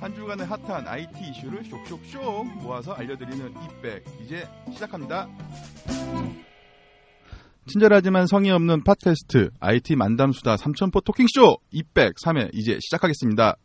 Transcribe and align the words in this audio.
한 0.00 0.14
주간의 0.14 0.46
핫한 0.46 0.86
IT 0.86 1.12
이슈를 1.30 1.64
쇽쇽쇽 1.64 2.46
모아서 2.62 2.92
알려드리는 2.92 3.50
이백 3.50 4.04
이제 4.24 4.46
시작합니다. 4.72 5.28
친절하지만 7.66 8.26
성의 8.26 8.50
없는 8.52 8.84
팟캐스트 8.84 9.50
IT 9.60 9.96
만담 9.96 10.32
수다 10.32 10.56
삼천포 10.58 11.00
토킹쇼 11.00 11.58
이백 11.70 12.14
3회 12.24 12.50
이제 12.52 12.78
시작하겠습니다. 12.80 13.56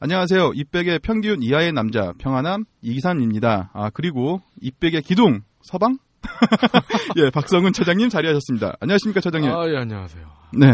안녕하세요. 0.00 0.52
이백의 0.54 1.00
평균 1.00 1.42
이하의 1.42 1.72
남자 1.72 2.12
평안함 2.18 2.64
이기삼입니다. 2.82 3.70
아 3.72 3.90
그리고 3.90 4.40
이백의 4.60 5.02
기둥 5.02 5.42
서방 5.62 5.98
예 7.16 7.30
박성훈 7.30 7.72
차장님 7.72 8.08
자리하셨습니다. 8.08 8.76
안녕하십니까 8.80 9.20
차장님. 9.20 9.50
아, 9.50 9.68
예, 9.68 9.76
안녕하세요. 9.76 10.24
네. 10.54 10.66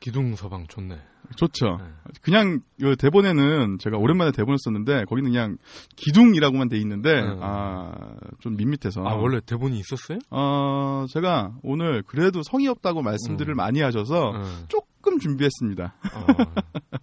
기둥 0.00 0.36
서방 0.36 0.66
좋네. 0.68 0.98
좋죠. 1.36 1.78
네. 1.78 1.84
그냥 2.22 2.60
이 2.80 2.96
대본에는 2.98 3.78
제가 3.78 3.98
오랜만에 3.98 4.32
대본을 4.32 4.56
썼는데 4.58 5.04
거기는 5.04 5.30
그냥 5.30 5.58
기둥이라고만 5.96 6.68
돼 6.68 6.78
있는데 6.78 7.20
음. 7.20 7.42
아좀 7.42 8.56
밋밋해서 8.56 9.02
아, 9.04 9.14
원래 9.14 9.40
대본이 9.44 9.78
있었어요? 9.78 10.18
어 10.30 11.04
제가 11.10 11.52
오늘 11.62 12.02
그래도 12.06 12.42
성의 12.42 12.68
없다고 12.68 13.02
말씀들을 13.02 13.54
음. 13.54 13.56
많이 13.56 13.80
하셔서 13.80 14.32
네. 14.32 14.44
조금 14.68 15.18
준비했습니다. 15.18 15.94
아, 16.02 16.26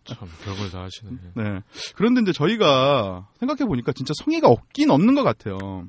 참, 0.06 0.28
별걸 0.44 0.72
다 0.72 0.84
하시네. 0.84 1.12
네. 1.36 1.62
그런데 1.96 2.22
이제 2.22 2.32
저희가 2.32 3.28
생각해 3.40 3.66
보니까 3.66 3.92
진짜 3.92 4.14
성의가 4.24 4.48
없긴 4.48 4.90
없는 4.90 5.14
것 5.14 5.24
같아요. 5.24 5.88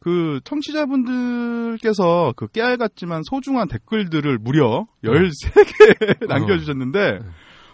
그 0.00 0.40
청취자분들께서 0.44 2.32
그 2.36 2.48
깨알 2.48 2.76
같지만 2.78 3.22
소중한 3.24 3.68
댓글들을 3.68 4.38
무려 4.38 4.86
13개 5.04 6.26
남겨주셨는데, 6.28 7.18
네. 7.18 7.18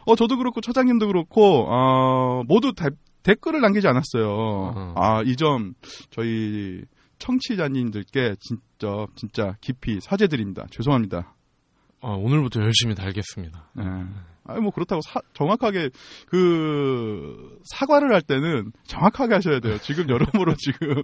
어, 0.06 0.14
저도 0.16 0.36
그렇고 0.36 0.60
처장님도 0.60 1.06
그렇고, 1.06 1.66
어, 1.68 2.42
모두 2.46 2.72
대- 2.74 2.90
댓글을 3.22 3.60
남기지 3.60 3.86
않았어요. 3.88 4.28
어. 4.28 4.94
아, 4.96 5.22
이 5.24 5.34
점 5.36 5.74
저희 6.10 6.82
청취자님들께 7.18 8.36
진짜, 8.40 9.06
진짜 9.16 9.56
깊이 9.60 10.00
사죄드립니다. 10.00 10.66
죄송합니다. 10.70 11.34
아, 12.02 12.08
오늘부터 12.10 12.60
열심히 12.60 12.94
달겠습니다. 12.94 13.70
네. 13.74 13.84
아니 14.48 14.60
뭐 14.60 14.70
그렇다고 14.70 15.00
사- 15.02 15.20
정확하게 15.34 15.90
그 16.28 17.58
사과를 17.64 18.12
할 18.14 18.22
때는 18.22 18.72
정확하게 18.84 19.34
하셔야 19.34 19.60
돼요. 19.60 19.78
지금 19.78 20.08
여러모로 20.08 20.54
지금 20.58 21.02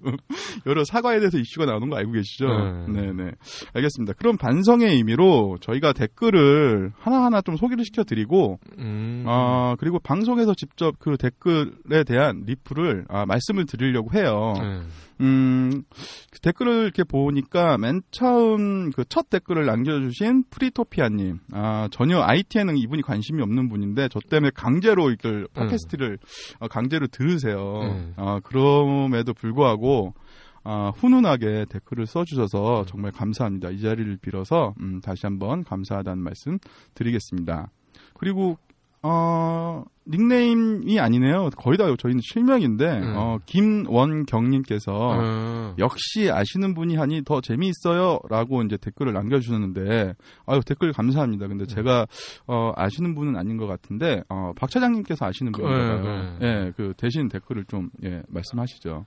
여러 0.67 0.84
사과에 0.84 1.19
대해서 1.19 1.39
이슈가 1.39 1.67
나오는 1.67 1.89
거 1.89 1.97
알고 1.97 2.12
계시죠? 2.12 2.47
네. 2.89 3.03
네, 3.03 3.12
네. 3.12 3.31
알겠습니다. 3.75 4.15
그럼 4.15 4.37
반성의 4.37 4.89
의미로 4.95 5.59
저희가 5.61 5.93
댓글을 5.93 6.93
하나하나 6.99 7.41
좀 7.43 7.57
소개를 7.57 7.84
시켜 7.84 8.05
드리고 8.05 8.59
음. 8.79 9.25
아, 9.27 9.75
그리고 9.79 9.99
방송에서 9.99 10.55
직접 10.55 10.99
그 10.99 11.17
댓글에 11.17 12.05
대한 12.06 12.43
리플을 12.47 13.06
아, 13.09 13.27
말씀을 13.27 13.67
드리려고 13.67 14.11
해요. 14.17 14.55
네. 14.61 14.81
음, 15.23 15.84
그 16.31 16.41
댓글을 16.41 16.83
이렇게 16.83 17.05
보니까 17.05 17.78
맨 17.78 18.03
처음 18.11 18.91
그 18.91 19.05
첫 19.12 19.28
댓글을 19.28 19.67
남겨주신 19.67 20.45
프리토피아님, 20.48 21.41
아, 21.53 21.87
전혀 21.91 22.23
IT에는 22.23 22.78
이분이 22.78 23.03
관심이 23.03 23.43
없는 23.43 23.69
분인데, 23.69 24.09
저 24.09 24.20
때문에 24.20 24.50
강제로 24.55 25.11
이걸 25.11 25.47
팟캐스트를 25.53 26.19
어, 26.61 26.69
강제로 26.69 27.06
들으세요. 27.09 27.81
음. 27.83 28.15
아, 28.17 28.41
그럼에도 28.43 29.34
불구하고, 29.34 30.15
아, 30.65 30.93
훈훈하게 30.97 31.67
댓글을 31.69 32.06
써주셔서 32.06 32.87
정말 32.87 33.12
감사합니다. 33.12 33.69
이 33.69 33.83
자리를 33.83 34.17
빌어서, 34.23 34.73
음, 34.81 35.03
다시 35.03 35.27
한번 35.27 35.62
감사하다는 35.62 36.23
말씀 36.23 36.59
드리겠습니다. 36.95 37.70
그리고, 38.15 38.56
어, 39.05 39.84
닉네임이 40.06 41.00
아니네요. 41.00 41.50
거의 41.56 41.77
다 41.77 41.84
저희는 41.97 42.20
실명인데, 42.22 42.86
음. 42.86 43.14
어, 43.17 43.39
김원경님께서, 43.47 44.92
아, 44.92 45.75
역시 45.78 46.31
아시는 46.31 46.75
분이 46.75 46.97
하니 46.97 47.22
더 47.25 47.41
재미있어요. 47.41 48.21
라고 48.28 48.62
이제 48.62 48.77
댓글을 48.77 49.12
남겨주셨는데, 49.12 50.15
아유, 50.47 50.60
댓글 50.65 50.93
감사합니다. 50.93 51.49
근데 51.49 51.66
제가, 51.66 52.06
어, 52.47 52.72
아시는 52.77 53.15
분은 53.15 53.37
아닌 53.37 53.56
것 53.56 53.66
같은데, 53.66 54.22
어, 54.28 54.53
박 54.56 54.71
차장님께서 54.71 55.27
아시는 55.27 55.53
그, 55.53 55.62
분인가요? 55.62 56.38
네, 56.38 56.47
예, 56.47 56.72
그 56.77 56.94
대신 56.97 57.28
댓글을 57.28 57.65
좀, 57.65 57.91
예, 58.04 58.22
말씀하시죠. 58.28 59.04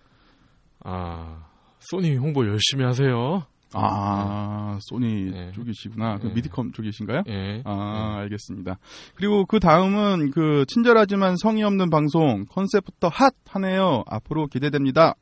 아, 0.84 1.46
소니 1.80 2.16
홍보 2.18 2.46
열심히 2.47 2.84
하세요. 2.84 3.44
아, 3.74 4.78
소니 4.81 5.31
네. 5.31 5.52
쪽이시구나. 5.53 6.20
그 6.20 6.28
네. 6.28 6.34
미디컴 6.34 6.72
쪽이신가요? 6.72 7.24
예. 7.28 7.62
아, 7.66 8.18
알겠습니다. 8.20 8.78
그리고 9.16 9.46
그 9.46 9.59
다음은 9.59 10.31
그 10.31 10.66
친절하지만 10.68 11.36
성의 11.38 11.64
없는 11.64 11.90
방송 11.90 12.46
컨셉부터 12.46 13.09
핫 13.09 13.34
하네요. 13.50 14.03
앞으로 14.08 14.48
기대됩니다. 14.48 15.16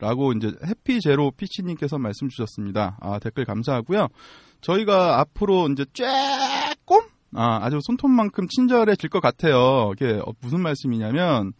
라고 0.00 0.32
이제 0.32 0.52
해피 0.66 1.00
제로 1.00 1.30
피치님께서 1.30 1.98
말씀 1.98 2.28
주셨습니다. 2.28 2.98
아, 3.00 3.18
댓글 3.20 3.44
감사하고요. 3.44 4.08
저희가 4.60 5.20
앞으로 5.20 5.68
이제 5.68 5.84
조금 5.92 7.00
아, 7.36 7.58
아주 7.62 7.78
손톱만큼 7.82 8.48
친절해질 8.48 9.10
것 9.10 9.20
같아요. 9.20 9.92
이게 9.94 10.20
어, 10.24 10.32
무슨 10.40 10.62
말씀이냐면 10.62 11.52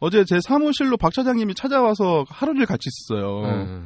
어제 0.00 0.24
제 0.24 0.40
사무실로 0.40 0.96
박 0.96 1.12
차장님이 1.12 1.54
찾아와서 1.54 2.24
하루를 2.28 2.66
같이 2.66 2.88
있었어요. 2.88 3.40
네. 3.42 3.82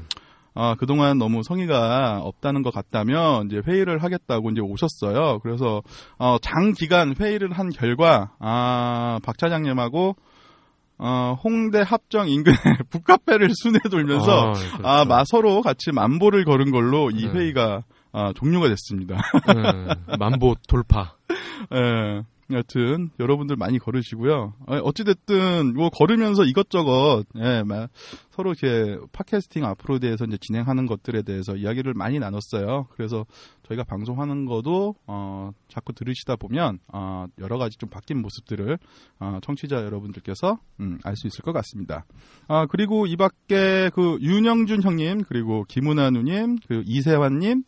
아, 0.58 0.74
그동안 0.74 1.18
너무 1.18 1.42
성의가 1.42 2.20
없다는 2.22 2.62
것 2.62 2.72
같다면, 2.72 3.46
이제 3.46 3.60
회의를 3.66 4.02
하겠다고 4.02 4.50
이제 4.50 4.62
오셨어요. 4.62 5.40
그래서, 5.40 5.82
어, 6.18 6.38
장기간 6.40 7.14
회의를 7.20 7.52
한 7.52 7.68
결과, 7.68 8.32
아, 8.40 9.20
박 9.22 9.36
차장님하고, 9.36 10.16
어, 10.98 11.36
홍대 11.44 11.82
합정 11.86 12.30
인근의 12.30 12.56
북카페를 12.90 13.50
순회 13.54 13.80
돌면서, 13.90 14.32
아, 14.32 14.52
그렇죠. 14.52 14.78
아, 14.82 15.04
마, 15.04 15.24
서로 15.26 15.60
같이 15.60 15.92
만보를 15.92 16.46
걸은 16.46 16.70
걸로 16.70 17.10
이 17.10 17.26
네. 17.26 17.32
회의가, 17.32 17.82
아, 18.12 18.32
종료가 18.34 18.70
됐습니다. 18.70 19.16
네. 19.54 20.16
만보 20.18 20.54
돌파. 20.66 21.16
예. 21.74 22.22
여튼 22.52 23.10
여러분들 23.18 23.56
많이 23.56 23.78
걸으시고요. 23.78 24.54
어, 24.66 24.76
어찌됐든 24.76 25.74
뭐 25.74 25.90
걸으면서 25.90 26.44
이것저것 26.44 27.24
예, 27.36 27.62
마- 27.64 27.88
서로 28.30 28.52
이렇게 28.52 28.98
팟캐스팅 29.12 29.64
앞으로 29.64 29.98
대해서 29.98 30.24
이제 30.26 30.36
진행하는 30.40 30.86
것들에 30.86 31.22
대해서 31.22 31.56
이야기를 31.56 31.94
많이 31.94 32.18
나눴어요. 32.20 32.86
그래서 32.94 33.24
저희가 33.66 33.82
방송하는 33.84 34.44
거도 34.46 34.94
어, 35.06 35.50
자꾸 35.68 35.92
들으시다 35.92 36.36
보면 36.36 36.78
어, 36.92 37.26
여러 37.38 37.58
가지 37.58 37.76
좀 37.78 37.88
바뀐 37.90 38.20
모습들을 38.22 38.78
어, 39.18 39.38
청취자 39.42 39.76
여러분들께서 39.84 40.58
음, 40.80 40.98
알 41.02 41.16
수 41.16 41.26
있을 41.26 41.42
것 41.42 41.52
같습니다. 41.52 42.04
아 42.46 42.66
그리고 42.66 43.06
이 43.06 43.16
밖에 43.16 43.90
그 43.94 44.18
윤영준 44.20 44.82
형님 44.82 45.22
그리고 45.28 45.64
김은아 45.66 46.10
누님 46.10 46.58
그 46.68 46.82
이세환님 46.86 47.64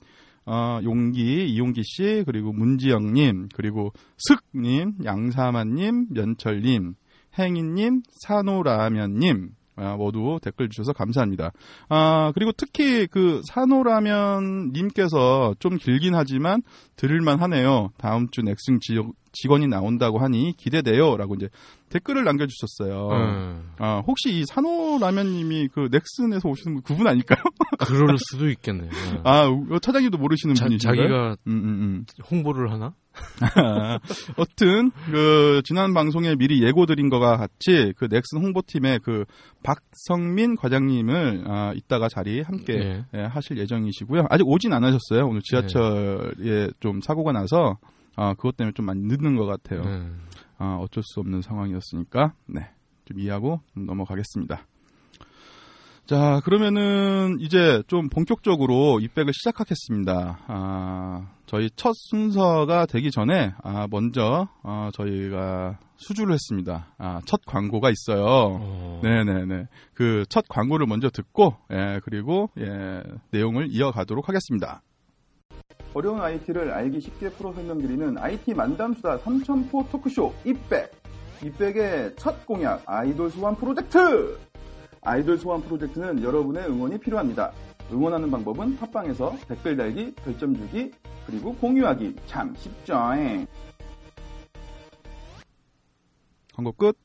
어, 0.50 0.80
용기, 0.82 1.46
이용기 1.46 1.82
씨, 1.84 2.22
그리고 2.24 2.54
문지영님, 2.54 3.50
그리고 3.54 3.92
슥님, 4.16 4.94
양사만님, 5.04 6.06
면철님, 6.08 6.94
행인님, 7.38 8.02
산호라면님, 8.22 9.50
아, 9.76 9.96
모두 9.96 10.40
댓글 10.42 10.70
주셔서 10.70 10.94
감사합니다. 10.94 11.52
아, 11.90 12.32
그리고 12.34 12.52
특히 12.56 13.06
그 13.06 13.42
산호라면 13.46 14.72
님께서 14.72 15.54
좀 15.58 15.76
길긴 15.76 16.14
하지만 16.14 16.62
들을만 16.96 17.42
하네요. 17.42 17.90
다음 17.98 18.28
주 18.30 18.40
넥슨 18.40 18.80
지역, 18.80 19.12
직원이 19.40 19.68
나온다고 19.68 20.18
하니 20.18 20.54
기대돼요. 20.56 21.16
라고 21.16 21.34
이제 21.34 21.48
댓글을 21.90 22.24
남겨주셨어요. 22.24 23.08
네. 23.08 23.60
아, 23.78 24.02
혹시 24.04 24.30
이 24.30 24.44
산호라면님이 24.46 25.68
그 25.68 25.88
넥슨에서 25.92 26.48
오시는 26.48 26.74
분 26.74 26.82
그분 26.82 27.06
아닐까요? 27.06 27.38
그럴 27.78 28.16
수도 28.18 28.48
있겠네요. 28.50 28.90
네. 28.90 29.20
아, 29.22 29.46
어, 29.46 29.78
차장님도 29.78 30.18
모르시는 30.18 30.56
자, 30.56 30.64
분이신가요? 30.64 31.02
자기가 31.02 31.36
음, 31.46 31.52
음, 31.52 31.64
음. 31.64 32.06
홍보를 32.30 32.72
하나? 32.72 32.94
어튼 34.36 34.90
그 35.10 35.60
지난 35.64 35.92
방송에 35.94 36.36
미리 36.36 36.62
예고 36.62 36.86
드린 36.86 37.08
거와 37.08 37.36
같이 37.36 37.92
그 37.96 38.06
넥슨 38.08 38.42
홍보팀의 38.42 39.00
그 39.02 39.24
박성민 39.62 40.56
과장님을 40.56 41.44
아, 41.46 41.72
이따가 41.74 42.08
자리 42.08 42.40
함께 42.42 42.74
예. 42.74 43.04
예, 43.14 43.22
하실 43.22 43.58
예정이시고요. 43.58 44.26
아직 44.30 44.46
오진 44.46 44.72
않으셨어요. 44.72 45.26
오늘 45.26 45.42
지하철에 45.42 46.70
좀 46.80 47.00
사고가 47.00 47.32
나서 47.32 47.78
아, 48.18 48.34
그것 48.34 48.56
때문에 48.56 48.72
좀 48.74 48.84
많이 48.84 49.00
늦는 49.02 49.36
것 49.36 49.46
같아요. 49.46 49.84
네. 49.84 50.10
아, 50.58 50.76
어쩔 50.80 51.04
수 51.04 51.20
없는 51.20 51.40
상황이었으니까 51.40 52.32
네. 52.46 52.68
좀 53.04 53.20
이해하고 53.20 53.60
좀 53.72 53.86
넘어가겠습니다. 53.86 54.66
자, 56.04 56.40
그러면은 56.42 57.36
이제 57.38 57.82
좀 57.86 58.08
본격적으로 58.08 58.98
입백을 59.00 59.32
시작하겠습니다. 59.34 60.40
아, 60.48 61.30
저희 61.46 61.70
첫 61.76 61.92
순서가 61.94 62.86
되기 62.86 63.10
전에 63.10 63.52
아, 63.62 63.86
먼저 63.88 64.48
어, 64.64 64.88
저희가 64.94 65.78
수주를 65.96 66.32
했습니다. 66.32 66.88
아, 66.98 67.20
첫 67.24 67.40
광고가 67.46 67.90
있어요. 67.90 68.24
어, 68.26 69.00
네네네. 69.04 69.66
그 69.94 70.24
첫 70.28 70.44
광고를 70.48 70.86
먼저 70.86 71.08
듣고, 71.10 71.56
예, 71.72 72.00
그리고, 72.04 72.50
예, 72.58 73.02
내용을 73.30 73.68
이어가도록 73.70 74.28
하겠습니다. 74.28 74.82
어려운 75.94 76.20
IT를 76.20 76.70
알기 76.72 77.00
쉽게 77.00 77.30
풀어 77.30 77.52
설명드리는 77.52 78.18
IT 78.18 78.54
만담수다 78.54 79.18
삼천포 79.18 79.88
토크쇼 79.90 80.34
이백. 80.44 80.92
이백의 81.44 82.16
첫 82.16 82.44
공약 82.46 82.82
아이돌 82.86 83.30
소환 83.30 83.54
프로젝트. 83.56 84.38
아이돌 85.02 85.38
소환 85.38 85.62
프로젝트는 85.62 86.22
여러분의 86.22 86.66
응원이 86.68 86.98
필요합니다. 86.98 87.52
응원하는 87.92 88.30
방법은 88.30 88.76
팟빵에서 88.76 89.36
댓글 89.48 89.76
달기, 89.76 90.14
별점 90.16 90.54
주기, 90.54 90.90
그리고 91.26 91.54
공유하기. 91.54 92.16
참 92.26 92.54
쉽죠. 92.56 92.94
광고 96.54 96.72
끝. 96.72 96.96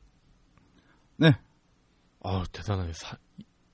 아 2.24 2.44
대단하네. 2.52 2.94
사, 2.94 3.18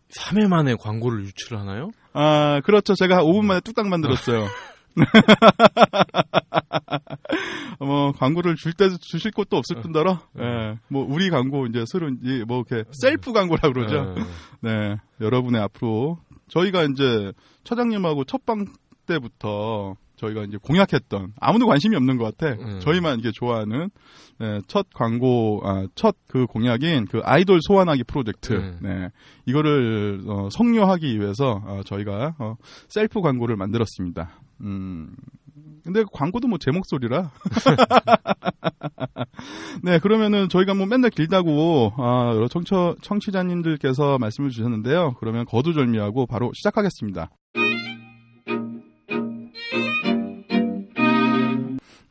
3회 0.10 0.48
만에 0.48 0.76
광고를 0.80 1.24
유출을 1.26 1.60
하나요? 1.60 1.92
아, 2.14 2.62
그렇죠. 2.62 2.96
제가 2.96 3.18
한 3.18 3.24
5분 3.24 3.46
만에 3.46 3.60
뚝딱 3.62 3.88
만들었어요. 3.88 4.46
뭐 7.80 8.12
광고를 8.14 8.56
줄 8.56 8.74
때 8.74 8.90
주실 9.00 9.32
곳도 9.32 9.58
없을 9.58 9.78
뿐더러, 9.82 10.20
예, 10.40 10.78
뭐 10.90 11.06
우리 11.10 11.30
광고 11.30 11.66
이제 11.66 11.84
서로 11.88 12.10
이제 12.10 12.44
뭐 12.48 12.64
이렇게 12.68 12.88
셀프 12.92 13.32
광고라 13.34 13.72
그러죠. 13.72 14.16
네. 14.16 14.24
네, 14.62 14.96
여러분의 15.22 15.62
앞으로 15.62 16.20
저희가 16.50 16.84
이제 16.84 17.32
처장님하고 17.64 18.26
첫 18.26 18.46
방 18.46 18.66
때부터 19.06 19.96
저희가 20.18 20.44
이제 20.44 20.58
공약했던 20.62 21.34
아무도 21.40 21.66
관심이 21.68 21.96
없는 21.96 22.18
것 22.18 22.38
같아. 22.38 22.56
음. 22.62 22.80
저희만 22.82 23.20
이게 23.20 23.32
좋아하는 23.32 23.90
네, 24.38 24.60
첫 24.68 24.88
광고, 24.94 25.62
아, 25.64 25.86
첫 25.96 26.16
그 26.28 26.46
공약인 26.46 27.06
그 27.06 27.20
아이돌 27.24 27.60
소환하기 27.62 28.04
프로젝트. 28.06 28.54
음. 28.54 28.78
네, 28.82 29.10
이거를 29.46 30.22
어, 30.28 30.50
성료하기 30.52 31.20
위해서 31.20 31.62
어, 31.66 31.82
저희가 31.86 32.36
어, 32.40 32.56
셀프 32.88 33.22
광고를 33.22 33.56
만들었습니다. 33.56 34.32
음. 34.62 35.16
근데 35.84 36.04
광고도 36.12 36.48
뭐 36.48 36.58
제 36.60 36.72
목소리라. 36.72 37.32
네, 39.82 40.00
그러면은 40.00 40.50
저희가 40.50 40.74
뭐 40.74 40.86
맨날 40.86 41.10
길다고 41.10 41.94
아, 41.98 42.34
여러 42.36 42.48
청처, 42.48 42.96
청취자님들께서 43.02 44.18
말씀을 44.20 44.50
주셨는데요. 44.50 45.16
그러면 45.20 45.46
거두절미하고 45.46 46.26
바로 46.26 46.52
시작하겠습니다. 46.54 47.30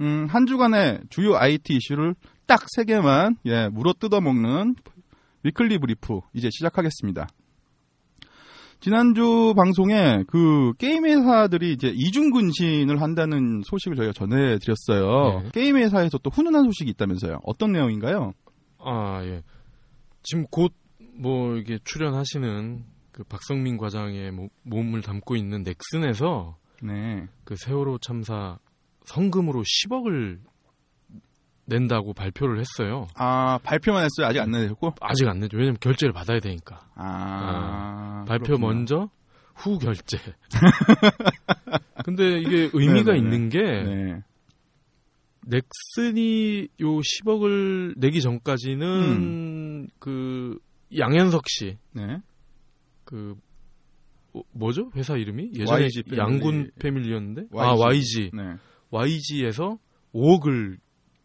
음, 0.00 0.26
한 0.30 0.46
주간의 0.46 1.00
주요 1.10 1.36
IT 1.36 1.74
이슈를 1.76 2.14
딱 2.46 2.60
세 2.74 2.84
개만 2.84 3.36
예, 3.46 3.68
물어 3.68 3.92
뜯어 3.98 4.20
먹는 4.20 4.74
Weekly 5.42 5.78
Brief 5.78 6.20
이제 6.34 6.48
시작하겠습니다. 6.50 7.28
지난주 8.80 9.54
방송에 9.56 10.22
그 10.28 10.72
게임 10.78 11.04
회사들이 11.04 11.72
이제 11.72 11.92
이중 11.94 12.30
근신을 12.30 13.00
한다는 13.02 13.62
소식을 13.64 13.96
저희가 13.96 14.12
전해드렸어요. 14.12 15.42
네. 15.42 15.50
게임 15.52 15.76
회사에서 15.76 16.18
또 16.18 16.30
훈훈한 16.30 16.64
소식이 16.64 16.90
있다면서요. 16.92 17.40
어떤 17.44 17.72
내용인가요? 17.72 18.32
아 18.78 19.20
예. 19.24 19.42
지금 20.22 20.44
곧 20.50 20.72
뭐 21.20 21.56
이게 21.56 21.80
출연하시는 21.82 22.84
그 23.10 23.24
박성민 23.24 23.76
과장의 23.76 24.30
모- 24.30 24.50
몸을 24.62 25.02
담고 25.02 25.34
있는 25.34 25.64
넥슨에서 25.64 26.56
네. 26.80 27.26
그 27.42 27.56
세월호 27.56 27.98
참사 27.98 28.56
성금으로 29.04 29.64
10억을 29.64 30.38
낸다고 31.68 32.14
발표를 32.14 32.58
했어요. 32.60 33.06
아 33.14 33.58
발표만 33.62 34.04
했어요. 34.04 34.26
아직 34.26 34.40
안 34.40 34.50
내셨고? 34.50 34.94
아직 35.00 35.28
안 35.28 35.38
내죠. 35.40 35.56
왜냐면 35.58 35.76
결제를 35.80 36.12
받아야 36.12 36.40
되니까. 36.40 36.80
아, 36.94 38.24
발표 38.26 38.44
그렇군요. 38.56 38.66
먼저 38.66 39.10
후 39.54 39.78
결제. 39.78 40.18
근데 42.04 42.38
이게 42.38 42.70
의미가 42.72 43.12
네네네. 43.12 43.18
있는 43.18 43.48
게 43.50 43.60
네. 43.60 44.22
넥슨이 45.46 46.68
요 46.80 46.86
10억을 47.00 47.94
내기 47.98 48.20
전까지는 48.20 49.88
그 49.98 50.58
양현석 50.96 51.44
씨, 51.48 51.76
네. 51.92 52.18
그 53.04 53.34
어, 54.34 54.40
뭐죠? 54.52 54.90
회사 54.96 55.16
이름이 55.16 55.50
예전에 55.54 55.82
YG 55.84 56.02
패밀리. 56.04 56.18
양군 56.20 56.70
패밀리였는데 56.78 57.42
아 57.54 57.74
YG. 57.74 57.82
YG 57.82 58.30
네. 58.34 58.42
YG에서 58.90 59.78
5억을 60.14 60.78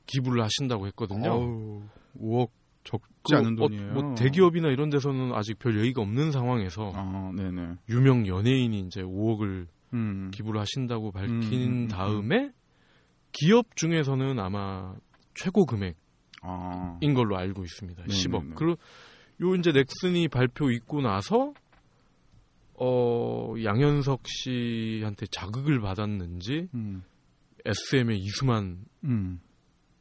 기부를 0.05 0.43
하신다고 0.43 0.87
했거든요. 0.87 1.31
어우, 1.31 1.83
5억 2.19 2.49
적지 2.83 3.05
그 3.29 3.35
않은 3.37 3.53
어, 3.59 3.67
돈이에요. 3.67 3.93
뭐 3.93 4.15
대기업이나 4.15 4.69
이런 4.69 4.89
데서는 4.89 5.33
아직 5.33 5.57
별 5.59 5.77
여의가 5.77 6.01
없는 6.01 6.31
상황에서 6.31 6.91
아. 6.93 7.31
유명 7.89 8.27
연예인이 8.27 8.79
이제 8.81 9.01
5억을 9.01 9.67
음. 9.93 10.31
기부를 10.33 10.59
하신다고 10.59 11.11
밝힌 11.11 11.33
음, 11.33 11.43
음, 11.43 11.83
음, 11.83 11.87
다음에 11.87 12.51
기업 13.31 13.75
중에서는 13.75 14.39
아마 14.39 14.93
최고 15.33 15.65
금액인 15.65 15.95
아. 16.41 16.97
걸로 17.15 17.37
알고 17.37 17.63
있습니다. 17.63 18.03
네, 18.03 18.13
10억. 18.13 18.41
네, 18.43 18.49
네. 18.49 18.55
그리고 18.55 18.77
요 19.41 19.55
이제 19.55 19.71
넥슨이 19.71 20.27
발표 20.27 20.71
있고 20.71 21.01
나서 21.01 21.53
어 22.75 23.53
양현석 23.63 24.23
씨한테 24.25 25.27
자극을 25.31 25.79
받았는지 25.79 26.69
음. 26.73 27.03
SM의 27.65 28.19
이수만 28.19 28.85
음. 29.05 29.39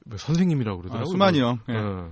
뭐 0.05 0.19
선생님이라고 0.19 0.79
아, 0.79 0.83
그러더라고요. 0.83 1.13
수만이 1.13 1.41
형. 1.41 1.59
예. 1.69 1.75
어, 1.75 2.11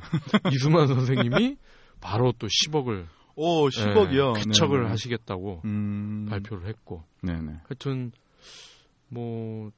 이수만 0.53 0.87
선생님이 0.87 1.57
바로 2.01 2.33
또 2.39 2.47
10억을 2.47 3.07
오, 3.37 3.69
10억이요. 3.69 4.35
쾌척을 4.45 4.91
하시겠다고 4.91 5.63
음. 5.65 6.27
발표를 6.29 6.69
했고 6.69 7.05
네네. 7.23 7.61
하여튼 7.69 8.13
뭐 9.09 9.71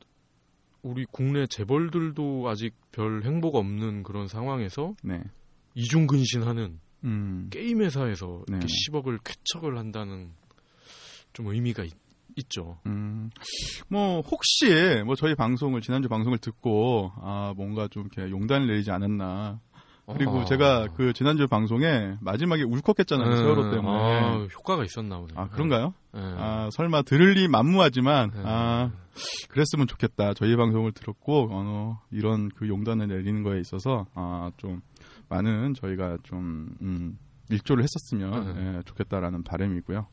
우리 0.82 1.04
국내 1.10 1.46
재벌들도 1.46 2.48
아직 2.48 2.74
별 2.90 3.22
행보가 3.24 3.58
없는 3.58 4.02
그런 4.02 4.26
상황에서 4.28 4.94
네. 5.02 5.22
이중 5.74 6.06
근신하는 6.06 6.80
음. 7.04 7.48
게임 7.50 7.82
회사에서 7.82 8.42
이렇게 8.48 8.66
네네. 8.66 8.66
10억을 8.66 9.20
쾌척을 9.24 9.78
한다는 9.78 10.32
좀 11.32 11.46
의미가 11.46 11.84
있, 11.84 11.92
죠 12.48 12.78
음. 12.86 13.30
뭐, 13.88 14.20
혹시, 14.20 15.02
뭐, 15.04 15.14
저희 15.14 15.34
방송을, 15.34 15.80
지난주 15.80 16.08
방송을 16.08 16.38
듣고, 16.38 17.12
아, 17.16 17.52
뭔가 17.56 17.88
좀 17.88 18.08
이렇게 18.12 18.30
용단을 18.30 18.66
내리지 18.66 18.90
않았나. 18.90 19.60
그리고 20.12 20.40
아. 20.40 20.44
제가 20.44 20.88
그 20.96 21.12
지난주 21.12 21.46
방송에 21.46 22.16
마지막에 22.20 22.64
울컥했잖아요. 22.64 23.36
세월호 23.36 23.70
때문에. 23.70 23.98
아, 23.98 24.48
효과가 24.58 24.84
있었나 24.84 25.18
보네. 25.18 25.32
아, 25.36 25.48
그런가요? 25.48 25.94
네. 26.12 26.20
아, 26.20 26.68
설마 26.72 27.02
들을 27.02 27.34
리 27.34 27.46
만무하지만, 27.48 28.30
네. 28.34 28.42
아, 28.44 28.90
그랬으면 29.48 29.86
좋겠다. 29.86 30.34
저희 30.34 30.56
방송을 30.56 30.92
들었고, 30.92 31.48
어, 31.52 32.00
이런 32.10 32.48
그 32.48 32.68
용단을 32.68 33.06
내리는 33.06 33.42
거에 33.42 33.60
있어서, 33.60 34.06
아, 34.14 34.50
좀, 34.56 34.80
많은 35.28 35.74
저희가 35.74 36.18
좀, 36.24 36.74
음, 36.82 37.18
일조를 37.50 37.84
했었으면, 37.84 38.54
네. 38.54 38.78
예, 38.78 38.82
좋겠다라는 38.84 39.44
바람이고요. 39.44 40.06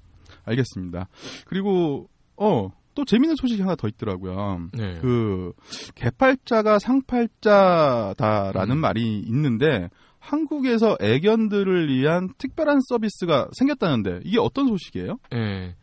알겠습니다. 0.45 1.07
그리고, 1.45 2.09
어, 2.38 2.71
또 2.95 3.05
재밌는 3.05 3.36
소식이 3.36 3.62
하나 3.62 3.75
더 3.75 3.88
있더라고요. 3.88 4.69
네. 4.74 4.95
그, 5.00 5.53
개팔자가 5.95 6.79
상팔자다라는 6.79 8.75
음. 8.75 8.81
말이 8.81 9.19
있는데, 9.19 9.89
한국에서 10.19 10.98
애견들을 11.00 11.89
위한 11.89 12.33
특별한 12.38 12.79
서비스가 12.88 13.50
생겼다는데, 13.53 14.21
이게 14.24 14.38
어떤 14.39 14.67
소식이에요? 14.67 15.17
네. 15.31 15.75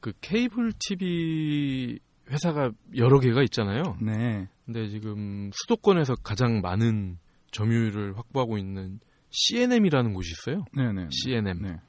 그 0.00 0.12
케이블 0.20 0.72
TV 0.78 1.98
회사가 2.30 2.72
여러 2.96 3.20
개가 3.20 3.42
있잖아요. 3.42 3.96
네. 4.00 4.48
근데 4.64 4.88
지금 4.88 5.50
수도권에서 5.54 6.16
가장 6.16 6.60
많은 6.60 7.18
점유율을 7.52 8.16
확보하고 8.16 8.58
있는 8.58 9.00
CNM이라는 9.30 10.14
곳이 10.14 10.30
있어요. 10.32 10.64
네네. 10.74 11.08
CNM. 11.10 11.62
네. 11.62 11.80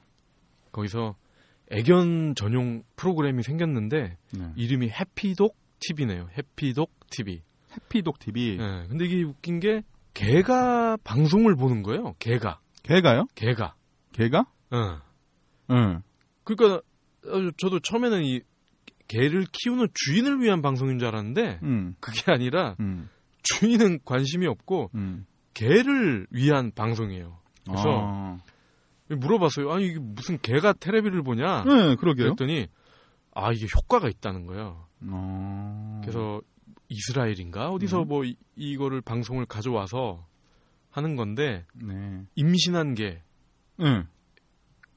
거기서 0.72 1.16
애견 1.70 2.34
전용 2.36 2.82
프로그램이 2.96 3.42
생겼는데 3.42 4.16
네. 4.38 4.52
이름이 4.56 4.90
해피독 4.90 5.56
TV네요. 5.80 6.28
해피독 6.36 6.90
TV. 7.10 7.42
해피독 7.72 8.18
TV. 8.18 8.56
네. 8.56 8.86
근데 8.88 9.04
이게 9.04 9.22
웃긴 9.22 9.60
게 9.60 9.82
개가 10.14 10.96
방송을 11.04 11.56
보는 11.56 11.82
거예요. 11.82 12.14
개가. 12.18 12.60
개가요? 12.82 13.26
개가. 13.34 13.74
개가? 14.12 14.46
어. 14.70 15.00
응. 15.70 16.02
그러니까 16.44 16.80
어, 17.26 17.50
저도 17.58 17.80
처음에는 17.80 18.24
이 18.24 18.40
개를 19.08 19.46
키우는 19.52 19.88
주인을 19.92 20.40
위한 20.40 20.62
방송인 20.62 20.98
줄 20.98 21.08
알았는데 21.08 21.60
응. 21.62 21.94
그게 22.00 22.30
아니라 22.32 22.76
응. 22.80 23.08
주인은 23.42 24.00
관심이 24.04 24.46
없고 24.46 24.90
응. 24.94 25.26
개를 25.54 26.26
위한 26.30 26.72
방송이에요. 26.74 27.38
그래서 27.64 27.84
아. 27.88 28.38
물어봤어요. 29.08 29.70
아니 29.72 29.86
이게 29.86 29.98
무슨 30.00 30.38
개가 30.40 30.74
테레비를 30.74 31.22
보냐? 31.22 31.64
네, 31.64 31.94
그러게요. 31.96 32.34
그랬더니 32.34 32.66
아 33.34 33.52
이게 33.52 33.66
효과가 33.74 34.08
있다는 34.08 34.46
거예요. 34.46 34.86
어. 35.08 36.00
그래서 36.02 36.40
이스라엘인가 36.88 37.70
어디서 37.70 38.02
음. 38.02 38.08
뭐 38.08 38.24
이, 38.24 38.36
이거를 38.56 39.00
방송을 39.00 39.46
가져와서 39.46 40.26
하는 40.90 41.16
건데 41.16 41.64
네. 41.74 42.24
임신한 42.36 42.94
개 42.94 43.22
응. 43.80 44.06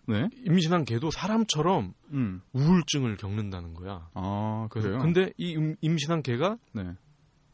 네. 0.07 0.27
임신한 0.45 0.85
개도 0.85 1.11
사람처럼 1.11 1.93
음. 2.13 2.41
우울증을 2.53 3.17
겪는다는 3.17 3.73
거야. 3.73 4.09
아, 4.13 4.67
그래요? 4.71 4.97
근데 4.99 5.31
이 5.37 5.51
임- 5.51 5.75
임신한 5.81 6.23
개가 6.23 6.57
네. 6.73 6.93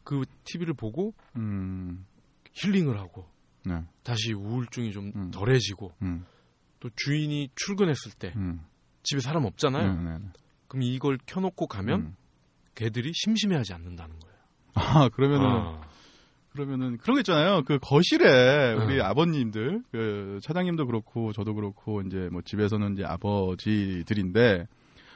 그 0.04 0.24
TV를 0.46 0.74
보고 0.74 1.14
음. 1.36 2.06
힐링을 2.54 2.98
하고 3.00 3.28
네. 3.66 3.84
다시 4.04 4.34
우울증이 4.34 4.92
좀 4.92 5.12
음. 5.16 5.32
덜해지고 5.32 5.92
음. 6.04 6.26
또 6.86 6.92
주인이 6.96 7.50
출근했을 7.56 8.12
때 8.12 8.32
음. 8.36 8.62
집에 9.01 9.20
사람 9.20 9.46
없잖아요. 9.46 9.92
네, 9.92 10.04
네, 10.04 10.18
네. 10.20 10.25
그럼 10.68 10.84
이걸 10.84 11.18
켜놓고 11.25 11.65
가면 11.65 12.00
음. 12.00 12.15
개들이 12.75 13.12
심심해하지 13.12 13.74
않는다는 13.74 14.20
거예요. 14.20 14.36
아, 14.75 15.10
그러면은 15.10 15.48
아, 15.48 15.82
그러면은 16.51 16.98
그런 16.98 17.15
거 17.15 17.22
있잖아요. 17.22 17.63
그 17.63 17.80
거실에 17.82 18.74
우리 18.74 18.98
네. 18.98 19.01
아버님들, 19.01 19.82
그 19.92 20.39
차장님도 20.44 20.86
그렇고 20.86 21.34
저도 21.34 21.56
그렇고 21.56 22.01
이제 22.01 22.30
뭐 22.32 22.44
집에서는 22.44 22.94
이제 22.94 23.04
아버지들인데 23.04 24.68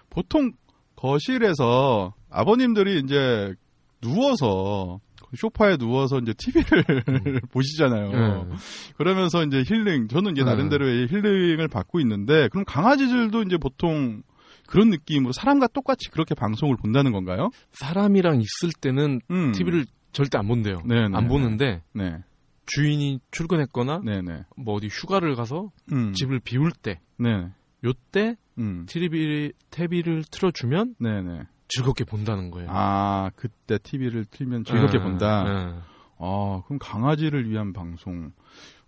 보통 0.09 0.53
거실에서 0.95 2.15
아버님들이 2.31 2.99
이제 2.99 3.53
누워서 4.01 4.99
소파에 5.35 5.77
누워서 5.77 6.19
이제 6.19 6.33
TV를 6.33 7.41
보시잖아요. 7.51 8.11
네. 8.11 8.55
그러면서 8.97 9.43
이제 9.43 9.63
힐링, 9.65 10.07
저는 10.07 10.31
이제 10.33 10.43
네. 10.43 10.49
나름대로의 10.51 11.07
힐링을 11.07 11.67
받고 11.67 11.99
있는데, 12.01 12.47
그럼 12.49 12.65
강아지들도 12.65 13.43
이제 13.43 13.57
보통 13.57 14.23
그런 14.67 14.89
느낌으로 14.89 15.31
사람과 15.31 15.67
똑같이 15.67 16.09
그렇게 16.09 16.35
방송을 16.35 16.77
본다는 16.77 17.11
건가요? 17.11 17.49
사람이랑 17.71 18.41
있을 18.41 18.71
때는 18.79 19.19
음. 19.31 19.51
TV를 19.51 19.85
절대 20.11 20.37
안 20.37 20.47
본대요. 20.47 20.81
네, 20.85 21.07
네, 21.07 21.15
안 21.15 21.27
보는데 21.27 21.81
네, 21.93 22.23
주인이 22.65 23.19
출근했거나 23.31 24.01
네, 24.05 24.21
네. 24.21 24.43
뭐 24.55 24.75
어디 24.75 24.87
휴가를 24.87 25.35
가서 25.35 25.71
음. 25.91 26.13
집을 26.13 26.39
비울 26.39 26.71
때 26.71 26.99
네, 27.17 27.49
요때 27.83 28.35
음. 28.59 28.85
TV, 28.87 29.51
TV를 29.71 30.23
틀어주면 30.29 30.95
네, 30.99 31.21
네. 31.21 31.41
즐겁게 31.69 32.03
본다는 32.03 32.51
거예요. 32.51 32.67
아, 32.71 33.31
그때 33.35 33.77
TV를 33.77 34.25
틀면 34.25 34.65
즐겁게 34.65 34.97
네, 34.97 35.03
본다. 35.03 35.43
네. 35.43 35.79
아, 36.17 36.61
그럼 36.65 36.79
강아지를 36.79 37.49
위한 37.49 37.71
방송. 37.71 38.31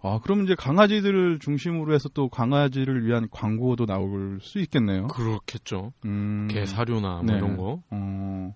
아, 0.03 0.19
그럼 0.23 0.43
이제 0.43 0.55
강아지들을 0.55 1.37
중심으로 1.39 1.93
해서 1.93 2.09
또 2.09 2.27
강아지를 2.29 3.05
위한 3.05 3.27
광고도 3.29 3.85
나올 3.85 4.39
수 4.41 4.59
있겠네요. 4.59 5.07
그렇겠죠. 5.07 5.93
음. 6.05 6.47
개 6.49 6.65
사료나 6.65 7.17
뭐 7.17 7.23
네. 7.23 7.37
이런 7.37 7.55
거. 7.55 7.81
어. 7.91 8.55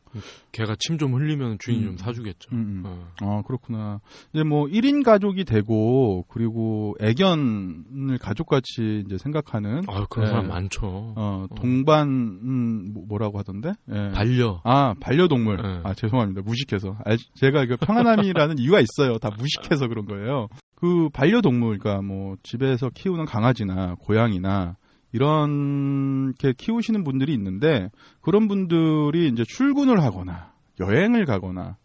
개가 0.52 0.76
침 0.80 0.98
좀 0.98 1.14
흘리면 1.14 1.58
주인이 1.60 1.82
음. 1.84 1.86
좀 1.90 1.98
사주겠죠. 1.98 2.50
음, 2.54 2.58
음. 2.58 2.84
어. 2.86 3.08
아, 3.22 3.42
그렇구나. 3.46 4.00
이제 4.34 4.44
뭐 4.44 4.66
1인 4.66 5.04
가족이 5.04 5.44
되고 5.46 6.26
그리고 6.30 6.96
애견을 7.02 8.18
가족같이 8.20 9.04
이제 9.06 9.18
생각하는 9.18 9.82
아 9.88 10.06
그런 10.10 10.26
네. 10.26 10.32
사람 10.32 10.48
많죠. 10.48 11.14
어, 11.16 11.46
동반 11.56 12.08
음, 12.10 12.94
뭐- 12.94 13.04
뭐라고 13.08 13.38
하던데? 13.40 13.74
예. 13.92 14.12
반려. 14.14 14.62
아, 14.64 14.96
반려동물. 15.00 15.58
네. 15.62 15.80
아, 15.84 15.94
죄송합니다. 15.94 16.42
무식해서. 16.44 16.96
알- 17.06 17.18
제가 17.36 17.66
그 17.66 17.78
평안함이라는 17.78 18.58
이유가 18.60 18.80
있어요. 18.80 19.18
다 19.20 19.30
무식해서 19.38 19.88
그런 19.88 20.06
거예요. 20.06 20.48
그 20.76 21.10
반려동물, 21.10 21.80
그러니까 21.80 22.02
뭐 22.02 22.36
집에서 22.44 22.90
키우는 22.90 23.26
강아지나 23.26 23.96
고양이나 23.96 24.76
이렇게 25.12 26.54
키우시는 26.58 27.04
분들이 27.04 27.34
있는데 27.34 27.90
그런 28.22 28.48
분들이 28.48 29.30
이제 29.30 29.44
출근을 29.46 30.04
하거나 30.04 30.54
여행을 30.80 31.26
가거나 31.26 31.78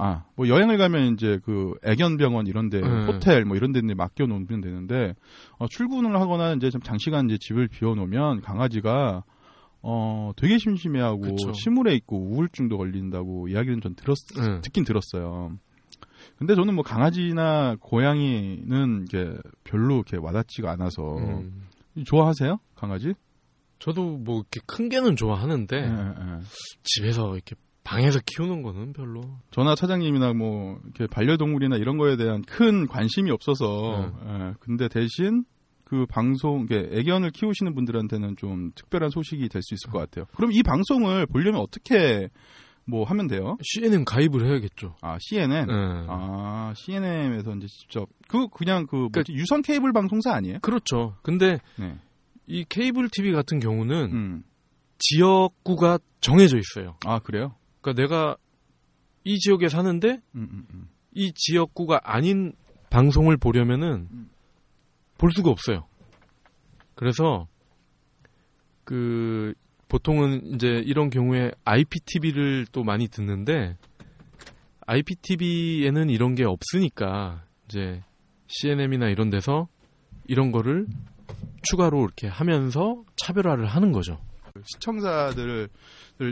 아, 0.00 0.24
뭐 0.36 0.46
여행을 0.46 0.78
가면 0.78 1.14
이제 1.14 1.40
그 1.44 1.74
애견병원 1.84 2.46
이런 2.46 2.70
데, 2.70 2.80
네. 2.80 3.04
호텔 3.06 3.44
뭐 3.44 3.56
이런 3.56 3.72
데 3.72 3.80
맡겨 3.82 4.26
놓으면 4.26 4.60
되는데 4.60 5.14
어, 5.58 5.66
출근을 5.66 6.20
하거나 6.20 6.52
이제 6.52 6.70
좀 6.70 6.80
장시간 6.80 7.26
이제 7.26 7.36
집을 7.36 7.66
비워 7.66 7.96
놓으면 7.96 8.40
강아지가 8.42 9.24
어, 9.82 10.32
되게 10.36 10.58
심심해하고 10.58 11.20
그쵸. 11.20 11.50
침울해 11.52 11.94
있고 11.94 12.16
우울증도 12.16 12.78
걸린다고 12.78 13.48
이야기는 13.48 13.80
전 13.80 13.94
들었 13.96 14.16
네. 14.36 14.60
듣긴 14.60 14.84
들었어요. 14.84 15.58
근데 16.36 16.54
저는 16.54 16.74
뭐 16.74 16.84
강아지나 16.84 17.76
고양이는 17.80 19.04
이게 19.08 19.32
별로 19.64 19.96
이렇게 19.96 20.16
와닿지가 20.16 20.70
않아서 20.72 21.18
음. 21.18 21.66
좋아하세요? 22.04 22.58
강아지? 22.74 23.14
저도 23.78 24.18
뭐 24.18 24.38
이렇게 24.38 24.60
큰 24.66 24.88
개는 24.88 25.16
좋아하는데 25.16 25.76
예, 25.76 25.82
예. 25.82 26.40
집에서 26.82 27.34
이렇게 27.34 27.54
방에서 27.84 28.20
키우는 28.24 28.62
거는 28.62 28.92
별로. 28.92 29.22
저나 29.50 29.74
차장님이나 29.74 30.32
뭐 30.34 30.78
이렇게 30.84 31.06
반려동물이나 31.06 31.76
이런 31.76 31.96
거에 31.96 32.16
대한 32.16 32.42
큰 32.42 32.86
관심이 32.86 33.30
없어서 33.30 34.12
네. 34.24 34.30
예, 34.30 34.54
근데 34.60 34.88
대신 34.88 35.44
그 35.84 36.04
방송 36.06 36.66
애견을 36.70 37.30
키우시는 37.30 37.74
분들한테는 37.74 38.36
좀 38.36 38.72
특별한 38.74 39.08
소식이 39.10 39.48
될 39.48 39.62
수 39.62 39.74
있을 39.74 39.90
것 39.90 39.98
같아요. 39.98 40.26
그럼 40.36 40.52
이 40.52 40.62
방송을 40.62 41.26
보려면 41.26 41.60
어떻게 41.62 42.28
뭐 42.88 43.04
하면 43.04 43.26
돼요? 43.26 43.58
CNN 43.62 44.04
가입을 44.06 44.46
해야겠죠. 44.46 44.96
아 45.02 45.18
CNN. 45.20 45.66
네. 45.66 46.06
아 46.08 46.72
CNM에서 46.74 47.54
이제 47.56 47.66
직접 47.66 48.08
그 48.28 48.48
그냥 48.48 48.86
그 48.86 49.08
그러니까? 49.10 49.24
유선 49.34 49.60
케이블 49.60 49.92
방송사 49.92 50.32
아니에요? 50.32 50.60
그렇죠. 50.60 51.14
근데 51.22 51.58
네. 51.78 51.98
이 52.46 52.64
케이블 52.66 53.10
TV 53.10 53.32
같은 53.32 53.60
경우는 53.60 54.12
음. 54.12 54.44
지역구가 54.98 55.98
정해져 56.22 56.56
있어요. 56.56 56.96
아 57.04 57.18
그래요? 57.18 57.54
그러니까 57.82 58.02
내가 58.02 58.36
이 59.22 59.38
지역에 59.38 59.68
사는데 59.68 60.22
음, 60.34 60.48
음, 60.50 60.66
음. 60.72 60.88
이 61.12 61.32
지역구가 61.34 62.00
아닌 62.04 62.54
방송을 62.88 63.36
보려면은 63.36 64.08
음. 64.10 64.30
볼 65.18 65.30
수가 65.32 65.50
없어요. 65.50 65.86
그래서 66.94 67.46
그 68.84 69.52
보통은 69.88 70.54
이제 70.54 70.82
이런 70.84 71.10
경우에 71.10 71.50
IPTV를 71.64 72.66
또 72.72 72.84
많이 72.84 73.08
듣는데 73.08 73.76
IPTV에는 74.86 76.10
이런 76.10 76.34
게 76.34 76.44
없으니까 76.44 77.44
이제 77.66 78.02
CNM이나 78.46 79.08
이런 79.08 79.30
데서 79.30 79.68
이런 80.26 80.52
거를 80.52 80.86
추가로 81.62 82.04
이렇게 82.04 82.26
하면서 82.26 83.02
차별화를 83.16 83.66
하는 83.66 83.92
거죠. 83.92 84.18
시청자들을 84.64 85.68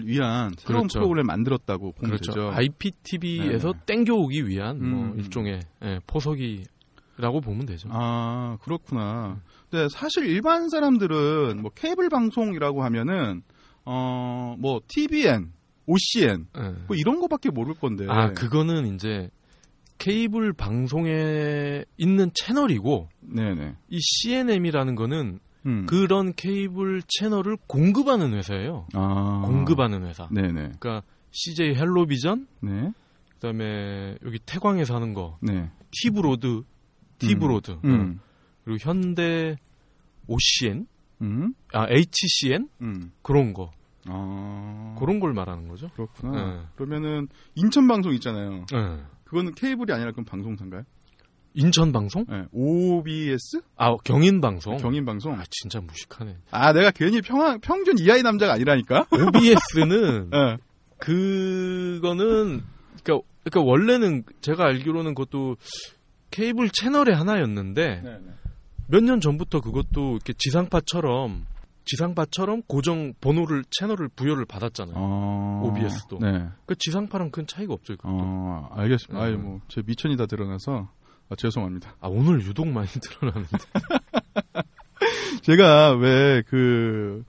위한 0.04 0.50
새로운 0.58 0.88
그렇죠. 0.88 0.98
프로그램을 0.98 1.24
만들었다고 1.24 1.92
보면 1.92 2.10
그렇죠. 2.10 2.32
되죠. 2.32 2.50
IPTV에서 2.50 3.72
네. 3.72 3.78
땡겨오기 3.86 4.48
위한 4.48 4.78
뭐 4.78 5.04
음. 5.04 5.18
일종의 5.18 5.60
예, 5.84 6.00
포석이 6.06 6.64
라고 7.18 7.40
보면 7.40 7.66
되죠. 7.66 7.88
아, 7.92 8.58
그렇구나. 8.62 9.40
근데 9.70 9.88
사실 9.90 10.26
일반 10.26 10.68
사람들은 10.68 11.62
뭐 11.62 11.70
케이블 11.74 12.08
방송이라고 12.08 12.84
하면은 12.84 13.42
어, 13.84 14.54
뭐 14.58 14.80
TVN, 14.86 15.52
OCN 15.86 16.46
예. 16.58 16.60
뭐 16.86 16.96
이런 16.96 17.20
거밖에 17.20 17.50
모를 17.50 17.74
건데. 17.74 18.06
아, 18.08 18.32
그거는 18.32 18.94
이제 18.94 19.30
케이블 19.98 20.52
방송에 20.52 21.84
있는 21.96 22.30
채널이고 22.34 23.08
네, 23.20 23.54
네. 23.54 23.74
이 23.88 23.98
C&M이라는 24.00 24.94
거는 24.94 25.38
음. 25.66 25.86
그런 25.86 26.32
케이블 26.34 27.02
채널을 27.08 27.56
공급하는 27.66 28.34
회사예요. 28.34 28.86
아. 28.94 29.42
공급하는 29.44 30.04
회사. 30.06 30.28
네, 30.30 30.42
네. 30.42 30.70
그러니까 30.78 31.02
CJ 31.30 31.74
헬로비전, 31.74 32.46
네. 32.60 32.92
그다음에 33.34 34.16
여기 34.24 34.38
태광에서 34.38 34.94
하는 34.94 35.12
거 35.12 35.38
네. 35.40 35.70
티브로드, 35.90 36.62
티브로드, 37.18 37.78
음. 37.84 38.20
그리고 38.64 38.78
현대 38.80 39.56
OCN, 40.26 40.86
음. 41.22 41.54
아 41.72 41.86
HCN 41.88 42.68
음. 42.82 43.12
그런 43.22 43.52
거 43.54 43.70
아. 44.06 44.94
그런 44.98 45.20
걸 45.20 45.32
말하는 45.32 45.68
거죠. 45.68 45.88
그렇구나. 45.90 46.32
네. 46.32 46.62
그러면은 46.76 47.28
인천 47.54 47.86
방송 47.88 48.12
있잖아요. 48.14 48.64
예. 48.74 49.02
그거는 49.24 49.54
케이블이 49.54 49.92
아니라 49.92 50.12
그럼 50.12 50.24
방송사인가요? 50.24 50.82
인천 51.54 51.90
방송? 51.90 52.26
네. 52.28 52.44
OBS? 52.52 53.62
아 53.76 53.96
경인 54.04 54.40
방송. 54.40 54.76
경인 54.76 55.04
방송. 55.04 55.32
아 55.32 55.42
진짜 55.50 55.80
무식하네. 55.80 56.36
아, 56.50 56.72
내가 56.72 56.90
괜히 56.90 57.22
평, 57.22 57.58
평균 57.60 57.98
이하의 57.98 58.22
남자가 58.22 58.52
아니라니까? 58.52 59.06
OBS는 59.10 60.30
네. 60.30 60.56
그거는 60.98 62.62
그러니까, 63.02 63.26
그러니까 63.42 63.60
원래는 63.62 64.24
제가 64.42 64.64
알기로는 64.64 65.14
그것도 65.14 65.56
케이블 66.36 66.68
채널의 66.68 67.14
하나였는데 67.14 68.00
네, 68.02 68.02
네. 68.02 68.32
몇년 68.88 69.22
전부터 69.22 69.62
그것도 69.62 70.16
이렇게 70.16 70.34
지상파처럼 70.36 71.46
지상파처럼 71.86 72.62
고정 72.66 73.14
번호를 73.22 73.64
채널을 73.70 74.08
부여를 74.08 74.44
받았잖아요. 74.44 74.94
어... 74.98 75.62
OBS도. 75.64 76.18
네. 76.20 76.48
그 76.66 76.74
지상파랑 76.74 77.30
큰 77.30 77.46
차이가 77.46 77.72
없어요. 77.72 77.96
그것도. 77.96 78.12
어, 78.12 78.68
알겠습니다. 78.72 79.18
네. 79.18 79.30
아유, 79.30 79.38
뭐, 79.38 79.60
제 79.68 79.82
미천이 79.86 80.16
다 80.16 80.26
드러나서, 80.26 80.90
아, 81.30 81.36
죄송합니다. 81.36 81.94
아 82.00 82.08
오늘 82.08 82.42
유독 82.42 82.66
많이 82.66 82.88
드러나는데. 83.00 83.56
제가 85.42 85.92
왜 85.92 86.42
그, 86.48 87.24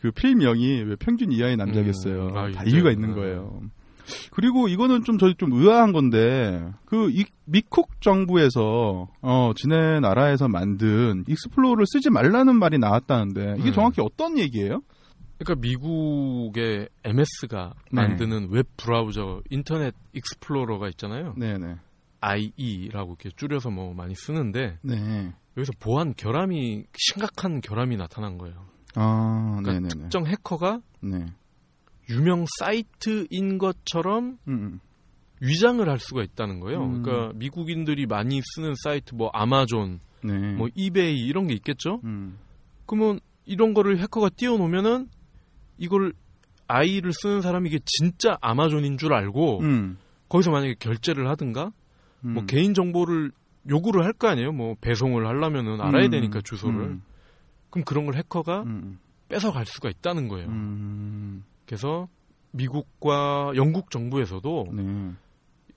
그 0.00 0.12
필명이 0.12 0.82
왜 0.82 0.96
평균 0.96 1.32
이하의 1.32 1.56
남자겠어요. 1.56 2.28
음, 2.28 2.36
아, 2.36 2.50
다 2.52 2.62
이유가 2.64 2.92
있는 2.92 3.10
음. 3.10 3.14
거예요. 3.16 3.60
그리고 4.32 4.68
이거는 4.68 5.04
좀 5.04 5.18
저희 5.18 5.34
좀 5.34 5.52
의아한 5.52 5.92
건데 5.92 6.70
그 6.84 7.10
이- 7.10 7.24
미국 7.44 8.00
정부에서 8.00 9.08
어 9.22 9.52
지네 9.56 10.00
나라에서 10.00 10.48
만든 10.48 11.24
익스플로러를 11.28 11.84
쓰지 11.86 12.10
말라는 12.10 12.56
말이 12.58 12.78
나왔다는데 12.78 13.54
이게 13.58 13.66
네. 13.66 13.72
정확히 13.72 14.00
어떤 14.00 14.38
얘기예요? 14.38 14.80
그러니까 15.38 15.60
미국의 15.60 16.88
MS가 17.04 17.74
네. 17.92 18.00
만드는 18.02 18.48
웹 18.50 18.66
브라우저 18.76 19.42
인터넷 19.50 19.94
익스플로러가 20.14 20.88
있잖아요. 20.90 21.34
네네. 21.36 21.76
IE라고 22.20 23.16
이렇게 23.20 23.30
줄여서 23.36 23.70
뭐 23.70 23.94
많이 23.94 24.14
쓰는데 24.14 24.78
네. 24.82 25.32
여기서 25.56 25.72
보안 25.78 26.14
결함이 26.16 26.84
심각한 26.96 27.60
결함이 27.60 27.96
나타난 27.96 28.38
거예요. 28.38 28.66
아, 28.94 29.58
그러니까 29.60 29.72
네네네. 29.72 29.88
특정 29.88 30.26
해커가 30.26 30.80
네. 31.02 31.26
유명 32.08 32.44
사이트인 32.58 33.58
것처럼 33.58 34.38
음, 34.48 34.52
음. 34.52 34.80
위장을 35.40 35.86
할 35.88 35.98
수가 35.98 36.22
있다는 36.22 36.60
거예요. 36.60 36.82
음. 36.84 37.02
그러니까 37.02 37.32
미국인들이 37.34 38.06
많이 38.06 38.40
쓰는 38.54 38.74
사이트 38.82 39.14
뭐 39.14 39.28
아마존, 39.32 40.00
네. 40.22 40.32
뭐 40.54 40.68
이베이 40.74 41.18
이런 41.26 41.46
게 41.46 41.54
있겠죠. 41.54 42.00
음. 42.04 42.38
그러면 42.86 43.20
이런 43.44 43.74
거를 43.74 43.98
해커가 43.98 44.30
띄워놓으면은 44.30 45.08
이걸 45.78 46.12
아이를 46.68 47.12
쓰는 47.12 47.42
사람이 47.42 47.68
이게 47.68 47.78
진짜 47.84 48.38
아마존인 48.40 48.98
줄 48.98 49.12
알고 49.12 49.60
음. 49.60 49.98
거기서 50.28 50.50
만약에 50.50 50.74
결제를 50.78 51.28
하든가 51.28 51.72
음. 52.24 52.32
뭐 52.34 52.44
개인 52.46 52.74
정보를 52.74 53.30
요구를 53.68 54.04
할 54.04 54.12
거 54.14 54.28
아니에요. 54.28 54.52
뭐 54.52 54.74
배송을 54.80 55.26
하려면은 55.26 55.80
알아야 55.80 56.06
음. 56.06 56.10
되니까 56.10 56.40
주소를. 56.40 56.80
음. 56.80 57.02
그럼 57.70 57.84
그런 57.84 58.06
걸 58.06 58.14
해커가 58.16 58.62
음. 58.62 58.98
뺏어 59.28 59.52
갈 59.52 59.66
수가 59.66 59.90
있다는 59.90 60.28
거예요. 60.28 60.48
음. 61.66 61.68
그래서 61.68 62.08
미국과 62.52 63.52
영국 63.56 63.90
정부에서도 63.90 64.68
네. 64.72 65.12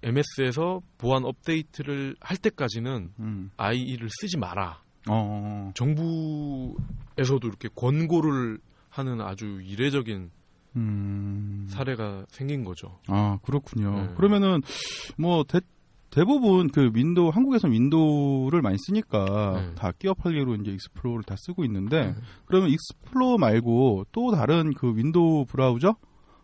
MS에서 0.01 0.81
보안 0.97 1.25
업데이트를 1.25 2.15
할 2.21 2.37
때까지는 2.37 3.11
음. 3.19 3.51
IE를 3.57 4.07
쓰지 4.21 4.37
마라. 4.37 4.81
어. 5.09 5.71
정부에서도 5.75 7.47
이렇게 7.47 7.67
권고를 7.75 8.59
하는 8.89 9.19
아주 9.21 9.59
이례적인 9.61 10.31
음. 10.75 11.67
사례가 11.69 12.25
생긴 12.29 12.63
거죠. 12.63 12.99
아, 13.07 13.39
그렇군요. 13.43 13.91
네. 13.91 14.13
그러면은 14.15 14.61
뭐 15.17 15.43
대, 15.43 15.59
대부분 16.09 16.69
그 16.69 16.89
윈도우 16.93 17.29
한국에서 17.29 17.67
윈도우를 17.67 18.61
많이 18.61 18.77
쓰니까 18.79 19.61
네. 19.61 19.75
다 19.75 19.91
끼어 19.91 20.13
팔기로 20.13 20.55
이제 20.55 20.71
익스플로어를 20.71 21.23
다 21.23 21.35
쓰고 21.37 21.63
있는데 21.65 22.07
네. 22.07 22.15
그러면 22.45 22.69
익스플로어 22.69 23.37
말고 23.37 24.05
또 24.11 24.31
다른 24.31 24.73
그 24.73 24.95
윈도우 24.95 25.45
브라우저? 25.45 25.95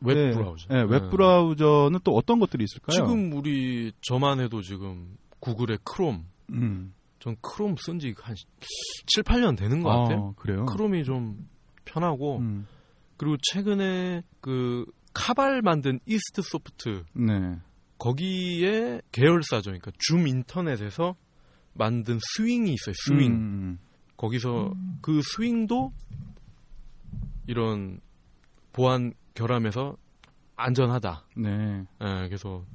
웹 0.01 0.13
네. 0.15 0.31
브라우저. 0.33 0.67
네, 0.73 0.81
웹 0.83 1.03
네. 1.03 1.09
브라우저는 1.09 1.99
또 2.03 2.15
어떤 2.15 2.39
것들이 2.39 2.63
있을까요? 2.63 2.95
지금 2.95 3.33
우리 3.33 3.91
저만 4.01 4.39
해도 4.39 4.61
지금 4.61 5.17
구글의 5.39 5.79
크롬. 5.83 6.25
음. 6.51 6.93
전 7.19 7.35
크롬 7.41 7.75
쓴 7.79 7.97
지 7.97 8.13
한 8.21 8.35
7, 9.07 9.23
8년 9.23 9.57
되는 9.57 9.81
것 9.81 9.89
같아요. 9.89 10.33
아, 10.37 10.39
그래요? 10.39 10.65
크롬이 10.67 11.03
좀 11.05 11.47
편하고 11.85 12.37
음. 12.37 12.67
그리고 13.17 13.37
최근에 13.41 14.21
그 14.41 14.85
카발 15.13 15.61
만든 15.63 15.99
이스트 16.05 16.41
소프트 16.43 17.03
네. 17.13 17.57
거기에 17.97 19.01
계열사죠. 19.11 19.71
그러니까 19.71 19.91
줌 19.97 20.27
인터넷에서 20.27 21.15
만든 21.73 22.19
스윙이 22.35 22.73
있어요. 22.73 22.95
스윙. 23.05 23.31
음. 23.31 23.79
거기서 24.17 24.73
그 25.01 25.21
스윙도 25.21 25.91
이런 27.47 27.99
보안 28.71 29.13
결함에서 29.33 29.97
안전하다. 30.55 31.25
네. 31.37 31.85
예, 32.01 32.27
그래서 32.27 32.65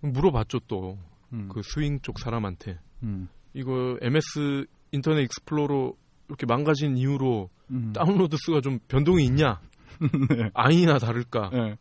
물어봤죠 0.00 0.60
또그 0.60 0.96
음. 1.32 1.48
스윙 1.62 2.00
쪽 2.00 2.18
사람한테 2.18 2.78
음. 3.02 3.28
이거 3.54 3.96
MS 4.00 4.66
인터넷 4.92 5.22
익스플로러 5.22 5.94
이렇게 6.28 6.46
망가진 6.46 6.96
이후로 6.96 7.50
음. 7.70 7.92
다운로드 7.92 8.36
수가 8.38 8.60
좀 8.60 8.78
변동이 8.88 9.24
있냐? 9.26 9.60
네. 10.36 10.50
아니나 10.54 10.98
다를까? 10.98 11.50
네. 11.50 11.76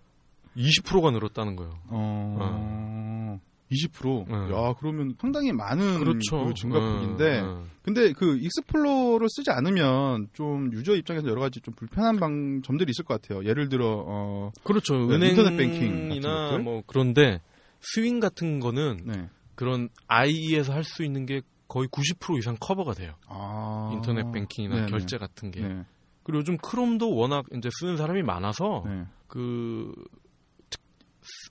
20%가 0.58 1.12
늘었다는 1.12 1.56
거예요. 1.56 1.74
어. 1.88 3.40
20%. 3.72 4.26
네. 4.28 4.54
야, 4.56 4.74
그러면 4.80 5.16
상당히 5.20 5.52
많은 5.52 6.00
그렇죠. 6.00 6.46
그 6.46 6.54
증가폭인데 6.54 7.40
어, 7.40 7.46
어. 7.46 7.66
근데 7.82 8.14
그 8.14 8.38
익스플로러를 8.38 9.28
쓰지 9.30 9.50
않으면 9.50 10.28
좀 10.34 10.72
유저 10.74 10.96
입장에서 10.96 11.28
여러 11.28 11.42
가지 11.42 11.60
좀 11.62 11.74
불편한 11.74 12.18
방 12.18 12.62
점들이 12.62 12.92
있을 12.92 13.04
것 13.04 13.20
같아요. 13.20 13.44
예를 13.46 13.70
들어 13.70 14.04
어 14.06 14.52
그렇죠. 14.64 14.94
네, 15.08 15.16
은행이나 15.16 15.28
인터넷 15.30 15.58
뱅킹 15.58 16.10
같은 16.10 16.22
것들? 16.22 16.60
뭐 16.60 16.84
그런데 16.86 17.42
스윙 17.82 18.20
같은 18.20 18.60
거는 18.60 19.00
네. 19.06 19.30
그런 19.56 19.90
IE에서 20.08 20.72
할 20.74 20.84
수 20.84 21.04
있는 21.04 21.26
게 21.26 21.42
거의 21.68 21.88
90% 21.88 22.38
이상 22.38 22.56
커버가 22.60 22.94
돼요. 22.94 23.14
아. 23.28 23.90
인터넷 23.94 24.32
뱅킹이나 24.32 24.76
네네. 24.76 24.88
결제 24.92 25.18
같은 25.18 25.50
게. 25.50 25.62
네. 25.62 25.84
그리고 26.22 26.40
요즘 26.42 26.58
크롬도 26.58 27.16
워낙 27.16 27.46
이제 27.58 27.70
쓰는 27.80 27.98
사람이 27.98 28.22
많아서 28.22 28.84
네. 28.86 29.06
그 29.28 29.92
특- 29.96 30.23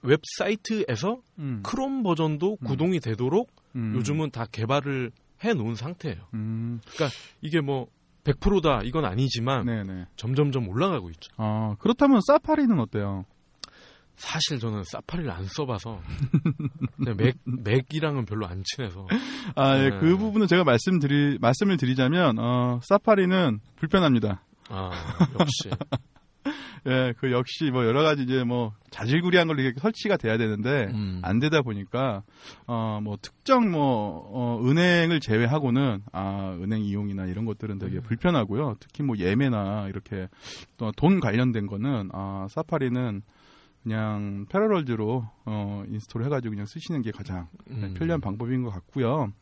웹사이트에서 0.03 1.21
음. 1.39 1.61
크롬 1.63 2.03
버전도 2.03 2.59
음. 2.61 2.67
구동이 2.67 3.01
되도록 3.01 3.51
음. 3.75 3.95
요즘은 3.97 4.31
다 4.31 4.47
개발을 4.51 5.13
해 5.45 5.55
놓은 5.55 5.75
상태예요. 5.75 6.29
음. 6.35 6.81
이게 7.41 7.61
뭐 7.61 7.89
100%다 8.25 8.83
이건 8.85 9.05
아니지만 9.05 9.67
네, 9.67 9.83
네. 9.83 10.07
점점점 10.17 10.69
올라가고 10.69 11.11
있죠. 11.11 11.33
아, 11.37 11.75
그렇다면 11.81 12.21
사파리는 12.27 12.79
어때요? 12.79 13.25
사실 14.15 14.61
저는 14.61 14.85
사파리를 14.85 15.31
안 15.31 15.47
써봐서 15.47 16.01
맥 17.17 17.37
맥이랑은 17.45 18.27
별로 18.27 18.47
안 18.47 18.63
친해서 18.65 19.07
아, 19.57 19.77
예, 19.79 19.91
네. 19.91 19.99
그 19.99 20.17
부분은 20.17 20.47
제가 20.47 20.65
말씀드리 20.65 21.39
말씀을 21.41 21.77
드리자면 21.77 22.39
어, 22.39 22.79
사파리는 22.85 23.59
불편합니다. 23.77 24.45
아 24.69 24.91
역시 25.41 25.71
예, 26.87 27.15
그 27.19 27.31
역시 27.31 27.71
뭐 27.71 27.85
여러 27.85 28.03
가지 28.03 28.23
이제 28.23 28.43
뭐 28.43 28.73
자질구리한 28.91 29.47
걸로 29.47 29.63
이렇게 29.63 29.79
설치가 29.79 30.17
돼야 30.17 30.37
되는데 30.37 30.87
음. 30.93 31.21
안 31.23 31.39
되다 31.39 31.63
보니까 31.63 32.23
어 32.67 33.01
뭐 33.03 33.17
특정 33.21 33.71
뭐 33.71 34.29
어, 34.33 34.61
은행을 34.65 35.21
제외하고는 35.21 36.03
아 36.13 36.57
은행 36.61 36.83
이용이나 36.83 37.27
이런 37.27 37.45
것들은 37.45 37.79
되게 37.79 37.97
음. 37.97 38.03
불편하고요. 38.03 38.77
특히 38.81 39.03
뭐 39.03 39.17
예매나 39.17 39.89
이렇게 39.89 40.29
또 40.77 40.93
돈 40.97 41.21
관련된 41.21 41.67
거는 41.67 42.11
아 42.13 42.47
사파리는 42.51 43.23
그냥 43.83 44.47
패러럴즈로 44.49 45.25
어 45.47 45.85
install 45.89 46.25
해가지고 46.25 46.51
그냥 46.51 46.67
쓰시는 46.67 47.03
게 47.03 47.11
가장 47.11 47.49
음. 47.71 47.95
편리한 47.97 48.21
방법인 48.21 48.63
것 48.63 48.71
같고요. 48.71 49.33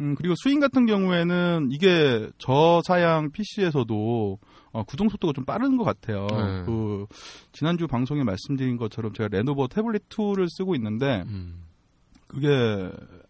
음, 0.00 0.14
그리고 0.14 0.34
스윙 0.42 0.60
같은 0.60 0.86
경우에는 0.86 1.70
이게 1.72 2.30
저사양 2.38 3.32
PC에서도 3.32 4.38
어, 4.78 4.84
구동 4.84 5.08
속도가 5.08 5.32
좀 5.32 5.44
빠른 5.44 5.76
것 5.76 5.82
같아요. 5.82 6.28
네. 6.30 6.62
그 6.64 7.06
지난주 7.50 7.88
방송에 7.88 8.22
말씀드린 8.22 8.76
것처럼 8.76 9.12
제가 9.12 9.28
레노버 9.28 9.66
태블릿 9.66 10.08
2를 10.08 10.46
쓰고 10.48 10.76
있는데 10.76 11.24
음. 11.26 11.64
그게 12.28 12.48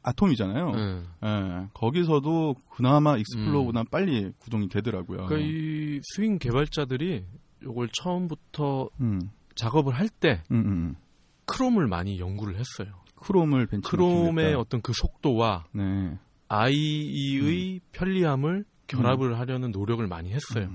아톰이잖아요. 0.03 0.71
네. 0.73 1.03
예, 1.25 1.69
거기서도 1.73 2.57
그나마 2.71 3.17
익스플로어보다 3.17 3.85
빨리 3.91 4.33
구동이 4.39 4.69
되더라고요. 4.69 5.27
그러니까 5.27 5.39
이 5.39 6.01
스윙 6.03 6.39
개발자들이 6.39 7.25
요걸 7.63 7.89
처음부터 7.93 8.91
음, 9.01 9.31
작업을 9.55 9.95
할때 9.95 10.43
음, 10.51 10.57
음. 10.57 10.95
크롬을 11.47 11.87
많이 11.87 12.19
연구를 12.19 12.57
했어요. 12.57 12.95
크롬을 13.17 13.67
벤치 13.67 13.89
크롬의 13.89 14.55
어떤 14.55 14.83
그 14.83 14.93
속도와 14.95 15.65
네. 15.73 16.19
IE의 16.49 17.81
편리함을 17.93 18.65
결합을 18.87 19.39
하려는 19.39 19.71
노력을 19.71 20.07
많이 20.07 20.31
했어요. 20.31 20.71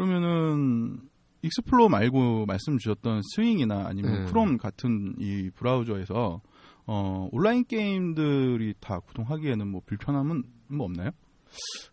음. 0.00 0.06
그러면은 0.06 1.00
익스플로어 1.42 1.88
말고 1.88 2.46
말씀 2.46 2.78
주셨던 2.78 3.22
스윙이나 3.34 3.86
아니면 3.86 4.24
네. 4.24 4.24
크롬 4.26 4.58
같은 4.58 5.14
이 5.18 5.50
브라우저에서 5.54 6.40
어, 6.86 7.28
온라인 7.32 7.64
게임들이 7.64 8.74
다 8.80 8.98
구동 9.00 9.24
하기에는 9.28 9.66
뭐 9.68 9.82
불편함은 9.84 10.42
뭐 10.68 10.86
없나요? 10.86 11.10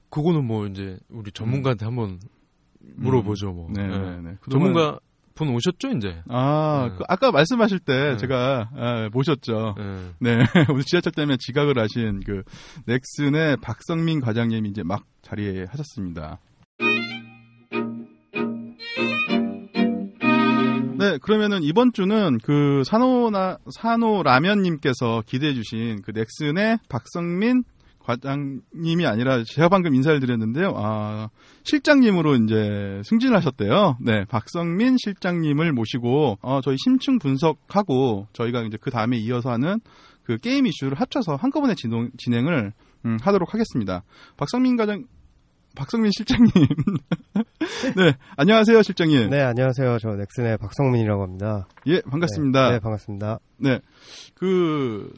그거는 0.09 0.45
뭐 0.45 0.65
이제 0.67 0.97
우리 1.09 1.31
전문가한테 1.31 1.85
한번 1.85 2.19
물어보죠. 2.79 3.51
뭐. 3.51 3.69
네, 3.71 3.87
네. 3.87 3.97
네, 3.97 4.21
네. 4.21 4.37
전문가 4.49 4.99
분 5.33 5.49
오셨죠 5.49 5.89
이제. 5.97 6.23
아, 6.29 6.87
네. 6.89 6.97
그 6.97 7.03
아까 7.09 7.31
말씀하실 7.31 7.79
때 7.79 8.11
네. 8.11 8.17
제가 8.17 8.69
아, 8.73 9.09
모셨죠. 9.11 9.75
네. 9.77 10.11
네, 10.19 10.45
오늘 10.71 10.83
지하철 10.83 11.11
때문에 11.11 11.37
지각을 11.39 11.77
하신 11.77 12.21
그 12.25 12.43
넥슨의 12.85 13.57
박성민 13.57 14.21
과장님이 14.21 14.69
이제 14.69 14.81
막 14.83 15.03
자리에 15.21 15.65
하셨습니다. 15.69 16.39
네, 21.05 21.19
그러면은 21.19 21.61
이번 21.61 21.93
주는 21.93 22.39
그 22.39 22.81
산호나 22.83 23.59
산호 23.69 24.23
라면님께서 24.23 25.21
기대해 25.27 25.53
주신 25.53 26.01
그 26.01 26.09
넥슨의 26.09 26.79
박성민 26.89 27.63
과장님이 27.99 29.05
아니라 29.05 29.43
제가 29.43 29.69
방금 29.69 29.93
인사를 29.93 30.19
드렸는데요. 30.19 30.73
아, 30.75 31.29
실장님으로 31.63 32.37
이제 32.37 33.01
승진하셨대요. 33.05 33.97
네, 34.01 34.25
박성민 34.25 34.97
실장님을 34.97 35.73
모시고 35.73 36.39
어, 36.41 36.61
저희 36.61 36.75
심층 36.83 37.19
분석하고 37.19 38.27
저희가 38.33 38.63
이제 38.63 38.77
그 38.81 38.89
다음에 38.89 39.17
이어서 39.17 39.51
하는 39.51 39.79
그 40.23 40.39
게임 40.39 40.65
이슈를 40.65 40.99
합쳐서 40.99 41.35
한꺼번에 41.35 41.75
진동, 41.75 42.09
진행을 42.17 42.73
음, 43.05 43.17
하도록 43.21 43.53
하겠습니다. 43.53 44.03
박성민 44.37 44.75
과장 44.75 45.05
박성민 45.75 46.11
실장님. 46.15 46.49
네, 47.59 48.13
안녕하세요, 48.37 48.81
실장님. 48.81 49.29
네, 49.29 49.41
안녕하세요. 49.41 49.97
저 49.99 50.09
넥슨의 50.09 50.57
박성민이라고 50.57 51.23
합니다. 51.23 51.67
예, 51.87 52.01
반갑습니다. 52.01 52.67
네, 52.67 52.73
네, 52.75 52.79
반갑습니다. 52.79 53.39
네, 53.57 53.79
그 54.33 55.13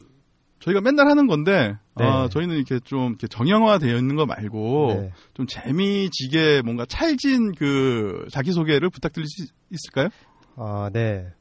저희가 0.60 0.80
맨날 0.80 1.08
하는 1.08 1.26
건데 1.26 1.76
네. 1.96 2.04
어, 2.04 2.28
저희는 2.28 2.56
이렇게 2.56 2.80
좀 2.80 3.10
이렇게 3.10 3.26
정형화되어 3.26 3.96
있는 3.96 4.16
거 4.16 4.26
말고 4.26 4.94
네. 5.00 5.12
좀 5.34 5.46
재미지게 5.46 6.62
뭔가 6.62 6.84
찰진 6.86 7.52
그 7.54 8.26
자기 8.30 8.52
소개를 8.52 8.90
부탁드릴 8.90 9.26
수 9.26 9.46
있을까요? 9.70 10.08
아, 10.56 10.90
네. 10.92 11.32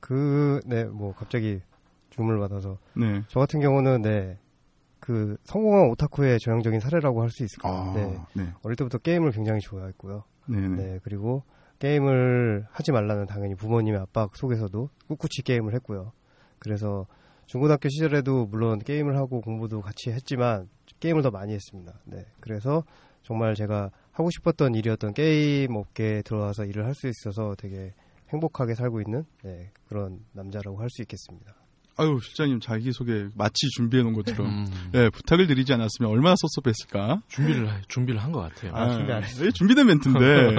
그, 0.00 0.60
네, 0.66 0.84
뭐, 0.84 1.14
갑자기 1.14 1.60
주문을 2.10 2.38
받아서. 2.38 2.78
네. 2.94 3.22
저 3.28 3.40
같은 3.40 3.60
경우는, 3.60 4.02
네, 4.02 4.38
그, 5.06 5.36
성공한 5.44 5.88
오타쿠의 5.90 6.40
전형적인 6.40 6.80
사례라고 6.80 7.22
할 7.22 7.30
수 7.30 7.44
있을 7.44 7.58
것 7.60 7.68
아, 7.68 7.84
같아요. 7.84 8.26
네. 8.34 8.42
네. 8.42 8.52
어릴 8.64 8.74
때부터 8.74 8.98
게임을 8.98 9.30
굉장히 9.30 9.60
좋아했고요. 9.60 10.24
네. 10.48 10.60
네. 10.60 10.68
네, 10.68 10.98
그리고 11.04 11.44
게임을 11.78 12.66
하지 12.72 12.90
말라는 12.90 13.26
당연히 13.26 13.54
부모님의 13.54 14.00
압박 14.00 14.34
속에서도 14.36 14.88
꿋꿋이 15.06 15.44
게임을 15.44 15.74
했고요. 15.74 16.10
그래서 16.58 17.06
중고등학교 17.46 17.88
시절에도 17.88 18.46
물론 18.46 18.80
게임을 18.80 19.16
하고 19.16 19.40
공부도 19.42 19.80
같이 19.80 20.10
했지만 20.10 20.68
게임을 20.98 21.22
더 21.22 21.30
많이 21.30 21.52
했습니다. 21.54 21.92
네, 22.04 22.24
그래서 22.40 22.82
정말 23.22 23.54
제가 23.54 23.90
하고 24.10 24.28
싶었던 24.30 24.74
일이었던 24.74 25.12
게임 25.14 25.76
업계에 25.76 26.22
들어와서 26.22 26.64
일을 26.64 26.84
할 26.84 26.94
수 26.94 27.06
있어서 27.06 27.54
되게 27.56 27.92
행복하게 28.30 28.74
살고 28.74 29.00
있는 29.02 29.24
네, 29.44 29.70
그런 29.86 30.18
남자라고 30.32 30.78
할 30.80 30.88
수 30.90 31.02
있겠습니다. 31.02 31.54
아유, 31.98 32.18
실장님 32.22 32.60
자기 32.60 32.92
소개 32.92 33.26
마치 33.34 33.68
준비해 33.70 34.02
놓은 34.02 34.12
것처럼 34.12 34.46
음, 34.46 34.66
네, 34.92 35.08
부탁을 35.08 35.46
드리지 35.46 35.72
않았으면 35.72 36.10
얼마나 36.10 36.34
섭섭했을까? 36.36 37.22
준비를 37.28 37.68
하- 37.70 37.80
준비를 37.88 38.22
한 38.22 38.32
것 38.32 38.40
같아요. 38.40 38.72
아, 38.74 38.90
준비 38.96 39.12
안 39.12 39.22
네, 39.22 39.50
준비된 39.50 39.86
멘트인데. 39.86 40.20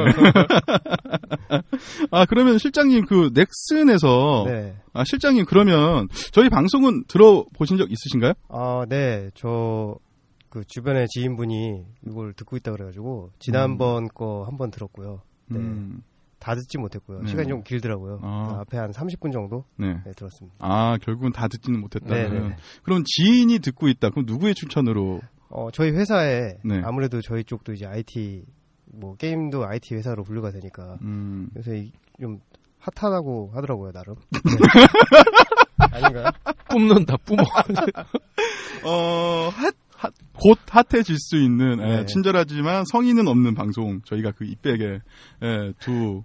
아, 2.11 2.25
그러면 2.25 2.57
실장님 2.57 3.05
그 3.05 3.29
넥슨에서 3.33 4.45
네. 4.47 4.75
아, 4.93 5.03
실장님 5.05 5.45
그러면 5.45 6.07
저희 6.31 6.49
방송은 6.49 7.05
들어보신 7.07 7.77
적 7.77 7.91
있으신가요? 7.91 8.33
아, 8.49 8.85
네. 8.89 9.29
저, 9.35 9.95
그 10.49 10.63
주변에 10.65 11.05
지인분이 11.07 11.83
이걸 12.07 12.33
듣고 12.33 12.57
있다 12.57 12.71
그래가지고, 12.71 13.31
지난번 13.39 14.07
거한 14.07 14.57
번 14.57 14.71
들었고요. 14.71 15.21
네. 15.49 15.59
음, 15.59 16.01
다 16.39 16.55
듣지 16.55 16.77
못했고요. 16.77 17.21
네. 17.21 17.29
시간이 17.29 17.47
좀 17.49 17.63
길더라고요. 17.63 18.19
아. 18.23 18.47
그 18.51 18.55
앞에 18.61 18.77
한 18.77 18.91
30분 18.91 19.31
정도 19.33 19.65
네. 19.77 19.93
네, 20.05 20.11
들었습니다. 20.15 20.57
아, 20.59 20.97
결국은 21.01 21.31
다 21.31 21.47
듣지는 21.47 21.79
못했다는. 21.81 22.29
네, 22.33 22.39
네. 22.49 22.55
그럼 22.83 23.03
지인이 23.05 23.59
듣고 23.59 23.87
있다. 23.87 24.09
그럼 24.11 24.25
누구의 24.25 24.53
추천으로? 24.55 25.21
어, 25.49 25.69
저희 25.71 25.91
회사에 25.91 26.57
네. 26.63 26.81
아무래도 26.83 27.21
저희 27.21 27.43
쪽도 27.43 27.73
이제 27.73 27.85
IT, 27.85 28.45
뭐, 28.93 29.15
게임도 29.15 29.65
IT 29.65 29.95
회사로 29.95 30.23
분류가 30.23 30.51
되니까, 30.51 30.97
음, 31.01 31.49
요새 31.55 31.77
이- 31.79 31.91
좀 32.19 32.39
핫하다고 32.79 33.51
하더라고요, 33.53 33.91
나름. 33.91 34.15
네. 35.79 35.85
아닌가요? 35.91 36.25
뿜는다 36.69 37.17
뿜어. 37.17 37.37
어, 38.85 39.49
핫, 39.49 39.73
핫, 39.97 40.13
곧 40.33 40.59
핫해질 40.69 41.17
수 41.17 41.37
있는, 41.37 41.79
예, 41.81 41.97
네. 41.97 42.05
친절하지만 42.05 42.85
성의는 42.91 43.27
없는 43.27 43.55
방송. 43.55 44.01
저희가 44.03 44.31
그 44.31 44.45
이백의, 44.45 45.01
예, 45.43 45.73
두 45.79 46.23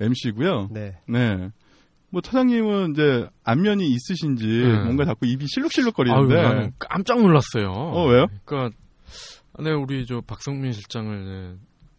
MC고요 0.00 0.68
네. 0.70 0.96
네. 1.06 1.50
뭐, 2.08 2.22
차장님은 2.22 2.92
이제 2.92 3.28
안면이 3.44 3.86
있으신지 3.86 4.46
네. 4.46 4.82
뭔가 4.82 5.04
자꾸 5.04 5.26
입이 5.26 5.42
아유, 5.42 5.46
실룩실룩거리는데. 5.48 6.34
나는 6.34 6.72
깜짝 6.78 7.20
놀랐어요. 7.20 7.70
어, 7.70 8.06
왜요? 8.08 8.26
그러니까 8.44 8.76
네, 9.58 9.70
우리 9.72 10.06
저 10.06 10.22
박성민 10.22 10.72
실장을 10.72 11.24
네, 11.24 11.56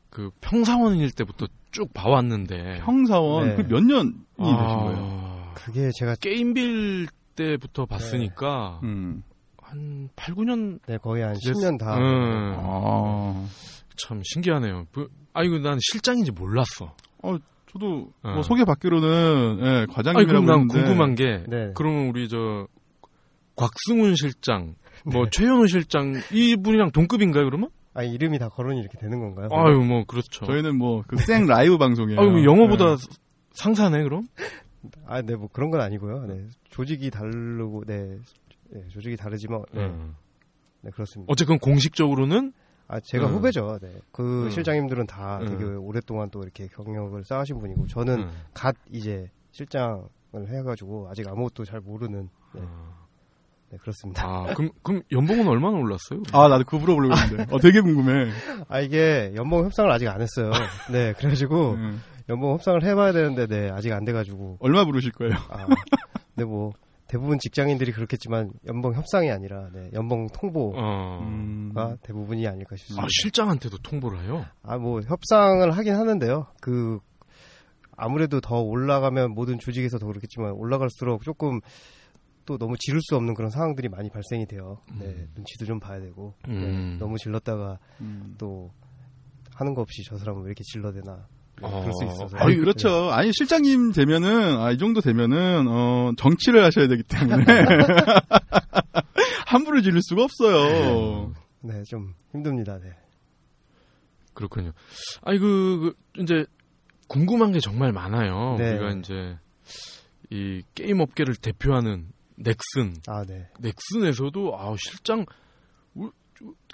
그 0.10 0.32
평사원일 0.42 1.12
때부터 1.12 1.46
쭉 1.72 1.94
봐왔는데 1.94 2.80
형사원, 2.80 3.50
네. 3.50 3.56
그몇 3.58 3.84
년이 3.84 4.12
아, 4.40 4.64
되신 4.64 4.78
거예요? 4.80 5.52
그게 5.54 5.90
제가, 6.00 6.16
게임빌 6.16 7.08
때부터 7.36 7.86
봤으니까 7.86 8.80
음. 8.84 9.24
한 9.72 10.10
8, 10.16 10.36
9년 10.36 10.80
네, 10.88 10.98
거의 10.98 11.24
한 11.24 11.34
됐- 11.34 11.54
10년 11.54 11.78
다. 11.80 11.98
음, 11.98 12.56
아. 12.58 13.46
참 13.98 14.22
신기하네요. 14.24 14.86
그, 14.92 15.08
아이고 15.34 15.60
난 15.60 15.78
실장인지 15.82 16.32
몰랐어. 16.32 16.94
저도 17.72 18.10
어. 18.24 18.34
뭐 18.34 18.42
소개 18.44 18.66
받기로는 18.66 19.60
예, 19.62 19.68
아니 19.70 19.88
과장님이라고 19.88 20.46
그럼 20.46 20.46
난 20.46 20.60
했는데 20.60 20.84
궁금한 20.84 21.16
게 21.16 21.44
네. 21.48 21.72
그러면 21.74 22.10
우리 22.10 22.28
저 22.28 22.68
곽승훈 23.56 24.16
실장, 24.16 24.76
뭐 25.06 25.30
최현우 25.30 25.68
실장 25.68 26.16
이분이랑 26.34 26.92
동급인가요 26.92 27.46
그러면? 27.46 27.70
아, 27.94 28.04
이름이 28.04 28.40
다 28.40 28.50
거론이 28.50 28.78
이렇게 28.80 28.98
되는 28.98 29.20
건가요? 29.20 29.48
아유 29.52 29.78
뭐 29.80 30.04
그렇죠. 30.06 30.46
저희는 30.46 30.78
뭐 30.78 31.04
그 31.08 31.16
생 31.18 31.46
라이브 31.46 31.78
방송이에요. 31.78 32.20
아유 32.20 32.30
뭐 32.32 32.44
영어보다 32.44 32.92
예. 32.92 32.96
상사네 33.54 34.04
그럼? 34.04 34.28
아, 35.06 35.22
네, 35.22 35.36
뭐 35.36 35.48
그런 35.54 35.70
건 35.70 35.80
아니고요. 35.80 36.26
네. 36.26 36.48
조직이 36.72 37.10
다르고, 37.12 37.84
네. 37.86 38.18
네, 38.72 38.88
조직이 38.90 39.16
다르지만, 39.16 39.64
네, 39.74 39.86
음. 39.86 40.16
네, 40.82 40.92
그렇습니다. 40.92 41.32
어쨌든 41.32 41.60
공식적으로 41.60 42.26
아, 42.88 43.00
제가 43.00 43.28
음. 43.28 43.36
후배죠. 43.36 43.80
네. 43.82 43.90
그 44.12 44.46
음. 44.46 44.50
실장님들은 44.50 45.08
다 45.08 45.40
음. 45.40 45.46
되게 45.48 45.64
오랫동안 45.64 46.30
또 46.30 46.42
이렇게 46.42 46.68
경력을 46.68 47.24
쌓으신 47.24 47.60
분이고, 47.60 47.88
저는 47.88 48.20
음. 48.24 48.32
갓 48.54 48.76
이제 48.92 49.30
실장을 49.52 50.04
해가지고 50.36 51.08
아직 51.10 51.28
아무것도 51.28 51.66
잘 51.66 51.80
모르는, 51.80 52.30
네, 52.56 52.62
네, 53.70 53.78
그렇습니다. 53.78 54.28
아 54.28 54.54
그럼 54.54 54.72
그럼 54.84 55.02
연봉은 55.12 55.48
얼마나 55.48 55.78
올랐어요? 55.78 56.24
아 56.34 56.50
나도 56.50 56.66
그거 56.66 56.80
물어보려고 56.80 57.16
했는데. 57.16 57.56
어 57.56 57.60
되게 57.60 57.80
궁금해. 57.80 58.30
아, 58.68 58.82
이게 58.82 59.32
연봉 59.36 59.64
협상을 59.64 59.90
아직 59.90 60.08
안 60.10 60.20
했어요. 60.22 60.52
네, 60.92 61.14
그래가지고 61.14 61.78
예. 61.78 61.94
연봉 62.28 62.54
협상을 62.54 62.84
해봐야 62.84 63.14
되는데, 63.14 63.48
네, 63.48 63.70
아직 63.72 63.94
안 63.94 64.04
돼가지고, 64.04 64.58
얼마 64.60 64.84
부르실 64.86 65.12
거예요? 65.14 65.34
아, 65.50 65.66
근데 66.36 66.46
뭐, 66.46 66.74
대부분 67.12 67.40
직장인들이 67.40 67.92
그렇겠지만, 67.92 68.54
연봉 68.68 68.94
협상이 68.94 69.30
아니라, 69.30 69.70
네, 69.74 69.90
연봉 69.92 70.28
통보가 70.28 70.78
어. 70.80 71.20
음. 71.22 71.74
대부분이 72.04 72.48
아닐까 72.48 72.78
싶습니다. 72.78 73.04
아 73.04 73.08
실장한테도 73.10 73.80
통보를 73.80 74.24
해요? 74.24 74.46
아, 74.64 74.78
뭐, 74.78 75.02
협상을 75.02 75.70
하긴 75.70 75.94
하는데요. 75.94 76.48
그, 76.62 77.00
아무래도 77.98 78.40
더 78.40 78.62
올라가면 78.62 79.32
모든 79.32 79.60
조직에서 79.60 79.98
더 79.98 80.08
그렇겠지만, 80.08 80.54
올라갈수록 80.54 81.24
조금 81.24 81.60
또 82.46 82.58
너무 82.58 82.78
지를 82.80 83.02
수 83.02 83.18
없는 83.18 83.34
그런 83.34 83.50
상황들이 83.52 83.90
많이 83.90 84.10
발생이 84.10 84.46
돼요. 84.46 84.78
네, 84.98 85.08
음. 85.08 85.32
눈치도 85.36 85.66
좀 85.66 85.82
봐야 85.82 86.00
되고, 86.00 86.34
음. 86.48 86.60
네, 86.62 86.98
너무 86.98 87.18
질렀다가 87.18 87.78
음. 88.00 88.36
또 88.38 88.72
하는 89.56 89.74
거 89.74 89.82
없이 89.82 90.02
저 90.06 90.18
사람은 90.18 90.44
왜 90.44 90.48
이렇게 90.48 90.64
질러대나. 90.64 91.28
네, 91.62 91.68
어. 91.68 91.80
그럴 91.82 91.94
수 91.94 92.06
있어서. 92.06 92.38
아니 92.38 92.56
그렇죠. 92.58 93.10
아니 93.12 93.32
실장님 93.34 93.92
되면은 93.92 94.58
아, 94.60 94.72
이 94.72 94.78
정도 94.78 95.02
되면은 95.02 95.68
어, 95.68 96.12
정치를 96.18 96.64
하셔야 96.64 96.88
되기 96.88 97.04
때문에 97.04 97.46
함부로 99.48 99.82
지를 99.82 100.02
수가 100.02 100.24
없어요. 100.24 101.34
네, 101.62 101.84
좀 101.84 102.14
힘듭니다. 102.32 102.80
네. 102.80 102.92
그렇군요. 104.34 104.72
아니 105.24 105.38
그, 105.40 105.94
그 106.16 106.22
이제 106.22 106.46
궁금한 107.08 107.52
게 107.52 107.60
정말 107.60 107.92
많아요. 107.92 108.56
네. 108.58 108.72
우리가 108.72 108.92
이제 109.00 109.38
이 110.30 110.62
게임 110.74 111.02
업계를 111.02 111.36
대표하는 111.36 112.08
넥슨, 112.38 112.96
아, 113.08 113.24
네. 113.26 113.48
넥슨에서도 113.60 114.58
아 114.58 114.74
실장 114.80 115.26
우- 115.96 116.12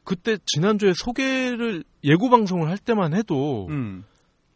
그때 0.05 0.37
지난주에 0.45 0.93
소개를 0.95 1.83
예고 2.03 2.29
방송을 2.29 2.69
할 2.69 2.77
때만 2.77 3.13
해도 3.13 3.67
음. 3.69 4.05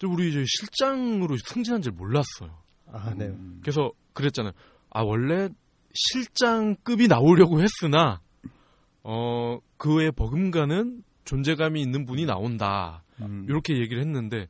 우리 0.08 0.30
이제 0.30 0.44
실장으로 0.48 1.38
승진한 1.38 1.82
줄 1.82 1.92
몰랐어요. 1.94 2.58
아, 2.92 3.14
네. 3.16 3.26
음. 3.26 3.60
그래서 3.62 3.92
그랬잖아요. 4.14 4.54
아 4.90 5.02
원래 5.02 5.50
실장급이 5.94 7.08
나오려고 7.08 7.62
했으나 7.62 8.22
어 9.04 9.60
그에 9.78 10.12
버금가는 10.12 11.04
존재감이 11.26 11.82
있는 11.82 12.06
분이 12.06 12.26
나온다. 12.26 13.04
음. 13.22 13.46
이렇게 13.48 13.78
얘기를 13.78 14.02
했는데 14.02 14.48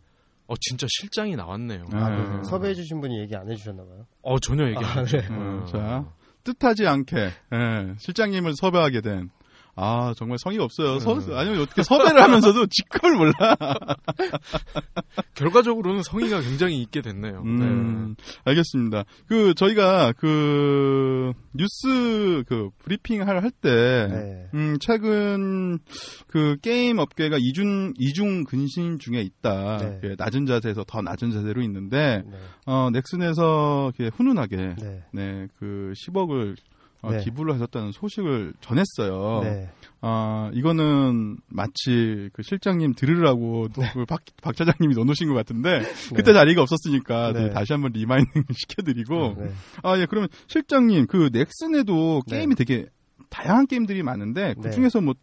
어 0.48 0.56
진짜 0.60 0.88
실장이 0.90 1.36
나왔네요. 1.36 1.86
아, 1.94 1.98
아, 1.98 2.10
네. 2.10 2.38
네. 2.38 2.44
섭외해주신 2.44 3.02
분이 3.02 3.20
얘기 3.20 3.36
안 3.36 3.50
해주셨나봐요. 3.50 4.06
어 4.24 4.40
전혀 4.40 4.68
얘기 4.68 4.84
아, 4.84 4.98
안 4.98 4.98
했죠. 5.00 5.18
네. 5.22 5.28
어, 5.30 5.64
어. 5.64 5.66
자 5.66 6.14
뜻하지 6.44 6.88
않게 6.88 7.16
예, 7.54 7.96
실장님을 7.98 8.56
섭외하게 8.56 9.02
된 9.02 9.30
아 9.76 10.14
정말 10.18 10.38
성의가 10.38 10.64
없어요. 10.64 11.00
서, 11.00 11.14
음. 11.14 11.38
아니면 11.38 11.62
어떻게 11.62 11.84
섭외를 11.84 12.22
하면서도 12.22 12.68
직급을 12.68 13.16
몰라. 13.16 13.34
결과적으로는 15.36 16.04
성의가 16.04 16.42
굉장히 16.42 16.82
있게 16.82 17.02
됐네요. 17.02 17.42
음, 17.46 18.16
알겠습니다. 18.44 19.06
그 19.28 19.54
저희가 19.54 20.14
그 20.18 21.32
뉴스 21.54 22.44
그 22.48 22.70
브리핑 22.84 23.28
할때 23.28 24.08
네. 24.10 24.48
음, 24.54 24.78
최근 24.80 25.80
그 26.28 26.58
게임 26.62 27.00
업계가 27.00 27.38
이중 27.40 27.94
이중 27.98 28.44
근신 28.44 29.00
중에 29.00 29.22
있다. 29.22 29.78
네. 29.78 30.00
그 30.02 30.16
낮은 30.18 30.46
자세에서 30.46 30.84
더 30.86 31.02
낮은 31.02 31.32
자세로 31.32 31.62
있는데 31.64 32.24
네. 32.26 32.38
어, 32.66 32.90
넥슨에서 32.92 33.92
훈훈하게 34.16 34.76
네. 34.78 35.04
네, 35.12 35.48
그 35.60 35.94
10억을 35.96 36.56
어, 37.02 37.12
네. 37.12 37.24
기부를 37.24 37.54
하셨다는 37.56 37.92
소식을 37.92 38.54
전했어요. 38.62 39.42
네. 39.44 39.70
아, 40.02 40.52
이거는 40.54 41.38
마치 41.48 42.30
그 42.34 42.44
실장님 42.44 42.94
들으라고 42.94 43.68
그 43.94 44.06
박, 44.06 44.22
박 44.42 44.56
차장님이 44.56 44.96
넣어놓으신 44.96 45.28
것 45.28 45.34
같은데 45.34 45.82
그때 46.16 46.34
자리가 46.34 46.62
없었으니까 46.62 47.34
네. 47.34 47.50
다시 47.50 47.74
한번 47.74 47.92
reminding 47.94 48.44
시켜드리고 48.54 49.36
네. 49.38 49.52
아, 49.84 49.98
예, 49.98 50.06
그러면 50.06 50.30
실장님 50.48 51.08
그 51.08 51.30
넥슨에도 51.32 52.22
네. 52.28 52.38
게임이 52.38 52.56
되게 52.56 52.88
다양한 53.30 53.66
게임들이 53.66 54.04
많은데 54.04 54.54
그 54.56 54.68
네. 54.68 54.72
중에서 54.72 55.02
뭐 55.02 55.16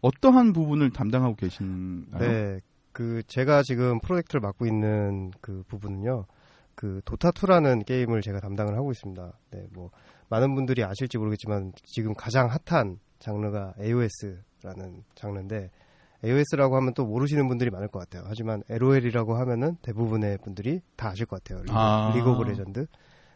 어떠한 0.00 0.52
부분을 0.52 0.90
담당하고 0.90 1.36
계신가요? 1.36 2.18
네. 2.18 2.60
그 2.92 3.22
제가 3.26 3.62
지금 3.62 4.00
프로젝트를 4.00 4.40
맡고 4.40 4.66
있는 4.66 5.30
그 5.40 5.62
부분은요. 5.68 6.26
그 6.74 7.02
도타2라는 7.04 7.84
게임을 7.84 8.22
제가 8.22 8.40
담당을 8.40 8.74
하고 8.74 8.90
있습니다. 8.90 9.32
네, 9.50 9.66
뭐 9.72 9.90
많은 10.30 10.54
분들이 10.54 10.82
아실지 10.84 11.18
모르겠지만 11.18 11.72
지금 11.84 12.14
가장 12.14 12.48
핫한 12.48 12.98
장르가 13.18 13.74
AOS라는 13.80 15.04
장르인데 15.14 15.70
AOS라고 16.24 16.76
하면 16.76 16.94
또 16.94 17.04
모르시는 17.04 17.48
분들이 17.48 17.70
많을 17.70 17.88
것 17.88 17.98
같아요. 17.98 18.22
하지만 18.26 18.62
LOL이라고 18.68 19.34
하면은 19.36 19.76
대부분의 19.82 20.38
분들이 20.38 20.80
다 20.96 21.10
아실 21.10 21.26
것 21.26 21.42
같아요. 21.42 21.62
리그, 21.62 21.72
아. 21.76 22.12
리그 22.14 22.30
오브 22.30 22.42
레전드. 22.44 22.86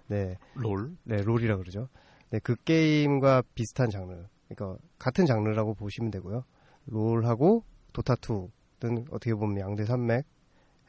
네. 0.06 0.36
롤? 0.54 0.94
네, 1.04 1.22
롤이라 1.22 1.56
그러죠. 1.56 1.88
네, 2.30 2.38
그 2.40 2.54
게임과 2.56 3.42
비슷한 3.54 3.88
장르. 3.90 4.14
그러니까 4.48 4.78
같은 4.98 5.26
장르라고 5.26 5.74
보시면 5.74 6.10
되고요. 6.10 6.44
롤하고 6.86 7.64
도타2는 7.94 9.06
어떻게 9.10 9.34
보면 9.34 9.58
양대 9.58 9.84
산맥. 9.84 10.26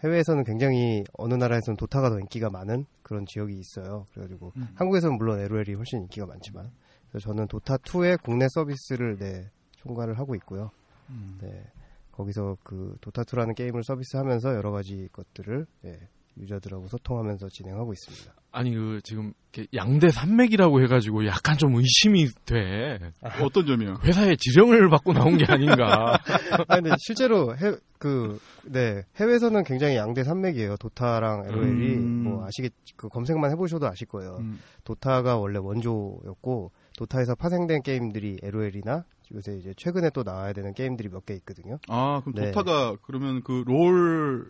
해외에서는 0.06 0.44
굉장히 0.44 1.04
어느 1.14 1.34
나라에서는 1.34 1.78
도타가 1.78 2.10
더 2.10 2.20
인기가 2.20 2.50
많은 2.50 2.86
그런 3.02 3.26
지역이 3.26 3.54
있어요. 3.58 4.06
그래가지고 4.12 4.54
음. 4.56 4.68
한국에서는 4.76 5.18
물론 5.18 5.40
LOL이 5.40 5.74
훨씬 5.74 6.02
인기가 6.02 6.28
많지만 6.28 6.72
그래서 7.10 7.30
저는 7.30 7.48
도타 7.48 7.78
2의 7.78 8.22
국내 8.22 8.48
서비스를 8.50 9.18
네, 9.18 9.50
총괄을 9.78 10.20
하고 10.20 10.36
있고요. 10.36 10.70
음. 11.10 11.38
네, 11.42 11.64
거기서 12.12 12.58
그 12.64 12.96
도타 13.02 13.24
2라는 13.24 13.56
게임을 13.56 13.84
서비스하면서 13.84 14.56
여러 14.56 14.72
가지 14.72 15.10
것들을 15.12 15.66
네, 15.82 16.00
유저들하고 16.38 16.88
소통하면서 16.88 17.50
진행하고 17.50 17.94
있습니다. 17.94 18.34
아니 18.56 18.74
그 18.74 19.02
지금 19.04 19.34
양대 19.74 20.10
산맥이라고 20.10 20.82
해가지고 20.84 21.26
약간 21.28 21.58
좀 21.58 21.76
의심이 21.76 22.28
돼. 22.46 23.00
어떤 23.42 23.66
점이요? 23.66 23.98
회사에 24.04 24.36
지령을 24.38 24.90
받고 24.90 25.12
나온 25.14 25.38
게 25.38 25.46
아닌가. 25.46 26.18
아 26.68 26.76
근데 26.76 26.92
실제로 27.00 27.56
해, 27.58 27.74
그, 28.00 28.40
네, 28.64 29.04
해외에서는 29.18 29.64
굉장히 29.66 29.96
양대 29.98 30.24
산맥이에요. 30.24 30.78
도타랑 30.78 31.46
LOL이. 31.48 31.96
음. 31.96 32.24
뭐 32.24 32.46
아시겠, 32.46 32.72
그 32.96 33.10
검색만 33.10 33.52
해보셔도 33.52 33.88
아실 33.88 34.08
거예요. 34.08 34.38
음. 34.40 34.60
도타가 34.86 35.38
원래 35.38 35.60
원조였고, 35.60 36.72
도타에서 36.98 37.36
파생된 37.36 37.82
게임들이 37.84 38.40
LOL이나 38.42 39.04
요새 39.34 39.58
이제 39.58 39.74
최근에 39.76 40.12
또 40.14 40.24
나와야 40.24 40.54
되는 40.54 40.74
게임들이 40.74 41.10
몇 41.10 41.26
개 41.26 41.34
있거든요. 41.36 41.78
아, 41.90 42.22
그럼 42.22 42.36
네. 42.36 42.52
도타가 42.52 42.98
그러면 43.02 43.42
그 43.44 43.64
롤 43.66 44.50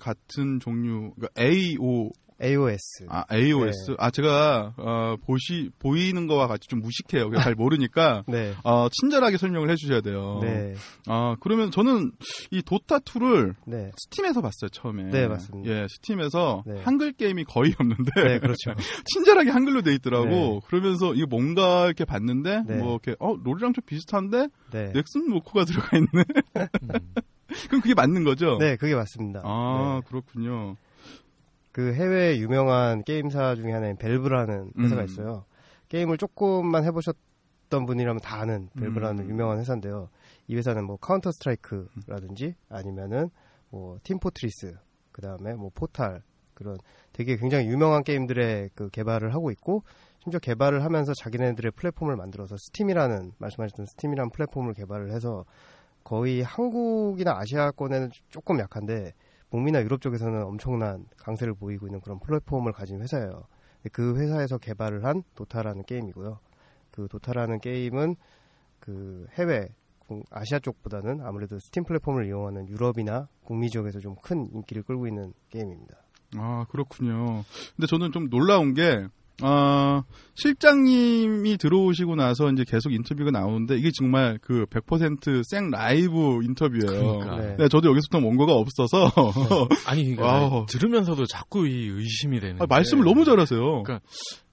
같은 0.00 0.60
종류, 0.60 1.12
그러니까 1.16 1.28
AO, 1.40 2.10
AOS. 2.42 3.06
아, 3.08 3.24
AOS. 3.32 3.90
네. 3.90 3.96
아, 3.98 4.10
제가, 4.10 4.74
어, 4.76 5.16
보시, 5.26 5.70
보이는 5.78 6.26
거와 6.26 6.46
같이 6.46 6.68
좀 6.68 6.80
무식해요. 6.80 7.30
잘 7.34 7.54
모르니까, 7.54 8.24
네. 8.28 8.54
어, 8.64 8.88
친절하게 8.90 9.38
설명을 9.38 9.70
해주셔야 9.70 10.00
돼요. 10.00 10.38
네. 10.42 10.74
아, 11.06 11.36
그러면 11.40 11.70
저는 11.70 12.12
이 12.50 12.62
도타2를 12.62 13.54
네. 13.66 13.90
스팀에서 13.96 14.40
봤어요, 14.40 14.68
처음에. 14.70 15.10
네, 15.10 15.26
맞습니다. 15.26 15.70
예, 15.70 15.86
스팀에서 15.88 16.62
네. 16.66 16.80
한글 16.82 17.12
게임이 17.12 17.44
거의 17.44 17.74
없는데, 17.78 18.10
네, 18.14 18.38
그렇죠. 18.38 18.74
친절하게 19.12 19.50
한글로 19.50 19.82
돼 19.82 19.92
있더라고. 19.94 20.26
네. 20.28 20.60
그러면서 20.66 21.14
이거 21.14 21.26
뭔가 21.28 21.86
이렇게 21.86 22.04
봤는데, 22.04 22.62
네. 22.66 22.76
뭐 22.76 23.00
이렇게, 23.04 23.16
어, 23.18 23.34
롤이랑 23.42 23.72
좀 23.72 23.82
비슷한데, 23.84 24.48
네. 24.70 24.92
넥슨 24.92 25.28
모코가 25.28 25.64
들어가 25.64 25.96
있네. 25.96 26.24
음. 26.82 26.98
그럼 27.68 27.80
그게 27.80 27.94
맞는 27.94 28.24
거죠? 28.24 28.58
네, 28.58 28.76
그게 28.76 28.94
맞습니다. 28.94 29.40
아, 29.42 30.00
네. 30.02 30.08
그렇군요. 30.08 30.76
그 31.72 31.94
해외 31.94 32.38
유명한 32.38 33.02
게임사 33.04 33.54
중에 33.56 33.72
하나인 33.72 33.96
벨브라는 33.96 34.72
회사가 34.78 35.02
음. 35.02 35.04
있어요. 35.04 35.44
게임을 35.88 36.18
조금만 36.18 36.84
해보셨던 36.84 37.86
분이라면 37.86 38.20
다 38.20 38.40
아는 38.40 38.68
벨브라는 38.78 39.24
음. 39.24 39.30
유명한 39.30 39.58
회사인데요. 39.58 40.08
이 40.46 40.56
회사는 40.56 40.84
뭐 40.84 40.96
카운터 40.96 41.30
스트라이크라든지 41.30 42.54
아니면은 42.68 43.30
뭐 43.70 43.98
팀포트리스, 44.02 44.76
그 45.12 45.22
다음에 45.22 45.54
뭐 45.54 45.70
포탈 45.74 46.22
그런 46.54 46.76
되게 47.12 47.36
굉장히 47.36 47.68
유명한 47.68 48.02
게임들의 48.02 48.70
그 48.74 48.88
개발을 48.90 49.32
하고 49.32 49.50
있고 49.52 49.84
심지어 50.22 50.40
개발을 50.40 50.82
하면서 50.82 51.12
자기네들의 51.14 51.72
플랫폼을 51.72 52.16
만들어서 52.16 52.56
스팀이라는 52.58 53.32
말씀하셨던 53.38 53.86
스팀이라는 53.86 54.30
플랫폼을 54.30 54.74
개발을 54.74 55.12
해서 55.12 55.44
거의 56.02 56.42
한국이나 56.42 57.38
아시아권에는 57.38 58.10
조금 58.30 58.58
약한데 58.58 59.12
북미나 59.50 59.82
유럽 59.82 60.00
쪽에서는 60.00 60.42
엄청난 60.44 61.06
강세를 61.16 61.54
보이고 61.54 61.86
있는 61.86 62.00
그런 62.00 62.18
플랫폼을 62.20 62.72
가진 62.72 63.00
회사예요. 63.00 63.44
그 63.92 64.16
회사에서 64.18 64.58
개발을 64.58 65.04
한 65.04 65.22
도타라는 65.34 65.84
게임이고요. 65.84 66.38
그 66.90 67.08
도타라는 67.08 67.60
게임은 67.60 68.16
그 68.80 69.26
해외 69.34 69.68
국- 70.00 70.24
아시아 70.30 70.58
쪽보다는 70.58 71.20
아무래도 71.22 71.58
스팀 71.58 71.84
플랫폼을 71.84 72.26
이용하는 72.26 72.68
유럽이나 72.68 73.28
북미 73.46 73.70
지역에서 73.70 74.00
좀 74.00 74.16
큰 74.22 74.46
인기를 74.52 74.82
끌고 74.82 75.06
있는 75.06 75.32
게임입니다. 75.50 75.96
아, 76.36 76.66
그렇군요. 76.70 77.44
근데 77.76 77.86
저는 77.86 78.12
좀 78.12 78.28
놀라운 78.28 78.74
게, 78.74 79.06
아, 79.42 80.02
실장님이 80.34 81.56
들어오시고 81.58 82.16
나서 82.16 82.50
이제 82.50 82.64
계속 82.66 82.92
인터뷰가 82.92 83.30
나오는데 83.30 83.76
이게 83.76 83.90
정말 83.96 84.38
그 84.42 84.66
100%생 84.66 85.70
라이브 85.70 86.42
인터뷰예요. 86.42 87.18
그러니까. 87.18 87.36
네. 87.36 87.56
네, 87.56 87.68
저도 87.68 87.90
여기서부터 87.90 88.24
원고가 88.24 88.52
없어서 88.54 89.10
아니 89.86 90.14
그러니까. 90.14 90.66
들으면서도 90.68 91.26
자꾸 91.26 91.66
이 91.66 91.86
의심이 91.88 92.40
되는. 92.40 92.60
아, 92.60 92.66
말씀을 92.68 93.04
너무 93.04 93.24
잘하세요. 93.24 93.60
그러니까 93.82 94.00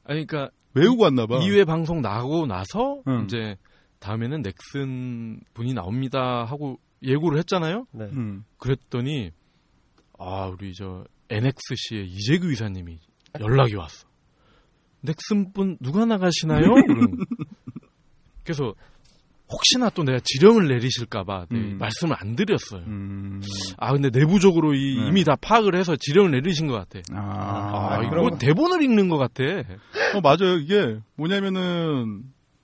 아니 0.03 0.25
그러니까 0.25 0.51
외우고 0.73 1.03
왔나 1.03 1.25
봐. 1.25 1.39
2회 1.39 1.65
방송 1.65 2.01
나고 2.01 2.45
나서 2.45 3.01
응. 3.07 3.23
이제 3.25 3.55
다음에는 3.99 4.43
넥슨 4.43 5.39
분이 5.53 5.73
나옵니다 5.73 6.43
하고 6.45 6.79
예고를 7.01 7.39
했잖아요. 7.39 7.85
네. 7.91 8.05
음. 8.05 8.43
그랬더니 8.57 9.31
아 10.19 10.47
우리 10.47 10.73
저 10.73 11.03
NXC의 11.29 12.05
이재규 12.07 12.51
이사님이 12.51 12.99
연락이 13.39 13.75
왔어. 13.75 14.04
넥슨 15.05 15.53
분 15.53 15.77
누가 15.81 16.05
나가시나요? 16.05 16.65
그래서 18.43 18.73
혹시나 19.51 19.89
또 19.91 20.03
내가 20.03 20.19
지령을 20.23 20.67
내리실까봐 20.67 21.45
네, 21.51 21.57
음. 21.57 21.77
말씀을 21.79 22.15
안 22.19 22.35
드렸어요. 22.35 22.81
음. 22.87 23.41
아 23.77 23.91
근데 23.93 24.09
내부적으로 24.09 24.73
이, 24.73 24.95
네. 24.99 25.07
이미 25.07 25.23
다 25.23 25.35
파악을 25.35 25.75
해서 25.75 25.95
지령을 25.95 26.31
내리신 26.31 26.67
것 26.67 26.73
같아. 26.73 26.99
아, 27.13 27.89
아, 27.95 27.99
이거 28.01 28.09
그럼- 28.09 28.27
뭐 28.29 28.37
대본을 28.37 28.81
읽는 28.83 29.07
것 29.09 29.17
같아. 29.17 29.43
어, 30.15 30.21
맞아요. 30.21 30.57
이게 30.57 30.97
뭐냐면은, 31.15 32.23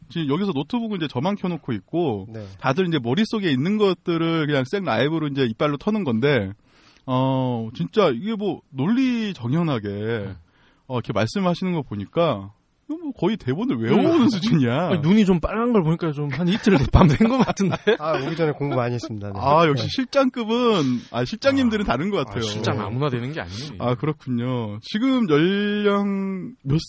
지금 0.09 0.27
여기서 0.29 0.51
노트북을 0.53 0.97
이제 0.97 1.07
저만 1.07 1.35
켜놓고 1.35 1.71
있고, 1.73 2.27
네. 2.33 2.45
다들 2.59 2.87
이제 2.87 2.99
머릿 3.01 3.25
속에 3.27 3.49
있는 3.51 3.77
것들을 3.77 4.47
그냥 4.47 4.63
생 4.69 4.83
라이브로 4.83 5.27
이제 5.27 5.43
이빨로 5.45 5.77
터는 5.77 6.03
건데, 6.03 6.51
어, 7.05 7.69
진짜 7.75 8.09
이게 8.09 8.35
뭐 8.35 8.61
논리 8.71 9.33
정연하게, 9.33 10.29
어, 10.91 10.95
이렇게 10.95 11.13
말씀하시는 11.13 11.71
거 11.73 11.81
보니까, 11.83 12.51
뭐 12.87 13.13
거의 13.17 13.37
대본을 13.37 13.77
외워오는 13.77 14.29
수준이야. 14.29 14.87
아니, 14.89 14.99
눈이 14.99 15.23
좀 15.25 15.39
빨간 15.39 15.71
걸 15.71 15.81
보니까 15.81 16.11
좀 16.11 16.27
한 16.29 16.49
이틀 16.49 16.73
밤샌 16.91 17.29
것 17.29 17.37
같은데. 17.37 17.77
아, 17.99 18.19
오기 18.21 18.35
전에 18.35 18.51
공부 18.51 18.75
많이 18.75 18.93
했습니다. 18.95 19.29
네. 19.31 19.39
아, 19.41 19.65
역시 19.65 19.83
네. 19.85 19.89
실장급은, 19.89 20.99
아, 21.11 21.23
실장님들은 21.23 21.85
다른 21.85 22.09
것 22.09 22.17
같아요. 22.17 22.41
실장 22.41 22.81
아무나 22.81 23.09
되는 23.09 23.31
게 23.31 23.39
아니에요. 23.39 23.71
아, 23.79 23.95
그렇군요. 23.95 24.79
지금 24.81 25.29
연령, 25.29 26.53
몇, 26.63 26.79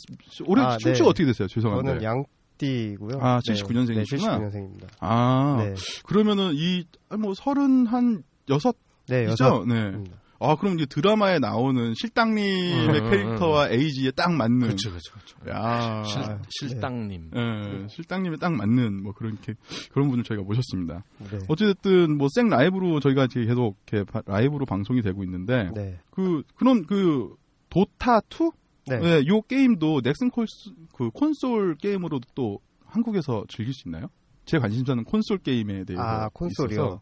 올해 0.46 0.64
아, 0.64 0.76
출처가 0.78 1.04
네. 1.04 1.10
어떻게 1.10 1.24
됐어요? 1.26 1.46
죄송한데. 1.46 1.86
저는 1.88 2.02
양 2.02 2.24
띠고요. 2.58 3.18
아, 3.20 3.36
네. 3.36 3.54
79 3.54 3.72
년생이시구나. 3.72 4.38
네, 4.38 4.44
79년생입니다. 4.46 4.86
아, 4.98 5.56
네. 5.60 5.74
그러면은 6.04 6.50
이, 6.54 6.84
아, 7.10 7.16
뭐, 7.16 7.32
서른 7.34 7.86
한 7.86 8.24
여섯, 8.48 8.74
네, 9.06 9.22
이죠? 9.22 9.44
여섯. 9.44 9.64
네. 9.68 9.92
아 10.42 10.56
그럼 10.56 10.74
이제 10.74 10.86
드라마에 10.86 11.38
나오는 11.38 11.94
실당님의 11.94 12.88
음, 12.88 12.94
음, 12.94 13.10
캐릭터와 13.10 13.70
에이지에 13.70 14.10
딱 14.12 14.32
맞는. 14.32 14.60
그렇죠, 14.60 14.90
그렇죠, 14.90 15.12
그렇죠. 15.14 15.50
야. 15.50 16.02
실, 16.04 16.18
아, 16.20 16.38
실당님. 16.50 17.30
예, 17.34 17.86
실당님에 17.88 18.36
딱 18.36 18.52
맞는 18.52 19.02
뭐 19.02 19.12
그런 19.12 19.38
게 19.40 19.54
그런 19.92 20.08
분을 20.10 20.24
저희가 20.24 20.42
모셨습니다. 20.44 21.04
네. 21.30 21.38
어쨌든 21.48 22.16
뭐 22.18 22.28
생 22.34 22.48
라이브로 22.48 23.00
저희가 23.00 23.26
지금 23.26 23.46
계속 23.46 23.76
이렇게 23.90 24.10
바- 24.10 24.22
라이브로 24.26 24.66
방송이 24.66 25.02
되고 25.02 25.22
있는데 25.24 25.70
네. 25.74 25.98
그 26.10 26.42
그럼 26.56 26.84
그 26.86 27.34
도타 27.70 28.20
2? 28.28 28.50
네. 28.88 28.98
네, 28.98 29.26
요 29.28 29.40
게임도 29.42 30.00
넥슨 30.02 30.28
콘스, 30.30 30.70
그 30.94 31.10
콘솔 31.10 31.76
게임으로도 31.76 32.28
또 32.34 32.58
한국에서 32.84 33.44
즐길 33.48 33.72
수 33.72 33.88
있나요? 33.88 34.08
제 34.52 34.58
관심사는 34.58 35.02
콘솔 35.04 35.38
게임에 35.38 35.84
대해서 35.84 36.02
아, 36.02 36.28
콘솔이요? 36.28 36.74
있어서, 36.74 37.00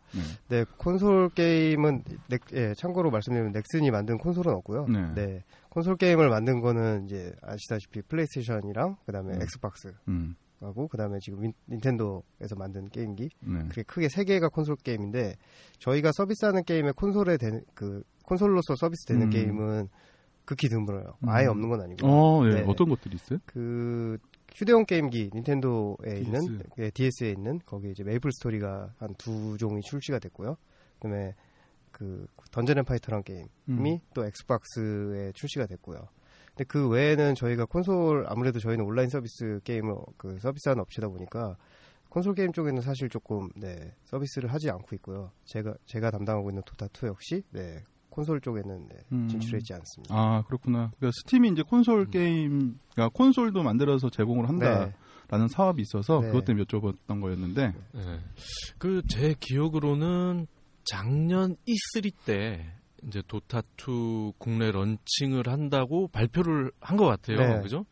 네, 0.51 0.65
콘솔 0.77 1.31
게임은 1.31 2.05
넥, 2.29 2.41
예, 2.55 2.75
참고로 2.79 3.11
말씀드리면 3.11 3.51
넥슨이 3.51 3.91
만든 3.91 4.19
콘솔은 4.19 4.55
없고요. 4.59 4.87
네. 4.87 5.15
네. 5.17 5.45
콘솔 5.71 5.97
게임을 5.97 6.29
만든 6.29 6.61
거는 6.61 7.07
이제 7.07 7.33
아시다시피 7.43 8.03
플레이스테이션이랑 8.03 8.99
그다음에 9.05 9.35
음. 9.35 9.43
엑스박스 9.43 9.93
음, 10.07 10.37
하고 10.61 10.87
그다음에 10.87 11.19
지금 11.21 11.43
윈- 11.43 11.53
닌텐도에서 11.69 12.55
만든 12.57 12.89
게임기 12.89 13.31
네. 13.41 13.59
그게 13.69 13.83
크게 13.83 14.09
세 14.09 14.23
개가 14.23 14.49
콘솔 14.51 14.77
게임인데 14.85 15.35
저희가 15.81 16.13
서비스하는 16.15 16.63
게임에 16.63 16.93
콘솔에 16.93 17.37
되는 17.37 17.65
그 17.75 18.05
콘솔로서 18.27 18.77
서비스되는 18.77 19.23
음. 19.27 19.31
게임은 19.31 19.89
극히 20.45 20.69
드물어요. 20.69 21.15
아예 21.27 21.47
음. 21.47 21.51
없는 21.51 21.69
건 21.69 21.81
아니고. 21.81 22.07
어, 22.07 22.45
네. 22.45 22.61
네. 22.63 22.65
어떤 22.69 22.89
것들이 22.89 23.17
있어요? 23.17 23.41
그 23.45 24.19
휴대용 24.55 24.85
게임기 24.85 25.31
닌텐도에 25.35 26.15
DS. 26.15 26.21
있는 26.25 26.63
예, 26.79 26.91
DS에 26.91 27.31
있는 27.31 27.61
거기 27.65 27.91
이제 27.91 28.03
메이플 28.05 28.31
스토리가 28.33 28.95
한 28.99 29.15
두 29.17 29.57
종이 29.59 29.81
출시가 29.83 30.19
됐고요. 30.19 30.57
그다음에 30.99 31.35
그 31.91 32.27
던전 32.51 32.79
앤 32.79 32.85
파이터란 32.85 33.23
게임이 33.23 33.49
음. 33.69 33.99
또 34.15 34.25
엑스박스에 34.25 35.33
출시가 35.35 35.67
됐고요. 35.67 36.09
근데 36.49 36.65
그 36.65 36.89
외에는 36.89 37.35
저희가 37.35 37.65
콘솔 37.67 38.27
아무래도 38.29 38.59
저희는 38.59 38.85
온라인 38.85 39.09
서비스 39.09 39.61
게임을 39.65 39.95
그 40.17 40.39
서비스하는 40.41 40.81
업체다 40.83 41.09
보니까 41.09 41.57
콘솔 42.11 42.35
게임 42.35 42.53
쪽에는 42.53 42.81
사실 42.83 43.09
조금 43.09 43.49
네 43.57 43.95
서비스를 44.05 44.53
하지 44.53 44.69
않고 44.71 44.95
있고요. 44.97 45.31
제가 45.45 45.75
제가 45.87 46.11
담당하고 46.11 46.51
있는 46.51 46.63
도타 46.67 46.87
2 46.93 47.07
역시 47.07 47.43
네 47.51 47.83
콘솔 48.11 48.41
쪽에는 48.41 48.89
네, 48.89 48.97
음. 49.13 49.29
진출했지 49.29 49.73
않습니다. 49.75 50.15
아, 50.15 50.43
그렇구나. 50.47 50.91
그러니까 50.99 51.11
스팀이 51.23 51.51
이제 51.51 51.63
콘솔 51.63 52.11
게임, 52.11 52.79
그러니까 52.93 53.09
콘솔도 53.15 53.63
만들어서 53.63 54.11
제공을 54.11 54.49
한다 54.49 54.93
라는 55.29 55.47
네. 55.47 55.53
사업이 55.55 55.81
있어서 55.83 56.21
네. 56.21 56.27
그것 56.29 56.45
때문에 56.45 56.65
여쭤봤던 56.65 57.21
거였는데, 57.21 57.73
네. 57.93 58.21
그제 58.79 59.35
기억으로는 59.39 60.47
작년 60.85 61.57
E3 61.69 62.13
때 62.25 62.73
이제 63.07 63.23
도타 63.29 63.63
2 63.79 64.33
국내 64.39 64.71
런칭을 64.73 65.45
한다고 65.47 66.09
발표를 66.09 66.73
한 66.81 66.97
것 66.97 67.07
같아요. 67.07 67.39
네. 67.39 67.61
그죠? 67.63 67.87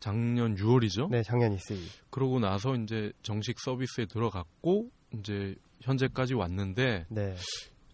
작년 0.00 0.56
6월이죠. 0.56 1.10
네, 1.10 1.22
작년 1.22 1.54
E3. 1.54 1.76
그러고 2.10 2.40
나서 2.40 2.74
이제 2.74 3.12
정식 3.22 3.58
서비스에 3.60 4.06
들어갔고 4.06 4.88
이제 5.18 5.54
현재까지 5.82 6.34
왔는데 6.34 7.06
네. 7.08 7.34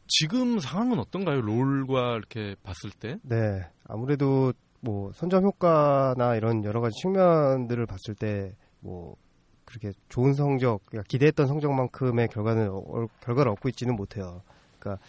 지금 0.09 0.59
상황은 0.59 0.99
어떤가요? 0.99 1.41
롤과 1.41 2.17
이렇게 2.17 2.55
봤을 2.63 2.91
때? 2.91 3.19
네, 3.23 3.67
아무래도 3.85 4.53
뭐 4.81 5.11
선점 5.13 5.45
효과나 5.45 6.37
이런 6.37 6.65
여러 6.65 6.81
가지 6.81 6.95
측면들을 7.01 7.87
봤을 7.87 8.15
때 8.15 8.55
뭐 8.81 9.17
그렇게 9.65 9.91
좋은 10.09 10.33
성적, 10.35 10.81
그러니까 10.87 11.09
기대했던 11.09 11.49
성적만큼의 11.49 12.29
결과는 12.29 12.71
어- 12.71 13.09
결과를 13.21 13.51
얻고 13.53 13.69
있지는 13.71 13.97
못해요. 13.97 14.43
그러니까 14.79 15.05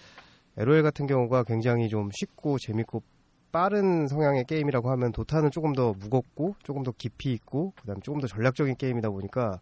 LOL 0.58 0.82
같은 0.82 1.06
경우가 1.06 1.44
굉장히 1.44 1.90
좀 1.90 2.10
쉽고 2.12 2.58
재밌고 2.58 3.04
빠른 3.52 4.08
성향의 4.08 4.46
게임이라고 4.46 4.90
하면 4.90 5.12
도타는 5.12 5.52
조금 5.52 5.74
더 5.74 5.94
무겁고 5.94 6.56
조금 6.64 6.82
더 6.82 6.92
깊이 6.98 7.34
있고 7.34 7.74
그다음에 7.80 8.02
조금 8.04 8.20
더 8.20 8.26
전략적인 8.26 8.78
게임이다 8.78 9.10
보니까 9.12 9.60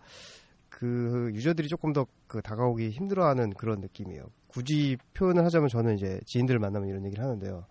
그 0.69 1.29
유저들이 1.33 1.67
조금 1.67 1.91
더 1.93 2.05
그 2.27 2.41
다가오기 2.41 2.89
힘들어하는 2.89 3.51
그런 3.51 3.81
느낌이에요. 3.81 4.23
굳이 4.55 4.95
표현을 5.13 5.43
하자면 5.43 5.67
저는 5.67 5.95
이제 5.95 6.21
지인들을 6.25 6.59
만나면 6.59 6.87
이런 6.87 7.05
얘기를 7.05 7.21
하는데요. 7.21 7.65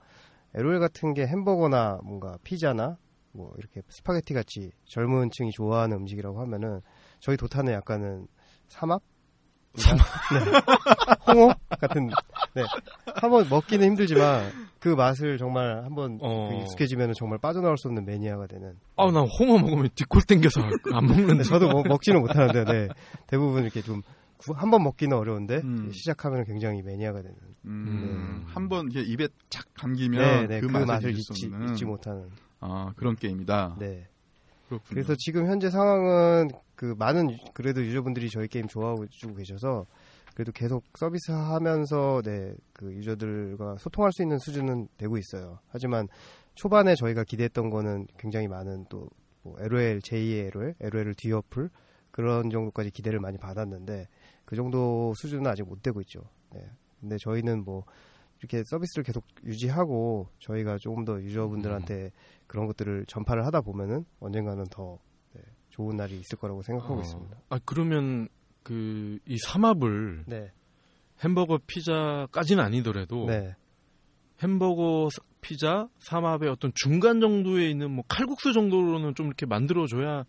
LOL 0.55 0.81
같은 0.81 1.14
게 1.14 1.27
햄버거나 1.27 2.01
뭔가 2.05 2.37
피자나 2.44 2.99
뭐 3.33 3.55
이렇게 3.57 3.81
스파게티 3.88 4.35
같이 4.35 4.70
젊은 4.85 5.31
층이 5.31 5.51
좋아하는 5.53 5.97
음식이라고 5.97 6.40
하면은 6.42 6.83
저희 7.20 7.38
도타는 7.38 7.73
약간은 7.73 8.27
삼합? 8.68 9.03
네. 9.73 9.83
홍어? 11.33 11.55
같은, 11.81 12.09
네. 12.55 12.62
한번 13.16 13.49
먹기는 13.49 13.85
힘들지만 13.85 14.53
그 14.79 14.90
맛을 14.90 15.38
정말 15.38 15.85
한번 15.85 16.18
어. 16.20 16.49
그 16.51 16.62
익숙해지면 16.62 17.14
정말 17.16 17.38
빠져나올 17.38 17.79
수 17.79 17.88
없는 17.88 18.05
매니아가 18.05 18.47
되는. 18.47 18.75
아, 18.97 19.11
나 19.11 19.23
홍어 19.23 19.59
먹으면 19.59 19.88
뒷골 19.94 20.23
땡겨서 20.29 20.61
안 20.92 21.07
먹는데. 21.07 21.38
네, 21.38 21.42
저도 21.42 21.70
뭐 21.70 21.83
먹지는 21.83 22.20
못하는데, 22.20 22.64
네. 22.64 22.88
대부분 23.27 23.62
이렇게 23.62 23.81
좀, 23.81 24.03
한 24.53 24.71
번 24.71 24.83
먹기는 24.83 25.17
어려운데, 25.17 25.63
음. 25.65 25.91
시작하면 25.93 26.45
굉장히 26.45 26.83
매니아가 26.83 27.23
되는. 27.23 27.37
음, 27.65 28.43
네. 28.47 28.53
한번 28.53 28.89
입에 28.93 29.29
착 29.49 29.65
감기면 29.75 30.21
네, 30.21 30.47
네. 30.47 30.61
그, 30.61 30.67
그, 30.67 30.77
맛을, 30.79 31.13
잊지, 31.17 31.51
잊지 31.71 31.85
못하는. 31.85 32.29
아, 32.61 32.93
그런 32.97 33.17
게임이다. 33.17 33.77
네. 33.79 34.07
그렇군요. 34.69 34.89
그래서 34.89 35.15
지금 35.19 35.47
현재 35.47 35.71
상황은 35.71 36.51
그 36.75 36.95
많은 36.99 37.31
유- 37.31 37.37
그래도 37.55 37.83
유저분들이 37.85 38.29
저희 38.31 38.49
게임 38.49 38.67
좋아하고 38.67 39.07
주고 39.09 39.35
계셔서 39.35 39.87
그래도 40.35 40.51
계속 40.53 40.83
서비스하면서 40.99 42.23
네그 42.25 42.93
유저들과 42.95 43.77
소통할 43.79 44.13
수 44.13 44.23
있는 44.23 44.39
수준은 44.39 44.89
되고 44.97 45.17
있어요. 45.17 45.59
하지만 45.69 46.09
초반에 46.55 46.95
저희가 46.97 47.25
기대했던 47.25 47.71
거는 47.71 48.07
굉장히 48.19 48.49
많은 48.49 48.87
또 48.89 49.09
뭐 49.47 49.59
LOL, 49.61 49.99
제2의 50.01 50.47
LOL, 50.57 50.75
LOL을 50.81 51.15
뒤엎을 51.19 51.69
그런 52.11 52.49
정도까지 52.49 52.91
기대를 52.93 53.21
많이 53.21 53.37
받았는데 53.37 54.09
그 54.45 54.57
정도 54.57 55.13
수준은 55.17 55.47
아직 55.47 55.63
못 55.65 55.83
되고 55.83 56.01
있죠. 56.03 56.21
네. 56.53 56.61
근데 57.01 57.17
저희는 57.19 57.65
뭐 57.65 57.85
이렇게 58.41 58.63
서비스를 58.65 59.05
계속 59.05 59.25
유지하고 59.45 60.29
저희가 60.39 60.77
조금 60.79 61.05
더 61.05 61.21
유저분들한테 61.21 62.11
그런 62.47 62.67
것들을 62.67 63.07
전파를 63.07 63.45
하다 63.47 63.63
보면은 63.63 64.05
언젠가는 64.21 64.65
더 64.71 64.99
네, 65.35 65.41
좋은 65.71 65.97
날이 65.97 66.19
있을 66.19 66.39
거라고 66.39 66.63
생각하고 66.63 66.97
어. 66.97 67.01
있습니다. 67.01 67.37
아, 67.49 67.59
그러면 67.65 68.29
그 68.63 69.19
이 69.27 69.37
삼합을 69.39 70.25
네, 70.27 70.51
햄버거 71.23 71.59
피자까지는 71.67 72.63
아니더라도 72.65 73.27
네, 73.27 73.55
햄버거 74.43 75.09
사- 75.11 75.23
피자 75.41 75.89
삼합의 76.01 76.49
어떤 76.49 76.73
중간 76.75 77.21
정도에 77.21 77.69
있는 77.69 77.91
뭐 77.91 78.05
칼국수 78.09 78.53
정도로는 78.55 79.15
좀 79.15 79.27
이렇게 79.27 79.45
만들어줘야 79.47 80.25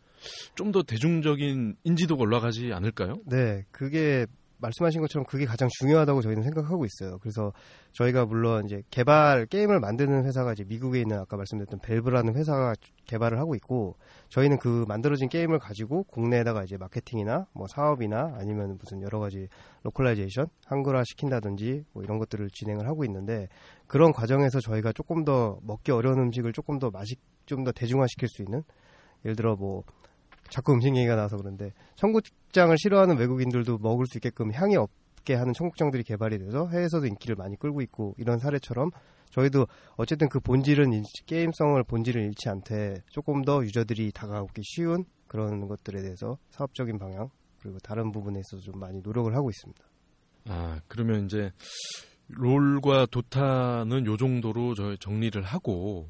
좀 0.56 0.72
더 0.72 0.84
대중적인 0.84 1.78
인지도가 1.84 2.24
올라가지 2.24 2.74
않을까요? 2.74 3.16
네. 3.26 3.64
그게 3.72 4.26
말씀하신 4.58 5.02
것처럼 5.02 5.26
그게 5.26 5.46
가장 5.46 5.70
중요하다고 5.80 6.22
저희는 6.22 6.44
생각하고 6.44 6.86
있어요. 6.86 7.18
그래서 7.20 7.52
저희가 7.92 8.26
물론 8.26 8.66
이제 8.66 8.82
개발 8.90 9.46
게임을 9.46 9.80
만드는 9.80 10.26
회사가 10.26 10.54
이제 10.54 10.64
미국에 10.64 11.00
있는 11.02 11.20
아까 11.20 11.38
말씀드렸던 11.38 11.80
벨브라는 11.82 12.36
회사가 12.36 12.74
개발을 13.06 13.38
하고 13.38 13.54
있고 13.56 13.96
저희는 14.30 14.58
그 14.58 14.86
만들어진 14.88 15.30
게임을 15.30 15.60
가지고 15.60 16.04
국내에다가 16.06 16.64
이제 16.64 16.78
마케팅이나 16.78 17.46
뭐 17.54 17.68
사업이나 17.68 18.36
아니면 18.40 18.78
무슨 18.80 19.02
여러 19.02 19.20
가지 19.20 19.48
localization 19.84 20.48
한글화 20.66 21.04
시킨다든지 21.06 21.84
뭐 21.94 22.04
이런 22.04 22.18
것들을 22.18 22.50
진행을 22.52 22.88
하고 22.88 23.04
있는데 23.06 23.50
그런 23.88 24.14
과정에서 24.14 24.60
저희가 24.62 24.94
조금 24.94 25.26
더 25.26 25.60
먹기 25.64 25.92
어려운 25.92 26.18
음식을 26.20 26.54
조금 26.54 26.80
더 26.80 26.90
맛있 26.90 27.20
좀 27.46 27.64
더 27.64 27.72
대중화시킬 27.72 28.28
수 28.28 28.42
있는 28.42 28.64
예를 29.24 29.36
들어 29.36 29.56
뭐 29.56 29.84
자꾸 30.50 30.74
음식 30.74 30.96
얘기가 30.96 31.16
나와서 31.16 31.38
그런데 31.38 31.72
청국장을 31.96 32.76
싫어하는 32.78 33.18
외국인들도 33.18 33.80
먹을 33.80 34.06
수 34.08 34.18
있게끔 34.18 34.54
향이 34.54 34.76
없게 34.76 35.34
하는 35.36 35.54
청국장들이 35.54 36.04
개발이 36.04 36.38
돼서 36.40 36.68
해외에서도 36.70 37.06
인기를 37.08 37.36
많이 37.36 37.58
끌고 37.58 37.82
있고 37.82 38.16
이런 38.18 38.38
사례처럼 38.38 38.92
저희도 39.32 39.68
어쨌든 39.98 40.30
그 40.30 40.40
본질은 40.40 41.04
게임성을 41.26 41.84
본질을 41.84 42.22
잃지 42.22 42.50
않되 42.50 43.04
조금 43.10 43.44
더 43.44 43.64
유저들이 43.64 44.12
다가오기 44.14 44.62
쉬운 44.64 45.04
그런 45.28 45.68
것들에 45.68 46.02
대해서 46.02 46.38
사업적인 46.52 47.00
방향 47.00 47.30
그리고 47.62 47.80
다른 47.80 48.12
부분에 48.12 48.40
있어서 48.40 48.64
좀 48.64 48.80
많이 48.80 49.02
노력을 49.02 49.36
하고 49.36 49.50
있습니다. 49.50 49.84
아 50.48 50.80
그러면 50.88 51.26
이제 51.26 51.52
롤과 52.28 53.08
도타는 53.08 54.06
요 54.06 54.18
정도로 54.18 54.76
저 54.76 54.96
정리를 54.98 55.42
하고 55.42 56.08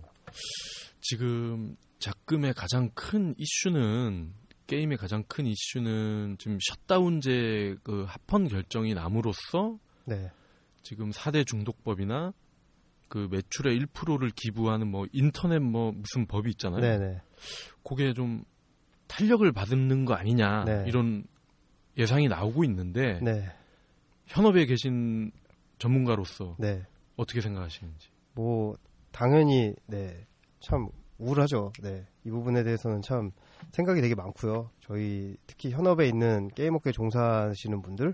지금 1.01 1.75
작금의 1.99 2.53
가장 2.53 2.89
큰 2.93 3.33
이슈는 3.37 4.33
게임의 4.67 4.97
가장 4.97 5.23
큰 5.27 5.45
이슈는 5.45 6.37
지금 6.39 6.57
셧다운제 6.59 7.77
그 7.83 8.05
합헌 8.07 8.47
결정이 8.47 8.93
남으로써 8.93 9.77
네, 10.05 10.31
지금 10.81 11.11
4대 11.11 11.45
중독법이나 11.45 12.33
그 13.07 13.27
매출의 13.31 13.79
1%를 13.79 14.31
기부하는 14.31 14.89
뭐 14.89 15.05
인터넷 15.11 15.59
뭐 15.59 15.91
무슨 15.91 16.25
법이 16.25 16.49
있잖아요. 16.51 16.81
네, 16.81 16.97
네, 16.97 17.21
그게 17.87 18.13
좀 18.13 18.43
탄력을 19.07 19.49
받는 19.51 20.05
거 20.05 20.15
아니냐 20.15 20.63
네. 20.65 20.83
이런 20.87 21.25
예상이 21.97 22.27
나오고 22.27 22.63
있는데 22.63 23.19
네, 23.21 23.45
현업에 24.25 24.65
계신 24.65 25.31
전문가로서 25.77 26.55
네. 26.59 26.83
어떻게 27.15 27.41
생각하시는지. 27.41 28.09
뭐 28.33 28.75
당연히 29.11 29.73
네 29.85 30.25
참 30.65 30.89
우울하죠. 31.17 31.71
네. 31.81 32.05
이 32.25 32.29
부분에 32.29 32.63
대해서는 32.63 33.01
참 33.01 33.31
생각이 33.71 34.01
되게 34.01 34.15
많고요. 34.15 34.69
저희 34.81 35.37
특히 35.47 35.71
현업에 35.71 36.07
있는 36.07 36.49
게임업계 36.49 36.91
종사하시는 36.91 37.81
분들이 37.81 38.13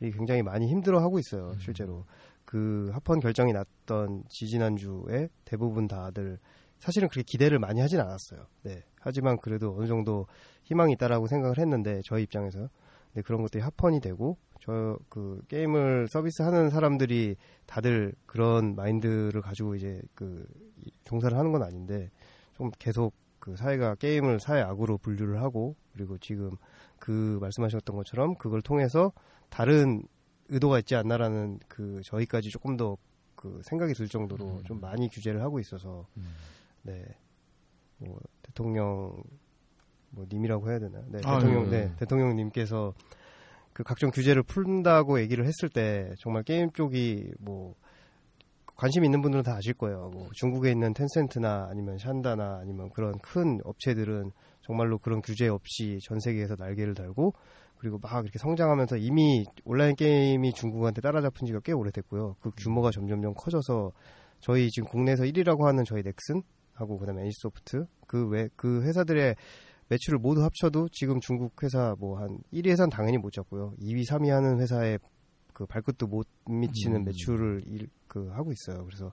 굉장히 0.00 0.42
많이 0.42 0.68
힘들어 0.68 1.00
하고 1.00 1.18
있어요. 1.18 1.50
음. 1.54 1.58
실제로 1.58 2.04
그 2.44 2.90
합헌 2.92 3.20
결정이 3.20 3.52
났던 3.52 4.24
지지난주에 4.28 5.28
대부분 5.44 5.88
다들 5.88 6.38
사실은 6.78 7.08
그렇게 7.08 7.24
기대를 7.26 7.58
많이 7.58 7.80
하진 7.80 7.98
않았어요. 8.00 8.46
네. 8.62 8.82
하지만 9.00 9.38
그래도 9.38 9.74
어느 9.76 9.86
정도 9.86 10.26
희망이 10.64 10.92
있다라고 10.92 11.26
생각을 11.26 11.58
했는데 11.58 12.00
저희 12.04 12.22
입장에서 12.24 12.68
네, 13.14 13.22
그런 13.22 13.40
것들이 13.42 13.62
합헌이 13.62 14.00
되고 14.00 14.36
저 14.60 14.98
그 15.08 15.40
게임을 15.48 16.08
서비스하는 16.08 16.70
사람들이 16.70 17.36
다들 17.66 18.14
그런 18.26 18.74
마인드를 18.74 19.40
가지고 19.40 19.74
이제 19.74 20.00
그 20.14 20.44
이- 20.84 20.90
종사를 21.04 21.36
하는 21.36 21.52
건 21.52 21.62
아닌데 21.62 22.10
좀 22.56 22.70
계속 22.78 23.14
그 23.38 23.56
사회가 23.56 23.96
게임을 23.96 24.40
사회 24.40 24.60
악으로 24.62 24.98
분류를 24.98 25.40
하고 25.42 25.76
그리고 25.92 26.18
지금 26.18 26.50
그 26.98 27.38
말씀하셨던 27.40 27.94
것처럼 27.96 28.34
그걸 28.36 28.62
통해서 28.62 29.12
다른 29.50 30.02
의도가 30.48 30.78
있지 30.80 30.94
않나라는 30.94 31.60
그 31.68 32.00
저희까지 32.04 32.50
조금 32.50 32.76
더 32.76 32.96
그 33.36 33.60
생각이 33.62 33.94
들 33.94 34.08
정도로 34.08 34.44
음. 34.44 34.64
좀 34.64 34.80
많이 34.80 35.08
규제를 35.08 35.40
하고 35.42 35.60
있어서 35.60 36.06
음. 36.16 36.34
네. 36.82 37.04
뭐 37.98 38.18
대통령 38.42 39.22
뭐 40.10 40.26
님이라고 40.30 40.68
해야 40.68 40.78
되나? 40.78 41.00
네, 41.08 41.20
아, 41.24 41.38
대통령 41.38 41.70
네. 41.70 41.86
네, 41.86 41.96
대통령 41.96 42.34
님께서 42.34 42.94
그 43.72 43.84
각종 43.84 44.10
규제를 44.10 44.42
푼다고 44.42 45.20
얘기를 45.20 45.44
했을 45.46 45.68
때 45.68 46.14
정말 46.18 46.42
게임 46.42 46.72
쪽이 46.72 47.34
뭐 47.38 47.74
관심 48.76 49.04
있는 49.04 49.22
분들은 49.22 49.42
다 49.42 49.54
아실 49.56 49.74
거예요. 49.74 50.10
뭐 50.12 50.28
중국에 50.34 50.70
있는 50.70 50.92
텐센트나 50.92 51.68
아니면 51.70 51.98
샨다나 51.98 52.58
아니면 52.60 52.90
그런 52.90 53.18
큰 53.18 53.60
업체들은 53.64 54.32
정말로 54.60 54.98
그런 54.98 55.22
규제 55.22 55.48
없이 55.48 55.98
전 56.02 56.20
세계에서 56.20 56.56
날개를 56.58 56.94
달고 56.94 57.32
그리고 57.78 57.98
막 57.98 58.12
이렇게 58.22 58.38
성장하면서 58.38 58.96
이미 58.98 59.44
온라인 59.64 59.94
게임이 59.96 60.52
중국한테 60.52 61.00
따라잡힌 61.00 61.46
지가 61.46 61.60
꽤 61.60 61.72
오래됐고요. 61.72 62.36
그 62.40 62.50
규모가 62.56 62.90
점점점 62.90 63.34
커져서 63.34 63.92
저희 64.40 64.68
지금 64.70 64.88
국내에서 64.88 65.24
1위라고 65.24 65.64
하는 65.64 65.84
저희 65.84 66.02
넥슨 66.02 66.42
하고 66.74 66.98
그다음에 66.98 67.22
NC소프트 67.22 67.86
그 68.06 68.28
외 68.28 68.48
그 68.56 68.82
회사들의 68.82 69.34
매출을 69.88 70.18
모두 70.18 70.42
합쳐도 70.42 70.88
지금 70.90 71.20
중국 71.20 71.62
회사 71.62 71.94
뭐 71.98 72.18
한 72.18 72.38
1위 72.52 72.68
회사는 72.70 72.90
당연히 72.90 73.18
못 73.18 73.32
잡고요. 73.32 73.72
2위, 73.80 74.06
3위 74.08 74.28
하는 74.28 74.60
회사의 74.60 74.98
그 75.56 75.64
발끝도 75.64 76.06
못 76.06 76.28
미치는 76.44 77.00
음. 77.00 77.04
매출을 77.04 77.62
일, 77.64 77.88
그 78.08 78.28
하고 78.28 78.52
있어요. 78.52 78.84
그래서 78.84 79.10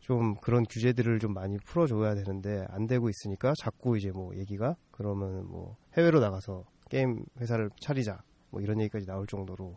좀 0.00 0.34
그런 0.40 0.64
규제들을 0.68 1.20
좀 1.20 1.32
많이 1.34 1.56
풀어줘야 1.58 2.16
되는데 2.16 2.66
안 2.70 2.88
되고 2.88 3.08
있으니까 3.08 3.52
자꾸 3.56 3.96
이제 3.96 4.10
뭐 4.10 4.36
얘기가 4.36 4.74
그러면 4.90 5.46
뭐 5.46 5.76
해외로 5.96 6.18
나가서 6.18 6.64
게임 6.90 7.24
회사를 7.40 7.70
차리자 7.78 8.20
뭐 8.50 8.60
이런 8.60 8.80
얘기까지 8.80 9.06
나올 9.06 9.28
정도로 9.28 9.76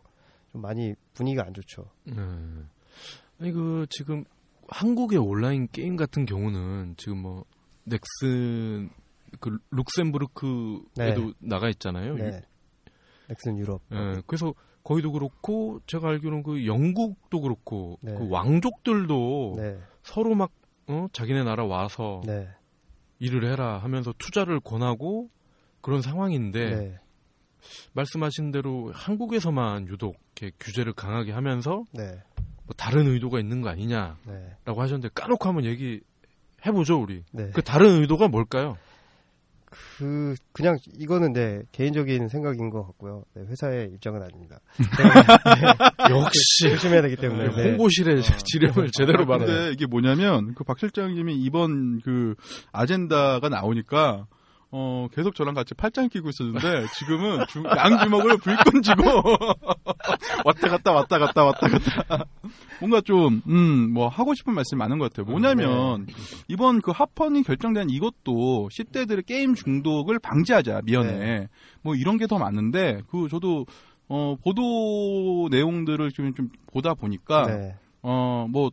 좀 0.52 0.62
많이 0.64 0.96
분위기가 1.14 1.46
안 1.46 1.54
좋죠. 1.54 1.84
네. 2.06 2.16
아니 3.40 3.52
그 3.52 3.86
지금 3.92 4.24
한국의 4.70 5.20
온라인 5.20 5.68
게임 5.68 5.98
같은 5.98 6.26
경우는 6.26 6.96
지금 6.98 7.20
뭐 7.20 7.46
넥슨 7.84 8.90
그 9.40 9.56
룩셈부르크에도 9.70 10.88
네. 10.96 11.34
나가 11.42 11.70
있잖아요. 11.70 12.16
네. 12.16 12.42
넥슨 13.28 13.60
유럽. 13.60 13.82
예, 13.92 14.22
그래서 14.26 14.52
거기도 14.84 15.12
그렇고 15.12 15.80
제가 15.86 16.10
알기로는 16.10 16.44
그 16.44 16.66
영국도 16.66 17.42
그렇고 17.42 17.98
네. 18.02 18.14
그 18.16 18.28
왕족들도 18.30 19.56
네. 19.58 19.78
서로 20.04 20.36
막 20.36 20.52
어, 20.88 21.08
자기네 21.14 21.44
나라 21.44 21.66
와서 21.66 22.22
네. 22.26 22.48
일을 23.20 23.50
해라 23.50 23.78
하면서 23.78 24.14
투자를 24.18 24.60
권하고 24.60 25.30
그런 25.82 26.02
상황인데 26.02 26.76
네. 26.76 27.00
말씀하신 27.94 28.52
대로 28.52 28.92
한국에서만 28.94 29.88
유독 29.88 30.18
이렇게 30.36 30.56
규제를 30.60 30.94
강하게 30.94 31.32
하면서 31.32 31.84
네. 31.92 32.20
뭐 32.66 32.76
다른 32.76 33.08
의도가 33.08 33.40
있는 33.40 33.62
거 33.62 33.70
아니냐라고 33.70 34.18
네. 34.26 34.56
하셨는데 34.66 35.10
까놓고 35.14 35.48
한번 35.48 35.66
얘기 35.66 36.02
해보죠 36.66 37.02
우리. 37.02 37.24
네. 37.32 37.50
그 37.54 37.62
다른 37.62 38.02
의도가 38.02 38.28
뭘까요? 38.28 38.78
그 39.98 40.36
그냥 40.52 40.78
이거는 40.98 41.34
네 41.34 41.62
개인적인 41.72 42.28
생각인 42.28 42.70
것 42.70 42.84
같고요. 42.88 43.24
네, 43.36 43.44
회사의 43.44 43.92
입장은 43.94 44.22
아닙니다. 44.24 44.60
역시 46.10 46.70
조심해야 46.70 47.02
되기 47.04 47.16
때문에. 47.16 47.56
네. 47.56 47.70
홍보실의 47.70 48.24
지령을 48.24 48.90
제대로 48.92 49.24
아, 49.24 49.26
말하네. 49.26 49.46
근데 49.46 49.72
이게 49.74 49.86
뭐냐면 49.86 50.56
그 50.56 50.64
박 50.72 50.80
실장님이 50.80 51.36
이번 51.36 52.00
그 52.00 52.36
아젠다가 52.72 53.50
나오니까 53.50 54.26
어 54.74 55.08
계속 55.14 55.36
저랑 55.36 55.54
같이 55.54 55.74
팔짱 55.74 56.08
끼고 56.10 56.30
있었는데 56.30 56.86
지금은 56.98 57.46
주, 57.50 57.62
양주먹을 57.64 58.38
불끈 58.38 58.82
쥐고 58.82 59.04
왔다 60.46 60.70
갔다 60.70 60.92
왔다 60.94 61.20
갔다 61.20 61.44
왔다 61.44 61.68
갔다 61.68 62.26
뭔가 62.80 63.02
좀 63.02 63.42
음 63.48 63.92
뭐 63.94 64.08
하고 64.08 64.34
싶은 64.34 64.54
말씀이 64.54 64.78
많은 64.80 64.98
것 64.98 65.12
같아요. 65.12 65.30
뭐냐면 65.30 66.08
이번 66.48 66.82
그 66.82 66.92
합헌이 66.92 67.44
결정된 67.44 67.90
이것도 67.90 68.70
10대들의 68.72 69.26
게임 69.26 69.56
중독을 69.56 70.20
방지하자 70.20 70.82
미연에 70.86 71.12
네. 71.18 71.48
뭐 71.82 71.96
이런 71.96 72.18
게 72.18 72.26
더 72.28 72.38
많은데 72.38 73.02
그 73.10 73.28
저도 73.30 73.66
어 74.08 74.36
보도 74.42 75.50
내용들을 75.52 76.12
좀, 76.12 76.34
좀 76.34 76.50
보다 76.72 76.94
보니까 76.94 77.46
네. 77.48 77.76
어, 78.04 78.48
뭐, 78.50 78.72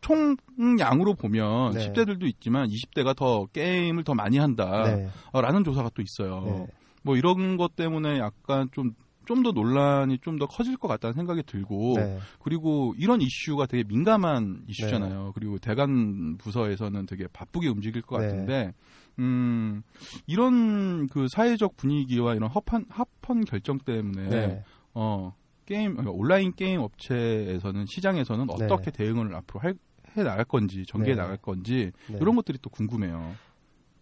총량으로 0.00 1.14
보면 1.14 1.72
네. 1.72 1.92
10대들도 1.92 2.24
있지만 2.26 2.68
20대가 2.68 3.16
더 3.16 3.46
게임을 3.46 4.04
더 4.04 4.14
많이 4.14 4.38
한다. 4.38 4.84
네. 4.84 5.08
어, 5.32 5.40
라는 5.40 5.64
조사가 5.64 5.90
또 5.94 6.02
있어요. 6.02 6.42
네. 6.44 6.66
뭐 7.02 7.16
이런 7.16 7.56
것 7.56 7.76
때문에 7.76 8.18
약간 8.18 8.68
좀, 8.72 8.92
좀 9.26 9.42
더 9.42 9.52
논란이 9.52 10.18
좀 10.18 10.38
더 10.38 10.46
커질 10.46 10.76
것 10.76 10.88
같다는 10.88 11.14
생각이 11.14 11.42
들고, 11.42 11.94
네. 11.96 12.18
그리고 12.40 12.94
이런 12.96 13.20
이슈가 13.20 13.66
되게 13.66 13.84
민감한 13.86 14.62
이슈잖아요. 14.68 15.32
그리고 15.34 15.58
대관 15.58 16.38
부서에서는 16.38 17.04
되게 17.06 17.26
바쁘게 17.32 17.68
움직일 17.68 18.00
것 18.02 18.18
네. 18.20 18.26
같은데, 18.26 18.72
음, 19.18 19.82
이런 20.26 21.08
그 21.08 21.26
사회적 21.28 21.76
분위기와 21.76 22.34
이런 22.34 22.48
합헌, 22.50 22.86
합헌 22.88 23.44
결정 23.44 23.78
때문에, 23.78 24.28
네. 24.28 24.64
어, 24.94 25.34
게임, 25.66 25.92
그러니까 25.92 26.12
온라인 26.12 26.52
게임 26.54 26.80
업체에서는 26.80 27.84
시장에서는 27.86 28.46
네. 28.46 28.64
어떻게 28.64 28.90
대응을 28.90 29.34
앞으로 29.34 29.60
할, 29.60 29.74
해 30.16 30.22
나갈 30.22 30.44
건지, 30.44 30.84
전개해 30.86 31.14
네. 31.14 31.20
나갈 31.22 31.36
건지, 31.36 31.92
네. 32.08 32.18
이런 32.20 32.36
것들이 32.36 32.58
또 32.60 32.70
궁금해요. 32.70 33.34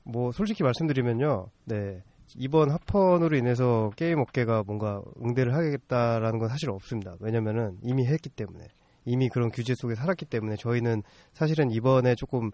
뭐 0.05 0.33
솔직히 0.33 0.63
말씀드리면요. 0.63 1.49
네. 1.65 2.03
이번 2.37 2.71
합헌으로 2.71 3.37
인해서 3.37 3.91
게임 3.97 4.19
업계가 4.19 4.65
뭔가 4.67 5.03
응대를 5.23 5.55
하겠다라는 5.55 6.39
건 6.39 6.49
사실 6.49 6.71
없습니다. 6.71 7.15
왜냐면은 7.21 7.79
이미 7.83 8.07
했기 8.07 8.29
때문에. 8.29 8.67
이미 9.05 9.29
그런 9.29 9.51
규제 9.51 9.75
속에 9.77 9.95
살았기 9.95 10.25
때문에 10.25 10.57
저희는 10.57 11.03
사실은 11.33 11.71
이번에 11.71 12.17
조금 12.17 12.51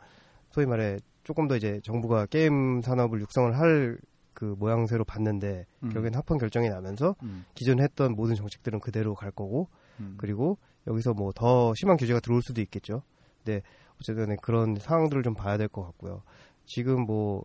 소위 0.50 0.66
말해 0.66 0.98
조금 1.24 1.48
더 1.48 1.56
이제 1.56 1.80
정부가 1.82 2.26
게임 2.26 2.82
산업을 2.82 3.20
육성을 3.20 3.58
할 3.58 3.98
그 4.34 4.56
모양새로 4.58 5.04
봤는데 5.04 5.66
음. 5.84 5.90
결국엔 5.90 6.14
합헌 6.14 6.38
결정이 6.38 6.68
나면서 6.68 7.14
음, 7.22 7.44
기존에 7.54 7.82
했던 7.84 8.14
모든 8.14 8.34
정책들은 8.34 8.80
그대로 8.80 9.14
갈 9.14 9.30
거고 9.30 9.68
음. 10.00 10.14
그리고 10.16 10.58
여기서 10.86 11.14
뭐 11.14 11.32
더 11.32 11.72
심한 11.76 11.96
규제가 11.96 12.20
들어올 12.20 12.42
수도 12.42 12.60
있겠죠. 12.60 13.02
근데 13.44 13.62
어쨌든 14.00 14.36
그런 14.42 14.76
상황들을 14.76 15.22
좀 15.22 15.34
봐야 15.34 15.56
될 15.58 15.68
것 15.68 15.82
같고요. 15.84 16.22
지금 16.66 17.02
뭐 17.06 17.44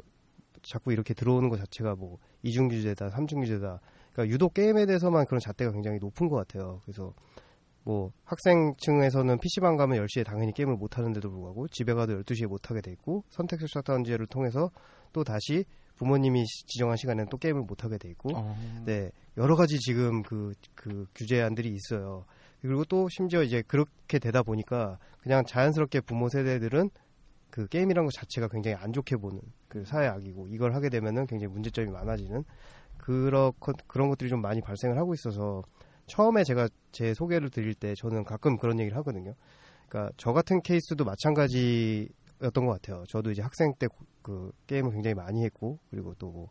자꾸 0.63 0.91
이렇게 0.91 1.13
들어오는 1.13 1.49
것 1.49 1.57
자체가 1.57 1.95
뭐 1.95 2.17
이중 2.43 2.67
규제다, 2.67 3.09
삼중 3.09 3.41
규제다. 3.41 3.79
그러니까 4.11 4.33
유독 4.33 4.53
게임에 4.53 4.85
대해서만 4.85 5.25
그런 5.25 5.39
잣대가 5.39 5.71
굉장히 5.71 5.99
높은 5.99 6.27
것 6.29 6.35
같아요. 6.35 6.81
그래서 6.85 7.13
뭐 7.83 8.11
학생층에서는 8.25 9.37
PC방 9.39 9.77
가면 9.77 10.03
10시에 10.05 10.25
당연히 10.25 10.51
게임을 10.53 10.75
못 10.75 10.97
하는데도 10.97 11.29
불구하고 11.29 11.67
집에 11.69 11.93
가도 11.93 12.21
12시에 12.23 12.47
못 12.47 12.69
하게 12.69 12.81
돼 12.81 12.91
있고 12.91 13.23
선택적 13.29 13.69
샷다운제를 13.69 14.27
통해서 14.27 14.71
또 15.13 15.23
다시 15.23 15.63
부모님이 15.95 16.45
시- 16.45 16.65
지정한 16.67 16.97
시간에는 16.97 17.29
또 17.29 17.37
게임을 17.37 17.61
못 17.63 17.83
하게 17.83 17.97
돼 17.97 18.09
있고 18.09 18.35
어. 18.35 18.55
네, 18.85 19.09
여러 19.37 19.55
가지 19.55 19.77
지금 19.79 20.21
그, 20.23 20.53
그 20.75 21.05
규제안들이 21.15 21.69
있어요. 21.73 22.25
그리고 22.61 22.83
또 22.85 23.07
심지어 23.09 23.43
이제 23.43 23.61
그렇게 23.67 24.19
되다 24.19 24.43
보니까 24.43 24.97
그냥 25.19 25.45
자연스럽게 25.45 26.01
부모 26.01 26.29
세대들은 26.29 26.89
그 27.49 27.67
게임이라는 27.67 28.05
것 28.05 28.11
자체가 28.13 28.47
굉장히 28.49 28.75
안 28.75 28.91
좋게 28.91 29.17
보는 29.17 29.39
그 29.67 29.83
사회 29.85 30.07
악이고 30.07 30.47
이걸 30.49 30.73
하게 30.73 30.89
되면은 30.89 31.27
굉장히 31.27 31.53
문제점이 31.53 31.89
많아지는 31.91 32.43
그런 32.97 33.51
그런 33.87 34.09
것들이 34.09 34.29
좀 34.29 34.41
많이 34.41 34.61
발생을 34.61 34.97
하고 34.97 35.13
있어서 35.13 35.63
처음에 36.07 36.43
제가 36.43 36.67
제 36.91 37.13
소개를 37.13 37.49
드릴 37.49 37.73
때 37.73 37.93
저는 37.95 38.23
가끔 38.23 38.57
그런 38.57 38.79
얘기를 38.79 38.97
하거든요. 38.97 39.33
그러니까 39.87 40.13
저 40.17 40.33
같은 40.33 40.61
케이스도 40.61 41.05
마찬가지였던 41.05 42.65
것 42.65 42.81
같아요. 42.81 43.03
저도 43.07 43.31
이제 43.31 43.41
학생 43.41 43.73
때 43.79 43.87
그 44.27 44.51
게임을 44.67 44.91
굉장히 44.91 45.13
많이 45.13 45.45
했고 45.45 45.79
그리고 45.89 46.13
또 46.15 46.29
뭐 46.29 46.49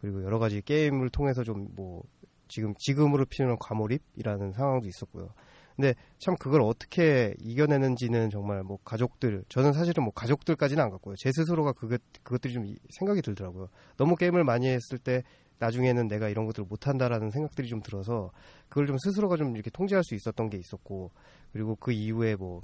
그리고 0.00 0.24
여러 0.24 0.38
가지 0.38 0.62
게임을 0.62 1.10
통해서 1.10 1.44
좀 1.44 1.68
뭐 1.76 2.02
지금 2.48 2.74
지금으로 2.78 3.24
표현한 3.26 3.58
과몰입이라는 3.60 4.52
상황도 4.52 4.88
있었고요. 4.88 5.28
근데 5.76 5.94
참 6.18 6.34
그걸 6.36 6.62
어떻게 6.62 7.34
이겨내는지는 7.40 8.30
정말 8.30 8.62
뭐 8.64 8.78
가족들 8.84 9.44
저는 9.48 9.72
사실은 9.72 10.02
뭐 10.04 10.12
가족들까지는 10.12 10.82
안 10.82 10.90
갔고요. 10.90 11.14
제 11.18 11.30
스스로가 11.32 11.72
그것 11.72 12.00
그것들이 12.24 12.52
좀 12.52 12.66
이- 12.66 12.76
생각이 12.90 13.22
들더라고요. 13.22 13.68
너무 13.96 14.16
게임을 14.16 14.42
많이 14.42 14.66
했을 14.68 14.98
때 14.98 15.22
나중에는 15.60 16.08
내가 16.08 16.28
이런 16.28 16.46
것들을 16.46 16.66
못한다라는 16.68 17.30
생각들이 17.30 17.68
좀 17.68 17.80
들어서 17.80 18.30
그걸 18.68 18.86
좀 18.86 18.96
스스로가 18.98 19.36
좀 19.36 19.54
이렇게 19.54 19.70
통제할 19.70 20.02
수 20.04 20.14
있었던 20.16 20.50
게 20.50 20.56
있었고 20.58 21.10
그리고 21.52 21.76
그 21.76 21.92
이후에 21.92 22.34
뭐 22.36 22.60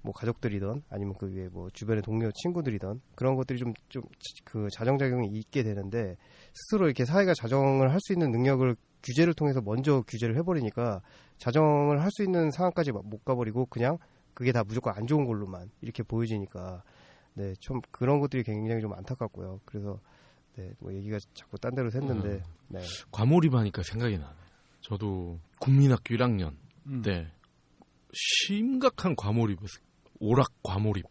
뭐 0.00 0.12
가족들이던 0.14 0.84
아니면 0.90 1.14
그 1.18 1.26
위에 1.28 1.48
뭐 1.48 1.68
주변의 1.70 2.02
동료 2.04 2.30
친구들이던 2.30 3.00
그런 3.16 3.34
것들이 3.34 3.58
좀 3.58 3.72
좀 3.88 4.02
그 4.44 4.68
자정작용이 4.72 5.28
있게 5.28 5.64
되는데 5.64 6.16
스스로 6.54 6.86
이렇게 6.86 7.04
사회가 7.04 7.34
자정을 7.34 7.90
할 7.92 7.98
수 8.00 8.12
있는 8.12 8.30
능력을 8.30 8.76
규제를 9.02 9.34
통해서 9.34 9.60
먼저 9.60 10.02
규제를 10.06 10.36
해버리니까 10.38 11.00
자정을 11.38 12.02
할 12.02 12.10
수 12.10 12.22
있는 12.24 12.50
상황까지 12.50 12.92
못 12.92 13.24
가버리고 13.24 13.66
그냥 13.66 13.98
그게 14.34 14.52
다 14.52 14.64
무조건 14.64 14.94
안 14.96 15.06
좋은 15.06 15.24
걸로만 15.26 15.70
이렇게 15.80 16.02
보여지니까 16.02 16.82
네 17.34 17.54
좀 17.60 17.80
그런 17.92 18.18
것들이 18.20 18.42
굉장히 18.42 18.80
좀 18.80 18.92
안타깝고요. 18.92 19.60
그래서 19.64 20.00
네 20.56 20.72
뭐 20.80 20.92
얘기가 20.92 21.18
자꾸 21.34 21.56
딴 21.58 21.74
데로 21.74 21.88
샜는데 21.90 22.42
네 22.68 22.80
과몰입하니까 23.12 23.82
생각이 23.84 24.18
나네. 24.18 24.34
저도 24.80 25.38
국민학교 25.60 26.14
1학년 26.16 26.54
음. 26.86 27.02
때 27.02 27.30
심각한 28.12 29.14
과몰입이었어요. 29.16 29.82
오락 30.20 30.48
과몰입. 30.62 31.04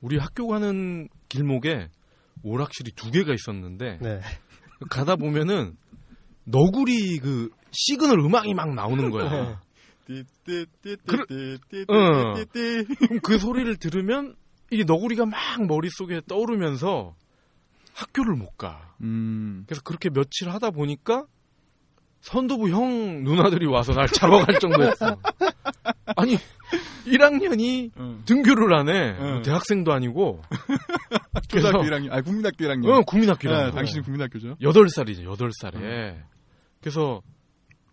우리 0.00 0.18
학교 0.18 0.46
가는 0.46 1.08
길목에 1.28 1.88
오락실이 2.42 2.92
두 2.92 3.10
개가 3.10 3.32
있었는데 3.34 3.98
네. 4.00 4.20
가다 4.90 5.16
보면은 5.16 5.76
너구리 6.44 7.18
그 7.18 7.50
시그널 7.72 8.18
음악이 8.20 8.54
막 8.54 8.74
나오는 8.74 9.10
거야. 9.10 9.60
띠띠띠띠띠띠띠. 10.06 11.86
그럼 11.86 13.20
그 13.22 13.38
소리를 13.38 13.76
들으면 13.76 14.36
이게 14.70 14.84
너구리가 14.84 15.26
막 15.26 15.38
머릿속에 15.66 16.20
떠오르면서 16.28 17.14
학교를 17.94 18.34
못 18.34 18.56
가. 18.56 18.94
음. 19.02 19.64
그래서 19.66 19.82
그렇게 19.82 20.10
며칠 20.10 20.50
하다 20.50 20.70
보니까 20.70 21.24
선도부 22.20 22.70
형 22.70 23.22
누나들이 23.22 23.66
와서 23.66 23.92
날 23.92 24.08
잡아갈 24.08 24.58
정도였어. 24.58 25.16
아니 26.16 26.36
1학년이 27.06 27.90
어. 27.96 28.18
등교를 28.24 28.74
안 28.74 28.88
해. 28.88 29.16
응. 29.20 29.42
대학생도 29.42 29.92
아니고. 29.92 30.40
초등학교 31.48 31.82
1학년, 31.82 32.12
아 32.12 32.22
국민학교 32.22 32.64
1학년. 32.64 32.88
어, 32.88 33.02
국민학교 33.02 33.48
네, 33.48 33.54
1학년. 33.54 33.74
당신이 33.74 34.02
국민학교죠. 34.04 34.56
8살이죠. 34.56 35.36
8살에. 35.36 36.16
그래서 36.84 37.22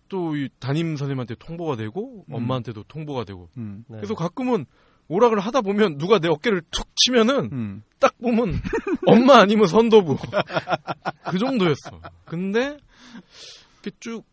또 0.09 0.35
이 0.35 0.49
담임 0.59 0.97
선생님한테 0.97 1.35
통보가 1.35 1.77
되고 1.77 2.25
음. 2.27 2.33
엄마한테도 2.35 2.83
통보가 2.83 3.23
되고. 3.23 3.47
음. 3.55 3.85
네. 3.87 3.95
그래서 3.95 4.13
가끔은 4.13 4.65
오락을 5.07 5.39
하다 5.39 5.61
보면 5.61 5.97
누가 5.97 6.19
내 6.19 6.27
어깨를 6.27 6.61
툭 6.69 6.85
치면은 6.97 7.49
음. 7.53 7.83
딱 7.97 8.17
보면 8.17 8.51
엄마 9.07 9.37
아니면 9.39 9.67
선도부 9.67 10.17
그 11.29 11.37
정도였어. 11.39 12.01
근데 12.25 12.77
이렇게 13.81 13.97
쭉 14.01 14.25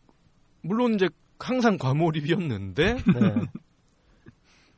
물론 0.61 0.95
이제 0.95 1.07
항상 1.39 1.77
과몰입이었는데 1.77 2.93
네. 2.95 3.33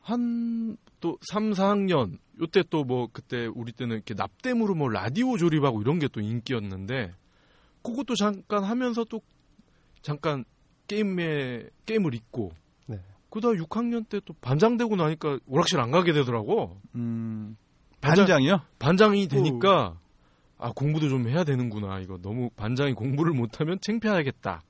한또 0.01 1.17
3, 1.32 1.51
4학년 1.51 2.17
요때 2.39 2.63
또 2.69 2.84
뭐 2.84 3.07
그때 3.11 3.47
우리 3.47 3.71
때는 3.71 3.95
이렇게 3.95 4.13
납땜으로 4.13 4.75
뭐 4.75 4.89
라디오 4.89 5.38
조립하고 5.38 5.82
이런 5.82 5.97
게 5.99 6.07
또 6.07 6.21
인기였는데 6.21 7.13
그것도 7.84 8.15
잠깐 8.15 8.63
하면서 8.63 9.03
또 9.05 9.21
잠깐 10.01 10.43
게임에 10.87 11.65
게임을 11.85 12.13
잊고 12.15 12.51
네. 12.87 12.99
그다음 13.29 13.55
6학년 13.57 14.07
때 14.09 14.19
또 14.25 14.33
반장 14.41 14.77
되고 14.77 14.95
나니까 14.95 15.39
오락실 15.47 15.79
안 15.79 15.91
가게 15.91 16.11
되더라고. 16.13 16.79
음. 16.95 17.55
반장- 18.01 18.25
반장이요? 18.25 18.61
반장이 18.79 19.27
되니까 19.27 19.97
아 20.57 20.71
공부도 20.75 21.07
좀 21.09 21.27
해야 21.29 21.43
되는구나 21.43 21.99
이거 21.99 22.17
너무 22.21 22.49
반장이 22.55 22.93
공부를 22.93 23.33
못하면 23.33 23.77
창피하겠다 23.81 24.63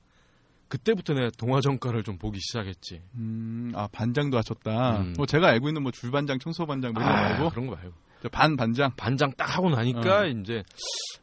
그때부터 0.68 1.14
내가 1.14 1.30
동화전과를 1.38 2.02
좀 2.02 2.16
보기 2.18 2.38
시작했지 2.40 3.02
음, 3.14 3.72
아 3.74 3.88
반장도 3.92 4.36
하셨다. 4.38 5.00
음. 5.00 5.14
뭐 5.16 5.26
제가 5.26 5.48
알고 5.48 5.68
있는 5.68 5.82
뭐 5.82 5.92
줄반장, 5.92 6.38
청소반장 6.38 6.92
뭐 6.94 7.02
이런 7.02 7.14
거 7.14 7.18
아, 7.18 7.28
말고 7.30 7.50
그런 7.50 7.66
거 7.66 7.74
말고 7.76 7.92
저반 8.22 8.56
반장. 8.56 8.90
반장 8.96 9.32
딱 9.36 9.56
하고 9.56 9.68
나니까 9.70 10.20
어. 10.20 10.26
이제 10.26 10.62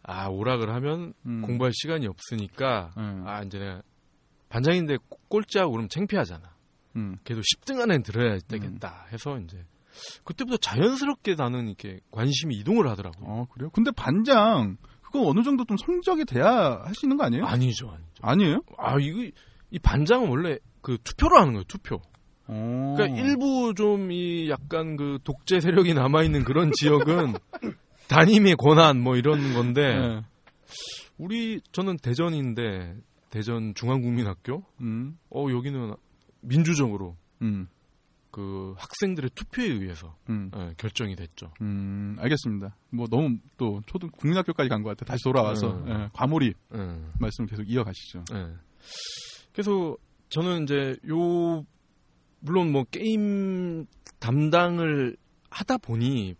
아 0.04 0.28
오락을 0.28 0.70
하면 0.74 1.14
음. 1.26 1.42
공부할 1.44 1.72
시간이 1.74 2.06
없으니까 2.08 2.92
음. 2.98 3.24
아 3.26 3.42
이제 3.44 3.58
내가 3.60 3.82
반장인데 4.50 4.98
꼴찌하고 5.30 5.72
그러면 5.72 5.90
창피하잖아 5.90 6.50
음. 6.96 7.18
그래도 7.24 7.42
10등 7.42 7.80
안에 7.82 8.02
들어야 8.02 8.40
되겠다 8.48 9.06
해서 9.12 9.40
이제 9.40 9.64
그때부터 10.24 10.58
자연스럽게 10.58 11.36
나는 11.36 11.68
이렇게 11.68 12.00
관심이 12.12 12.56
이동을 12.58 12.90
하더라고요 12.90 13.26
어 13.28 13.48
그래요? 13.52 13.70
근데 13.72 13.92
반장 13.92 14.78
그거 15.02 15.28
어느 15.28 15.42
정도 15.44 15.66
좀 15.66 15.78
성적이 15.78 16.26
돼야 16.26 16.82
할 16.84 16.94
수 16.96 17.06
있는 17.06 17.18
거 17.18 17.24
아니에요? 17.26 17.46
아니죠 17.46 17.90
아니죠 17.90 18.22
아니에요? 18.22 18.62
아 18.78 18.96
이거 19.00 19.30
이 19.72 19.80
반장은 19.80 20.30
원래 20.30 20.58
그 20.82 20.98
투표로 21.04 21.38
하는 21.38 21.54
거예요 21.54 21.64
투표 21.66 22.02
어. 22.48 22.94
그러니까 22.98 23.20
일부 23.22 23.74
좀 23.76 24.10
이 24.12 24.50
약간 24.50 24.96
그 24.98 25.20
독재 25.24 25.60
세력이 25.60 25.94
남아 25.94 26.24
있는 26.24 26.44
그런 26.44 26.72
지역은 26.72 27.34
담임의 28.10 28.56
권한 28.56 29.00
뭐 29.00 29.16
이런 29.18 29.54
건데 29.54 29.82
네. 29.82 30.22
우리 31.18 31.62
저는 31.72 31.98
대전인데 31.98 32.96
대전 33.30 33.74
중앙국민학교 33.76 34.64
음. 34.82 35.18
어 35.30 35.46
여기는 35.50 35.96
민주적으로 36.42 37.16
음. 37.42 37.68
그 38.32 38.76
학생들의 38.78 39.32
투표에 39.34 39.66
의해서 39.66 40.16
음. 40.30 40.52
예, 40.56 40.74
결정이 40.78 41.16
됐죠. 41.16 41.52
음, 41.62 42.16
알겠습니다. 42.20 42.76
뭐 42.92 43.08
너무 43.08 43.38
또 43.58 43.82
초등 43.88 44.10
국민학교까지 44.12 44.70
간 44.70 44.84
것 44.84 44.90
같아. 44.90 45.06
다시 45.06 45.24
돌아와서 45.24 45.72
음. 45.84 45.90
예, 45.90 46.10
과몰입 46.14 46.56
예, 46.76 46.78
말씀 47.20 47.46
계속 47.48 47.64
이어가시죠. 47.68 48.24
예. 48.34 48.54
그래서 49.52 49.98
저는 50.30 50.64
이제 50.64 50.96
요 51.10 51.66
물론 52.42 52.72
뭐 52.72 52.84
게임 52.92 53.86
담당을 54.20 55.18
하다 55.50 55.78
보니 55.80 56.36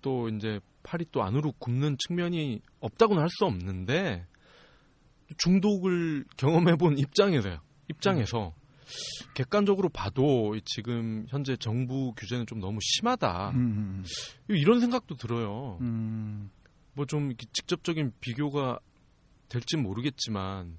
또 0.00 0.28
이제 0.28 0.60
팔이 0.84 1.06
또 1.10 1.24
안으로 1.24 1.52
굽는 1.58 1.96
측면이 1.98 2.60
없다고는 2.80 3.20
할 3.20 3.28
수 3.30 3.44
없는데 3.46 4.24
중독을 5.38 6.24
경험해 6.36 6.76
본 6.76 6.96
입장에서요. 6.98 7.58
입장에서 7.88 8.54
객관적으로 9.34 9.88
봐도 9.88 10.56
지금 10.64 11.26
현재 11.28 11.56
정부 11.56 12.12
규제는 12.16 12.46
좀 12.46 12.60
너무 12.60 12.78
심하다. 12.82 13.50
음, 13.50 14.04
이런 14.48 14.80
생각도 14.80 15.16
들어요. 15.16 15.78
음, 15.80 16.50
뭐좀 16.94 17.34
직접적인 17.52 18.12
비교가 18.20 18.78
될진 19.48 19.82
모르겠지만 19.82 20.78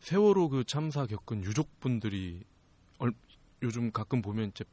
세월호 0.00 0.50
그 0.50 0.64
참사 0.64 1.06
겪은 1.06 1.44
유족분들이 1.44 2.42
얼- 2.98 3.12
요즘 3.62 3.90
가끔 3.90 4.22
보면 4.22 4.48
이제 4.50 4.64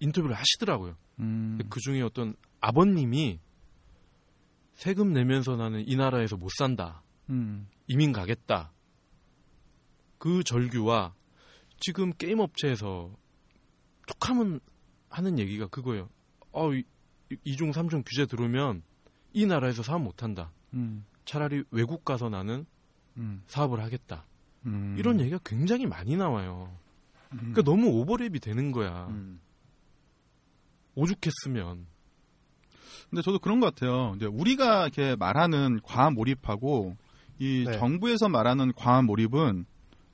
인터뷰를 0.00 0.36
하시더라고요. 0.36 0.96
음, 1.20 1.58
그 1.70 1.80
중에 1.80 2.02
어떤 2.02 2.34
아버님이 2.60 3.38
세금 4.74 5.12
내면서 5.12 5.56
나는 5.56 5.86
이 5.86 5.96
나라에서 5.96 6.36
못 6.36 6.50
산다. 6.58 7.02
음, 7.30 7.66
이민 7.86 8.12
가겠다. 8.12 8.72
그 10.18 10.42
절규와 10.42 11.14
지금 11.80 12.12
게임 12.12 12.40
업체에서 12.40 13.14
툭 14.06 14.28
하면 14.30 14.60
하는 15.10 15.38
얘기가 15.38 15.66
그거예요. 15.68 16.08
어, 16.52 16.72
이- 16.72 16.84
이중 17.44 17.72
삼중 17.72 18.04
규제 18.06 18.26
들어오면 18.26 18.82
이 19.32 19.46
나라에서 19.46 19.82
사업 19.82 20.02
못 20.02 20.22
한다. 20.22 20.52
음, 20.72 21.04
차라리 21.24 21.64
외국 21.70 22.04
가서 22.04 22.28
나는 22.28 22.64
음, 23.16 23.42
사업을 23.46 23.80
하겠다. 23.82 24.24
음. 24.66 24.96
이런 24.98 25.20
얘기가 25.20 25.38
굉장히 25.44 25.86
많이 25.86 26.16
나와요. 26.16 26.76
음. 27.32 27.38
그러니까 27.38 27.62
너무 27.62 27.90
오버랩이 28.04 28.40
되는 28.40 28.72
거야. 28.72 29.06
음. 29.08 29.40
오죽했으면. 30.94 31.86
근데 33.10 33.22
저도 33.22 33.38
그런 33.38 33.60
것 33.60 33.74
같아요. 33.74 34.14
이제 34.16 34.26
우리가 34.26 34.82
이렇게 34.84 35.16
말하는 35.16 35.80
과한 35.82 36.14
몰입하고 36.14 36.96
이 37.38 37.64
네. 37.66 37.78
정부에서 37.78 38.28
말하는 38.28 38.72
과한 38.74 39.06
몰입은 39.06 39.66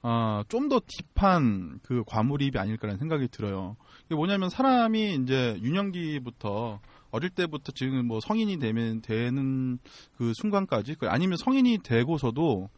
아, 0.02 0.44
좀 0.48 0.68
더 0.70 0.80
딥한 1.14 1.80
그 1.82 2.02
과몰입이 2.06 2.58
아닐까라는 2.58 2.98
생각이 2.98 3.28
들어요. 3.28 3.76
이게 4.06 4.14
뭐냐면 4.14 4.48
사람이 4.48 5.16
이제 5.16 5.58
유년기부터 5.62 6.80
어릴 7.10 7.28
때부터 7.30 7.72
지금 7.72 8.06
뭐 8.06 8.20
성인이 8.20 8.58
되면 8.58 9.02
되는 9.02 9.78
그 10.16 10.32
순간까지 10.34 10.94
그 10.94 11.08
아니면 11.08 11.36
성인이 11.36 11.78
되고서도 11.84 12.68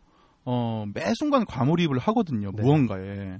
어, 0.44 0.84
매 0.92 1.12
순간 1.14 1.44
과몰입을 1.44 1.98
하거든요. 1.98 2.50
네. 2.52 2.62
무언가에. 2.62 3.38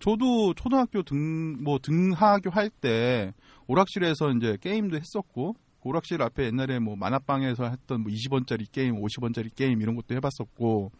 저도 0.00 0.52
초등학교 0.54 1.02
등 1.02 1.62
뭐 1.62 1.78
등하교 1.80 2.50
할 2.50 2.68
때 2.80 3.32
오락실에서 3.68 4.30
이제 4.32 4.58
게임도 4.60 4.96
했었고 4.96 5.54
그 5.54 5.58
오락실 5.84 6.22
앞에 6.22 6.46
옛날에 6.46 6.78
뭐 6.78 6.96
만화방에서 6.96 7.68
했던 7.68 8.02
뭐 8.02 8.12
20원짜리 8.12 8.70
게임, 8.70 9.00
50원짜리 9.00 9.54
게임 9.54 9.80
이런 9.82 9.96
것도 9.96 10.14
해봤었고 10.14 10.92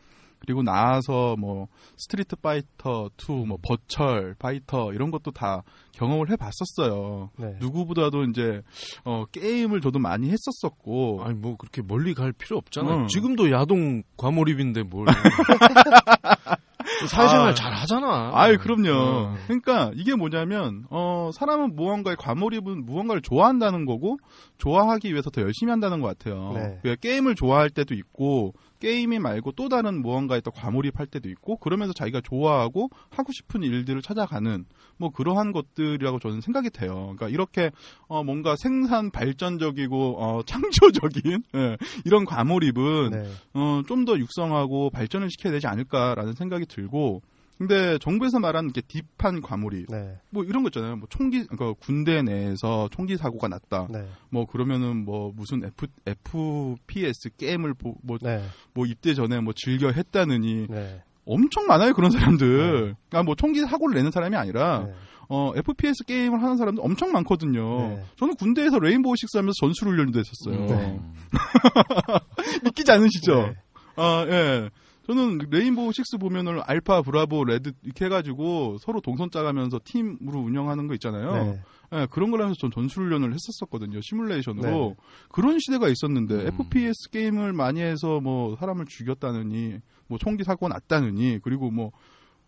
그리고 0.43 0.63
나와서 0.65 1.37
뭐 1.39 1.69
스트리트 1.97 2.35
파이터 2.37 3.11
2, 3.17 3.47
뭐 3.47 3.59
버철 3.63 4.35
파이터 4.41 4.93
이런 4.93 5.13
것도 5.13 5.31
다 5.31 5.63
경험을 5.93 6.31
해봤었어요. 6.31 7.31
네. 7.39 7.57
누구보다도 7.61 8.25
이제 8.25 8.63
어, 9.05 9.25
게임을 9.27 9.81
저도 9.81 10.01
많이 10.01 10.31
했었었고 10.31 11.23
아니 11.23 11.35
뭐 11.35 11.57
그렇게 11.57 11.81
멀리 11.81 12.13
갈 12.13 12.33
필요 12.33 12.57
없잖아요. 12.57 13.05
어. 13.05 13.07
지금도 13.07 13.53
야동 13.53 14.03
과몰입인데 14.17 14.83
뭘. 14.83 15.07
사회생활 17.09 17.51
아. 17.51 17.55
잘 17.55 17.73
하잖아. 17.73 18.31
아유, 18.35 18.59
그럼요. 18.59 18.91
어. 18.93 19.35
그러니까 19.47 19.91
이게 19.95 20.15
뭐냐면, 20.15 20.85
어, 20.91 21.31
사람은 21.35 21.75
무언가에 21.75 22.15
과몰입은 22.19 22.85
무언가를 22.85 23.23
좋아한다는 23.23 23.87
거고, 23.87 24.17
좋아하기 24.59 25.11
위해서 25.11 25.31
더 25.31 25.43
열심히 25.43 25.71
한다는 25.71 26.01
것 26.01 26.07
같아요. 26.09 26.53
네. 26.55 26.79
그러니까 26.83 27.01
게임을 27.01 27.35
좋아할 27.35 27.71
때도 27.71 27.95
있고, 27.95 28.55
게임이 28.83 29.21
말고 29.21 29.53
또 29.53 29.69
다른 29.69 30.03
무언가에 30.03 30.41
또 30.41 30.51
과몰입할 30.51 31.07
때도 31.07 31.29
있고, 31.29 31.57
그러면서 31.59 31.93
자기가 31.93 32.21
좋아하고 32.21 32.91
하고 33.11 33.33
싶은 33.33 33.63
일들을 33.63 34.03
찾아가는, 34.03 34.65
뭐 34.97 35.11
그러한 35.11 35.53
것들이라고 35.53 36.19
저는 36.19 36.41
생각이 36.41 36.71
돼요. 36.71 37.15
그러니까 37.17 37.29
이렇게, 37.29 37.71
어, 38.09 38.25
뭔가 38.25 38.57
생산 38.59 39.13
발전적이고, 39.13 40.17
어, 40.21 40.43
창조적인, 40.47 41.45
예, 41.55 41.77
이런 42.05 42.25
과몰입은, 42.25 43.11
네. 43.11 43.25
어, 43.55 43.83
좀 43.87 44.03
더 44.03 44.19
육성하고 44.19 44.91
발전을 44.91 45.31
시켜야 45.31 45.53
되지 45.53 45.69
않을까라는 45.69 46.33
생각이 46.33 46.67
들고, 46.67 47.23
근데 47.63 47.97
정부에서 47.99 48.41
말하는 48.41 48.71
이렇게 48.75 48.83
딥한 48.89 49.41
과몰입, 49.41 49.87
네. 49.89 50.15
뭐 50.31 50.43
이런 50.43 50.65
거 50.65 50.69
있잖아요. 50.71 50.97
뭐 50.97 51.07
총기, 51.09 51.47
그러니까 51.47 51.79
군대 51.81 52.21
내에서 52.21 52.89
총기 52.91 53.17
사고가 53.17 53.47
났다. 53.47 53.87
네. 53.89 54.05
뭐 54.31 54.47
그러면은 54.47 55.05
뭐 55.05 55.33
무슨 55.37 55.63
F, 55.65 55.87
FPS 56.05 57.31
게임을 57.37 57.75
보- 57.75 57.95
뭐, 58.03 58.19
네. 58.21 58.43
뭐 58.75 58.85
입대 58.85 59.15
전에 59.15 59.39
뭐 59.41 59.53
즐겨 59.55 59.93
했다느니 59.93 60.67
네. 60.69 61.03
엄청 61.25 61.67
많아요 61.69 61.93
그런 61.93 62.11
사람들. 62.11 62.49
네. 62.49 62.95
그러니까 63.09 63.23
뭐 63.23 63.37
총기 63.37 63.61
사고를 63.61 63.95
내는 63.95 64.11
사람이 64.11 64.35
아니라 64.35 64.87
네. 64.87 64.95
어 65.29 65.53
FPS 65.55 66.03
게임을 66.05 66.43
하는 66.43 66.57
사람들 66.57 66.83
엄청 66.85 67.13
많거든요. 67.13 67.89
네. 67.91 68.05
저는 68.17 68.35
군대에서 68.35 68.81
레인보우 68.81 69.15
식스 69.15 69.37
하면서 69.37 69.53
전술 69.61 69.89
훈련도 69.91 70.19
했었어요. 70.19 70.67
네. 70.67 70.99
믿기지 72.65 72.91
않으시죠? 72.91 73.35
네. 73.37 73.55
아, 73.97 74.27
예. 74.29 74.71
저는 75.07 75.39
레인보우 75.51 75.93
식스 75.93 76.19
보면은 76.19 76.61
알파, 76.65 77.03
브라보, 77.03 77.45
레드 77.45 77.73
이렇게 77.83 78.05
해가지고 78.05 78.79
서로 78.79 79.01
동선 79.01 79.31
짜가면서 79.31 79.81
팀으로 79.85 80.41
운영하는 80.41 80.87
거 80.87 80.95
있잖아요. 80.95 81.33
네. 81.33 81.61
예, 81.95 82.07
그런 82.11 82.31
걸 82.31 82.41
하면서 82.41 82.59
전 82.59 82.71
전술훈련을 82.71 83.35
했었었거든요. 83.35 84.01
시뮬레이션으로. 84.01 84.71
네. 84.71 84.95
그런 85.31 85.59
시대가 85.59 85.89
있었는데, 85.89 86.35
음. 86.35 86.47
FPS 86.47 87.11
게임을 87.11 87.53
많이 87.53 87.81
해서 87.81 88.21
뭐 88.21 88.57
사람을 88.57 88.87
죽였다느니, 88.89 89.79
뭐 90.07 90.19
총기 90.19 90.45
사고가 90.45 90.69
났다느니, 90.69 91.41
그리고 91.43 91.71
뭐, 91.71 91.91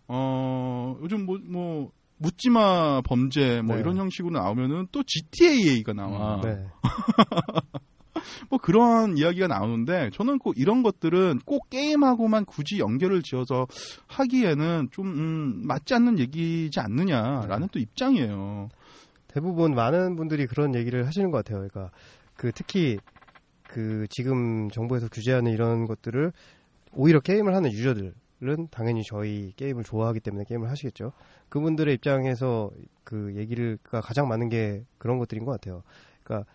어, 0.09 0.97
요즘 1.03 1.27
뭐, 1.27 1.39
뭐, 1.45 1.91
묻지마 2.17 3.03
범죄 3.03 3.61
뭐 3.61 3.75
네. 3.75 3.81
이런 3.81 3.97
형식으로 3.97 4.33
나오면은 4.33 4.87
또 4.93 5.03
GTA가 5.03 5.93
나와. 5.93 6.41
네. 6.41 6.65
뭐 8.51 8.59
그런 8.59 9.17
이야기가 9.17 9.47
나오는데 9.47 10.11
저는 10.13 10.39
꼭 10.39 10.59
이런 10.59 10.83
것들은 10.83 11.41
꼭 11.45 11.71
게임하고만 11.71 12.45
굳이 12.45 12.79
연결을 12.79 13.23
지어서 13.23 13.67
하기에는 14.07 14.89
좀 14.91 15.07
음, 15.07 15.67
맞지 15.67 15.95
않는 15.95 16.19
얘기지 16.19 16.81
않느냐라는 16.81 17.69
또 17.73 17.79
입장이에요. 17.79 18.69
대부분 19.29 19.75
많은 19.75 20.17
분들이 20.17 20.47
그런 20.47 20.75
얘기를 20.75 21.07
하시는 21.07 21.31
것 21.31 21.39
같아요. 21.39 21.67
그러니까 21.69 21.91
그 22.37 22.53
특히 22.53 22.99
그 23.67 24.07
지금 24.09 24.69
정부에서 24.71 25.09
규제하는 25.09 25.53
이런 25.53 25.87
것들을 25.87 26.33
오히려 26.93 27.19
게임을 27.19 27.55
하는 27.55 27.73
유저들은 27.73 28.69
당연히 28.71 29.03
저희 29.03 29.53
게임을 29.57 29.83
좋아하기 29.83 30.21
때문에 30.21 30.45
게임을 30.45 30.71
하시겠죠. 30.71 31.13
그분들의 31.49 31.95
입장에서 31.95 32.71
그 33.03 33.35
얘기를가 33.37 34.01
가장 34.01 34.29
많은 34.29 34.49
게 34.49 34.85
그런 34.99 35.19
것들인 35.19 35.45
것 35.45 35.53
같아요. 35.53 35.83
그러니까 36.23 36.49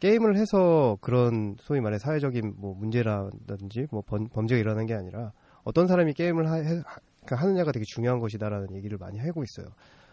게임을 0.00 0.36
해서 0.36 0.96
그런 1.00 1.56
소위 1.60 1.80
말해 1.80 1.98
사회적인 1.98 2.54
뭐 2.56 2.74
문제라든지 2.74 3.86
뭐 3.90 4.02
범, 4.06 4.28
범죄가 4.28 4.58
일어나는 4.58 4.86
게 4.86 4.94
아니라 4.94 5.32
어떤 5.64 5.86
사람이 5.86 6.14
게임을 6.14 6.48
하, 6.50 6.54
해- 6.56 6.82
하- 6.84 6.98
그러니까 7.24 7.36
하느냐가 7.36 7.72
되게 7.72 7.84
중요한 7.86 8.20
것이다라는 8.20 8.74
얘기를 8.76 8.96
많이 8.98 9.18
하고 9.18 9.42
있어요. 9.42 9.72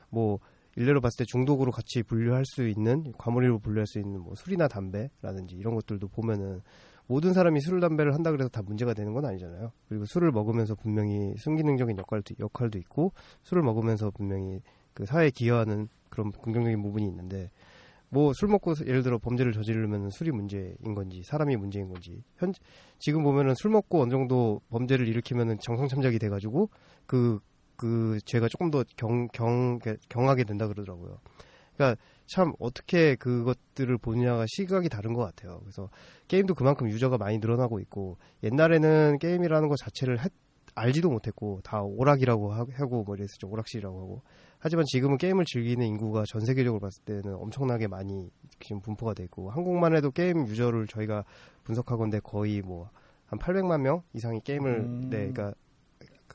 뭐 0.10 0.40
일례로 0.76 1.00
봤을 1.02 1.20
때 1.20 1.26
중독으로 1.26 1.72
같이 1.72 2.04
분류할 2.04 2.44
수 2.46 2.68
있는 2.68 3.14
과몰입으로 3.18 3.60
분류할 3.60 3.88
수 3.88 4.00
있는 4.00 4.20
뭐 4.22 4.34
술이나 4.36 4.68
담배라든지 4.68 5.56
이런 5.56 5.76
것들도 5.76 6.08
보면은 6.10 6.62
모든 7.08 7.34
사람이 7.34 7.62
술 7.62 7.80
담배를 7.80 8.14
한다 8.14 8.32
그래서 8.32 8.50
다 8.50 8.62
문제가 8.64 8.94
되는 8.94 9.14
건 9.14 9.26
아니잖아요. 9.26 9.72
그리고 9.88 10.06
술을 10.06 10.32
먹으면서 10.32 10.76
분명히 10.76 11.36
순기능적인 11.38 11.98
역할도 12.00 12.36
역할도 12.40 12.80
있고 12.80 13.14
술을 13.44 13.62
먹으면서 13.64 14.10
분명히 14.12 14.62
그 14.94 15.06
사회에 15.06 15.30
기여하는 15.30 15.88
그런 16.10 16.32
긍정적인 16.32 16.82
부분이 16.82 17.06
있는데 17.06 17.52
뭐 18.16 18.32
술 18.34 18.48
먹고 18.50 18.74
예를 18.86 19.04
들어 19.04 19.18
범죄를 19.18 19.52
저지르면 19.52 20.10
술이 20.10 20.32
문제인 20.32 20.76
건지 20.96 21.22
사람이 21.24 21.58
문제인 21.58 21.90
건지 21.90 22.24
현 22.38 22.54
지금 22.98 23.24
보면은 23.24 23.54
술 23.56 23.72
먹고 23.72 24.02
어느 24.02 24.10
정도 24.12 24.62
범죄를 24.70 25.08
일으키면은 25.08 25.58
정상 25.60 25.88
참작이 25.88 26.18
돼가지고 26.20 26.70
그그 27.08 28.20
죄가 28.26 28.48
조금 28.48 28.72
더 28.72 28.84
경, 28.96 29.28
경, 29.30 29.80
경하게 30.10 30.46
된다 30.46 30.68
그러더라고요. 30.68 31.20
그러니까 31.76 32.02
참 32.26 32.54
어떻게 32.60 33.16
그것들을 33.16 33.98
보느냐가 33.98 34.46
시각이 34.48 34.88
다른 34.90 35.14
것 35.14 35.22
같아요. 35.24 35.60
그래서 35.60 35.90
게임도 36.30 36.56
그만큼 36.56 36.90
유저가 36.90 37.18
많이 37.18 37.38
늘어나고 37.40 37.80
있고 37.82 38.18
옛날에는 38.44 39.18
게임이라는 39.20 39.68
것 39.68 39.76
자체를 39.78 40.24
했- 40.24 40.32
알지도 40.78 41.10
못했고 41.10 41.62
다 41.64 41.82
오락이라고 41.84 42.52
하- 42.54 42.66
하고 42.74 43.04
뭐 43.04 43.16
이랬었죠. 43.16 43.48
오락실이라고 43.50 43.98
하고. 44.00 44.22
하지만 44.66 44.84
지금은 44.88 45.18
게임을 45.18 45.46
즐기는 45.46 45.86
인구가 45.86 46.24
전 46.26 46.42
세계적으로 46.42 46.80
봤을 46.80 47.04
때는 47.04 47.36
엄청나게 47.36 47.88
많이 47.88 48.32
지금 48.60 48.82
분포가 48.82 49.14
돼 49.14 49.24
있고 49.26 49.52
한국만 49.52 49.96
해도 49.96 50.10
게임 50.10 50.48
유저를 50.48 50.88
저희가 50.88 51.24
분석하건데 51.64 52.20
거의 52.24 52.64
뭐 52.64 52.90
한 53.28 53.40
800만 53.40 53.82
명 53.82 54.04
이상이 54.14 54.42
게임을 54.42 54.72
음. 54.80 55.10
네, 55.10 55.32
그러니까 55.32 55.54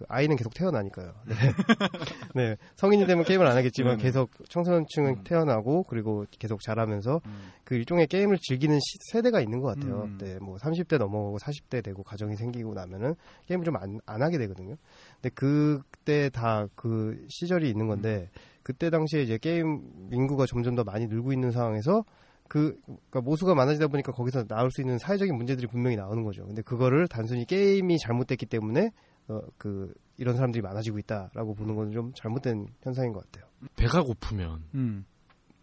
그 0.01 0.07
아이는 0.09 0.35
계속 0.37 0.55
태어나니까요. 0.55 1.13
네. 1.27 1.35
네. 2.35 2.57
성인이 2.77 3.07
되면 3.07 3.23
게임을 3.23 3.47
안 3.47 3.55
하겠지만 3.57 3.99
네네. 3.99 4.03
계속 4.03 4.31
청소년층은 4.49 5.11
음. 5.19 5.25
태어나고 5.25 5.83
그리고 5.85 6.25
계속 6.39 6.63
자라면서 6.63 7.21
음. 7.27 7.51
그 7.65 7.75
일종의 7.75 8.07
게임을 8.07 8.39
즐기는 8.41 8.79
시- 8.81 8.99
세대가 9.13 9.41
있는 9.43 9.61
것 9.61 9.75
같아요. 9.79 10.05
음. 10.05 10.17
네, 10.19 10.39
뭐 10.41 10.57
30대 10.57 10.97
넘어가고 10.97 11.37
40대 11.39 11.85
되고 11.85 12.03
가정이 12.03 12.37
생기고 12.37 12.73
나면은 12.73 13.15
게임을 13.47 13.65
좀 13.67 13.77
안 13.77 14.01
안 14.07 14.23
하게 14.23 14.39
되거든요. 14.39 14.77
근데 15.21 15.29
그때 15.35 16.31
다 16.31 16.67
그 16.75 17.27
시절이 17.29 17.69
있는 17.69 17.87
건데 17.87 18.31
그때 18.63 18.89
당시에 18.89 19.21
이제 19.23 19.37
게임 19.39 19.83
인구가 20.13 20.47
점점 20.47 20.75
더 20.77 20.83
많이 20.85 21.07
늘고 21.09 21.33
있는 21.35 21.51
상황에서 21.51 22.05
그 22.49 22.77
그러니까 22.87 23.21
모수가 23.21 23.55
많아지다 23.55 23.89
보니까 23.89 24.13
거기서 24.13 24.45
나올 24.47 24.71
수 24.73 24.81
있는 24.81 24.99
사회적인 24.99 25.37
문제들이 25.37 25.67
분명히 25.69 25.97
나오는 25.97 26.25
거죠. 26.25 26.45
근데 26.47 26.63
그거를 26.63 27.07
단순히 27.07 27.45
게임이 27.45 27.99
잘못됐기 27.99 28.47
때문에 28.47 28.91
어, 29.31 29.41
그 29.57 29.93
이런 30.17 30.35
사람들이 30.37 30.61
많아지고 30.63 30.99
있다라고 30.99 31.55
보는 31.55 31.75
건 31.77 31.91
좀 31.93 32.13
잘못된 32.15 32.67
현상인 32.83 33.13
것 33.13 33.25
같아요. 33.31 33.49
배가 33.77 34.03
고프면 34.03 34.65
음. 34.75 35.05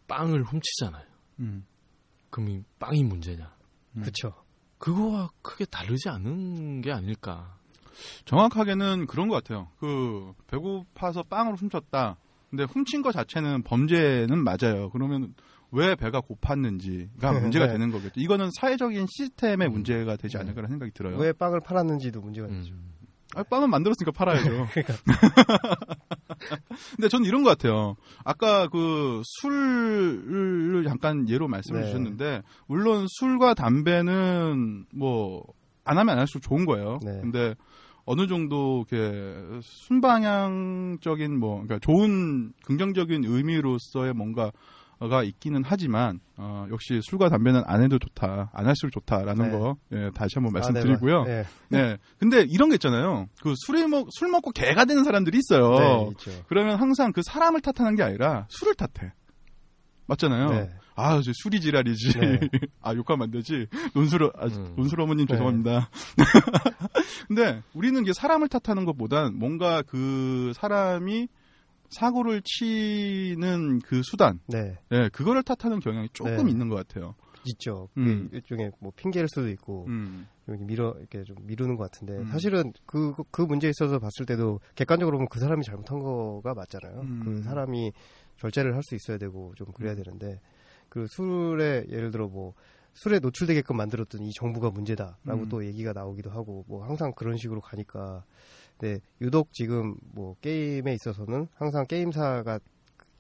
빵을 0.08 0.44
훔치잖아요. 0.44 1.06
음. 1.40 1.66
그럼 2.30 2.50
이 2.50 2.64
빵이 2.80 3.04
문제냐? 3.04 3.54
음. 3.98 4.02
그렇죠. 4.02 4.34
그거와 4.78 5.30
크게 5.42 5.66
다르지 5.66 6.10
않은 6.10 6.82
게 6.82 6.92
아닐까. 6.92 7.58
정확하게는 8.26 9.08
그런 9.08 9.28
것 9.28 9.36
같아요. 9.44 9.70
그 9.80 10.34
배고파서 10.48 11.24
빵을 11.24 11.56
훔쳤다. 11.56 12.18
근데 12.50 12.64
훔친 12.64 13.02
것 13.02 13.12
자체는 13.12 13.64
범죄는 13.64 14.44
맞아요. 14.44 14.90
그러면 14.92 15.34
왜 15.72 15.96
배가 15.96 16.22
고팠는지가 16.22 17.20
문제가 17.42 17.66
네. 17.66 17.74
되는 17.74 17.92
거겠죠. 17.92 18.14
이거는 18.20 18.50
사회적인 18.56 19.06
시스템의 19.10 19.68
음. 19.68 19.74
문제가 19.74 20.16
되지 20.16 20.38
않을까라는 20.38 20.70
생각이 20.70 20.92
들어요. 20.94 21.18
왜 21.18 21.34
빵을 21.34 21.60
팔았는지도 21.62 22.22
문제가 22.22 22.48
되죠. 22.48 22.74
음. 22.74 22.94
아, 23.36 23.44
빵은 23.44 23.70
만들었으니까 23.70 24.12
팔아야죠. 24.12 24.68
근데 26.96 27.10
저는 27.10 27.26
이런 27.26 27.44
것 27.44 27.50
같아요. 27.50 27.96
아까 28.24 28.68
그 28.70 29.22
술을 29.24 30.86
잠깐 30.88 31.28
예로 31.30 31.48
말씀해 31.48 31.82
네. 31.82 31.86
주셨는데, 31.88 32.42
물론 32.68 33.06
술과 33.10 33.54
담배는 33.54 34.86
뭐, 34.94 35.44
안 35.84 35.98
하면 35.98 36.14
안 36.14 36.20
할수록 36.20 36.42
좋은 36.42 36.66
거예요. 36.66 37.00
네. 37.04 37.20
근데 37.22 37.56
어느 38.06 38.28
정도 38.28 38.86
이렇게 38.90 39.36
순방향적인 39.62 41.40
뭐, 41.40 41.64
그러니까 41.64 41.80
좋은 41.80 42.54
긍정적인 42.64 43.26
의미로서의 43.26 44.14
뭔가 44.14 44.52
가 45.00 45.24
있기는 45.24 45.62
하지만 45.64 46.20
어, 46.38 46.66
역시 46.72 47.00
술과 47.04 47.30
담배는 47.30 47.62
안 47.66 47.84
해도 47.84 48.00
좋다, 48.00 48.50
안 48.52 48.66
할수록 48.66 48.92
좋다라는 48.92 49.52
네. 49.52 49.58
거 49.58 49.78
예, 49.92 50.10
다시 50.16 50.36
한번 50.36 50.56
아, 50.56 50.68
네, 50.68 50.74
말씀드리고요. 50.74 51.24
네, 51.24 51.44
네. 51.70 51.98
근데 52.18 52.42
이런 52.50 52.70
게 52.70 52.76
있잖아요. 52.76 53.28
그 53.42 53.54
술에 53.56 53.86
먹, 53.86 54.08
술 54.12 54.30
먹고 54.30 54.52
개가 54.52 54.86
되는 54.86 55.04
사람들이 55.04 55.38
있어요. 55.38 55.78
네, 55.78 56.10
있죠. 56.12 56.32
그러면 56.48 56.80
항상 56.80 57.12
그 57.12 57.22
사람을 57.24 57.62
탓하는 57.62 57.96
게 57.96 58.02
아니라 58.02 58.48
술을 58.50 58.74
탓해. 58.74 59.14
맞잖아요. 60.08 60.50
네. 60.50 60.70
아, 60.96 61.22
저 61.22 61.32
술이 61.32 61.62
지랄이지. 61.62 62.20
네. 62.20 62.40
아, 62.82 62.96
욕하면 62.96 63.26
안 63.26 63.32
되지. 63.32 63.68
논술, 63.94 64.32
아, 64.36 64.48
음. 64.48 64.74
논술 64.76 65.00
어머님 65.00 65.28
네. 65.28 65.34
죄송합니다. 65.34 65.92
근데 67.28 67.62
우리는 67.76 68.02
이게 68.02 68.14
사람을 68.14 68.48
탓하는 68.48 68.84
것보단 68.86 69.38
뭔가 69.38 69.84
그 69.84 70.54
사람이 70.56 71.28
사고를 71.90 72.42
치는 72.44 73.80
그 73.80 74.02
수단, 74.04 74.40
네, 74.48 74.78
예, 74.92 75.10
그거를 75.10 75.44
탓하는 75.44 75.80
경향이 75.80 76.10
조금 76.14 76.46
네. 76.46 76.52
있는 76.52 76.70
것 76.70 76.76
같아요. 76.76 77.16
있죠. 77.46 77.88
음. 77.98 78.26
그게 78.26 78.38
일종의 78.38 78.72
뭐 78.80 78.92
핑계일 78.96 79.28
수도 79.30 79.48
있고 79.50 79.86
음, 79.88 80.28
밀어 80.46 80.94
이렇게 81.00 81.24
좀 81.24 81.38
미루는 81.44 81.78
것 81.78 81.90
같은데 81.90 82.18
음. 82.18 82.26
사실은 82.26 82.74
그그 82.86 83.42
문제에 83.44 83.70
있어서 83.70 84.00
봤을 84.00 84.26
때도 84.26 84.60
객관적으로 84.76 85.18
보면 85.18 85.30
그 85.30 85.40
사람이 85.40 85.64
잘못한 85.64 86.00
거가 86.00 86.54
맞잖아요. 86.54 87.00
음. 87.02 87.22
그 87.24 87.42
사람이 87.44 87.94
절제를 88.38 88.76
할 88.76 88.82
수 88.84 88.96
있어야 88.96 89.18
되고 89.18 89.54
좀 89.56 89.68
그래야 89.72 89.96
되는데 89.96 90.40
그 90.90 91.06
술에 91.08 91.86
예를 91.90 92.12
들어 92.12 92.28
뭐 92.28 92.54
술에 92.94 93.20
노출되게끔 93.20 93.78
만들었던 93.78 94.24
이 94.24 94.32
정부가 94.34 94.70
문제다라고 94.72 95.44
음. 95.44 95.50
또 95.50 95.66
얘기가 95.66 95.94
나오기도 95.94 96.30
하고 96.32 96.66
뭐 96.68 96.84
항상 96.84 97.14
그런 97.16 97.38
식으로 97.38 97.62
가니까 97.62 98.24
네 98.80 99.00
유독 99.22 99.52
지금 99.54 99.96
뭐 100.14 100.36
게임에 100.42 100.94
있어서는 100.94 101.48
항상 101.56 101.86
게임사가 101.86 102.60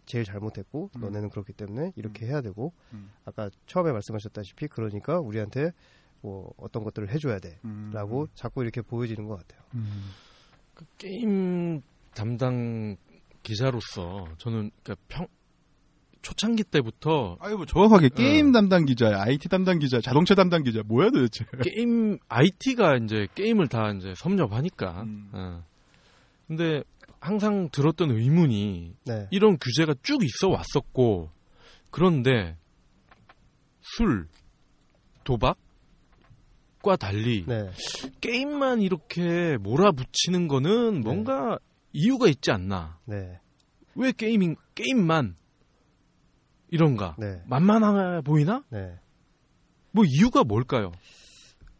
제일 0.05 0.23
잘못했고 0.23 0.89
음. 0.95 1.01
너네는 1.01 1.29
그렇기 1.29 1.53
때문에 1.53 1.91
이렇게 1.95 2.25
해야 2.25 2.41
되고 2.41 2.73
음. 2.93 3.11
아까 3.25 3.49
처음에 3.67 3.91
말씀하셨다시피 3.91 4.67
그러니까 4.67 5.19
우리한테 5.19 5.71
뭐 6.21 6.51
어떤 6.57 6.83
것들을 6.83 7.09
해줘야 7.09 7.39
음. 7.65 7.89
돼라고 7.91 8.27
자꾸 8.33 8.63
이렇게 8.63 8.81
보여지는 8.81 9.27
것 9.27 9.35
같아요. 9.35 9.61
음. 9.75 10.09
그 10.73 10.85
게임 10.97 11.81
담당 12.13 12.95
기자로서 13.43 14.25
저는 14.37 14.71
그러니까 14.83 14.95
평 15.07 15.27
초창기 16.21 16.63
때부터 16.65 17.37
아유, 17.39 17.57
뭐 17.57 17.65
정확하게 17.65 18.09
게임 18.09 18.49
어. 18.49 18.51
담당 18.51 18.85
기자야, 18.85 19.21
IT 19.21 19.49
담당 19.49 19.79
기자, 19.79 20.01
자동차 20.01 20.35
담당 20.35 20.63
기자, 20.63 20.81
뭐야 20.85 21.09
도대체? 21.09 21.45
게임 21.63 22.17
IT가 22.27 22.97
이제 22.97 23.27
게임을 23.35 23.67
다 23.67 23.91
이제 23.91 24.13
섭렵하니까. 24.15 25.03
음. 25.03 25.29
어. 25.33 25.63
근데 26.47 26.83
항상 27.19 27.69
들었던 27.71 28.11
의문이 28.11 28.95
네, 29.05 29.27
이런 29.31 29.57
규제가 29.59 29.95
쭉 30.03 30.23
있어 30.23 30.49
왔었고 30.49 31.29
그런데 31.91 32.57
술, 33.81 34.27
도박 35.23 35.57
과 36.83 36.95
달리 36.95 37.43
네, 37.47 37.69
게임만 38.21 38.81
이렇게 38.81 39.57
몰아붙이는 39.57 40.47
거는 40.47 41.01
뭔가 41.01 41.57
이유가 41.91 42.27
있지 42.27 42.51
않나? 42.51 42.99
네, 43.05 43.39
왜 43.95 44.11
게이밍 44.11 44.55
게임만 44.75 45.35
이런가? 46.69 47.15
네, 47.17 47.41
만만해 47.47 48.21
보이나? 48.21 48.63
네, 48.69 48.99
뭐 49.91 50.03
이유가 50.05 50.43
뭘까요? 50.43 50.91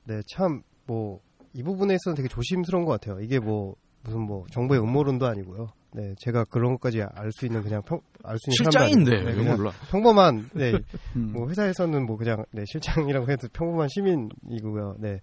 네, 0.06 0.22
참 0.30 0.62
뭐 0.88 1.20
이 1.58 1.64
부분에 1.64 1.96
있어서는 1.96 2.16
되게 2.16 2.28
조심스러운 2.28 2.86
것 2.86 2.92
같아요. 2.92 3.20
이게 3.20 3.40
뭐 3.40 3.76
무슨 4.04 4.22
뭐 4.22 4.46
정부의 4.52 4.80
음모론도 4.80 5.26
아니고요. 5.26 5.70
네, 5.94 6.14
제가 6.20 6.46
그런 6.46 6.74
것까지 6.74 7.02
알 7.02 7.32
수 7.32 7.48
있는 7.48 7.64
그냥 7.64 7.82
평, 7.82 8.00
알 8.24 8.38
수 8.38 8.52
있는 8.52 8.72
실장인데 8.72 9.24
네, 9.24 9.34
그냥 9.36 9.58
몰라? 9.58 9.72
평범한 9.90 10.50
네, 10.54 10.74
음. 11.16 11.32
뭐 11.34 11.50
회사에서는 11.50 12.06
뭐 12.06 12.16
그냥 12.16 12.46
네, 12.52 12.64
실장이라고 12.68 13.32
해도 13.32 13.48
평범한 13.54 13.88
시민이고요. 13.90 14.98
네. 15.00 15.20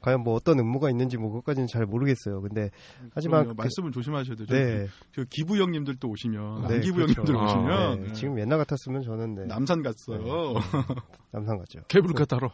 과연 0.00 0.22
뭐 0.22 0.34
어떤 0.34 0.58
음모가 0.58 0.90
있는지 0.90 1.16
뭐 1.16 1.28
그것까지는 1.30 1.66
잘 1.66 1.84
모르겠어요. 1.86 2.40
근데 2.40 2.70
하지만 3.14 3.40
그럼요, 3.44 3.56
그- 3.56 3.62
말씀은 3.62 3.92
조심하셔야 3.92 4.36
돼요. 4.36 4.46
네, 4.48 4.86
그 5.14 5.24
기부 5.28 5.56
형님들도 5.56 6.08
오시면 6.08 6.62
네, 6.62 6.68
남기부 6.74 6.94
그렇죠. 6.96 7.12
형님들 7.22 7.36
아, 7.36 7.44
오시면 7.44 8.00
네, 8.02 8.06
네. 8.08 8.12
지금 8.14 8.38
옛날 8.38 8.58
같았으면 8.58 9.02
저는 9.02 9.34
네, 9.34 9.44
남산 9.46 9.82
갔어요. 9.82 10.54
남산 11.32 11.58
같죠. 11.58 11.80
개불가 11.88 12.24
따로. 12.24 12.50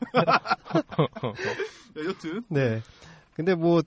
네, 1.95 2.05
여튼 2.07 2.42
네. 2.49 2.80
근데 3.34 3.55
뭐, 3.55 3.82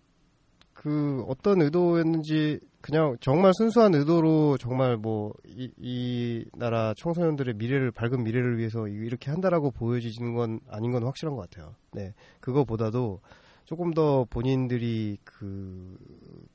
그, 0.73 1.23
어떤 1.27 1.61
의도였는지, 1.61 2.59
그냥 2.81 3.15
정말 3.21 3.51
순수한 3.57 3.93
의도로 3.95 4.57
정말 4.57 4.95
뭐, 4.97 5.33
이, 5.45 5.71
이 5.77 6.45
나라 6.53 6.93
청소년들의 6.97 7.55
미래를, 7.55 7.91
밝은 7.91 8.23
미래를 8.23 8.57
위해서 8.57 8.87
이- 8.87 8.93
이렇게 8.93 9.31
한다라고 9.31 9.71
보여지는 9.71 10.35
건 10.35 10.59
아닌 10.69 10.91
건 10.91 11.03
확실한 11.03 11.35
것 11.35 11.49
같아요. 11.49 11.75
네. 11.93 12.13
그거보다도 12.39 13.21
조금 13.67 13.93
더 13.93 14.23
본인들이 14.29 15.17
그, 15.25 15.97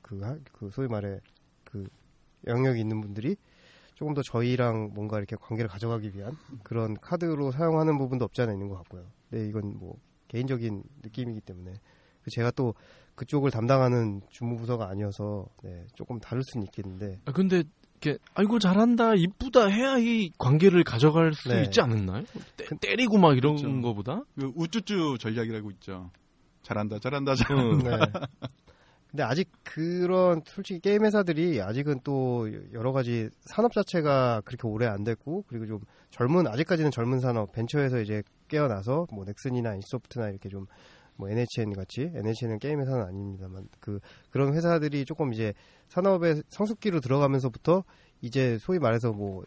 그, 0.01 0.19
하- 0.21 0.35
그, 0.51 0.71
소위 0.73 0.87
말해, 0.87 1.19
그, 1.63 1.87
영역이 2.47 2.79
있는 2.79 3.01
분들이 3.01 3.35
조금 3.93 4.15
더 4.15 4.23
저희랑 4.23 4.91
뭔가 4.95 5.19
이렇게 5.19 5.35
관계를 5.35 5.69
가져가기 5.69 6.15
위한 6.15 6.35
그런 6.63 6.95
카드로 6.99 7.51
사용하는 7.51 7.99
부분도 7.99 8.25
없지 8.25 8.41
않아 8.41 8.51
있는 8.53 8.67
것 8.67 8.77
같고요. 8.77 9.05
네, 9.29 9.47
이건 9.47 9.77
뭐, 9.77 9.95
개인적인 10.27 10.81
느낌이기 11.03 11.41
때문에. 11.41 11.73
제가 12.31 12.49
또 12.51 12.73
그쪽을 13.13 13.51
담당하는 13.51 14.21
주무부서가 14.31 14.87
아니어서 14.89 15.45
네, 15.61 15.85
조금 15.93 16.19
다를 16.19 16.41
수는 16.43 16.65
있겠는데 16.65 17.19
아, 17.25 17.31
근데 17.31 17.61
이렇게 18.01 18.17
아이고 18.33 18.57
잘한다 18.59 19.13
이쁘다 19.15 19.67
해야 19.67 19.97
이 19.99 20.31
관계를 20.39 20.83
가져갈 20.83 21.33
수 21.33 21.49
네. 21.49 21.63
있지 21.63 21.79
않았나요? 21.81 22.23
때, 22.57 22.65
때리고 22.81 23.17
막 23.19 23.37
이런 23.37 23.57
그렇죠. 23.57 23.81
거보다. 23.81 24.23
그 24.39 24.51
우쭈쭈 24.55 25.17
전략이라고 25.19 25.69
있죠. 25.71 26.09
잘한다, 26.63 26.99
잘한다, 26.99 27.31
응. 27.51 27.79
잘한다. 27.79 27.97
네. 27.97 28.11
근데 29.11 29.21
아직 29.23 29.51
그런 29.63 30.41
솔직히 30.47 30.79
게임 30.79 31.05
회사들이 31.05 31.61
아직은 31.61 31.99
또 32.03 32.47
여러 32.73 32.91
가지 32.91 33.29
산업 33.41 33.71
자체가 33.73 34.41
그렇게 34.43 34.67
오래 34.67 34.87
안 34.87 35.03
됐고 35.03 35.43
그리고 35.47 35.67
좀 35.67 35.79
젊은 36.09 36.47
아직까지는 36.47 36.89
젊은 36.89 37.19
산업 37.19 37.51
벤처에서 37.51 38.01
이제 38.01 38.23
깨어나서 38.47 39.05
뭐 39.11 39.23
넥슨이나 39.25 39.75
인소프트나 39.75 40.29
이렇게 40.29 40.49
좀 40.49 40.65
뭐 41.15 41.29
NHN 41.29 41.73
같이 41.73 42.11
NHN은 42.11 42.57
게임 42.57 42.81
회사는 42.81 43.05
아닙니다만 43.05 43.67
그 43.79 43.99
그런 44.31 44.51
회사들이 44.55 45.05
조금 45.05 45.31
이제 45.31 45.53
산업의 45.89 46.41
성숙기로 46.49 47.01
들어가면서부터 47.01 47.83
이제 48.21 48.57
소위 48.57 48.79
말해서 48.79 49.11
뭐 49.13 49.43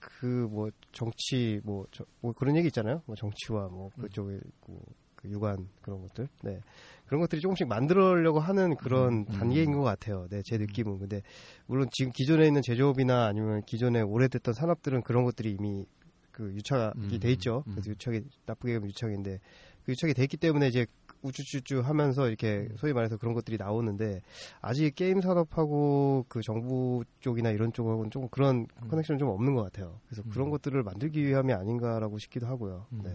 그뭐 0.00 0.70
정치 0.90 1.60
뭐, 1.62 1.86
저- 1.92 2.04
뭐 2.20 2.32
그런 2.32 2.56
얘기 2.56 2.66
있잖아요. 2.66 3.00
뭐 3.06 3.14
정치와 3.14 3.68
뭐 3.68 3.90
그쪽에 4.00 4.40
뭐 4.66 4.80
그 5.24 5.30
유관 5.30 5.68
그런 5.80 6.02
것들. 6.02 6.28
네. 6.42 6.60
그런 7.06 7.20
것들이 7.20 7.40
조금씩 7.40 7.66
만들려고 7.66 8.40
하는 8.40 8.76
그런 8.76 9.12
음, 9.12 9.24
음. 9.28 9.38
단계인 9.38 9.72
것 9.72 9.82
같아요. 9.82 10.26
네, 10.30 10.42
제 10.44 10.56
느낌은. 10.58 10.98
근데 10.98 11.22
물론 11.66 11.88
지금 11.92 12.12
기존에 12.12 12.46
있는 12.46 12.62
제조업이나 12.62 13.26
아니면 13.26 13.62
기존에 13.62 14.00
오래됐던 14.00 14.54
산업들은 14.54 15.02
그런 15.02 15.24
것들이 15.24 15.56
이미 15.58 15.86
그 16.30 16.52
유착이 16.54 16.92
음, 16.96 17.18
돼 17.20 17.32
있죠. 17.32 17.64
음. 17.66 17.72
그래서 17.72 17.90
유착이 17.90 18.20
나쁘게 18.46 18.74
보면 18.74 18.90
유착인데 18.90 19.38
그 19.84 19.92
유착이 19.92 20.14
돼 20.14 20.22
있기 20.24 20.36
때문에 20.36 20.68
이제 20.68 20.86
우쭈쭈쭈 21.22 21.80
하면서 21.80 22.28
이렇게 22.28 22.68
소위 22.76 22.92
말해서 22.92 23.16
그런 23.16 23.32
것들이 23.34 23.56
나오는데 23.56 24.20
아직 24.60 24.94
게임 24.94 25.20
산업하고 25.20 26.26
그 26.28 26.42
정부 26.42 27.02
쪽이나 27.20 27.50
이런 27.50 27.72
쪽하고는 27.72 28.10
조금 28.10 28.28
그런 28.30 28.66
음. 28.82 28.88
커넥션이 28.88 29.18
좀 29.18 29.28
없는 29.28 29.54
것 29.54 29.62
같아요. 29.62 30.00
그래서 30.06 30.22
그런 30.30 30.48
음. 30.48 30.50
것들을 30.50 30.82
만들기 30.82 31.24
위함이 31.24 31.52
아닌가라고 31.52 32.18
싶기도 32.18 32.46
하고요. 32.46 32.86
음. 32.92 33.02
네. 33.04 33.12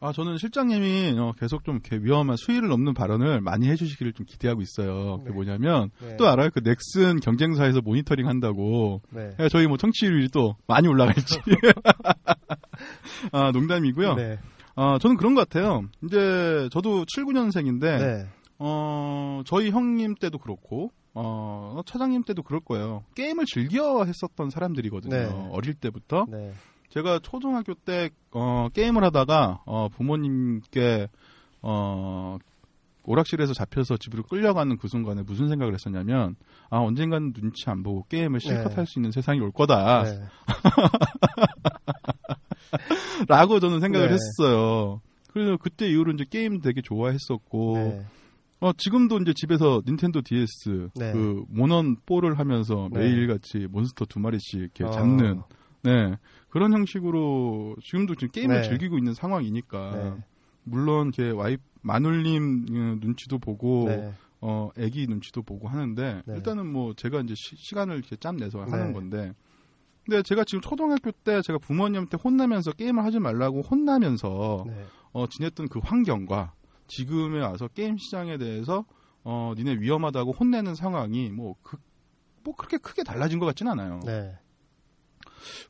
아, 0.00 0.12
저는 0.12 0.38
실장님이 0.38 1.16
어, 1.18 1.32
계속 1.38 1.64
좀 1.64 1.76
이렇게 1.76 1.96
위험한 2.04 2.36
수위를 2.36 2.68
넘는 2.68 2.94
발언을 2.94 3.40
많이 3.40 3.68
해주시기를 3.68 4.12
좀 4.12 4.26
기대하고 4.26 4.60
있어요. 4.62 5.18
그게 5.18 5.30
네. 5.30 5.34
뭐냐면 5.34 5.90
네. 6.00 6.16
또 6.16 6.28
알아요? 6.28 6.50
그 6.52 6.60
넥슨 6.62 7.20
경쟁사에서 7.20 7.80
모니터링 7.80 8.26
한다고 8.28 9.02
네. 9.10 9.34
야, 9.38 9.48
저희 9.48 9.66
뭐 9.66 9.76
청취율이 9.76 10.28
또 10.28 10.56
많이 10.66 10.88
올라갈지. 10.88 11.40
아, 13.32 13.50
농담이고요. 13.52 14.14
네. 14.14 14.38
아, 14.74 14.98
저는 15.00 15.16
그런 15.16 15.34
것 15.34 15.48
같아요. 15.48 15.84
이제 16.04 16.68
저도 16.70 17.04
79년생인데 17.04 17.80
네. 17.80 18.26
어, 18.58 19.42
저희 19.46 19.70
형님 19.70 20.14
때도 20.14 20.38
그렇고, 20.38 20.90
어, 21.14 21.80
차장님 21.86 22.24
때도 22.24 22.42
그럴 22.42 22.60
거예요. 22.60 23.04
게임을 23.14 23.46
즐겨 23.46 24.04
했었던 24.04 24.50
사람들이거든요. 24.50 25.14
네. 25.14 25.48
어릴 25.50 25.74
때부터. 25.74 26.26
네. 26.88 26.94
제가 26.94 27.18
초등학교 27.20 27.74
때, 27.74 28.10
어, 28.32 28.68
게임을 28.72 29.04
하다가, 29.04 29.62
어, 29.66 29.88
부모님께, 29.88 31.08
어, 31.62 32.38
오락실에서 33.04 33.54
잡혀서 33.54 33.98
집으로 33.98 34.24
끌려가는 34.24 34.76
그 34.78 34.88
순간에 34.88 35.22
무슨 35.22 35.48
생각을 35.48 35.74
했었냐면, 35.74 36.34
아, 36.70 36.78
언젠가는 36.78 37.32
눈치 37.32 37.70
안 37.70 37.82
보고 37.82 38.04
게임을 38.08 38.40
실컷 38.40 38.70
네. 38.70 38.74
할수 38.74 38.98
있는 38.98 39.12
세상이 39.12 39.40
올 39.40 39.52
거다. 39.52 40.02
네. 40.02 40.24
라고 43.28 43.60
저는 43.60 43.80
생각을 43.80 44.08
네. 44.08 44.14
했어요. 44.14 45.00
그래서 45.32 45.56
그때 45.56 45.88
이후로 45.88 46.12
이제 46.12 46.24
게임 46.28 46.60
되게 46.60 46.82
좋아했었고, 46.82 47.74
네. 47.74 48.04
어, 48.60 48.72
지금도 48.72 49.18
이제 49.18 49.32
집에서 49.34 49.82
닌텐도 49.86 50.22
DS 50.22 50.88
네. 50.94 51.12
그 51.12 51.44
모넌 51.48 51.96
4를 52.06 52.36
하면서 52.36 52.88
네. 52.92 53.00
매일같이 53.00 53.66
몬스터 53.70 54.06
두 54.06 54.18
마리씩 54.18 54.54
이렇게 54.54 54.84
어. 54.84 54.90
잡는 54.90 55.42
네 55.82 56.16
그런 56.48 56.72
형식으로 56.72 57.76
지금도 57.82 58.14
지금 58.14 58.30
게임을 58.32 58.62
네. 58.62 58.68
즐기고 58.68 58.98
있는 58.98 59.14
상황이니까 59.14 59.90
네. 59.92 60.24
물론 60.64 61.12
제 61.12 61.30
와이프 61.30 61.62
마눌님 61.82 62.66
어, 62.70 62.74
눈치도 63.00 63.38
보고 63.38 63.84
네. 63.86 64.12
어 64.40 64.70
애기 64.76 65.06
눈치도 65.06 65.42
보고 65.42 65.68
하는데 65.68 66.22
네. 66.24 66.34
일단은 66.34 66.66
뭐 66.66 66.94
제가 66.94 67.20
이제 67.20 67.34
시, 67.36 67.74
간을 67.74 67.96
이렇게 67.96 68.16
짬 68.16 68.36
내서 68.36 68.60
하는 68.60 68.88
네. 68.88 68.92
건데 68.92 69.32
근데 70.04 70.22
제가 70.22 70.44
지금 70.44 70.60
초등학교 70.60 71.10
때 71.10 71.42
제가 71.42 71.58
부모님한테 71.58 72.16
혼나면서 72.22 72.72
게임을 72.72 73.04
하지 73.04 73.18
말라고 73.18 73.62
혼나면서 73.62 74.64
네. 74.66 74.84
어, 75.12 75.26
지냈던 75.26 75.68
그 75.68 75.80
환경과 75.82 76.52
지금에 76.86 77.40
와서 77.40 77.68
게임 77.68 77.96
시장에 77.96 78.38
대해서 78.38 78.84
어, 79.24 79.54
니네 79.56 79.78
위험하다고 79.80 80.32
혼내는 80.32 80.76
상황이 80.76 81.30
뭐, 81.30 81.56
그, 81.62 81.76
뭐 82.44 82.54
그렇게 82.54 82.76
크게 82.76 83.02
달라진 83.02 83.40
것 83.40 83.46
같진 83.46 83.66
않아요. 83.66 83.98
네. 84.04 84.38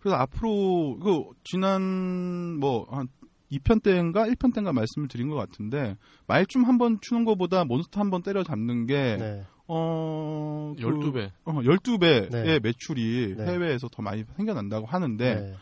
그래서 0.00 0.16
앞으로 0.16 0.98
그 1.02 1.24
지난 1.44 2.58
뭐한 2.60 3.08
2편 3.52 3.82
때인가 3.82 4.26
1편 4.26 4.52
때인가 4.54 4.72
말씀을 4.72 5.08
드린 5.08 5.28
것 5.28 5.36
같은데 5.36 5.96
말춤 6.26 6.64
한 6.64 6.78
번 6.78 6.98
추는 7.00 7.24
것보다 7.24 7.64
몬스터 7.64 8.00
한 8.00 8.10
번 8.10 8.22
때려 8.22 8.42
잡는 8.42 8.86
게 8.86 9.16
네. 9.18 9.44
어, 9.68 10.74
그, 10.78 10.82
12배. 10.82 11.30
어, 11.44 11.52
12배의 11.54 12.30
네. 12.30 12.58
매출이 12.60 13.34
네. 13.36 13.44
해외에서 13.46 13.88
더 13.88 14.02
많이 14.02 14.24
생겨난다고 14.36 14.86
하는데 14.86 15.34
네. 15.34 15.54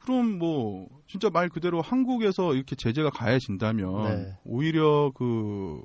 그럼 0.00 0.38
뭐 0.38 0.88
진짜 1.08 1.28
말 1.30 1.48
그대로 1.48 1.80
한국에서 1.82 2.54
이렇게 2.54 2.76
제재가 2.76 3.10
가해진다면 3.10 4.04
네. 4.04 4.36
오히려 4.44 5.10
그 5.14 5.80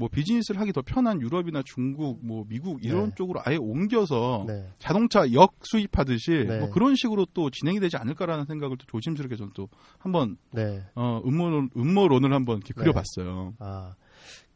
뭐 0.00 0.08
비즈니스를 0.08 0.58
하기 0.62 0.72
더 0.72 0.80
편한 0.80 1.20
유럽이나 1.20 1.60
중국, 1.62 2.24
뭐 2.24 2.46
미국 2.48 2.82
이런 2.82 3.10
네. 3.10 3.14
쪽으로 3.16 3.42
아예 3.44 3.56
옮겨서 3.56 4.44
네. 4.48 4.66
자동차 4.78 5.30
역 5.34 5.52
수입하듯이 5.60 6.46
네. 6.48 6.58
뭐 6.58 6.70
그런 6.70 6.96
식으로 6.96 7.26
또 7.34 7.50
진행이 7.50 7.80
되지 7.80 7.98
않을까라는 7.98 8.46
생각을 8.46 8.78
또 8.78 8.86
조심스럽게 8.86 9.36
저는 9.36 9.52
또 9.54 9.68
한번 9.98 10.38
네. 10.52 10.82
어, 10.94 11.20
음모론 11.26 11.68
음모론을 11.76 12.32
한번 12.32 12.56
이렇게 12.56 12.72
네. 12.72 12.80
그려봤어요. 12.80 13.56
아, 13.58 13.94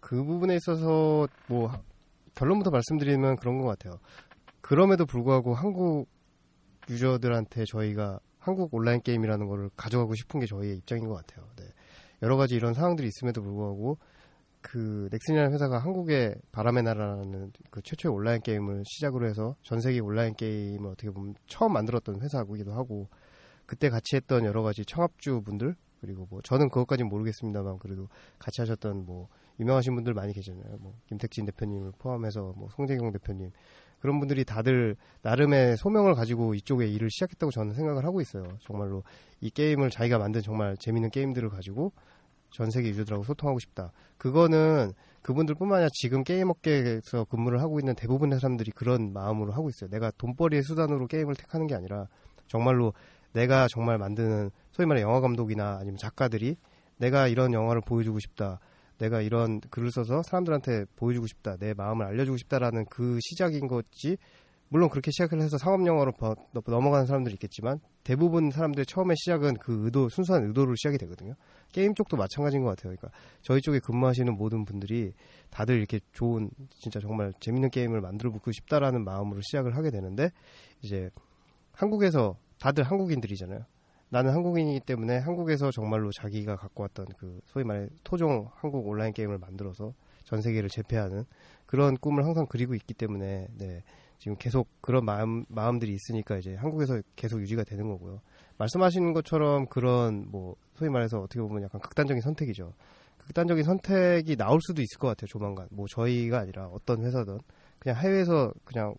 그 0.01 0.24
부분에 0.24 0.57
있어서 0.57 1.28
뭐 1.47 1.66
하- 1.66 1.82
결론부터 2.34 2.70
말씀드리면 2.70 3.36
그런 3.36 3.59
것 3.59 3.66
같아요. 3.66 3.99
그럼에도 4.62 5.05
불구하고 5.05 5.55
한국 5.55 6.09
유저들한테 6.88 7.66
저희가 7.66 8.18
한국 8.38 8.72
온라인 8.72 9.03
게임이라는 9.03 9.47
거를 9.47 9.68
가져가고 9.76 10.14
싶은 10.14 10.40
게 10.40 10.47
저희의 10.47 10.78
입장인 10.78 11.07
것 11.07 11.14
같아요. 11.14 11.47
네. 11.57 11.64
여러 12.22 12.38
가지 12.38 12.55
이런 12.55 12.72
상황들이 12.72 13.07
있음에도 13.09 13.42
불구하고 13.42 13.99
그 14.64 15.08
넥슨이라는 15.12 15.52
회사가 15.52 15.78
한국의 15.78 16.36
바람의 16.50 16.84
나라라는 16.84 17.52
그 17.70 17.82
최초의 17.82 18.14
온라인 18.14 18.40
게임을 18.40 18.84
시작으로 18.86 19.26
해서 19.26 19.54
전 19.62 19.78
세계 19.78 20.00
온라인 20.00 20.34
게임을 20.34 20.90
어떻게 20.90 21.10
보면 21.10 21.34
처음 21.46 21.74
만들었던 21.74 22.22
회사이기도 22.22 22.72
하고 22.72 23.08
그때 23.66 23.90
같이 23.90 24.16
했던 24.16 24.44
여러 24.46 24.62
가지 24.62 24.86
청합주 24.86 25.42
분들 25.42 25.76
그리고 26.00 26.26
뭐 26.30 26.40
저는 26.42 26.70
그것까지는 26.70 27.10
모르겠습니다만 27.10 27.78
그래도 27.78 28.08
같이 28.38 28.62
하셨던 28.62 29.04
뭐 29.04 29.28
유명하신 29.60 29.94
분들 29.96 30.14
많이 30.14 30.32
계잖아요. 30.32 30.78
뭐 30.80 30.94
김택진 31.08 31.44
대표님을 31.44 31.92
포함해서 31.98 32.54
뭐 32.56 32.68
송재경 32.70 33.12
대표님 33.12 33.50
그런 34.00 34.18
분들이 34.18 34.46
다들 34.46 34.96
나름의 35.20 35.76
소명을 35.76 36.14
가지고 36.14 36.54
이쪽에 36.54 36.86
일을 36.86 37.10
시작했다고 37.10 37.50
저는 37.50 37.74
생각을 37.74 38.04
하고 38.04 38.22
있어요. 38.22 38.44
정말로 38.60 39.02
이 39.42 39.50
게임을 39.50 39.90
자기가 39.90 40.18
만든 40.18 40.40
정말 40.40 40.74
재밌는 40.78 41.10
게임들을 41.10 41.50
가지고 41.50 41.92
전 42.55 42.70
세계 42.70 42.88
유저들하고 42.90 43.24
소통하고 43.24 43.59
싶다. 43.59 43.90
그거는 44.16 44.92
그분들뿐만 45.22 45.78
아니라 45.78 45.88
지금 45.92 46.22
게임 46.22 46.50
업계에서 46.50 47.24
근무를 47.24 47.61
하고 47.61 47.80
있는 47.80 47.96
대부분의 47.96 48.38
사람들이 48.38 48.70
그런 48.70 49.12
마음으로 49.12 49.52
하고 49.52 49.68
있어요. 49.68 49.90
내가 49.90 50.12
돈벌이의 50.18 50.62
수단으로 50.62 51.09
게임을 51.09 51.34
택하는 51.34 51.66
게 51.66 51.74
아니라 51.74 52.07
정말로 52.46 52.92
내가 53.32 53.66
정말 53.68 53.98
만드는 53.98 54.50
소위 54.70 54.86
말해 54.86 55.02
영화 55.02 55.20
감독이나 55.20 55.78
아니면 55.80 55.96
작가들이 55.96 56.57
내가 56.98 57.26
이런 57.26 57.52
영화를 57.52 57.80
보여주고 57.84 58.20
싶다. 58.20 58.61
내가 58.98 59.20
이런 59.20 59.61
글을 59.70 59.90
써서 59.90 60.22
사람들한테 60.22 60.84
보여주고 60.94 61.26
싶다. 61.26 61.57
내 61.57 61.74
마음을 61.74 62.07
알려주고 62.07 62.36
싶다라는 62.36 62.84
그 62.88 63.18
시작인 63.20 63.66
거지. 63.66 64.16
물론 64.68 64.88
그렇게 64.88 65.11
시작을 65.11 65.40
해서 65.40 65.59
상업 65.59 65.84
영화로 65.86 66.12
버- 66.12 66.36
넘어가는 66.52 67.07
사람들이 67.07 67.34
있겠지만 67.34 67.80
대부분 68.05 68.50
사람들의 68.50 68.86
처음에 68.86 69.14
시작은 69.16 69.55
그 69.59 69.84
의도 69.84 70.09
순수한 70.09 70.44
의도로 70.44 70.74
시작이 70.76 70.98
되거든요. 70.98 71.34
게임 71.75 71.93
쪽도 71.93 72.16
마찬가지인 72.16 72.62
것 72.62 72.70
같아요. 72.70 72.95
그러니까 72.95 73.11
저희 73.43 73.61
쪽에 73.61 73.81
근무하시는 73.81 74.33
모든 74.37 74.64
분들이 74.64 75.12
다들 75.51 75.77
이렇게 75.77 75.99
좋은 76.12 76.49
진짜 76.70 77.01
정말 77.01 77.33
재밌는 77.41 77.70
게임을 77.70 78.01
만들어 78.01 78.31
보고 78.31 78.53
싶다라는 78.53 79.05
마음으로 79.05 79.41
시작을 79.41 79.77
하게 79.77 79.91
되는데 79.91 80.31
이제 80.83 81.11
한국에서 81.72 82.37
다들 82.61 82.85
한국인들이잖아요. 82.85 83.64
나는 84.09 84.33
한국인이기 84.33 84.87
때문에 84.87 85.18
한국에서 85.18 85.72
정말로 85.72 86.12
자기가 86.12 86.55
갖고 86.55 86.85
왔던 86.85 87.07
그 87.18 87.41
소위 87.47 87.64
말해 87.64 87.89
토종 88.05 88.49
한국 88.55 88.87
온라인 88.87 89.12
게임을 89.12 89.39
만들어서 89.39 89.93
전 90.22 90.41
세계를 90.41 90.68
제패하는 90.68 91.25
그런 91.66 91.97
꿈을 91.97 92.25
항상 92.25 92.47
그리고 92.49 92.77
있기 92.77 92.95
때문에 92.95 93.49
네, 93.59 93.83
지금 94.18 94.37
계속 94.37 94.68
그런 94.81 95.05
마음 95.05 95.45
마음들이 95.49 95.93
있으니까 95.93 96.37
이제 96.37 96.55
한국에서 96.55 97.03
계속 97.16 97.41
유지가 97.41 97.64
되는 97.64 97.89
거고요. 97.89 98.20
말씀하신 98.59 99.12
것처럼 99.12 99.66
그런 99.66 100.31
뭐 100.31 100.55
소위 100.75 100.91
말해서 100.91 101.18
어떻게 101.20 101.41
보면 101.41 101.62
약간 101.62 101.81
극단적인 101.81 102.20
선택이죠. 102.20 102.72
극단적인 103.18 103.64
선택이 103.64 104.37
나올 104.37 104.61
수도 104.62 104.83
있을 104.83 104.99
것 104.99 105.09
같아요. 105.09 105.27
조만간 105.29 105.66
뭐 105.70 105.87
저희가 105.89 106.41
아니라 106.41 106.66
어떤 106.66 107.05
회사든 107.05 107.39
그냥 107.79 107.99
해외에서 107.99 108.53
그냥 108.64 108.95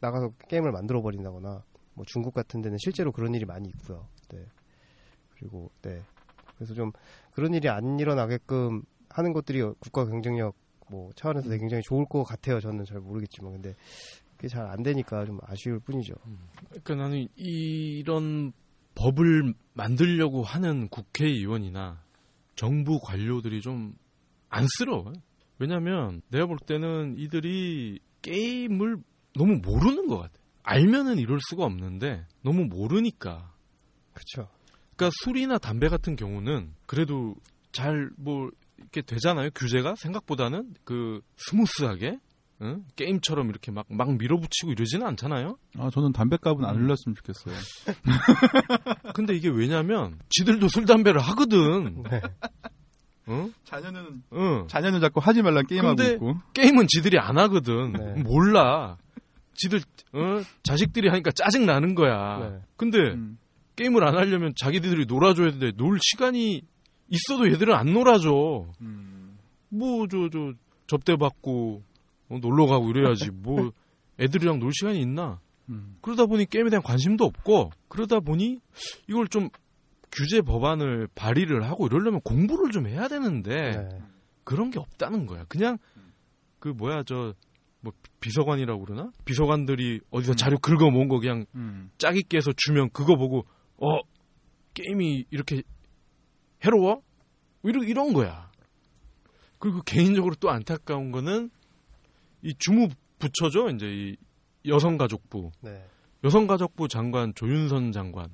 나가서 0.00 0.32
게임을 0.48 0.72
만들어 0.72 1.02
버린다거나 1.02 1.62
뭐 1.94 2.04
중국 2.06 2.34
같은 2.34 2.62
데는 2.62 2.78
실제로 2.78 3.12
그런 3.12 3.34
일이 3.34 3.44
많이 3.44 3.68
있고요. 3.68 4.06
네. 4.30 4.44
그리고 5.36 5.70
네. 5.82 6.00
그래서 6.56 6.74
좀 6.74 6.90
그런 7.32 7.54
일이 7.54 7.68
안 7.68 7.98
일어나게끔 7.98 8.82
하는 9.08 9.32
것들이 9.32 9.62
국가 9.80 10.04
경쟁력 10.04 10.54
뭐 10.88 11.10
차원에서 11.14 11.48
되게 11.48 11.60
굉장히 11.60 11.82
좋을 11.84 12.04
것 12.06 12.24
같아요. 12.24 12.60
저는 12.60 12.84
잘 12.84 13.00
모르겠지만 13.00 13.52
근데 13.52 13.74
그게 14.36 14.48
잘 14.48 14.66
안 14.66 14.82
되니까 14.82 15.24
좀 15.26 15.38
아쉬울 15.42 15.78
뿐이죠. 15.80 16.14
그러니까 16.68 16.94
나는 16.94 17.28
이런 17.36 18.52
법을 18.94 19.54
만들려고 19.74 20.42
하는 20.42 20.88
국회의원이나 20.88 22.02
정부 22.56 23.00
관료들이 23.00 23.60
좀 23.60 23.94
안쓰러워. 24.48 25.12
왜냐면 25.58 26.22
내가 26.28 26.46
볼 26.46 26.58
때는 26.58 27.16
이들이 27.18 28.00
게임을 28.22 28.98
너무 29.34 29.60
모르는 29.62 30.06
것 30.08 30.18
같아. 30.18 30.34
알면은 30.62 31.18
이럴 31.18 31.38
수가 31.48 31.64
없는데 31.64 32.26
너무 32.42 32.64
모르니까. 32.64 33.52
그렇죠. 34.12 34.50
그러니까 34.96 35.10
술이나 35.22 35.58
담배 35.58 35.88
같은 35.88 36.16
경우는 36.16 36.74
그래도 36.86 37.34
잘 37.72 38.10
뭐 38.16 38.50
이렇게 38.80 39.02
되잖아요. 39.02 39.50
규제가 39.54 39.94
생각보다는 39.96 40.74
그 40.84 41.20
스무스하게 41.36 42.18
응? 42.62 42.84
게임처럼 42.96 43.48
이렇게 43.50 43.70
막 43.72 43.86
막 43.88 44.16
밀어붙이고 44.16 44.72
이러지는 44.72 45.06
않잖아요. 45.08 45.56
아 45.78 45.90
저는 45.90 46.12
담배값은 46.12 46.64
음. 46.64 46.68
안 46.68 46.76
올렸으면 46.76 47.14
좋겠어요. 47.16 47.54
근데 49.14 49.34
이게 49.34 49.48
왜냐면 49.48 50.18
지들도 50.30 50.68
술 50.68 50.84
담배를 50.86 51.20
하거든. 51.20 52.02
네. 52.10 52.20
응? 53.28 53.52
자녀는 53.64 54.22
응. 54.32 54.66
자녀는 54.68 55.00
자꾸 55.00 55.20
하지 55.20 55.42
말란 55.42 55.66
게임하고 55.66 56.02
있고. 56.02 56.34
게임은 56.54 56.86
지들이 56.88 57.18
안 57.18 57.38
하거든. 57.38 57.92
네. 57.92 58.22
몰라. 58.22 58.96
지들 59.54 59.80
어? 60.12 60.42
자식들이 60.62 61.08
하니까 61.08 61.30
짜증 61.32 61.66
나는 61.66 61.94
거야. 61.94 62.38
네. 62.38 62.58
근데 62.76 62.98
음. 62.98 63.38
게임을 63.76 64.06
안 64.06 64.16
하려면 64.16 64.52
자기들이 64.56 65.06
놀아줘야 65.06 65.50
되는데 65.52 65.72
놀 65.76 65.98
시간이 66.02 66.62
있어도 67.08 67.50
얘들은 67.50 67.74
안 67.74 67.92
놀아줘. 67.92 68.66
음. 68.80 69.38
뭐 69.68 70.06
저 70.08 70.28
저 70.32 70.52
접대 70.86 71.16
받고 71.16 71.82
어, 72.30 72.38
놀러 72.38 72.66
가고 72.66 72.88
이래야지. 72.90 73.30
뭐 73.42 73.72
애들이랑 74.18 74.58
놀 74.58 74.72
시간이 74.72 75.00
있나? 75.00 75.40
음. 75.68 75.98
그러다 76.00 76.26
보니 76.26 76.46
게임에 76.46 76.70
대한 76.70 76.82
관심도 76.82 77.24
없고 77.24 77.70
그러다 77.88 78.20
보니 78.20 78.60
이걸 79.08 79.28
좀 79.28 79.50
규제 80.10 80.40
법안을 80.40 81.08
발의를 81.14 81.62
하고 81.64 81.86
이러려면 81.86 82.20
공부를 82.22 82.72
좀 82.72 82.88
해야 82.88 83.06
되는데 83.06 83.88
네. 83.88 84.02
그런 84.44 84.70
게 84.70 84.78
없다는 84.78 85.26
거야. 85.26 85.44
그냥 85.48 85.76
그 86.58 86.68
뭐야 86.68 87.02
저 87.02 87.34
뭐 87.80 87.92
비서관이라고 88.20 88.84
그러나 88.84 89.10
비서관들이 89.24 90.00
어디서 90.10 90.32
음. 90.32 90.36
자료 90.36 90.58
긁어 90.58 90.90
모은 90.90 91.08
거 91.08 91.18
그냥 91.18 91.46
음. 91.54 91.90
짜깁기 91.98 92.36
해서 92.36 92.52
주면 92.56 92.90
그거 92.90 93.16
보고 93.16 93.46
어 93.78 94.00
게임이 94.74 95.26
이렇게 95.30 95.62
해로워 96.64 97.02
이런 97.62 97.84
이런 97.84 98.12
거야. 98.12 98.50
그리고 99.58 99.82
개인적으로 99.82 100.34
또 100.36 100.50
안타까운 100.50 101.10
거는 101.10 101.50
이 102.42 102.54
주무 102.58 102.88
부처죠? 103.18 103.68
이제 103.70 103.86
이 103.86 104.16
여성가족부. 104.66 105.50
네. 105.62 105.84
여성가족부 106.24 106.88
장관 106.88 107.34
조윤선 107.34 107.92
장관. 107.92 108.30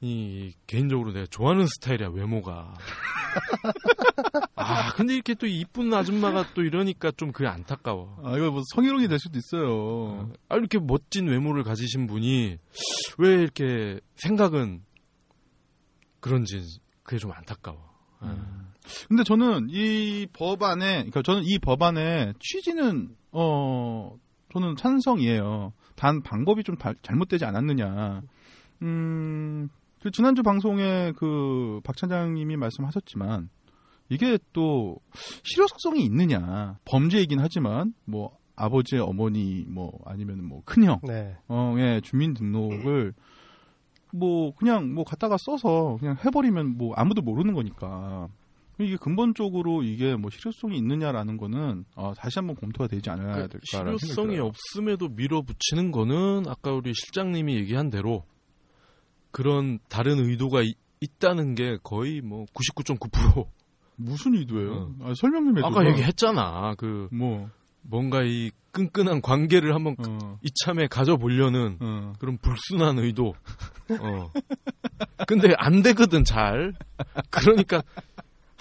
이 0.00 0.52
개인적으로 0.66 1.12
내가 1.12 1.26
좋아하는 1.26 1.66
스타일이야 1.66 2.08
외모가. 2.08 2.74
아 4.56 4.92
근데 4.94 5.14
이렇게 5.14 5.34
또 5.34 5.46
이쁜 5.46 5.92
아줌마가 5.94 6.52
또 6.54 6.62
이러니까 6.62 7.12
좀 7.12 7.32
그게 7.32 7.46
안타까워. 7.46 8.20
아 8.24 8.36
이거 8.36 8.50
뭐 8.50 8.62
성희롱이 8.74 9.08
될 9.08 9.18
수도 9.18 9.38
있어요. 9.38 10.30
아 10.48 10.56
이렇게 10.56 10.78
멋진 10.78 11.28
외모를 11.28 11.62
가지신 11.62 12.06
분이 12.06 12.58
왜 13.18 13.28
이렇게 13.28 14.00
생각은 14.16 14.82
그런지 16.20 16.80
그게 17.02 17.18
좀 17.18 17.32
안타까워. 17.32 17.78
아. 18.20 18.61
근데 19.08 19.22
저는 19.24 19.68
이 19.70 20.26
법안에, 20.32 20.94
그러니까 20.96 21.22
저는 21.22 21.42
이 21.44 21.58
법안의 21.58 22.34
취지는 22.40 23.14
어 23.32 24.14
저는 24.52 24.76
찬성이에요. 24.76 25.72
단 25.96 26.22
방법이 26.22 26.62
좀 26.64 26.76
바- 26.76 26.94
잘못되지 27.02 27.44
않았느냐. 27.44 28.22
음, 28.82 29.68
그 30.02 30.10
지난주 30.10 30.42
방송에 30.42 31.12
그박 31.12 31.96
차장님이 31.96 32.56
말씀하셨지만 32.56 33.48
이게 34.08 34.38
또 34.52 34.96
실효성이 35.44 36.04
있느냐. 36.04 36.76
범죄이긴 36.84 37.38
하지만 37.40 37.94
뭐 38.04 38.36
아버지, 38.56 38.98
어머니, 38.98 39.64
뭐 39.68 39.98
아니면 40.04 40.44
뭐 40.44 40.60
큰형, 40.64 41.00
네. 41.04 41.36
어의 41.48 42.02
주민등록을 42.02 43.14
뭐 44.12 44.52
그냥 44.56 44.92
뭐 44.92 45.04
갖다가 45.04 45.36
써서 45.38 45.96
그냥 45.98 46.16
해버리면 46.22 46.76
뭐 46.76 46.92
아무도 46.94 47.22
모르는 47.22 47.54
거니까 47.54 48.28
이게 48.84 48.96
근본적으로 48.96 49.82
이게 49.82 50.14
뭐 50.16 50.30
실효성이 50.30 50.76
있느냐라는 50.78 51.36
거는 51.36 51.84
어, 51.94 52.12
다시 52.16 52.38
한번 52.38 52.56
검토가 52.56 52.88
되지 52.88 53.10
않아야 53.10 53.32
그 53.32 53.48
될까라는 53.48 53.98
생각이 53.98 53.98
실효성이. 53.98 54.38
없음에도 54.38 55.08
밀어붙이는 55.08 55.90
거는 55.90 56.44
아까 56.48 56.72
우리 56.72 56.92
실장님이 56.94 57.54
얘기한 57.56 57.90
대로 57.90 58.24
그런 59.30 59.78
다른 59.88 60.18
의도가 60.18 60.62
이- 60.62 60.74
있다는 61.00 61.54
게 61.54 61.78
거의 61.82 62.20
뭐 62.20 62.44
99.9% 62.54 63.46
무슨 63.96 64.34
의도예요? 64.34 64.72
어. 64.72 64.94
아, 65.08 65.12
설명 65.16 65.44
좀 65.46 65.58
해줘. 65.58 65.66
아까 65.66 65.86
얘기했잖아. 65.88 66.74
그 66.76 67.08
뭐 67.12 67.48
뭔가 67.84 68.22
이 68.22 68.50
끈끈한 68.70 69.20
관계를 69.22 69.74
한번 69.74 69.96
어, 69.98 70.38
이참에 70.42 70.86
가져보려는 70.86 71.78
어. 71.80 72.12
그런 72.20 72.38
불순한 72.38 72.98
의도. 73.00 73.34
어. 74.00 74.30
근데 75.26 75.52
안 75.58 75.82
되거든 75.82 76.22
잘. 76.24 76.72
그러니까 77.30 77.82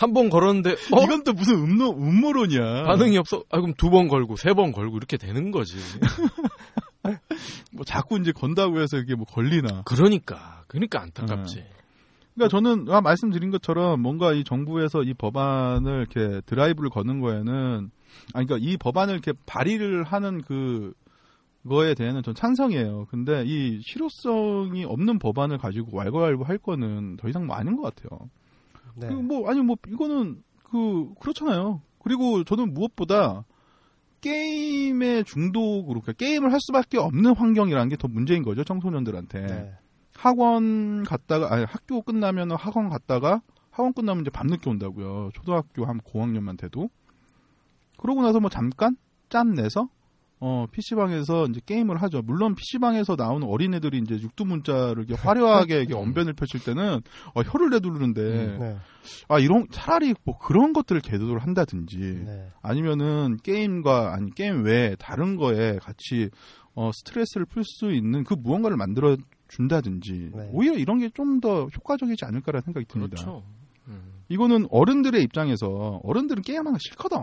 한 0.02 0.14
번 0.14 0.30
걸었는데 0.30 0.72
어 0.72 1.04
이건 1.04 1.24
또 1.24 1.34
무슨 1.34 1.56
음모 1.56 1.92
음모론이야. 1.92 2.84
반응이 2.84 3.18
없어. 3.18 3.44
아 3.50 3.60
그럼 3.62 3.74
두 3.78 3.90
번 3.90 4.08
걸고 4.08 4.36
세 4.36 4.54
번 4.54 4.72
걸고 4.72 4.98
이렇게 4.98 5.18
되는 5.18 5.52
거지. 5.52 5.78
뭐 7.72 7.84
자꾸 7.86 8.18
이제 8.20 8.32
건다고 8.32 8.80
해서 8.82 8.98
이게 8.98 9.16
뭐 9.16 9.26
걸리나. 9.26 9.84
그러니까 9.86 10.64
그러니까 10.68 11.02
안타깝지. 11.02 11.64
그러니까 12.36 12.50
저는 12.50 12.86
아까 12.88 13.02
말씀드린 13.02 13.52
것처럼 13.52 14.02
뭔가 14.02 14.34
이 14.34 14.44
정부에서 14.44 15.04
이 15.04 15.14
법안을 15.14 16.08
이렇게 16.12 16.42
드라이브를 16.46 16.90
거는 16.90 17.20
거에는 17.20 17.92
아니 18.34 18.46
그러니까 18.46 18.58
이 18.60 18.78
법안을 18.78 19.14
이렇게 19.14 19.34
발의를 19.46 20.04
하는 20.04 20.42
그 20.42 20.94
거에 21.68 21.94
대해는 21.94 22.24
전 22.24 22.34
찬성이에요. 22.34 23.06
근데 23.12 23.44
이 23.46 23.82
실효성이 23.84 24.84
없는 24.86 25.20
법안을 25.20 25.58
가지고 25.60 25.96
왈가왈부 25.98 26.44
할 26.44 26.58
거는 26.58 27.18
더 27.18 27.30
이상 27.30 27.46
뭐 27.46 27.56
아닌 27.56 27.76
것 27.76 27.84
같아요. 27.94 28.30
네. 28.96 29.08
그 29.08 29.14
뭐 29.14 29.50
아니 29.50 29.62
뭐 29.62 29.76
이거는 29.88 30.44
그 30.64 31.14
그렇잖아요. 31.20 31.82
그리고 32.00 32.44
저는 32.44 32.74
무엇보다 32.74 33.46
게임의 34.22 35.24
중독으로 35.26 36.02
그러니까 36.02 36.14
게임을 36.14 36.52
할 36.54 36.60
수밖에 36.62 36.98
없는 36.98 37.36
환경이라는 37.36 37.90
게 37.90 37.96
더 37.98 38.08
문제인 38.08 38.44
거죠 38.44 38.64
청소년들한테. 38.64 39.42
네. 39.48 39.74
학원 40.16 41.04
갔다가 41.04 41.54
아니 41.54 41.66
학교 41.66 42.02
끝나면 42.02 42.52
학원 42.52 42.90
갔다가 42.90 43.42
학원 43.72 43.94
끝나면 43.94 44.22
이제 44.22 44.30
밤늦게 44.30 44.70
온다고요. 44.70 45.30
초등학교 45.34 45.86
한 45.86 46.00
고학년만 46.00 46.58
돼도. 46.58 46.90
그러고 47.98 48.22
나서 48.22 48.40
뭐 48.40 48.50
잠깐 48.50 48.96
짬 49.30 49.52
내서 49.56 49.90
어 50.44 50.66
PC방에서 50.72 51.46
이제 51.46 51.62
게임을 51.66 52.02
하죠. 52.02 52.24
물론 52.24 52.56
PC방에서 52.56 53.16
나오는 53.16 53.48
어린애들이 53.48 54.00
이제 54.00 54.16
육두문자를 54.16 55.06
이렇게 55.08 55.14
화려하게 55.14 55.78
이렇게 55.78 55.94
언변을 55.94 56.34
펼칠 56.34 56.64
때는 56.64 57.02
어, 57.36 57.42
혀를 57.42 57.70
내두르는데 57.70 58.58
네. 58.58 58.78
아 59.28 59.38
이런 59.38 59.68
차라리 59.72 60.16
뭐 60.24 60.38
그런 60.40 60.74
것들을 60.74 61.00
계도를 61.02 61.44
한다든지 61.44 61.98
네. 62.26 62.48
아니면은 62.64 63.38
게임과 63.44 64.14
아니 64.16 64.32
게임 64.32 64.64
외에 64.64 64.96
다른 64.98 65.36
거에 65.36 65.78
같이 65.78 66.30
어 66.74 66.90
스트레스를 66.92 67.46
풀 67.46 67.64
수 67.64 67.92
있는 67.92 68.24
그 68.24 68.34
무언가를 68.34 68.78
만들어 68.78 69.18
준다든지 69.48 70.32
네. 70.34 70.50
오히려 70.54 70.76
이런 70.78 70.98
게 71.00 71.10
좀 71.14 71.40
더 71.40 71.66
효과적이지 71.68 72.26
않을까라는 72.26 72.64
생각이 72.64 72.86
듭니다. 72.88 73.16
그렇죠. 73.16 73.44
음. 74.32 74.34
이거는 74.34 74.68
어른들의 74.70 75.22
입장에서 75.24 76.00
어른들은 76.04 76.42
게임하는 76.44 76.72
거 76.74 76.78
싫거든. 76.80 77.18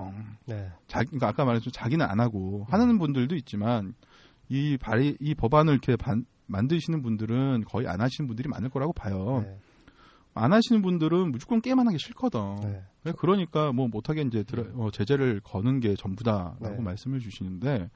네. 0.47 0.71
자기 0.87 1.07
그러니까 1.07 1.29
아까 1.29 1.45
말했죠 1.45 1.71
자기는 1.71 2.05
안 2.05 2.21
하고 2.21 2.67
하는 2.71 2.99
분들도 2.99 3.35
있지만 3.37 3.95
이 4.49 4.77
발이 4.79 5.17
이 5.21 5.35
법안을 5.35 5.73
이렇게 5.75 5.97
반- 5.97 6.25
만드시는 6.47 7.03
분들은 7.03 7.65
거의 7.69 7.87
안 7.87 8.01
하시는 8.01 8.27
분들이 8.27 8.49
많을 8.49 8.69
거라고 8.71 8.93
봐요. 8.93 9.43
네. 9.45 9.59
안 10.35 10.53
하시는 10.53 10.83
분들은 10.83 11.33
무조건 11.33 11.61
게임 11.61 11.79
하는 11.79 11.93
게 11.93 11.99
싫거든. 11.99 12.41
네. 12.63 12.83
네, 13.05 13.13
그러니까 13.19 13.73
뭐 13.73 13.89
못하게 13.89 14.23
이제 14.23 14.43
들어, 14.45 14.65
어, 14.77 14.91
제재를 14.91 15.41
거는 15.43 15.81
게 15.81 15.95
전부다라고 15.97 16.69
네. 16.77 16.81
말씀을 16.81 17.21
주시는데 17.21 17.91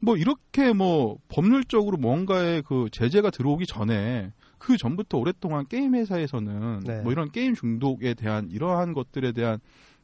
뭐 0.00 0.16
이렇게 0.16 0.72
뭐 0.72 1.18
법률적으로 1.28 1.96
뭔가의 1.96 2.62
그 2.62 2.88
제재가 2.92 3.30
들어오기 3.30 3.66
전에 3.66 4.32
그 4.62 4.76
전부터 4.76 5.18
오랫동안 5.18 5.66
게임 5.66 5.96
회사에서는 5.96 6.80
네. 6.86 7.00
뭐 7.00 7.10
이런 7.10 7.32
게임 7.32 7.52
중독에 7.52 8.14
대한 8.14 8.48
이러한 8.48 8.92
것들에 8.92 9.32
대한 9.32 9.58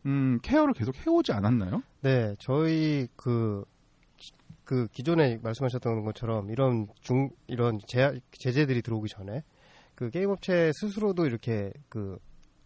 음, 0.05 0.41
care를 0.43 0.75
계속 0.75 0.97
해오지 0.97 1.31
않았나요? 1.31 1.85
네, 2.01 2.35
저희 2.41 3.07
그, 3.15 3.65
기- 4.17 4.33
그 4.65 4.89
기존에 4.89 5.39
말씀하셨던 5.45 6.03
것처럼 6.03 6.51
이런 6.51 6.89
중, 7.03 7.31
이런 7.47 7.79
제, 7.87 8.19
제재들이 8.33 8.83
들어오기 8.83 9.09
전에 9.09 9.45
그 9.95 10.11
게임 10.11 10.31
업체 10.31 10.73
스스로도 10.75 11.27
이렇게 11.27 11.73
그 11.89 12.19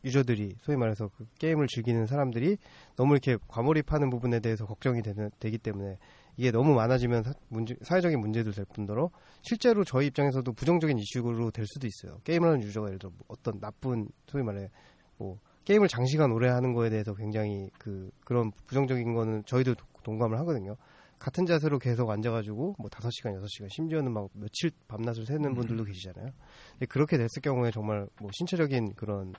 유저들이 0.03 0.57
소위 0.63 0.79
말해서 0.79 1.11
그 1.15 1.27
게임을 1.39 1.67
즐기는 1.69 2.07
사람들이 2.07 2.57
너무 2.97 3.13
이렇게 3.13 3.37
과몰입하는 3.49 4.09
부분에 4.09 4.41
대해서 4.41 4.65
걱정이 4.65 5.03
되는, 5.03 5.31
되기 5.41 5.59
때문에 5.59 5.99
이게 6.37 6.51
너무 6.51 6.75
많아지면 6.75 7.23
사, 7.25 7.33
문제, 7.49 7.77
사회적인 7.83 8.19
문제도 8.19 8.51
될 8.51 8.65
뿐더러 8.67 9.11
실제로 9.43 9.85
저희 9.85 10.07
입장에서도 10.07 10.51
부정적인 10.53 10.99
이슈로 10.99 11.51
될 11.51 11.67
수도 11.67 11.87
있어요. 11.87 12.19
게임을 12.25 12.49
하는 12.49 12.63
유저가 12.63 12.89
예를 12.89 12.99
들어 12.99 13.11
뭐 13.11 13.27
어떤 13.29 13.61
나쁜 13.61 14.09
소위 14.27 14.43
말해 14.43 14.71
뭐 15.19 15.39
게임을 15.65 15.89
장시간 15.89 16.33
오래 16.33 16.49
하는 16.49 16.73
거에 16.73 16.91
대해서 16.91 17.15
굉장히 17.15 17.71
그 17.79 18.11
그런 18.25 18.51
부정적인 18.67 19.15
거는 19.15 19.45
저희도 19.47 19.75
도- 19.75 19.87
동감을 20.03 20.39
하거든요. 20.41 20.77
같은 21.21 21.47
자세로 21.47 21.79
계속 21.79 22.11
앉아가지고 22.11 22.75
뭐 22.79 22.91
5시간, 22.91 23.39
6시간, 23.41 23.71
심지어는 23.71 24.11
막 24.13 24.29
며칠 24.33 24.73
밤낮을 24.89 25.25
새는 25.25 25.55
분들도 25.55 25.85
계시잖아요. 25.85 26.31
근데 26.73 26.87
그렇게 26.87 27.17
됐을 27.17 27.41
경우에 27.43 27.71
정말 27.71 28.09
뭐 28.21 28.29
신체적인 28.33 28.95
그런 28.95 29.33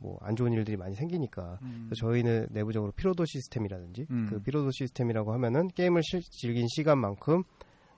뭐 0.00 0.18
안 0.22 0.34
좋은 0.36 0.52
일들이 0.52 0.76
많이 0.76 0.94
생기니까 0.94 1.58
그래서 1.60 1.94
저희는 1.96 2.48
내부적으로 2.50 2.90
피로도 2.92 3.24
시스템이라든지 3.26 4.06
음. 4.10 4.26
그 4.28 4.40
피로도 4.40 4.70
시스템이라고 4.72 5.32
하면은 5.34 5.68
게임을 5.68 6.02
실, 6.02 6.20
즐긴 6.22 6.66
시간만큼 6.68 7.42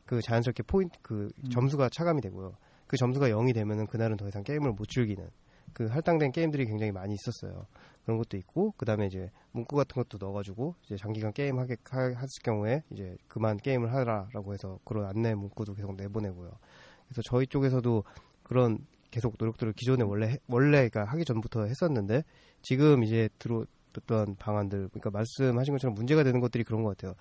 그 0.05 0.21
자연스럽게 0.21 0.65
포인트 0.65 0.99
그 1.03 1.31
음. 1.45 1.51
점수가 1.51 1.89
차감이 1.91 2.21
되고요. 2.21 2.57
그 2.87 2.97
점수가 2.97 3.29
0이 3.29 3.55
되면은 3.55 3.87
그날은 3.87 4.17
더 4.17 4.29
이상 4.29 4.43
게임을 4.43 4.73
못 4.73 4.87
즐기는 4.89 5.27
그 5.73 5.87
할당된 5.87 6.33
게임들이 6.33 6.67
굉장히 6.67 6.93
많이 6.93 7.15
있었어요. 7.15 7.67
그런 8.05 8.19
것도 8.19 8.37
있고 8.37 8.73
그다음에 8.77 9.07
이제 9.07 9.31
문구 9.53 9.77
같은 9.77 9.95
것도 10.03 10.19
넣어가지고 10.21 10.75
이제 10.85 10.97
장기간 10.97 11.33
게임 11.33 11.59
하게 11.59 11.77
하- 11.89 12.09
했을 12.09 12.43
경우에 12.43 12.83
이제 12.91 13.17
그만 13.29 13.57
게임을 13.57 13.93
하라라고 13.95 14.53
해서 14.53 14.79
그런 14.85 15.07
안내 15.07 15.35
문구도 15.35 15.75
계속 15.75 15.95
내보내고요. 15.97 16.51
그래서 17.07 17.23
저희 17.31 17.47
쪽에서도 17.47 18.03
그런 18.43 18.79
계속 19.13 19.37
노력들을 19.39 19.73
기존에 19.75 20.03
원래 20.03 20.27
해- 20.31 20.39
원래 20.49 20.89
그러니까 20.89 21.05
하기 21.13 21.25
전부터 21.25 21.67
했었는데 21.67 22.25
지금 22.63 23.05
이제 23.05 23.29
들어왔던 23.39 24.35
방안들 24.41 24.89
그러니까 24.89 25.11
말씀하신 25.11 25.75
것처럼 25.75 25.95
문제가 25.95 26.25
되는 26.25 26.41
것들이 26.41 26.65
그런 26.65 26.83
것 26.83 26.97
같아요. 26.97 27.15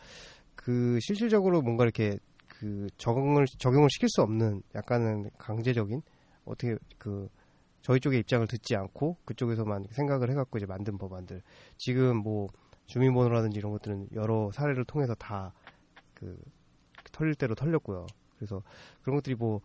그 0.55 0.97
실질적으로 1.01 1.61
뭔가 1.61 1.83
이렇게 1.83 2.17
그 2.47 2.87
적응을 2.97 3.45
적용을 3.59 3.89
시킬 3.91 4.09
수 4.09 4.23
없는 4.23 4.63
약간은 4.73 5.29
강제적인 5.37 6.01
어떻게 6.45 6.75
그 6.97 7.29
저희 7.83 7.99
쪽의 7.99 8.19
입장을 8.21 8.45
듣지 8.47 8.75
않고 8.75 9.17
그쪽에서만 9.25 9.85
생각을 9.91 10.31
해갖고 10.31 10.57
이제 10.57 10.65
만든 10.65 10.97
법안들 10.97 11.41
지금 11.77 12.17
뭐 12.17 12.47
주민번호라든지 12.87 13.57
이런 13.59 13.71
것들은 13.71 14.07
여러 14.15 14.49
사례를 14.51 14.85
통해서 14.85 15.13
다 15.15 15.53
그 16.13 16.37
털릴 17.11 17.33
대로 17.33 17.55
털렸고요. 17.55 18.05
그래서 18.37 18.61
그런 19.01 19.15
것들이 19.17 19.35
뭐 19.35 19.61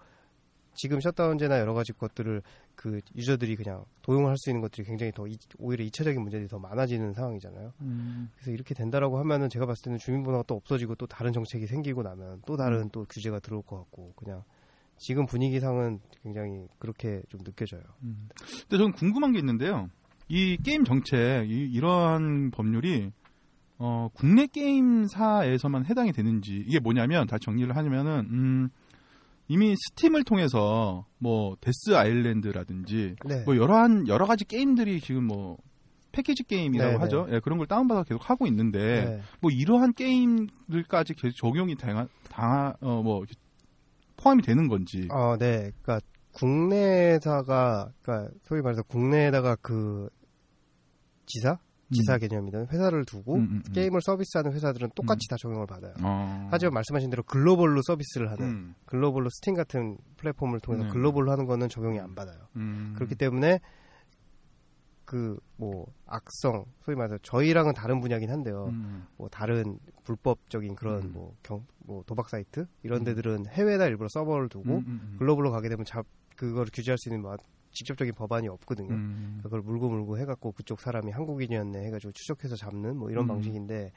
지금 0.77 1.01
셧다운제나 1.01 1.59
여러 1.59 1.75
가지 1.75 1.93
것들을 1.93 2.43
그 2.75 3.01
유저들이 3.17 3.57
그냥 3.57 3.85
도용을 4.03 4.29
할수 4.31 4.51
있는 4.51 4.61
것들이 4.61 4.87
굉장히 4.87 5.11
더 5.13 5.27
이- 5.27 5.37
오히려 5.59 5.85
이차적인 5.85 6.21
문제들이 6.21 6.49
더 6.49 6.59
많아지는 6.59 7.13
상황이잖아요. 7.15 7.73
음. 7.81 8.29
그래서 8.35 8.51
이렇게 8.53 8.75
된다라고 8.75 9.19
하면은 9.19 9.49
제가 9.49 9.67
봤을 9.67 9.85
때는 9.85 9.99
주민번호가 9.99 10.45
또 10.47 10.55
없어지고 10.57 10.95
또 10.97 11.07
다른 11.07 11.33
정책이 11.33 11.67
생기고 11.67 12.03
나면 12.03 12.43
또 12.47 12.57
다른 12.57 12.89
또 12.91 13.05
규제가 13.09 13.41
들어올 13.41 13.63
것 13.63 13.77
같고 13.79 14.13
그냥 14.17 14.43
지금 14.99 15.27
분위기상은 15.27 16.01
굉장히 16.23 16.67
그렇게 16.79 17.23
좀 17.29 17.41
느껴져요. 17.43 17.83
음. 18.03 18.29
근데 18.63 18.79
저는 18.79 18.93
궁금한 18.93 19.33
게 19.33 19.39
있는데요. 19.41 19.91
이 20.29 20.57
게임 20.63 20.85
정책, 20.85 21.49
이, 21.51 21.53
이러한 21.73 22.51
법률이 22.51 23.13
어, 23.79 24.09
국내 24.15 24.47
게임사에서만 24.47 25.85
해당이 25.87 26.13
되는지 26.13 26.65
이게 26.67 26.81
뭐냐면 26.81 27.27
다 27.27 27.37
정리를 27.39 27.75
하냐면은 27.77 28.27
음, 28.31 28.69
이미 29.49 29.75
스팀을 29.77 30.25
통해서 30.25 31.07
뭐 31.19 31.57
데드 31.61 31.95
아일랜드라든지 31.95 33.17
네. 33.25 33.43
뭐 33.45 33.57
여러 33.57 33.77
한 33.77 34.09
여러 34.09 34.27
가지 34.27 34.45
게임들이 34.45 35.01
지금 35.01 35.25
뭐 35.25 35.59
패키지 36.13 36.45
게임이라고 36.45 36.93
네, 36.93 36.99
하죠. 36.99 37.27
예, 37.31 37.41
그런 37.41 37.59
걸 37.59 37.67
다운받아 37.67 38.05
계속 38.05 38.29
하고 38.29 38.47
있는데 38.47 39.05
네. 39.05 39.21
뭐 39.41 39.51
이러한 39.51 39.93
게임들까지 39.93 41.15
계속 41.15 41.37
적용이 41.37 41.77
당하, 41.77 42.09
당하 42.31 42.75
어, 42.81 43.03
뭐 43.03 43.25
포함이 44.17 44.43
되는 44.43 44.67
건지. 44.69 45.09
어, 45.11 45.37
네. 45.37 45.71
그러니까 45.83 46.01
국내에다가 46.33 47.93
그러니까 48.03 48.33
소위 48.43 48.63
말해서 48.63 48.83
국내에다가 48.83 49.57
그 49.57 50.09
지사 51.27 51.59
지사 51.93 52.15
음. 52.15 52.19
개념이든 52.19 52.67
회사를 52.69 53.05
두고 53.05 53.35
음, 53.37 53.41
음, 53.41 53.63
음. 53.67 53.73
게임을 53.73 54.01
서비스하는 54.03 54.53
회사들은 54.53 54.91
똑같이 54.95 55.29
다 55.29 55.37
적용을 55.39 55.67
받아요. 55.67 55.95
어. 56.03 56.49
하지만 56.51 56.75
말씀하신 56.75 57.11
대로 57.11 57.23
글로벌로 57.23 57.81
서비스를 57.87 58.31
하는 58.31 58.45
음. 58.45 58.75
글로벌로 58.87 59.29
스팀 59.31 59.55
같은 59.55 59.97
플랫폼을 60.17 60.61
통해서 60.61 60.85
네. 60.85 60.91
글로벌로 60.91 61.31
하는 61.31 61.47
거는 61.47 61.69
적용이 61.69 62.01
안 62.01 62.15
받아요. 62.15 62.39
음. 62.57 62.93
그렇기 62.97 63.15
때문에 63.15 63.61
그 65.05 65.39
뭐 65.59 65.87
악성 66.07 66.65
소위 66.85 66.97
말해서 66.97 67.19
저희랑은 67.23 67.75
다른 67.75 68.01
분야긴 68.01 68.31
한데요. 68.31 68.67
음. 68.69 69.07
뭐 69.17 69.29
다른 69.29 69.79
불법적인 70.05 70.77
그런 70.77 71.03
음. 71.03 71.13
뭐경 71.13 71.67
뭐 71.79 72.03
도박 72.07 72.29
사이트 72.29 72.67
이런 72.83 73.01
음. 73.01 73.05
데들은 73.05 73.47
해외에다 73.47 73.87
일부러 73.87 74.09
서버를 74.11 74.49
두고 74.49 74.77
음, 74.77 74.85
음, 74.87 75.01
음. 75.03 75.17
글로벌로 75.19 75.51
가게 75.51 75.69
되면 75.69 75.85
잡 75.85 76.07
그걸 76.37 76.67
규제할 76.73 76.99
수 76.99 77.09
있는 77.09 77.23
뭐 77.23 77.37
직접적인 77.77 78.15
법안이 78.15 78.49
없거든요. 78.49 78.93
음. 78.93 79.41
그걸 79.43 79.61
물고 79.61 79.89
물고 79.89 80.19
해갖고 80.19 80.53
그쪽 80.53 80.81
사람이 80.81 81.13
한국인이었네 81.13 81.87
해가지고 81.87 82.13
추적해서 82.13 82.57
잡는 82.57 82.97
뭐 82.97 83.11
이런 83.11 83.25
음. 83.25 83.29
방식인데 83.29 83.93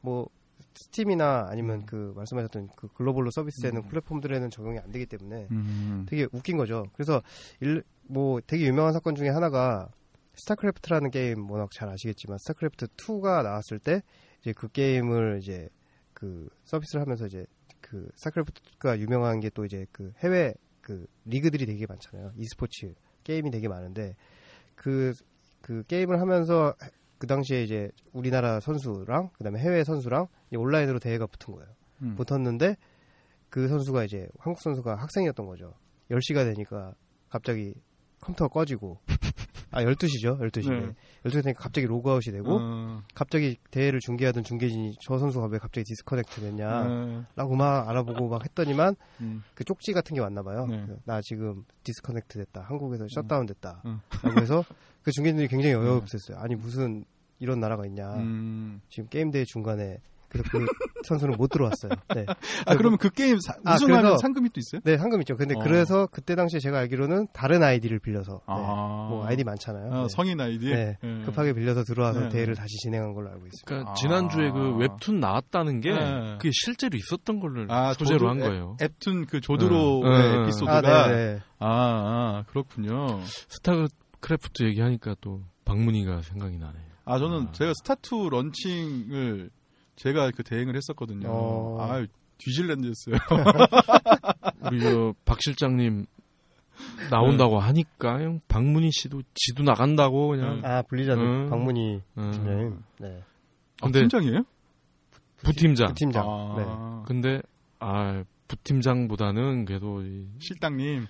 뭐 0.00 0.28
스팀이나 0.74 1.46
아니면 1.48 1.80
음. 1.80 1.86
그 1.86 2.12
말씀하셨던 2.16 2.68
그 2.76 2.88
글로벌로 2.88 3.30
서비스되는 3.30 3.82
음. 3.82 3.88
플랫폼들에는 3.88 4.50
적용이 4.50 4.78
안 4.78 4.90
되기 4.90 5.06
때문에 5.06 5.48
음. 5.50 6.06
되게 6.08 6.26
웃긴 6.32 6.56
거죠. 6.56 6.84
그래서 6.92 7.22
일, 7.60 7.82
뭐 8.02 8.40
되게 8.46 8.66
유명한 8.66 8.92
사건 8.92 9.14
중에 9.14 9.28
하나가 9.28 9.88
스타크래프트라는 10.34 11.10
게임 11.10 11.50
워낙 11.50 11.70
잘 11.72 11.88
아시겠지만 11.88 12.38
스타크래프트 12.38 12.86
2가 12.86 13.42
나왔을 13.42 13.78
때 13.78 14.02
이제 14.40 14.52
그 14.52 14.68
게임을 14.68 15.38
이제 15.42 15.68
그 16.12 16.48
서비스를 16.64 17.02
하면서 17.02 17.26
이제 17.26 17.44
그 17.80 18.08
스타크래프트가 18.16 18.98
유명한 19.00 19.40
게 19.40 19.50
또 19.50 19.64
이제 19.64 19.86
그 19.92 20.12
해외 20.18 20.54
그 20.80 21.06
리그들이 21.24 21.66
되게 21.66 21.86
많잖아요. 21.86 22.32
e스포츠 22.36 22.94
게임이 23.30 23.50
되게 23.50 23.68
많은데 23.68 24.16
그 24.74 25.14
그 25.60 25.84
게임을 25.86 26.20
하면서 26.20 26.74
그 27.18 27.26
당시에 27.26 27.62
이제 27.62 27.90
우리나라 28.12 28.60
선수랑 28.60 29.30
그다음에 29.34 29.60
해외 29.60 29.84
선수랑 29.84 30.26
온라인으로 30.52 30.98
대회가 30.98 31.26
붙은 31.26 31.54
거예요. 31.54 31.68
음. 32.02 32.16
붙었는데 32.16 32.76
그 33.50 33.68
선수가 33.68 34.04
이제 34.04 34.28
한국 34.38 34.60
선수가 34.62 34.96
학생이었던 34.96 35.46
거죠. 35.46 35.74
10시가 36.10 36.44
되니까 36.54 36.94
갑자기 37.28 37.74
컴퓨터가 38.20 38.52
꺼지고 38.52 38.98
아 39.72 39.84
12시죠. 39.84 40.40
12시. 40.40 40.68
네. 40.68 40.80
네. 40.80 40.94
12시 41.24 41.44
되니까 41.44 41.62
갑자기 41.62 41.86
로그아웃이 41.86 42.32
되고 42.32 42.58
어. 42.60 43.02
갑자기 43.14 43.56
대회를 43.70 44.00
중계하던 44.00 44.42
중계진이 44.42 44.96
저 45.00 45.18
선수가 45.18 45.46
왜 45.46 45.58
갑자기 45.58 45.84
disconnect 45.84 46.40
됐냐 46.40 46.84
네. 46.84 47.22
라고 47.36 47.54
막 47.54 47.88
알아보고 47.88 48.28
막 48.28 48.44
했더니만 48.44 48.96
음. 49.20 49.42
그 49.54 49.64
쪽지 49.64 49.92
같은 49.92 50.14
게 50.14 50.20
왔나 50.20 50.42
봐요. 50.42 50.66
네. 50.66 50.84
그나 51.04 51.20
지금 51.22 51.64
disconnect 51.84 52.38
됐다. 52.38 52.62
한국에서 52.62 53.06
셧다운 53.08 53.46
됐다. 53.46 53.82
음. 53.84 54.00
라고 54.22 54.40
해서 54.40 54.64
그 55.02 55.12
중계진들이 55.12 55.48
굉장히 55.48 55.74
어이없었어요. 55.74 56.38
아니 56.38 56.56
무슨 56.56 57.04
이런 57.38 57.60
나라가 57.60 57.86
있냐. 57.86 58.14
음. 58.16 58.80
지금 58.88 59.08
게임 59.08 59.30
대회 59.30 59.44
중간에 59.44 59.98
그래서 60.30 60.48
그 60.50 60.64
선수는 61.06 61.36
못 61.36 61.48
들어왔어요. 61.48 61.90
네. 62.14 62.24
아 62.66 62.76
그러면 62.76 62.98
그 62.98 63.10
게임 63.10 63.38
사, 63.40 63.54
아, 63.64 63.74
우승하면 63.74 64.02
그래서- 64.02 64.18
상금이 64.18 64.48
또 64.50 64.60
있어요? 64.60 64.80
네, 64.84 64.96
상금 64.96 65.20
있죠. 65.22 65.36
근데 65.36 65.54
어. 65.56 65.58
그래서 65.62 66.06
그때 66.10 66.34
당시에 66.36 66.60
제가 66.60 66.78
알기로는 66.78 67.26
다른 67.32 67.62
아이디를 67.62 67.98
빌려서 67.98 68.32
네. 68.34 68.38
아. 68.46 69.06
뭐 69.10 69.26
아이디 69.26 69.42
많잖아요. 69.44 69.92
아, 69.92 70.02
네. 70.02 70.08
성인 70.08 70.40
아이디. 70.40 70.66
네, 70.70 70.96
예. 71.02 71.24
급하게 71.24 71.52
빌려서 71.52 71.82
들어와서 71.84 72.20
네. 72.20 72.28
대회를 72.30 72.54
다시 72.54 72.68
진행한 72.82 73.12
걸로 73.12 73.28
알고 73.30 73.46
있습니다. 73.46 73.64
그러니까 73.66 73.90
아. 73.90 73.94
지난주에 73.94 74.50
그 74.52 74.76
웹툰 74.76 75.18
나왔다는 75.20 75.80
게 75.80 75.90
네. 75.92 76.36
그게 76.38 76.50
실제로 76.52 76.96
있었던 76.96 77.40
걸로 77.40 77.66
아, 77.68 77.92
소재로 77.94 78.28
한 78.28 78.38
앱- 78.38 78.44
거예요. 78.46 78.76
앱툰 78.80 79.26
그 79.26 79.40
조드로의 79.40 80.02
네. 80.02 80.30
네. 80.36 80.42
에피소드가 80.42 80.76
아, 80.76 81.08
네, 81.08 81.14
네. 81.34 81.40
아, 81.58 81.66
아, 81.68 82.44
그렇군요. 82.46 83.20
스타크래프트 83.48 84.64
얘기하니까 84.64 85.16
또 85.20 85.42
박문희가 85.64 86.22
생각이 86.22 86.56
나네. 86.58 86.74
아 87.04 87.18
저는 87.18 87.48
아. 87.48 87.52
제가 87.52 87.72
스타2 87.82 88.28
런칭을 88.30 89.50
제가 90.02 90.30
그 90.30 90.42
대행을 90.42 90.76
했었거든요. 90.76 91.28
어. 91.30 91.76
아 91.80 92.06
뒤질랜드였어요. 92.38 93.16
우리 94.70 94.80
저박 94.80 95.42
실장님 95.42 96.06
나온다고 97.10 97.58
하니까 97.58 98.22
형 98.22 98.40
박문희 98.48 98.90
씨도 98.92 99.22
지도 99.34 99.62
나간다고 99.62 100.28
그냥. 100.28 100.62
아, 100.64 100.82
블리자드 100.82 101.20
음. 101.20 101.50
박문희 101.50 102.00
음. 102.18 102.30
팀장님. 102.32 102.78
네. 103.00 103.22
아, 103.82 103.86
근데 103.86 104.00
팀장이에요? 104.00 104.42
부팀장. 105.42 105.88
그 105.88 105.94
팀장. 105.94 106.22
네. 106.56 106.64
아, 106.66 107.02
근데 107.06 107.42
아 107.78 108.24
부팀장보다는 108.48 109.64
그래도 109.64 110.02
이, 110.02 110.26
실장님. 110.38 111.06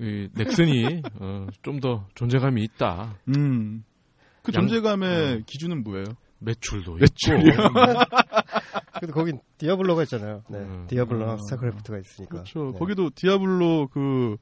이 0.00 0.28
넥슨이 0.34 1.02
어, 1.20 1.46
좀 1.62 1.80
더 1.80 2.06
존재감이 2.14 2.62
있다. 2.62 3.16
음. 3.28 3.84
그 4.42 4.52
양- 4.54 4.66
존재감의 4.68 5.34
어. 5.34 5.40
기준은 5.46 5.82
뭐예요? 5.82 6.04
매출도 6.38 6.94
매출이요? 6.94 7.52
있고. 7.52 7.62
그래도 8.98 9.12
거긴 9.12 9.40
디아블로가 9.58 10.02
있잖아요. 10.04 10.42
네. 10.48 10.58
음. 10.58 10.86
디아블로랑 10.88 11.30
아. 11.30 11.36
스타크래프트가 11.36 11.98
있으니까. 11.98 12.30
그렇죠. 12.32 12.72
네. 12.72 12.78
거기도 12.78 13.10
디아블로 13.14 13.88
그 13.88 14.36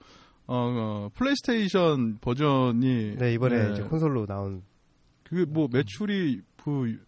어, 0.46 0.56
어, 0.56 1.10
플레이스테이션 1.14 2.18
버전이 2.20 3.16
네, 3.16 3.32
이번에 3.34 3.66
네. 3.66 3.72
이제 3.72 3.82
콘솔로 3.82 4.26
나온 4.26 4.62
그게 5.24 5.44
뭐 5.44 5.68
매출이 5.70 6.40
그 6.62 6.98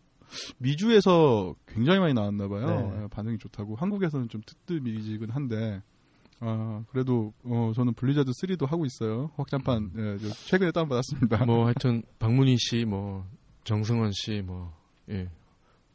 미주에서 0.58 1.54
굉장히 1.66 2.00
많이 2.00 2.14
나왔나 2.14 2.48
봐요. 2.48 2.66
네. 2.66 3.02
예, 3.02 3.06
반응이 3.08 3.38
좋다고. 3.38 3.76
한국에서는 3.76 4.28
좀 4.28 4.40
뜨뜻미지근 4.44 5.30
한데 5.30 5.82
아, 6.40 6.84
그래도 6.90 7.32
어, 7.44 7.72
저는 7.74 7.94
블리자드 7.94 8.30
3도 8.30 8.66
하고 8.68 8.84
있어요. 8.84 9.30
확장판 9.36 9.92
예, 9.96 10.18
저 10.18 10.28
최근에 10.28 10.70
다운 10.72 10.88
받았습니다. 10.88 11.44
뭐 11.46 11.64
하여튼 11.64 12.02
박문희 12.18 12.56
씨, 12.58 12.84
뭐 12.84 13.26
정승원 13.64 14.12
씨, 14.12 14.42
뭐 14.42 14.72
예. 15.10 15.28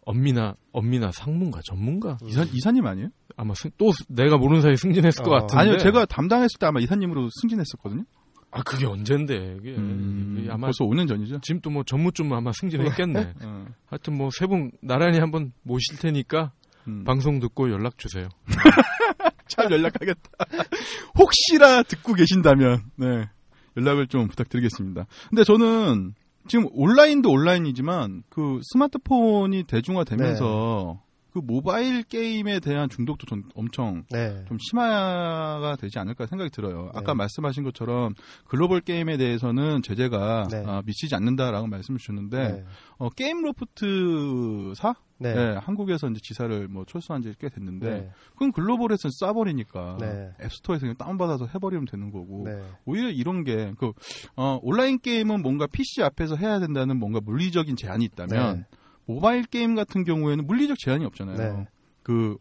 엄미나 0.05 0.55
엄미나 0.74 1.11
상문가 1.11 1.61
전문가 1.64 2.18
음. 2.22 2.28
이사 2.28 2.43
이사님 2.43 2.86
아니에요? 2.86 3.09
아마 3.38 3.53
승, 3.55 3.70
또 3.78 3.91
내가 4.09 4.38
모르는 4.38 4.61
사이 4.61 4.74
에 4.74 4.76
승진했을 4.76 5.24
것 5.24 5.32
어. 5.32 5.34
같은데 5.41 5.61
아니요, 5.61 5.78
제가 5.78 6.05
담당했을 6.05 6.59
때 6.59 6.66
아마 6.66 6.80
이사님으로 6.82 7.30
승진했었거든요. 7.41 8.03
아 8.51 8.61
그게 8.64 8.86
언젠데 8.86 9.57
이게 9.61 9.76
음, 9.76 10.38
이게 10.39 10.51
아마 10.51 10.68
벌써 10.68 10.84
5년 10.86 11.07
전이죠. 11.07 11.39
지금 11.41 11.59
또 11.61 11.72
뭐 11.72 11.84
전무쯤 11.84 12.32
아마 12.34 12.51
승진했겠네. 12.53 13.34
어, 13.43 13.66
하여튼 13.88 14.18
뭐 14.18 14.30
세 14.30 14.45
분 14.47 14.72
나란히 14.82 15.20
한번 15.20 15.53
모실 15.64 15.97
테니까 15.97 16.51
음. 16.88 17.03
방송 17.05 17.39
듣고 17.39 17.72
연락 17.72 17.97
주세요. 17.97 18.28
잘 19.47 19.72
연락하겠다. 19.72 20.22
혹시라 21.18 21.84
듣고 21.84 22.14
계신다면, 22.14 22.82
네. 22.95 23.30
연락을 23.78 24.07
좀 24.07 24.28
부탁드리겠습니다. 24.28 25.05
근데 25.30 25.43
저는 25.43 26.14
지금 26.47 26.67
온라인도 26.73 27.31
온라인이지만 27.31 28.23
그 28.29 28.59
스마트폰이 28.63 29.63
대중화되면서 29.63 31.01
그 31.34 31.39
모바일 31.43 32.03
게임에 32.03 32.59
대한 32.59 32.89
중독도 32.89 33.25
전 33.25 33.43
엄청 33.55 34.03
네. 34.11 34.45
좀 34.47 34.57
심화가 34.59 35.75
되지 35.79 35.97
않을까 35.97 36.27
생각이 36.27 36.51
들어요. 36.51 36.91
아까 36.93 37.13
네. 37.13 37.17
말씀하신 37.17 37.63
것처럼 37.63 38.13
글로벌 38.47 38.81
게임에 38.81 39.17
대해서는 39.17 39.81
제재가 39.81 40.47
네. 40.51 40.63
아, 40.67 40.81
미치지 40.86 41.15
않는다라고 41.15 41.65
말씀을 41.67 41.99
주셨는데 41.99 42.38
네. 42.51 42.65
어, 42.99 43.09
게임로프트사 43.09 44.93
네. 45.19 45.34
네, 45.36 45.55
한국에서 45.57 46.07
이제 46.09 46.19
지사를 46.21 46.67
뭐 46.67 46.86
철수한 46.86 47.21
지 47.21 47.34
꽤 47.39 47.49
됐는데 47.49 47.89
네. 47.89 48.09
그럼 48.36 48.51
글로벌에서 48.51 49.09
쏴버리니까 49.09 49.97
네. 49.99 50.31
앱스토어에서 50.43 50.81
그냥 50.81 50.95
다운받아서 50.97 51.47
해버리면 51.47 51.86
되는 51.86 52.11
거고 52.11 52.43
네. 52.45 52.61
오히려 52.86 53.09
이런 53.09 53.43
게 53.43 53.73
그 53.79 53.91
어, 54.36 54.59
온라인 54.61 54.99
게임은 54.99 55.41
뭔가 55.41 55.65
PC 55.67 56.03
앞에서 56.03 56.36
해야 56.36 56.59
된다는 56.59 56.97
뭔가 56.99 57.19
물리적인 57.21 57.75
제한이 57.75 58.05
있다면 58.05 58.57
네. 58.57 58.65
모바일 59.05 59.43
게임 59.43 59.75
같은 59.75 60.03
경우에는 60.03 60.45
물리적 60.45 60.77
제한이 60.79 61.05
없잖아요. 61.05 61.37
네. 61.57 61.67
그 62.03 62.37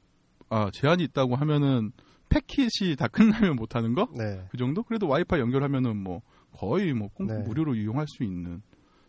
아, 0.49 0.71
제한이 0.73 1.03
있다고 1.05 1.37
하면은 1.37 1.93
패킷이 2.29 2.97
다 2.97 3.09
끝나면 3.09 3.57
못 3.57 3.75
하는 3.77 3.95
거? 3.95 4.09
네. 4.17 4.45
그 4.51 4.57
정도? 4.57 4.83
그래도 4.83 5.07
와이파이 5.09 5.41
연결하면은 5.41 5.97
뭐 5.97 6.23
거의 6.53 6.93
뭐 6.93 7.09
꽁- 7.09 7.27
네. 7.27 7.39
무료로 7.39 7.75
이용할 7.75 8.07
수 8.09 8.23
있는 8.25 8.63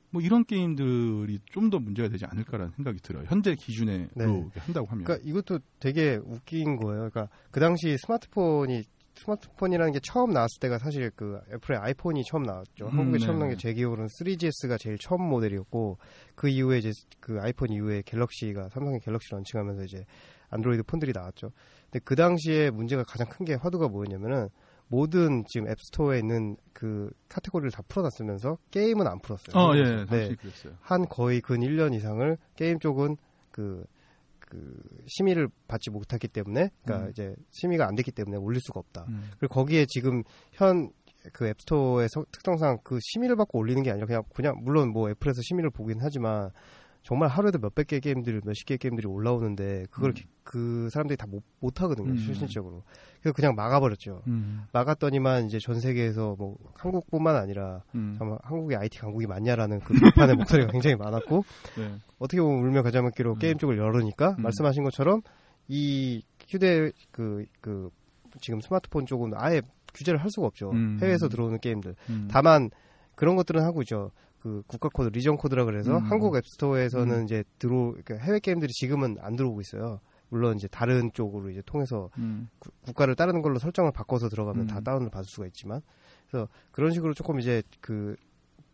뭐 0.09 0.21
이런 0.21 0.45
게임들이 0.45 1.39
좀 1.45 1.69
더 1.69 1.79
문제가 1.79 2.07
되지 2.09 2.25
않을까라는 2.25 2.71
생각이 2.75 2.99
들어요. 2.99 3.23
현재 3.27 3.55
기준에 3.55 4.07
네. 4.13 4.25
로 4.25 4.51
한다고 4.59 4.87
하면. 4.87 5.03
그러니까 5.05 5.27
이것도 5.27 5.59
되게 5.79 6.19
웃긴 6.23 6.75
거예요. 6.75 7.09
그러니까 7.09 7.29
그 7.51 7.59
당시 7.59 7.97
스마트폰이 7.97 8.83
스마트폰이라는 9.15 9.93
게 9.93 9.99
처음 10.01 10.31
나왔을 10.31 10.59
때가 10.59 10.79
사실 10.79 11.11
그 11.15 11.39
애플의 11.53 11.79
아이폰이 11.79 12.23
처음 12.23 12.43
나왔죠. 12.43 12.87
음, 12.87 12.99
한국에 12.99 13.19
네, 13.19 13.25
처음 13.25 13.39
나온 13.39 13.49
네. 13.49 13.55
게제 13.55 13.73
기억으로는 13.73 14.07
3GS가 14.19 14.79
제일 14.79 14.97
처음 14.97 15.21
모델이었고 15.29 15.97
그 16.35 16.49
이후에 16.49 16.79
이제 16.79 16.91
그 17.19 17.39
아이폰 17.39 17.71
이후에 17.71 18.01
갤럭시가 18.05 18.69
삼성의 18.69 18.99
갤럭시 19.01 19.31
런칭하면서 19.31 19.83
이제 19.83 20.05
안드로이드 20.49 20.83
폰들이 20.83 21.11
나왔죠. 21.13 21.51
근데 21.91 21.99
그 22.03 22.15
당시에 22.15 22.69
문제가 22.71 23.03
가장 23.03 23.27
큰 23.27 23.43
게 23.45 23.55
화두가 23.55 23.87
뭐였냐면은 23.89 24.49
모든 24.87 25.43
지금 25.47 25.67
앱스토어에 25.69 26.19
있는 26.19 26.55
그 26.71 27.09
카테고리를 27.29 27.71
다 27.71 27.81
풀어놨으면서 27.87 28.57
게임은 28.71 29.07
안 29.07 29.19
풀었어요. 29.19 29.55
어, 29.57 29.75
예, 29.75 29.81
네. 29.83 30.05
당시 30.05 30.35
그랬어요. 30.35 30.73
한 30.81 31.07
거의 31.09 31.41
근 31.41 31.59
1년 31.61 31.93
이상을 31.95 32.37
게임 32.55 32.79
쪽은 32.79 33.17
그, 33.51 33.83
그 34.53 34.81
심의를 35.07 35.49
받지 35.67 35.89
못했기 35.89 36.27
때문에 36.27 36.69
그러니까 36.83 37.07
음. 37.07 37.09
이제 37.11 37.35
심의가 37.49 37.87
안 37.87 37.95
됐기 37.95 38.11
때문에 38.11 38.37
올릴 38.37 38.61
수가 38.61 38.79
없다. 38.79 39.05
음. 39.09 39.31
그리고 39.39 39.53
거기에 39.55 39.85
지금 39.87 40.23
현 40.51 40.91
그 41.31 41.47
앱스토어의 41.47 42.09
서- 42.09 42.25
특성상 42.33 42.79
그 42.83 42.99
심의를 43.01 43.37
받고 43.37 43.57
올리는 43.57 43.81
게 43.81 43.91
아니라 43.91 44.05
그냥 44.07 44.23
그냥 44.35 44.55
물론 44.61 44.89
뭐 44.91 45.09
애플에서 45.09 45.41
심의를 45.41 45.69
보긴 45.69 45.99
하지만 46.01 46.49
정말 47.01 47.29
하루에도 47.29 47.59
몇백 47.59 47.87
개의 47.87 48.01
게임들, 48.01 48.41
몇십 48.43 48.65
개의 48.67 48.77
게임들이 48.77 49.07
올라오는데 49.07 49.85
그걸 49.89 50.09
음. 50.09 50.15
기- 50.43 50.51
그 50.53 50.89
사람들이 50.91 51.17
다 51.17 51.25
못 51.27 51.41
못 51.59 51.81
하거든요, 51.81 52.11
음. 52.11 52.17
실질적으로. 52.17 52.83
그래서 53.21 53.33
그냥 53.33 53.55
막아버렸죠. 53.55 54.21
음. 54.27 54.63
막았더니만 54.73 55.45
이제 55.45 55.57
전 55.59 55.79
세계에서 55.79 56.35
뭐 56.37 56.57
한국뿐만 56.75 57.35
아니라 57.37 57.81
음. 57.95 58.15
정말 58.17 58.37
한국의 58.43 58.77
IT 58.77 58.99
강국이 58.99 59.25
맞냐라는 59.27 59.79
그 59.79 59.93
비판의 59.93 60.35
목소리가 60.61 60.71
굉장히 60.71 60.95
많았고 60.97 61.43
네. 61.77 61.95
어떻게 62.19 62.41
보면 62.41 62.63
울며 62.65 62.83
겨자 62.83 63.01
먹기로 63.01 63.33
음. 63.33 63.39
게임 63.39 63.57
쪽을 63.57 63.77
열으니까 63.77 64.35
음. 64.37 64.43
말씀하신 64.43 64.83
것처럼 64.83 65.21
이 65.69 66.21
휴대 66.49 66.91
그그 67.11 67.89
지금 68.41 68.59
스마트폰 68.59 69.05
쪽은 69.05 69.31
아예 69.35 69.61
규제를 69.93 70.19
할 70.21 70.29
수가 70.31 70.47
없죠. 70.47 70.71
음. 70.71 70.97
해외에서 71.01 71.29
들어오는 71.29 71.59
게임들. 71.59 71.95
음. 72.09 72.27
다만 72.29 72.69
그런 73.15 73.35
것들은 73.37 73.61
하고 73.63 73.81
있죠. 73.83 74.11
그 74.39 74.61
국가 74.67 74.89
코드, 74.91 75.07
region 75.07 75.37
code라 75.37 75.63
그래서 75.63 75.97
음. 75.97 76.03
한국 76.03 76.35
앱스토어에서는 76.35 77.19
음. 77.19 77.23
이제 77.23 77.45
들어 77.59 77.91
그러니까 77.91 78.15
해외 78.17 78.39
게임들이 78.39 78.73
지금은 78.73 79.15
안 79.21 79.37
들어오고 79.37 79.61
있어요. 79.61 80.01
물론 80.33 80.55
이제 80.55 80.67
다른 80.67 81.11
쪽으로 81.13 81.51
이제 81.51 81.61
통해서 81.63 82.09
음. 82.17 82.49
구- 82.57 82.71
국가를 82.81 83.15
따르는 83.15 83.43
걸로 83.43 83.59
설정을 83.59 83.91
바꿔서 83.91 84.29
들어가면 84.29 84.63
음. 84.63 84.67
다 84.67 84.81
다운을 84.81 85.11
받을 85.11 85.25
수가 85.29 85.45
있지만 85.45 85.81
그래서 86.27 86.47
그런 86.71 86.89
식으로 86.91 87.13
조금 87.13 87.39
이제 87.39 87.61
그 87.81 88.15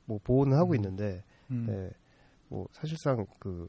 뭐 0.05 0.19
보호는 0.23 0.57
하고 0.57 0.71
음. 0.71 0.75
있는데 0.77 1.23
음. 1.51 1.65
네, 1.67 1.89
뭐 2.47 2.65
사실상 2.71 3.27
그 3.39 3.67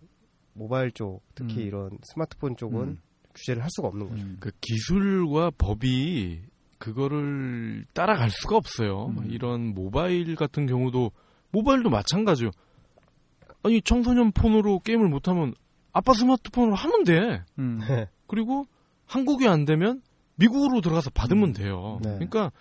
모바일 0.54 0.90
쪽 0.92 1.20
특히 1.34 1.56
음. 1.64 1.66
이런 1.66 1.90
스마트폰 2.02 2.56
쪽은 2.56 2.80
음. 2.80 2.98
규제를 3.34 3.62
할 3.62 3.68
수가 3.72 3.88
없는 3.88 4.08
거죠. 4.08 4.22
음. 4.24 4.36
그 4.40 4.50
기술과 4.62 5.50
법이 5.58 6.40
그거를 6.78 7.84
따라갈 7.92 8.30
수가 8.30 8.56
없어요. 8.56 9.08
음. 9.18 9.30
이런 9.30 9.74
모바일 9.74 10.34
같은 10.34 10.64
경우도 10.66 11.10
모바일도 11.52 11.90
마찬가지요. 11.90 12.50
아니 13.62 13.82
청소년 13.82 14.32
폰으로 14.32 14.78
게임을 14.78 15.08
못하면 15.08 15.52
아빠 15.92 16.12
스마트폰으로 16.12 16.74
하면 16.74 17.04
돼. 17.04 17.44
음. 17.58 17.80
그리고 18.26 18.66
한국이 19.06 19.48
안 19.48 19.64
되면 19.64 20.02
미국으로 20.36 20.80
들어가서 20.80 21.10
받으면 21.10 21.52
돼요. 21.52 21.98
네. 22.02 22.10
그러니까 22.14 22.52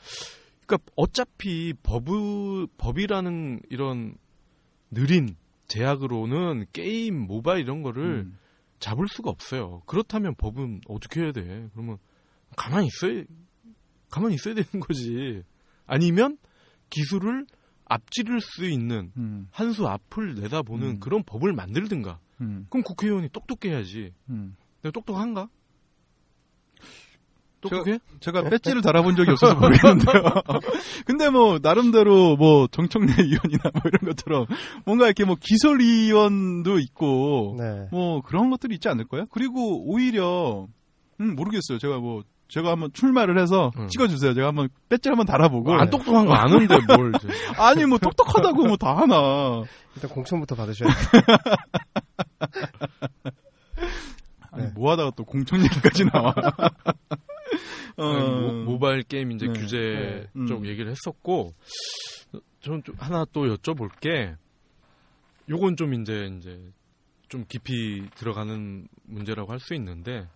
그러니까 0.65 0.91
어차피 0.95 1.73
법의 1.83 2.67
법이라는 2.77 3.61
이런 3.69 4.15
느린 4.91 5.35
제약으로는 5.67 6.65
게임, 6.73 7.27
모바일 7.27 7.61
이런 7.61 7.81
거를 7.83 8.25
음. 8.25 8.37
잡을 8.79 9.07
수가 9.07 9.29
없어요. 9.29 9.81
그렇다면 9.85 10.35
법은 10.35 10.81
어떻게 10.87 11.21
해야 11.21 11.31
돼? 11.31 11.67
그러면 11.73 11.97
가만히 12.55 12.87
있어야 12.87 13.23
가만히 14.09 14.35
있어야 14.35 14.55
되는 14.55 14.79
거지. 14.79 15.43
아니면 15.85 16.37
기술을 16.89 17.45
앞지를 17.85 18.41
수 18.41 18.65
있는 18.65 19.11
음. 19.17 19.47
한수 19.51 19.87
앞을 19.87 20.35
내다보는 20.35 20.87
음. 20.87 20.99
그런 20.99 21.23
법을 21.23 21.53
만들든가. 21.53 22.19
음. 22.41 22.65
그럼 22.69 22.83
국회의원이 22.83 23.29
똑똑해야지. 23.29 24.13
음. 24.29 24.55
내가 24.81 24.91
똑똑한가? 24.91 25.49
똑똑해? 27.61 27.99
제가 28.21 28.43
배지를 28.43 28.81
달아본 28.81 29.15
적이 29.15 29.31
없어서 29.31 29.55
모르겠는데요. 29.55 30.23
근데 31.05 31.29
뭐 31.29 31.59
나름대로 31.61 32.37
뭐 32.37 32.67
정청래 32.67 33.11
의원이나 33.17 33.63
뭐 33.73 33.81
이런 33.85 33.99
것처럼 34.15 34.45
뭔가 34.85 35.05
이렇게 35.05 35.25
뭐 35.25 35.35
기술위원도 35.39 36.79
있고 36.79 37.55
네. 37.57 37.87
뭐 37.91 38.21
그런 38.21 38.49
것들이 38.49 38.75
있지 38.75 38.87
않을까요? 38.87 39.25
그리고 39.31 39.83
오히려 39.85 40.67
음 41.19 41.35
모르겠어요. 41.35 41.79
제가 41.79 41.97
뭐 41.97 42.23
제가 42.49 42.71
한번 42.71 42.91
출마를 42.93 43.39
해서 43.39 43.71
음. 43.77 43.87
찍어주세요. 43.87 44.33
제가 44.33 44.47
한번 44.49 44.69
배지 44.89 45.07
한번 45.09 45.25
달아보고 45.25 45.71
안 45.73 45.89
똑똑한 45.89 46.25
거 46.25 46.33
아는데 46.33 46.77
뭘. 46.95 47.11
아니 47.57 47.85
뭐 47.85 47.97
똑똑하다고 47.99 48.65
뭐 48.65 48.75
다 48.77 48.97
하나. 48.97 49.63
일단 49.95 50.09
공천부터 50.11 50.55
받으셔야 50.55 50.89
돼요. 51.11 51.37
아니 54.51 54.63
네. 54.65 54.71
뭐 54.73 54.91
하다가 54.91 55.11
또 55.15 55.23
공천 55.25 55.61
얘기까지 55.63 56.05
나와. 56.05 56.33
어, 57.97 58.03
아니, 58.05 58.63
모, 58.63 58.79
바일 58.79 59.03
게임 59.03 59.31
이제 59.31 59.45
네. 59.47 59.53
규제 59.53 60.27
네. 60.33 60.45
쪽 60.47 60.61
음. 60.61 60.65
얘기를 60.65 60.91
했었고 60.91 61.53
저는 62.61 62.83
좀 62.83 62.95
하나 62.97 63.25
또 63.31 63.45
여쭤볼 63.55 63.89
게 63.99 64.35
요건 65.49 65.75
좀 65.77 65.93
이제 65.93 66.31
이제 66.37 66.59
좀 67.29 67.45
깊이 67.47 68.07
들어가는 68.15 68.87
문제라고 69.05 69.51
할 69.51 69.59
수 69.59 69.75
있는데 69.75 70.27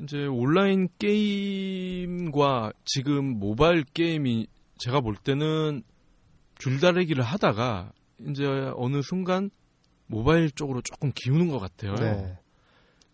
이제 0.00 0.26
온라인 0.26 0.88
게임과 0.98 2.72
지금 2.84 3.38
모바일 3.38 3.84
게임이 3.84 4.46
제가 4.78 5.00
볼 5.00 5.14
때는 5.16 5.82
줄다리기를 6.58 7.22
하다가 7.22 7.92
이제 8.28 8.44
어느 8.76 9.02
순간 9.02 9.50
모바일 10.06 10.50
쪽으로 10.50 10.80
조금 10.82 11.12
기우는 11.14 11.48
것 11.48 11.58
같아요. 11.58 11.94
네. 11.94 12.38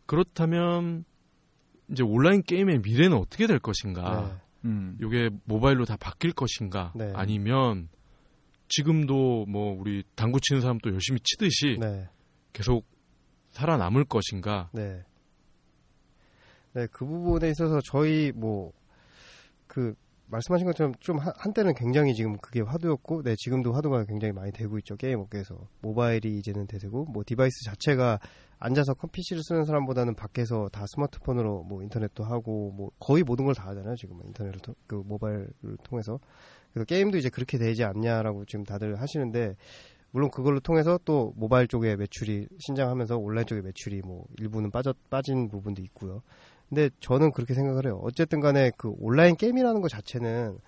그렇다면 0.07 1.05
이제 1.91 2.03
온라인 2.03 2.43
게임의 2.43 2.81
미래는 2.81 3.17
어떻게 3.17 3.47
될 3.47 3.59
것인가? 3.59 4.41
네. 4.63 4.69
음. 4.69 4.99
이게 5.03 5.31
모바일로 5.45 5.85
다 5.85 5.97
바뀔 5.97 6.33
것인가? 6.33 6.93
네. 6.95 7.13
아니면 7.15 7.89
지금도 8.69 9.47
뭐 9.47 9.79
우리 9.79 10.03
당구 10.15 10.41
치는 10.41 10.61
사람도 10.61 10.93
열심히 10.93 11.21
치듯이 11.21 11.79
네. 11.81 12.09
계속 12.53 12.87
살아남을 13.53 14.05
것인가? 14.05 14.71
네. 14.73 15.03
네, 16.79 16.87
그 16.93 17.05
부분에 17.05 17.51
있어서 17.51 17.81
저희 17.85 18.33
뭐 18.35 18.73
그 19.67 19.95
말씀하신 20.29 20.67
것처럼 20.67 20.95
좀 20.99 21.19
한- 21.19 21.33
한때는 21.37 21.75
굉장히 21.75 22.15
지금 22.15 22.39
그게 22.39 22.61
화두였고, 22.63 23.23
네 23.23 23.35
지금도 23.37 23.73
화두가 23.75 24.05
굉장히 24.05 24.33
많이 24.33 24.51
되고 24.51 24.79
있죠 24.79 24.97
게임 24.97 25.21
업계에서 25.21 25.57
모바일이 25.83 26.39
이제는 26.39 26.67
대세고, 26.67 27.05
뭐 27.05 27.23
device 27.27 27.65
자체가 27.67 28.19
앉아서 28.59 28.95
컴 28.95 29.11
PC를 29.11 29.43
쓰는 29.43 29.65
사람보다는 29.67 30.15
밖에서 30.15 30.69
다 30.73 30.85
스마트폰으로 30.95 31.65
뭐 31.65 31.83
인터넷도 31.83 32.25
하고 32.25 32.73
뭐 32.73 32.91
거의 32.99 33.23
모든 33.23 33.45
걸 33.45 33.55
다 33.55 33.67
하잖아요 33.69 33.95
지금은 33.97 34.27
인터넷을 34.29 34.59
통- 34.61 34.75
그 34.87 34.95
모바일을 34.95 35.49
통해서 35.85 36.19
그래서 36.73 36.87
게임도 36.87 37.19
이제 37.19 37.29
그렇게 37.29 37.59
되지 37.59 37.85
않냐라고 37.85 38.47
지금 38.47 38.65
다들 38.65 38.99
하시는데 39.01 39.55
물론 40.13 40.31
그걸로 40.31 40.61
통해서 40.61 40.99
또 41.05 41.35
모바일 41.37 41.69
쪽의 41.69 41.97
매출이 41.99 42.49
신장하면서 42.59 43.19
온라인 43.19 43.47
쪽의 43.47 43.63
매출이 43.65 44.01
뭐 44.03 44.25
일부는 44.39 44.71
빠져 44.71 44.95
빠진 45.11 45.49
부분도 45.51 45.83
있고요. 45.83 46.23
근데 46.69 46.91
저는 47.01 47.33
그렇게 47.33 47.55
생각을 47.55 47.87
해요. 47.87 48.01
어쨌든 48.03 48.41
간에 48.41 48.71
그 48.77 48.93
온라인 48.99 49.37
게임이라는 49.37 49.81
것 49.81 49.89
자체는 49.89 50.59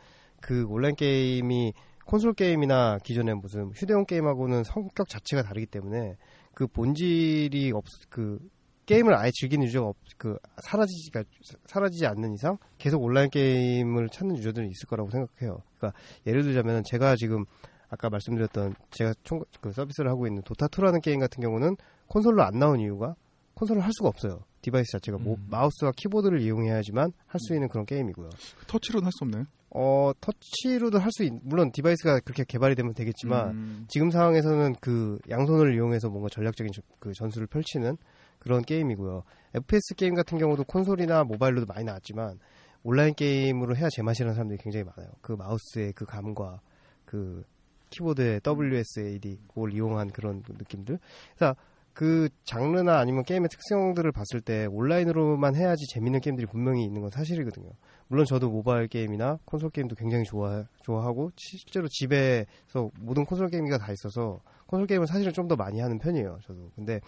그 0.40 0.64
온라인 0.68 0.94
게임이 0.94 1.72
콘솔 2.06 2.35
게임이나 2.35 2.98
기존의 3.05 3.36
무슨 3.36 3.70
휴대용 3.74 4.05
게임하고는 4.06 4.64
성격 4.64 5.09
자체가 5.09 5.43
다르기 5.43 5.66
때문에 5.66 6.16
그 6.55 6.66
본질이 6.66 7.72
없, 7.72 7.85
그 8.09 8.39
게임을 8.86 9.14
아예 9.14 9.31
즐기는 9.32 9.64
유저가 9.66 9.89
없, 9.90 9.97
그 10.16 10.36
사라지지가 10.64 11.22
사라지지 11.66 12.06
않는 12.06 12.35
이상 12.35 12.59
계속 12.78 13.02
온라인 13.02 13.31
게임을 13.31 14.09
찾는 14.09 14.36
유저들은 14.39 14.68
있을 14.68 14.89
거라고 14.89 15.10
생각해요. 15.10 15.62
그러니까 15.77 15.98
예를 16.27 16.43
들자면 16.43 16.82
제가 16.85 17.14
지금 17.14 17.44
아까 17.89 18.10
말씀드렸던 18.10 18.74
제가 18.90 19.14
총, 19.22 19.40
그 19.60 19.70
서비스를 19.70 20.10
하고 20.10 20.27
있는 20.27 20.43
도타2라는 20.43 21.02
게임 21.02 21.20
같은 21.20 21.40
경우는 21.43 21.77
콘솔로 22.09 22.43
안 22.43 22.59
나온 22.59 22.81
이유가 22.81 23.14
콘솔을 23.55 23.82
할 23.82 23.90
수가 23.93 24.09
없어요. 24.09 24.40
device 24.62 24.93
자체가 24.93 25.19
뭐 25.19 25.35
음. 25.37 25.47
마우스와 25.51 25.93
키보드를 25.97 26.41
이용해야지만 26.41 27.12
할 27.27 27.41
수 27.41 27.55
있는 27.55 27.69
그런 27.69 27.87
게임이고요. 27.87 28.28
터치로는 28.66 29.05
할 29.07 29.12
수 29.12 29.24
없나요? 29.24 29.45
어 29.73 30.11
터치로도 30.20 30.99
할 30.99 31.11
수 31.12 31.23
있, 31.24 31.32
물론 31.43 31.70
device가 31.73 32.20
그렇게 32.20 32.45
개발이 32.45 32.74
되면 32.74 32.93
되겠지만 32.93 33.51
음. 33.51 33.87
지금 33.89 34.11
상황에서는 34.11 34.74
그 34.81 35.19
양손을 35.28 35.74
이용해서 35.74 36.09
뭔가 36.11 36.28
전략적인 36.28 36.73
저- 36.74 36.82
그 36.99 37.12
전술을 37.12 37.47
펼치는 37.47 37.97
그런 38.41 38.62
게임이고요. 38.62 39.23
FPS 39.55 39.95
게임 39.97 40.15
같은 40.15 40.39
경우도 40.39 40.65
콘솔이나 40.65 41.24
모바일로도 41.24 41.66
많이 41.66 41.85
나왔지만 41.85 42.39
온라인 42.82 43.15
게임으로 43.15 43.77
해야 43.77 43.89
제맛이라는 43.91 44.35
사람들이 44.35 44.59
굉장히 44.62 44.85
많아요. 44.85 45.12
그 45.20 45.32
마우스의 45.32 45.93
그 45.93 46.05
감과 46.05 46.61
그 47.05 47.45
키보드의 47.91 48.41
WSAD 48.47 49.39
그걸 49.49 49.73
이용한 49.74 50.11
그런 50.11 50.43
느낌들. 50.49 50.99
그래서 51.37 51.55
그 52.01 52.31
장르나 52.44 52.98
아니면 52.98 53.24
게임의 53.24 53.51
특성들을 53.51 54.10
봤을 54.12 54.40
때 54.40 54.64
온라인으로만 54.70 55.55
해야지 55.55 55.85
재밌는 55.93 56.20
게임들이 56.20 56.47
분명히 56.47 56.82
있는 56.82 57.02
건 57.02 57.10
사실이거든요. 57.10 57.68
물론 58.09 58.24
저도 58.24 58.48
모바일 58.48 58.89
게임이나 58.89 59.39
콘솔 59.44 59.68
게임도 59.68 59.97
굉장히 59.97 60.24
좋아 60.24 60.64
좋아하고 60.82 61.31
시- 61.36 61.59
실제로 61.59 61.89
집에서 61.89 62.90
모든 63.01 63.27
콘솔 63.27 63.48
게임기가 63.51 63.77
다 63.77 63.93
있어서 63.93 64.40
콘솔 64.66 64.86
게임은 64.86 65.05
사실은 65.06 65.35
좀 65.35 65.47
더 65.47 65.56
많이 65.56 65.78
하는 65.81 65.98
편이에요. 65.98 66.39
저도. 66.47 66.70
근데 66.74 67.01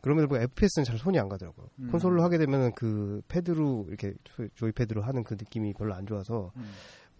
그럼에도 0.00 0.26
불구하고 0.26 0.42
FPS는 0.54 0.84
잘 0.84 0.98
손이 0.98 1.20
안 1.20 1.28
가더라고요. 1.28 1.68
음. 1.78 1.90
콘솔로 1.92 2.20
하게 2.24 2.38
되면 2.38 2.72
그 2.74 3.22
패드로 3.28 3.84
이렇게 3.86 4.12
조- 4.24 4.48
조이패드로 4.56 5.02
하는 5.02 5.22
그 5.22 5.34
느낌이 5.34 5.72
별로 5.74 5.94
안 5.94 6.04
좋아서 6.04 6.50
음. 6.56 6.64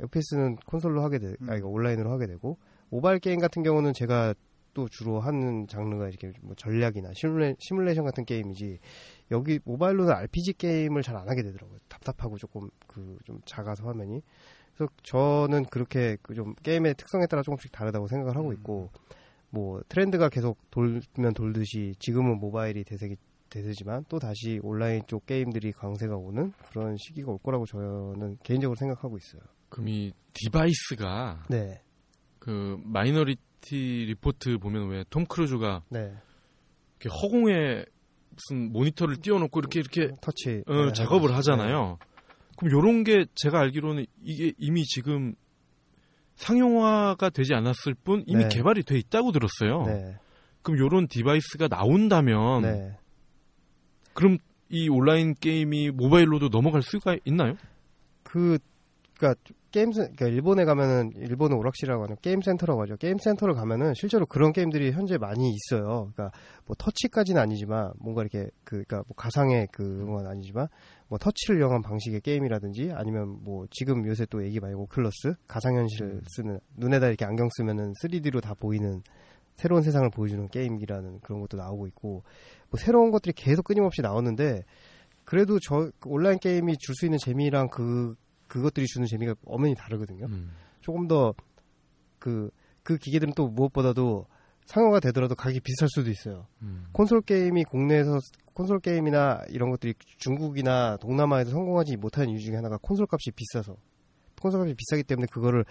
FPS는 0.01 0.57
콘솔로 0.67 1.05
하게 1.05 1.21
되, 1.21 1.35
음. 1.41 1.51
아 1.51 1.55
이거 1.55 1.69
온라인으로 1.69 2.11
하게 2.11 2.27
되고 2.27 2.59
모바일 2.91 3.21
게임 3.21 3.39
같은 3.39 3.63
경우는 3.63 3.93
제가 3.93 4.35
한국도 4.77 4.89
주로 4.91 5.19
하는 5.19 5.67
장르가 5.67 6.09
이렇게 6.09 6.31
뭐 6.43 6.55
전략이나 6.55 7.11
시뮬레, 7.15 7.57
시뮬레이션 7.59 8.05
같은 8.05 8.25
게임이지 8.25 8.79
여기 9.31 9.59
모바일로는 9.65 10.13
RPG 10.13 10.55
게임을 10.59 11.03
잘 11.03 11.17
안 11.17 11.27
하게 11.29 11.43
되더라고요. 11.43 11.79
답답하고 11.89 12.37
조금 12.37 12.69
그 12.87 13.17
좀 13.25 13.41
작아서 13.47 13.85
화면이. 13.87 14.21
그래서 14.77 14.93
저는 15.03 15.65
그렇게 15.65 16.19
그 16.23 16.35
좀 16.35 16.55
게임의 16.63 16.95
특성에 16.95 17.27
따라 17.27 17.43
조금씩 17.43 17.73
다르다고 17.73 18.07
생각을 18.07 18.37
하고 18.37 18.53
있고 18.53 18.91
뭐 19.51 19.81
트렌드가 19.89 20.29
계속 20.29 20.59
돌면 20.71 21.33
돌듯이 21.35 21.95
지금은 21.99 22.39
모바일이 22.39 22.85
대세기 22.85 23.17
대세지만 23.49 24.05
또 24.09 24.19
다시 24.19 24.61
온라인 24.63 25.03
쪽 25.07 25.25
게임들이 25.25 25.73
강세가 25.73 26.17
오는 26.17 26.53
그런 26.69 26.97
시기가 26.99 27.33
올 27.33 27.39
거라고 27.39 27.65
저는 27.65 28.37
개인적으로 28.43 28.77
생각하고 28.77 29.17
있어요. 29.17 29.41
그럼 29.71 29.89
이 29.89 30.13
device가 30.35 31.45
네, 31.49 31.81
그 32.39 32.77
마이너리티 32.85 34.05
리포트 34.07 34.59
보면 34.59 34.89
왜 34.91 35.05
톰 35.11 35.27
크루즈가 35.27 35.83
네, 35.89 36.13
이렇게 37.01 37.09
허공에 37.21 37.85
무슨 38.31 38.73
모니터를 38.73 39.17
띄워놓고 39.17 39.59
이렇게 39.59 39.81
이렇게 39.81 40.13
터치 40.21 40.63
어, 40.67 40.87
네, 40.87 40.93
작업을 40.93 41.31
네. 41.31 41.35
하잖아요. 41.35 41.99
그럼 42.57 42.73
요런 42.73 43.03
게 43.03 43.27
제가 43.35 43.59
알기로는 43.61 44.07
이게 44.23 44.53
이미 44.57 44.85
지금 44.85 45.35
상용화가 46.37 47.31
되지 47.31 47.55
않았을 47.55 47.95
뿐 47.95 48.23
이미 48.27 48.45
네. 48.45 48.49
개발이 48.49 48.85
돼 48.85 48.99
있다고 48.99 49.33
들었어요. 49.33 49.83
네, 49.87 50.17
그럼 50.63 50.79
요런 50.79 51.09
device가 51.09 51.69
나온다면 51.69 52.63
네. 52.63 52.97
그럼 54.13 54.39
이 54.69 54.89
온라인 54.89 55.35
게임이 55.35 55.91
모바일로도 55.91 56.51
넘어갈 56.51 56.83
수가 56.83 57.17
있나요? 57.25 57.57
그 58.23 58.59
그러니까 59.17 59.41
게임 59.71 59.93
센 59.93 60.05
그러니까 60.15 60.29
일본에 60.29 60.65
가면은 60.65 61.11
일본은 61.17 61.57
오락실이라고 61.59 62.05
하는 62.05 62.17
게임 62.23 62.41
센터라고 62.41 62.83
하죠. 62.83 62.97
게임 62.97 63.19
센터를 63.19 63.55
가면은 63.55 63.93
실제로 63.95 64.27
그런 64.27 64.53
게임들이 64.53 64.93
현재 64.93 65.19
많이 65.19 65.51
있어요. 65.51 66.11
그러니까 66.15 66.31
뭐 66.67 66.77
터치까지는 66.79 67.41
아니지만 67.41 67.93
뭔가 67.99 68.23
이렇게 68.23 68.51
그 68.65 68.85
그러니까 68.85 69.03
뭐 69.09 69.17
가상의 69.17 69.69
그건 69.73 70.27
아니지만 70.27 70.69
뭐 71.09 71.19
터치를 71.19 71.59
이용한 71.59 71.83
방식의 71.83 72.21
게임이라든지 72.21 72.93
아니면 72.95 73.39
뭐 73.43 73.67
지금 73.71 74.07
요새 74.07 74.27
또 74.31 74.45
얘기 74.45 74.61
많이 74.61 74.75
오클러스 74.75 75.35
가상현실 75.47 76.21
쓰는 76.29 76.59
눈에다 76.77 77.09
이렇게 77.09 77.25
안경 77.25 77.49
쓰면은 77.57 77.93
3D로 78.03 78.43
다 78.43 78.55
보이는 78.55 79.03
새로운 79.57 79.83
세상을 79.83 80.09
보여주는 80.11 80.47
게임이라는 80.49 81.21
그런 81.21 81.41
것도 81.41 81.57
나오고 81.57 81.87
있고 81.89 82.23
뭐 82.71 82.79
새로운 82.79 83.11
것들이 83.11 83.33
계속 83.33 83.65
끊임없이 83.65 84.03
나오는데 84.03 84.63
그래도 85.25 85.59
저그 85.59 86.09
온라인 86.09 86.39
게임이 86.39 86.77
줄 86.79 86.95
수 86.95 87.07
있는 87.07 87.19
재미랑 87.19 87.69
그 87.69 88.15
그것들이 88.47 88.87
주는 88.87 89.07
재미가 89.07 89.35
엄연히 89.45 89.75
다르거든요. 89.75 90.27
음. 90.27 90.51
조금 90.81 91.09
더 91.09 91.35
그 92.19 92.51
그 92.87 92.97
기계들은 92.99 93.35
또 93.35 93.49
무엇보다도 93.49 94.27
상용화 94.67 95.01
되더라도 95.01 95.35
가격이 95.35 95.61
비쌀 95.61 95.89
수도 95.89 96.09
있어요. 96.09 96.47
음. 96.63 96.87
콘솔 96.93 97.23
게임이 97.23 97.65
국내에서 97.65 98.21
콘솔 98.55 98.79
게임이나 98.79 99.43
이런 99.49 99.71
것들이 99.71 99.95
중국이나 100.19 100.97
동남아에서 100.99 101.51
성공하지 101.51 101.97
못하는 101.97 102.31
이유 102.31 102.39
중에 102.41 102.55
하나가 102.55 102.79
콘솔 102.79 103.07
값이 103.11 103.33
비싸서 103.33 103.77
콘솔 104.41 104.61
값이 104.61 104.75
비싸기 104.75 105.03
때문에 105.03 105.27
그거를 105.33 105.65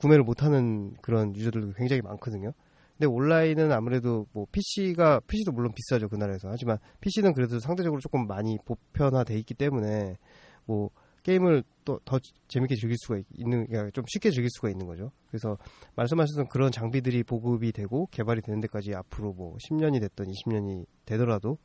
구매를 0.00 0.24
못하는 0.24 0.94
그런 1.00 1.34
유저들도 1.34 1.74
굉장히 1.74 2.02
많거든요. 2.02 2.52
근데 2.98 3.06
온라인은 3.06 3.70
아무래도 3.70 4.26
뭐 4.32 4.46
PC가 4.50 5.20
PC도 5.20 5.52
물론 5.52 5.72
비싸죠 5.72 6.08
그 6.08 6.16
나라에서 6.16 6.48
하지만 6.50 6.78
PC는 7.00 7.32
그래도 7.34 7.60
상대적으로 7.60 8.00
조금 8.00 8.26
많이 8.26 8.58
보편화돼 8.64 9.36
있기 9.38 9.54
때문에 9.54 10.18
뭐 10.64 10.90
게임을 11.22 11.62
또 11.84 11.98
더 12.04 12.18
재밌게 12.48 12.74
즐길 12.76 12.96
수가 12.98 13.18
있- 13.18 13.26
있는 13.34 13.66
그러니까 13.66 13.90
좀 13.92 14.04
쉽게 14.08 14.30
즐길 14.30 14.48
수가 14.50 14.70
있는 14.70 14.86
거죠. 14.86 15.10
그래서 15.28 15.56
말씀하셨던 15.96 16.48
그런 16.48 16.70
장비들이 16.70 17.22
보급이 17.24 17.72
되고 17.72 18.06
개발이 18.12 18.40
되는 18.42 18.60
데까지 18.60 18.94
앞으로 18.94 19.32
뭐 19.32 19.56
10년이 19.68 20.00
됐던 20.00 20.26
20년이 20.28 20.86
되더라도 21.04 21.58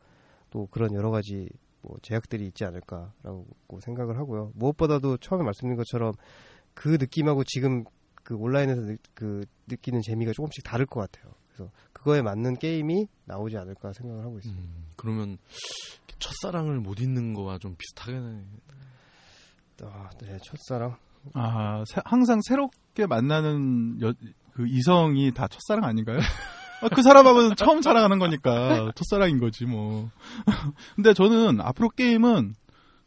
또 0.50 0.68
그런 0.68 0.94
여러 0.94 1.12
가지 1.12 1.48
뭐 1.82 1.96
제약들이 2.02 2.46
있지 2.48 2.66
않을까라고 2.66 3.46
생각을 3.82 4.18
하고요. 4.18 4.52
무엇보다도 4.56 5.18
처음에 5.18 5.44
말씀드린 5.44 5.76
것처럼 5.78 6.14
그 6.74 6.90
느낌하고 7.00 7.44
지금 7.46 7.84
그 8.24 8.36
온라인에서 8.36 8.82
느, 8.82 8.98
그 9.14 9.46
느끼는 9.68 10.02
재미가 10.02 10.32
조금씩 10.34 10.64
다를 10.64 10.86
것 10.86 11.00
같아요. 11.00 11.34
그래서 11.48 11.72
그거에 11.94 12.22
맞는 12.22 12.56
게임이 12.58 13.08
나오지 13.26 13.58
않을까 13.58 13.94
생각을 13.94 14.24
하고 14.24 14.38
있습니다. 14.38 14.62
음. 14.64 14.86
그러면 14.96 15.38
첫사랑을 16.20 16.80
못 16.80 17.00
잊는 17.00 17.34
거와 17.34 17.58
좀 17.60 17.76
비슷하겠네. 17.78 18.44
아, 19.84 20.10
네, 20.22 20.38
첫사랑. 20.44 20.96
아, 21.34 21.84
새- 21.88 22.02
항상 22.06 22.40
새롭게 22.42 23.06
만나는 23.06 24.02
여- 24.02 24.14
그 24.54 24.68
이성이 24.68 25.32
다 25.32 25.48
첫사랑 25.48 25.84
아닌가요? 25.84 26.18
아, 26.82 26.90
그 26.90 27.02
사람하고는 27.02 27.56
처음 27.56 27.82
사랑하는 27.82 28.20
거니까 28.20 28.92
첫사랑인 28.96 29.40
거지 29.40 29.66
뭐. 29.66 30.10
근데 30.96 31.14
저는 31.14 31.60
앞으로 31.62 31.90
게임은 31.90 32.54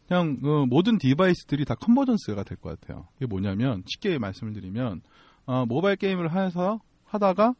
그냥 0.08 0.38
어, 0.44 0.66
모든 0.66 0.98
device들이 0.98 1.64
다 1.64 1.74
convergence가 1.76 2.42
될 2.44 2.56
것 2.58 2.78
같아요. 2.80 3.06
이게 3.16 3.26
뭐냐면 3.26 3.82
쉽게 3.86 4.18
말씀을 4.18 4.52
드리면 4.54 5.02
어, 5.46 5.64
모바일 5.66 5.96
게임을 5.96 6.32
해서 6.32 6.80
하다가 7.04 7.54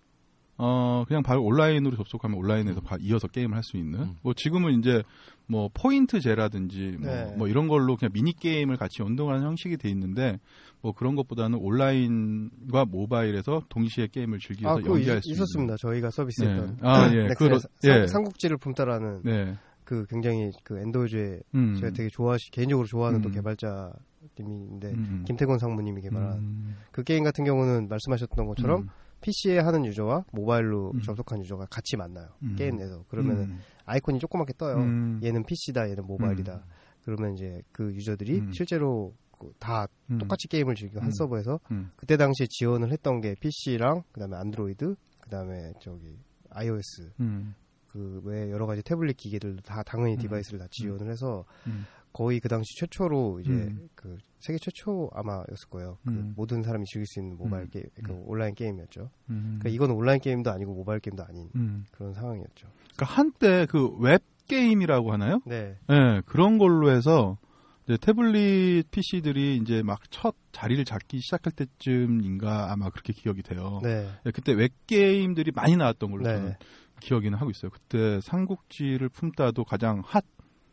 어 0.62 1.04
그냥 1.08 1.22
바로 1.22 1.42
온라인으로 1.44 1.96
접속하면 1.96 2.36
온라인에서 2.38 2.80
바- 2.82 2.98
이어서 3.00 3.26
게임을 3.28 3.56
할 3.56 3.62
수 3.62 3.76
있는 3.78 4.00
음. 4.00 4.16
뭐 4.22 4.34
지금은 4.34 4.78
이제 4.78 5.02
뭐 5.50 5.68
포인트제라든지 5.74 6.96
뭐, 7.00 7.10
네. 7.10 7.34
뭐 7.36 7.48
이런 7.48 7.66
걸로 7.66 7.96
그냥 7.96 8.12
미니 8.12 8.32
게임을 8.32 8.76
같이 8.76 9.02
연동하는 9.02 9.44
형식이 9.44 9.76
돼 9.78 9.88
있는데 9.90 10.38
뭐 10.80 10.92
그런 10.92 11.16
것보다는 11.16 11.58
온라인과 11.58 12.84
모바일에서 12.86 13.64
동시에 13.68 14.06
게임을 14.06 14.38
즐겨서 14.38 14.78
아, 14.78 14.82
연계할 14.94 15.20
수 15.22 15.32
있었습니다. 15.32 15.74
저희가 15.78 16.10
서비스했던. 16.10 16.66
네. 16.66 16.76
아, 16.82 17.12
예. 17.12 17.28
사- 17.28 17.68
예. 18.02 18.06
삼국지를 18.06 18.56
품다라는. 18.58 19.22
네. 19.24 19.56
그 19.84 20.06
굉장히 20.08 20.52
그 20.62 20.78
엔도어즈의 20.78 21.40
음. 21.56 21.74
제가 21.74 21.90
되게 21.90 22.08
좋아하시 22.10 22.52
개인적으로 22.52 22.86
좋아하는 22.86 23.22
또 23.22 23.28
음. 23.28 23.32
개발자님인데 23.34 24.88
음, 24.92 24.94
음. 24.94 25.24
김태곤 25.26 25.58
상무님이 25.58 26.00
개발한 26.02 26.38
음. 26.38 26.76
그 26.92 27.02
게임 27.02 27.24
같은 27.24 27.44
경우는 27.44 27.88
말씀하셨던 27.88 28.46
것처럼 28.46 28.82
음. 28.82 28.88
PC에 29.20 29.58
하는 29.58 29.84
유저와 29.84 30.24
모바일로 30.32 30.92
음. 30.94 31.00
접속한 31.00 31.40
유저가 31.40 31.66
같이 31.66 31.96
만나요. 31.96 32.28
음. 32.42 32.54
게임 32.56 32.76
내에서 32.76 33.04
그러면은 33.08 33.44
음. 33.44 33.58
아이콘이 33.84 34.18
조그맣게 34.18 34.54
떠요. 34.56 34.76
음. 34.76 35.20
얘는 35.22 35.44
PC다, 35.44 35.90
얘는 35.90 36.06
모바일이다. 36.06 36.54
음. 36.54 36.60
그러면 37.04 37.34
이제 37.34 37.62
그 37.72 37.92
유저들이 37.94 38.38
음. 38.38 38.52
실제로 38.52 39.14
그다 39.38 39.88
음. 40.10 40.18
똑같이 40.18 40.48
게임을 40.48 40.74
즐기고 40.74 41.00
한 41.00 41.08
음. 41.08 41.12
서버에서 41.12 41.60
음. 41.70 41.90
그때 41.96 42.16
당시에 42.16 42.46
지원을 42.48 42.92
했던 42.92 43.20
게 43.20 43.34
PC랑 43.40 44.02
그다음에 44.12 44.36
안드로이드, 44.36 44.94
그다음에 45.20 45.72
저기 45.80 46.18
iOS 46.50 47.12
음. 47.20 47.54
그 47.88 48.20
외에 48.24 48.50
여러 48.50 48.66
가지 48.66 48.82
태블릿 48.82 49.16
기기들도 49.16 49.62
다 49.62 49.82
당연히 49.82 50.14
음. 50.14 50.18
device를 50.18 50.58
다 50.58 50.66
지원을 50.70 51.10
해서 51.10 51.44
음. 51.66 51.86
거의 52.12 52.40
그 52.40 52.48
당시 52.48 52.66
최초로 52.78 53.40
이제 53.40 53.50
음. 53.52 53.88
그 53.94 54.18
세계 54.40 54.58
최초 54.58 55.10
아마였을 55.12 55.68
거예요. 55.70 55.98
그 56.04 56.10
음. 56.10 56.32
모든 56.36 56.62
사람이 56.62 56.84
즐길 56.86 57.06
수 57.06 57.20
있는 57.20 57.36
모바일 57.36 57.64
음. 57.64 57.68
게임, 57.70 57.84
그 58.02 58.12
음. 58.12 58.22
온라인 58.26 58.54
게임이었죠. 58.54 59.10
음. 59.30 59.58
그러니까 59.60 59.68
이건 59.68 59.90
온라인 59.92 60.20
게임도 60.20 60.50
아니고 60.50 60.74
모바일 60.74 61.00
게임도 61.00 61.22
아닌 61.24 61.48
음. 61.54 61.84
그런 61.92 62.12
상황이었죠. 62.14 62.68
그러니까 62.96 63.06
한때 63.06 63.66
그 63.66 63.88
웹 63.98 64.22
게임이라고 64.48 65.12
하나요? 65.12 65.40
네, 65.46 65.76
네, 65.88 66.22
그런 66.26 66.58
걸로 66.58 66.90
해서 66.90 67.38
이제 67.84 67.96
태블릿 68.00 68.90
PC들이 68.90 69.58
이제 69.58 69.82
막 69.82 70.00
첫 70.10 70.34
자리를 70.52 70.84
잡기 70.84 71.20
시작할 71.20 71.52
때쯤인가 71.52 72.72
아마 72.72 72.90
그렇게 72.90 73.12
기억이 73.12 73.42
돼요. 73.42 73.78
네, 73.82 74.08
예, 74.26 74.30
그때 74.32 74.52
웹 74.52 74.72
게임들이 74.86 75.52
많이 75.54 75.76
나왔던 75.76 76.10
걸로 76.10 76.24
네. 76.24 76.34
저는 76.34 76.54
기억이는 77.00 77.38
하고 77.38 77.50
있어요. 77.50 77.70
그때 77.70 78.20
삼국지를 78.22 79.08
품다도 79.08 79.64
가장 79.64 80.02
핫 80.04 80.24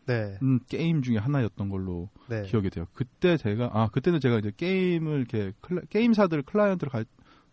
네, 0.07 0.37
음, 0.41 0.59
게임 0.67 1.01
중에 1.01 1.17
하나였던 1.17 1.69
걸로 1.69 2.09
네. 2.27 2.41
기억이 2.43 2.69
돼요. 2.69 2.85
그때 2.93 3.37
제가 3.37 3.69
아 3.73 3.89
그때는 3.91 4.19
제가 4.19 4.39
이제 4.39 4.51
게임을 4.57 5.17
이렇게 5.17 5.51
클라- 5.61 5.87
게임사들 5.89 6.41
클라이언트를 6.43 6.89
가, 6.91 7.03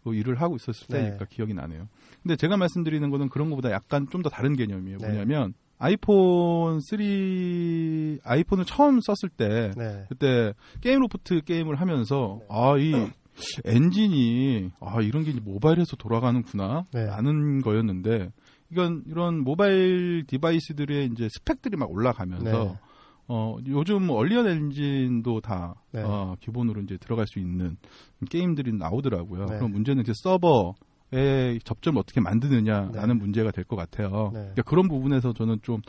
뭐 0.03 0.15
일을 0.15 0.41
하고 0.41 0.57
있었을 0.57 0.87
네. 0.89 1.05
때니까 1.05 1.25
기억이 1.27 1.53
나네요. 1.55 1.89
근데 2.23 2.37
제가 2.37 2.57
말씀드리는 2.57 3.09
거는 3.11 3.29
그런 3.29 3.51
것보다 3.51 3.71
약간 3.71 4.07
좀 4.11 4.23
더 4.23 4.29
다른 4.31 4.57
개념이에요. 4.57 4.99
네. 4.99 5.07
뭐냐면 5.09 5.53
아이폰 5.79 6.81
3 6.81 6.99
아이폰을 8.25 8.65
처음 8.65 9.01
썼을 9.01 9.31
때 9.37 9.71
네. 9.77 10.05
그때 10.09 10.53
게임로프트 10.81 11.43
게임을 11.45 11.77
하면서 11.81 12.39
네. 12.41 12.47
아, 12.49 12.78
이 12.78 12.93
엔진이 13.65 14.71
아 14.81 15.01
이런 15.01 15.25
게 15.25 15.33
모바일에서 15.33 15.97
돌아가는구나 15.97 16.87
네. 16.93 17.07
라는 17.07 17.61
거였는데 17.63 18.31
이건 18.71 19.03
이런 19.07 19.43
모바일 19.45 20.25
device들의 20.27 21.11
이제 21.13 21.29
스펙들이 21.31 21.77
막 21.77 21.91
올라가면서 21.91 22.65
네. 22.65 22.79
어 23.29 23.57
요즘 23.67 24.11
언리얼 24.11 24.47
엔진도 24.47 25.41
다 25.41 25.75
네. 25.93 26.03
어, 26.03 26.37
기본으로 26.41 26.83
이제 26.83 26.97
들어갈 26.99 27.27
수 27.27 27.39
있는 27.39 27.77
게임들이 28.31 28.73
나오더라고요. 28.75 29.47
네. 29.47 29.57
그럼 29.57 29.73
문제는 29.73 30.03
이제 30.03 30.13
서버에 30.23 31.59
접점을 31.65 31.99
어떻게 31.99 32.21
만드느냐라는 32.21 33.09
네. 33.09 33.15
문제가 33.15 33.51
될 33.51 33.65
것 33.65 33.77
같아요. 33.77 34.31
네. 34.35 34.41
그러니까 34.41 34.63
그런 34.63 34.89
부분에서 34.89 35.33
저는 35.33 35.59
좀 35.63 35.81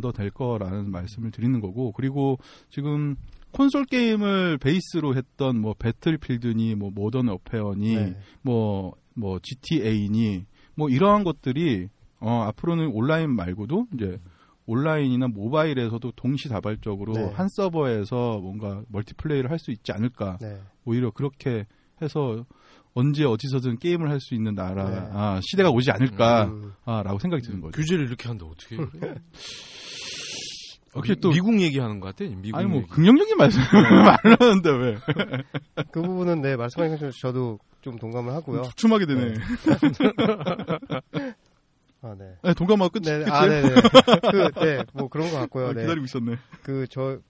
더 0.00 0.12
될 0.12 0.30
거라는 0.30 0.92
말씀을 0.92 1.32
드리는 1.32 1.60
거고 1.60 1.90
그리고 1.90 2.38
지금 2.70 3.16
콘솔 3.50 3.86
게임을 3.86 4.58
베이스로 4.58 5.16
했던 5.16 5.60
뭐 5.60 5.74
배틀필드니 5.74 6.76
뭐 6.76 6.90
모던 6.94 7.28
워페어니 7.28 7.96
네. 7.96 8.16
뭐뭐 8.42 9.40
GTA니 9.42 10.46
뭐 10.76 10.88
이러한 10.88 11.24
것들이 11.24 11.88
어, 12.22 12.42
앞으로는 12.48 12.88
온라인 12.94 13.34
말고도 13.34 13.86
이제 13.94 14.18
온라인이나 14.66 15.26
모바일에서도 15.26 16.12
동시다발적으로 16.12 17.12
네. 17.14 17.30
한 17.34 17.48
서버에서 17.48 18.38
뭔가 18.40 18.82
멀티플레이를 18.88 19.50
할 19.50 19.58
수 19.58 19.72
있지 19.72 19.90
않을까. 19.92 20.38
네. 20.40 20.60
오히려 20.84 21.10
그렇게 21.10 21.66
해서 22.00 22.44
언제 22.94 23.24
어디서든 23.24 23.78
게임을 23.78 24.08
할 24.10 24.20
수 24.20 24.34
있는 24.34 24.54
나라, 24.54 24.88
네. 24.88 25.08
아, 25.12 25.40
시대가 25.42 25.70
오지 25.70 25.90
않을까, 25.90 26.44
음, 26.44 26.72
아, 26.84 27.02
라고 27.02 27.18
생각이 27.18 27.42
드는 27.42 27.60
거죠. 27.60 27.72
규제를 27.72 28.06
이렇게 28.06 28.28
한다 28.28 28.46
어떻게? 28.46 28.76
혹시 30.94 31.16
또, 31.16 31.30
미국 31.30 31.58
얘기하는 31.60 32.00
것 32.00 32.14
같아. 32.14 32.30
미국 32.36 32.56
아니 32.58 32.68
뭐, 32.68 32.78
얘기. 32.78 32.88
긍정적인 32.90 33.36
말씀을 33.38 33.64
말하는데 34.04 34.70
왜? 34.70 34.96
그 35.90 36.02
부분은 36.02 36.42
네 36.42 36.54
말씀하신 36.54 36.94
것처럼 36.96 37.12
저도 37.20 37.58
좀 37.80 37.96
동감을 37.98 38.32
하고요. 38.34 38.62
주춤하게 38.62 39.06
되네. 39.06 39.34
아 42.02 42.16
네. 42.18 42.36
네, 42.42 42.52
동감하고 42.52 42.90
끝이, 42.90 43.04
네, 43.04 43.24
아, 43.30 43.46
네 43.46 43.62
네. 43.62 43.68
그, 44.32 44.60
네, 44.60 44.84
뭐 44.92 45.06
그런 45.08 45.30
것 45.30 45.36
같고요. 45.38 45.68
아, 45.68 45.72
네. 45.72 45.82
기다리고 45.82 46.04
있었네. 46.04 46.36
그, 46.62 46.84
저, 46.90 47.20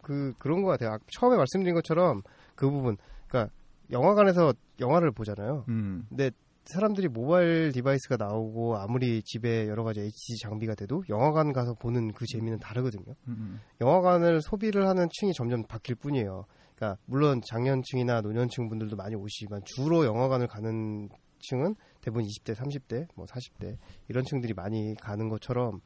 그, 0.00 0.32
그런 0.38 0.62
것 0.62 0.70
같아요. 0.70 0.94
아, 0.94 0.98
처음에 1.18 1.36
말씀드린 1.36 1.74
것처럼 1.74 2.22
그 2.54 2.70
부분, 2.70 2.96
그러니까 3.28 3.52
영화관에서 3.90 4.54
영화를 4.80 5.12
보잖아요. 5.12 5.66
음, 5.68 6.06
근데 6.08 6.30
사람들이 6.64 7.08
모바일 7.08 7.72
device가 7.72 8.16
나오고 8.16 8.78
아무리 8.78 9.22
집에 9.22 9.68
여러 9.68 9.84
가지 9.84 10.00
HD 10.00 10.38
장비가 10.42 10.74
돼도 10.76 11.02
영화관 11.10 11.52
가서 11.52 11.74
보는 11.74 12.12
그 12.12 12.24
재미는 12.26 12.58
다르거든요. 12.58 13.14
음, 13.28 13.60
영화관을 13.82 14.40
소비를 14.40 14.88
하는 14.88 15.08
층이 15.12 15.32
점점 15.34 15.64
바뀔 15.64 15.96
뿐이에요. 15.96 16.46
그러니까 16.74 16.98
물론 17.04 17.40
장년층이나 17.44 18.22
노년층 18.22 18.68
분들도 18.68 18.96
많이 18.96 19.14
오시지만 19.14 19.62
주로 19.64 20.06
영화관을 20.06 20.46
가는 20.46 21.08
층은 21.40 21.74
대부분 22.02 22.24
20대, 22.26 22.54
30대, 22.54 23.08
뭐 23.14 23.24
40대 23.24 23.78
이런 24.08 24.24
층들이 24.24 24.52
많이 24.52 24.94
가는 25.00 25.28
것처럼 25.30 25.80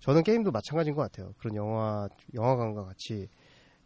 저는 0.00 0.22
게임도 0.22 0.50
마찬가지인 0.50 0.94
것 0.94 1.02
같아요. 1.02 1.32
그런 1.38 1.54
영화 1.56 2.08
영화관과 2.34 2.84
같이 2.84 3.28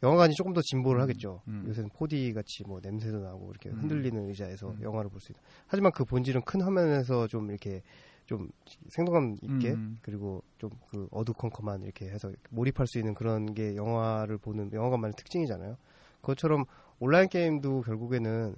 영화관이 0.03 0.35
조금 0.35 0.53
더 0.53 0.61
진보를 0.63 1.01
하겠죠. 1.03 1.43
음. 1.49 1.65
요새는 1.69 1.91
4D 1.91 2.35
같이 2.35 2.63
뭐 2.67 2.81
냄새도 2.83 3.21
나고 3.21 3.51
이렇게 3.51 3.71
음. 3.71 3.79
흔들리는 3.81 4.29
의자에서 4.29 4.71
음. 4.71 4.83
영화를 4.83 5.09
볼 5.11 5.21
수 5.21 5.33
있는. 5.33 5.41
하지만 5.67 5.93
그 5.93 6.05
본질은 6.05 6.43
큰 6.43 6.61
화면에서 6.63 7.27
좀 7.27 7.49
이렇게 7.51 7.83
좀 8.27 8.49
생동감 8.89 9.37
있게 9.43 9.73
음. 9.73 9.99
그리고 10.03 10.43
좀 10.59 10.71
그 10.89 11.09
어두컴컴한 11.11 11.83
이렇게 11.83 12.09
해서 12.09 12.33
몰입할 12.51 12.87
수 12.87 12.99
있는 12.99 13.15
그런 13.15 13.55
게 13.55 13.77
영화를 13.77 14.39
보는 14.39 14.73
영화관만의 14.73 15.15
특징이잖아요. 15.17 15.77
그것처럼 16.21 16.65
온라인 17.01 17.29
게임도 17.29 17.83
결국에는 17.83 18.55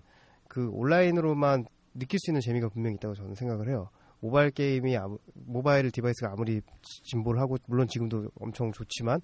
그 0.48 0.68
온라인으로만 0.70 1.64
느낄 1.98 2.18
수 2.20 2.30
있는 2.30 2.40
재미가 2.40 2.68
분명히 2.68 2.96
있다고 2.96 3.14
저는 3.14 3.34
생각을 3.34 3.68
해요. 3.68 3.90
모바일 4.20 4.50
게임이 4.50 4.96
아무, 4.96 5.18
모바일 5.34 5.90
device가 5.90 6.32
아무리 6.32 6.60
지- 6.82 7.02
진보를 7.04 7.40
하고 7.40 7.56
물론 7.68 7.86
지금도 7.88 8.30
엄청 8.40 8.72
좋지만 8.72 9.20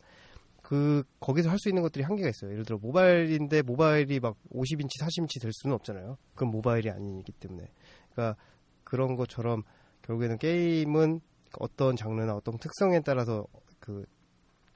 그 0.62 1.02
거기서 1.20 1.50
할 1.50 1.58
수 1.58 1.68
있는 1.68 1.82
것들이 1.82 2.04
한계가 2.04 2.28
있어요. 2.28 2.52
예를 2.52 2.64
들어 2.64 2.78
모바일인데 2.78 3.62
모바일이 3.62 4.20
막 4.20 4.36
50인치, 4.52 5.00
40인치 5.00 5.40
될 5.42 5.50
수는 5.54 5.74
없잖아요. 5.76 6.18
그건 6.34 6.50
모바일이 6.50 6.90
아니기 6.90 7.32
때문에. 7.32 7.68
그러니까 8.12 8.40
그런 8.84 9.16
것처럼 9.16 9.62
결국에는 10.02 10.38
게임은 10.38 11.20
어떤 11.58 11.96
장르나 11.96 12.34
어떤 12.34 12.58
특성에 12.58 13.00
따라서 13.00 13.46
그 13.80 14.04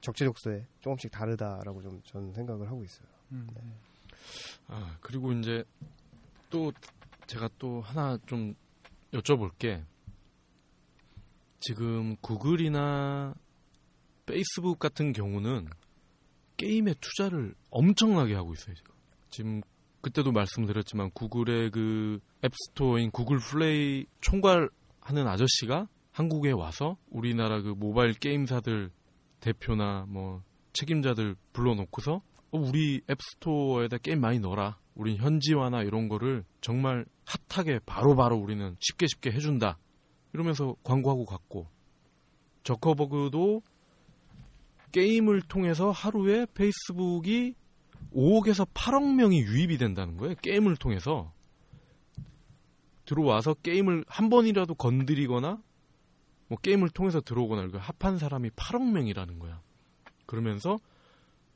적재적소에 0.01 0.65
조금씩 0.81 1.11
다르다라고 1.11 1.81
좀 1.81 2.01
저는 2.03 2.33
생각을 2.33 2.67
하고 2.67 2.83
있어요. 2.83 3.07
음. 3.31 3.47
아, 4.67 4.97
그리고 5.01 5.31
이제 5.31 5.63
또 6.49 6.71
제가 7.27 7.49
또 7.59 7.81
하나 7.81 8.17
좀 8.25 8.55
여쭤볼 9.13 9.51
게 9.59 9.83
지금 11.59 12.15
구글이나 12.17 13.35
페이스북 14.25 14.79
같은 14.79 15.13
경우는 15.13 15.67
게임에 16.57 16.93
투자를 16.99 17.53
엄청나게 17.69 18.33
하고 18.33 18.53
있어요, 18.53 18.75
지금. 18.75 18.93
지금 19.29 19.61
그때도 20.01 20.31
말씀드렸지만 20.31 21.11
구글의 21.11 21.71
그 21.71 22.19
앱스토어인 22.43 23.11
구글 23.11 23.39
플레이 23.39 24.05
총괄하는 24.21 25.27
아저씨가 25.27 25.87
한국에 26.11 26.51
와서 26.51 26.97
우리나라 27.09 27.61
그 27.61 27.69
모바일 27.69 28.13
게임사들 28.13 28.91
대표나 29.39 30.05
뭐 30.07 30.43
책임자들 30.73 31.35
불러놓고서 31.53 32.21
어, 32.51 32.57
우리 32.57 33.01
앱스토어에다 33.09 33.97
게임 33.97 34.21
많이 34.21 34.39
넣어라. 34.39 34.79
우린 34.95 35.17
현지화나 35.17 35.83
이런 35.83 36.07
거를 36.07 36.43
정말 36.61 37.05
핫하게 37.49 37.79
바로 37.85 38.15
바로 38.15 38.37
우리는 38.37 38.75
쉽게 38.79 39.07
쉽게 39.07 39.31
해준다. 39.31 39.77
이러면서 40.33 40.75
광고하고 40.83 41.25
갔고 41.25 41.67
저커버그도 42.63 43.61
게임을 44.91 45.41
통해서 45.41 45.91
하루에 45.91 46.45
페이스북이 46.53 47.55
5억에서 48.13 48.67
8억 48.73 49.15
명이 49.15 49.39
유입이 49.41 49.77
된다는 49.77 50.17
거예요. 50.17 50.35
게임을 50.41 50.77
통해서 50.77 51.33
들어와서 53.05 53.53
게임을 53.55 54.05
한 54.07 54.29
번이라도 54.29 54.75
건드리거나 54.75 55.61
뭐 56.47 56.57
게임을 56.59 56.89
통해서 56.89 57.19
들어오거나 57.19 57.77
합한 57.77 58.17
사람이 58.17 58.51
8억 58.51 58.91
명이라는 58.91 59.39
거야. 59.39 59.61
그러면서 60.25 60.77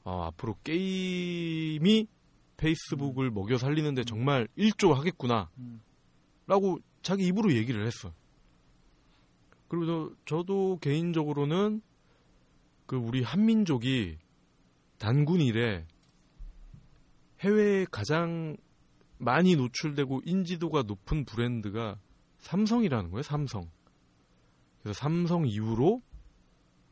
어, 0.03 0.23
앞으로 0.23 0.55
게임이 0.63 2.07
페이스북을 2.61 3.31
먹여 3.31 3.57
살리는데 3.57 4.03
정말 4.03 4.47
일조하겠구나. 4.55 5.49
음. 5.57 5.81
라고 6.45 6.79
자기 7.01 7.25
입으로 7.27 7.53
얘기를 7.53 7.85
했어. 7.85 8.13
그리고 9.67 9.85
저, 9.85 10.37
저도 10.37 10.77
개인적으로는 10.79 11.81
그 12.85 12.95
우리 12.97 13.23
한민족이 13.23 14.17
단군 14.99 15.41
이래 15.41 15.87
해외에 17.39 17.85
가장 17.89 18.55
많이 19.17 19.55
노출되고 19.55 20.21
인지도가 20.25 20.83
높은 20.83 21.25
브랜드가 21.25 21.99
삼성이라는 22.39 23.11
거예요, 23.11 23.23
삼성. 23.23 23.69
그래서 24.81 24.99
삼성 24.99 25.47
이후로 25.47 26.01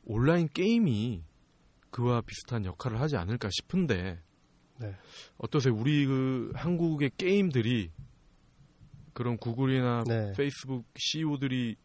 온라인 0.05 0.47
게임이 0.47 1.23
그와 1.91 2.21
비슷한 2.21 2.65
역할을 2.65 2.99
하지 2.99 3.17
않을까 3.17 3.49
싶은데 3.51 4.21
네. 4.79 4.95
어떠세요? 5.37 5.75
우리 5.75 6.05
그 6.05 6.51
한국의 6.55 7.11
게임들이 7.17 7.91
그런 9.13 9.37
구글이나 9.37 10.03
네. 10.07 10.31
페이스북 10.35 10.85
CEO들이 10.95 11.75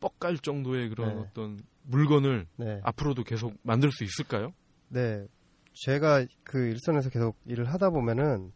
뻑갈 0.00 0.38
정도의 0.38 0.88
그런 0.88 1.14
네. 1.14 1.20
어떤 1.20 1.58
물건을 1.82 2.46
네. 2.56 2.80
앞으로도 2.82 3.24
계속 3.24 3.54
만들 3.62 3.90
수 3.92 4.04
있을까요? 4.04 4.52
네. 4.88 5.26
제가 5.74 6.24
그 6.44 6.68
일선에서 6.68 7.10
계속 7.10 7.36
일을 7.46 7.66
하다 7.72 7.90
보면은 7.90 8.52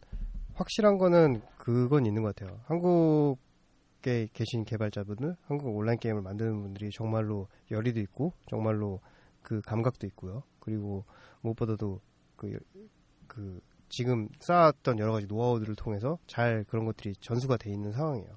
확실한 0.53 0.97
거는 0.97 1.41
그건 1.57 2.05
있는 2.05 2.21
것 2.23 2.35
같아요. 2.35 2.59
한국에 2.65 4.29
계신 4.33 4.65
개발자분들, 4.65 5.35
한국 5.43 5.75
온라인 5.75 5.99
게임을 5.99 6.21
만드는 6.21 6.61
분들이 6.61 6.89
정말로 6.91 7.47
열의도 7.71 7.99
있고, 8.01 8.33
정말로 8.49 9.01
그 9.41 9.61
감각도 9.61 10.07
있고요. 10.07 10.43
그리고 10.59 11.05
무엇보다도 11.41 12.01
그, 12.35 12.59
그 13.29 13.61
지금 13.87 14.27
쌓았던 14.41 14.99
여러 14.99 15.13
가지 15.13 15.27
노하우들을 15.27 15.75
통해서 15.75 16.17
잘 16.27 16.65
그런 16.67 16.85
것들이 16.85 17.13
전수가 17.21 17.55
돼 17.55 17.71
있는 17.71 17.93
상황이에요. 17.93 18.29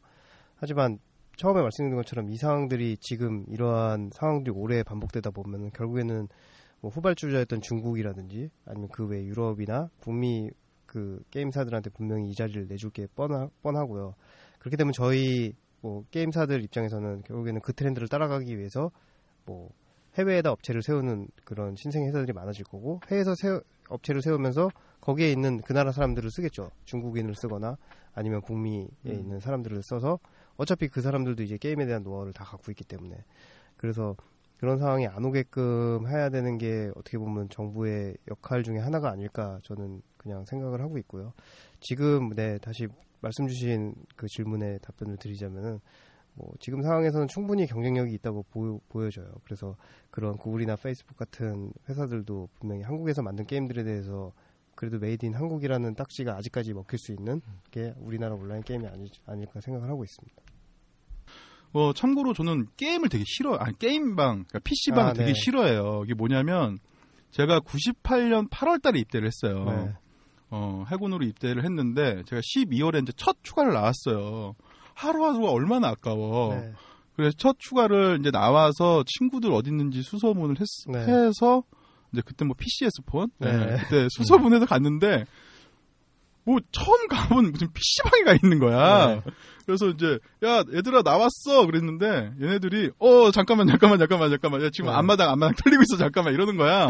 하지만 0.54 1.00
처음에 1.36 1.60
말씀드린 1.60 1.96
것처럼 1.96 2.28
이 2.28 2.36
상황들이 2.36 2.98
지금 3.00 3.44
이러한 3.48 4.10
상황들이 4.12 4.54
오래 4.54 4.84
반복되다 4.84 5.30
보면 5.30 5.70
결국에는 5.72 6.28
뭐 6.80 6.90
후발주자였던 6.90 7.62
중국이라든지 7.62 8.50
아니면 8.66 8.88
그 8.90 9.06
외 9.06 9.24
유럽이나 9.24 9.88
북미 10.00 10.50
그 10.86 11.22
게임사들한테 11.30 11.90
분명히 11.90 12.30
이 12.30 12.34
자리를 12.34 12.66
내줄 12.68 12.90
게 12.90 13.06
뻔하, 13.16 13.48
뻔하고요. 13.62 14.14
그렇게 14.58 14.76
되면 14.76 14.92
저희 14.92 15.54
뭐 15.80 16.04
게임사들 16.10 16.62
입장에서는 16.64 17.22
결국에는 17.22 17.60
그 17.62 17.72
트렌드를 17.72 18.08
따라가기 18.08 18.56
위해서 18.56 18.90
뭐 19.46 19.70
해외에다 20.18 20.52
업체를 20.52 20.82
세우는 20.82 21.28
그런 21.44 21.74
신생 21.76 22.04
회사들이 22.06 22.32
많아질 22.32 22.64
거고 22.66 23.00
해외에서 23.10 23.34
세우, 23.36 23.60
업체를 23.92 24.22
세우면서 24.22 24.70
거기에 25.00 25.30
있는 25.30 25.60
그 25.60 25.72
나라 25.72 25.92
사람들을 25.92 26.30
쓰겠죠. 26.30 26.70
중국인을 26.84 27.34
쓰거나 27.34 27.76
아니면 28.14 28.40
북미에 28.42 28.88
음. 29.06 29.12
있는 29.12 29.40
사람들을 29.40 29.82
써서 29.82 30.18
어차피 30.56 30.88
그 30.88 31.00
사람들도 31.00 31.42
이제 31.42 31.56
게임에 31.56 31.86
대한 31.86 32.02
노하우를 32.02 32.32
다 32.32 32.44
갖고 32.44 32.70
있기 32.70 32.84
때문에 32.84 33.16
그래서 33.76 34.14
그런 34.58 34.78
상황이 34.78 35.08
안 35.08 35.24
오게끔 35.24 36.06
해야 36.06 36.28
되는 36.28 36.56
게 36.56 36.90
어떻게 36.94 37.18
보면 37.18 37.48
정부의 37.48 38.16
역할 38.30 38.62
중에 38.62 38.78
하나가 38.78 39.10
아닐까 39.10 39.58
저는 39.64 40.02
그냥 40.16 40.44
생각을 40.44 40.80
하고 40.80 40.98
있고요. 40.98 41.32
지금 41.80 42.30
네 42.34 42.58
다시 42.58 42.86
말씀 43.20 43.48
주신 43.48 43.94
그 44.14 44.28
질문에 44.28 44.78
답변을 44.78 45.16
드리자면은 45.16 45.80
뭐 46.34 46.50
지금 46.60 46.82
상황에서는 46.82 47.28
충분히 47.28 47.66
경쟁력이 47.66 48.12
있다고 48.14 48.44
보여, 48.50 48.78
보여 48.88 49.10
져요. 49.10 49.32
그래서 49.44 49.76
그런 50.10 50.36
구글이나 50.36 50.76
페이스북 50.76 51.16
같은 51.16 51.72
회사들도 51.88 52.48
분명히 52.58 52.82
한국에서 52.82 53.22
만든 53.22 53.46
게임들에 53.46 53.84
대해서 53.84 54.32
그래도 54.74 54.98
made 54.98 55.26
in 55.26 55.34
한국이라는 55.34 55.94
딱지가 55.94 56.34
아직까지 56.36 56.72
먹힐 56.72 56.98
수 56.98 57.12
있는 57.12 57.40
게 57.70 57.92
우리나라 57.98 58.34
온라인 58.34 58.62
게임이 58.62 58.86
아니, 58.86 59.10
아닐까 59.26 59.60
생각을 59.60 59.88
하고 59.88 60.04
있습니다. 60.04 60.42
어, 61.74 61.92
참고로 61.92 62.34
저는 62.34 62.66
게임을 62.76 63.08
되게 63.08 63.24
싫어, 63.26 63.54
아니, 63.56 63.78
게임방, 63.78 64.44
그러니까 64.44 64.58
PC방을 64.62 65.10
아, 65.10 65.12
되게 65.14 65.32
네. 65.32 65.34
싫어해요. 65.34 66.02
이게 66.04 66.14
뭐냐면, 66.14 66.78
제가 67.30 67.60
98년 67.60 68.50
8월 68.50 68.82
달에 68.82 69.00
입대를 69.00 69.28
했어요. 69.28 69.64
네. 69.64 69.92
어, 70.50 70.84
해군으로 70.90 71.24
입대를 71.24 71.64
했는데, 71.64 72.22
제가 72.26 72.42
12월에 72.42 73.02
이제 73.02 73.12
첫 73.16 73.36
추가를 73.42 73.72
나왔어요. 73.72 74.54
하루하루가 74.94 75.50
얼마나 75.50 75.88
아까워. 75.88 76.54
네. 76.54 76.72
그래서 77.16 77.34
첫 77.36 77.56
추가를 77.58 78.18
이제 78.20 78.30
나와서 78.30 79.04
친구들 79.06 79.52
어디 79.52 79.70
있는지 79.70 80.02
수소문을 80.02 80.56
했, 80.60 80.66
네. 80.88 81.00
해서, 81.00 81.62
이제 82.12 82.22
그때 82.24 82.44
뭐 82.44 82.54
PCS 82.58 83.02
폰? 83.04 83.28
네. 83.38 83.52
네, 83.52 83.76
그때 83.78 84.06
수소문해서 84.10 84.66
갔는데, 84.66 85.26
뭐 86.44 86.58
처음 86.72 87.06
가본 87.08 87.52
무슨 87.52 87.68
PC방에 87.72 88.24
가 88.24 88.34
있는 88.42 88.58
거야. 88.58 89.06
네. 89.06 89.22
그래서 89.64 89.88
이제 89.90 90.18
야 90.44 90.64
얘들아 90.74 91.02
나왔어 91.02 91.66
그랬는데 91.66 92.32
얘네들이 92.40 92.90
어 92.98 93.30
잠깐만 93.30 93.68
잠깐만 93.68 94.00
잠깐만 94.00 94.28
잠깐만 94.28 94.62
야 94.62 94.70
지금 94.72 94.90
네. 94.90 94.96
앞마당 94.96 95.30
앞마당 95.30 95.54
털리고 95.54 95.82
있어 95.82 95.96
잠깐만 95.96 96.34
이러는 96.34 96.56
거야. 96.56 96.88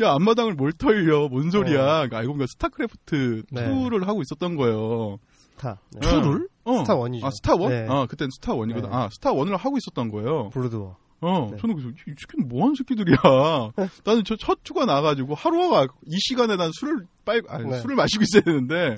야 0.00 0.12
앞마당을 0.14 0.54
뭘 0.54 0.72
털려 0.72 1.28
뭔 1.28 1.50
소리야. 1.52 1.76
그러니까 1.76 2.18
알고 2.18 2.32
보니까 2.32 2.46
스타크래프트 2.54 3.42
네. 3.52 3.68
2를 3.68 4.04
하고 4.04 4.20
있었던 4.22 4.56
거예요. 4.56 5.18
스타. 5.58 5.80
네. 5.92 6.00
two를? 6.00 6.48
어. 6.64 6.78
스타 6.78 6.94
one이죠. 6.94 7.26
아 7.26 7.30
스타 7.30 7.54
one? 7.56 7.70
네. 7.70 7.86
아 7.88 8.06
그땐 8.06 8.28
스타 8.30 8.54
one이거든. 8.54 8.88
네. 8.90 8.94
아 8.96 9.08
스타 9.10 9.32
one을 9.32 9.56
하고 9.56 9.76
있었던 9.76 10.10
거예요. 10.10 10.50
브루드워. 10.50 10.96
어, 11.20 11.48
네. 11.50 11.56
저는 11.56 11.74
그래서 11.74 11.90
이 12.06 12.14
새끼는 12.16 12.48
뭐하는 12.48 12.74
새끼들이야. 12.76 13.16
나는 14.04 14.22
저 14.24 14.36
첫 14.36 14.58
주가 14.62 14.84
나가지고 14.84 15.34
하루가 15.34 15.86
이 16.06 16.16
시간에 16.20 16.54
난 16.56 16.70
술을 16.72 17.06
빨 17.24 17.42
아니, 17.48 17.68
네. 17.68 17.80
술을 17.80 17.96
마시고 17.96 18.22
있어야 18.22 18.42
되는데 18.42 18.96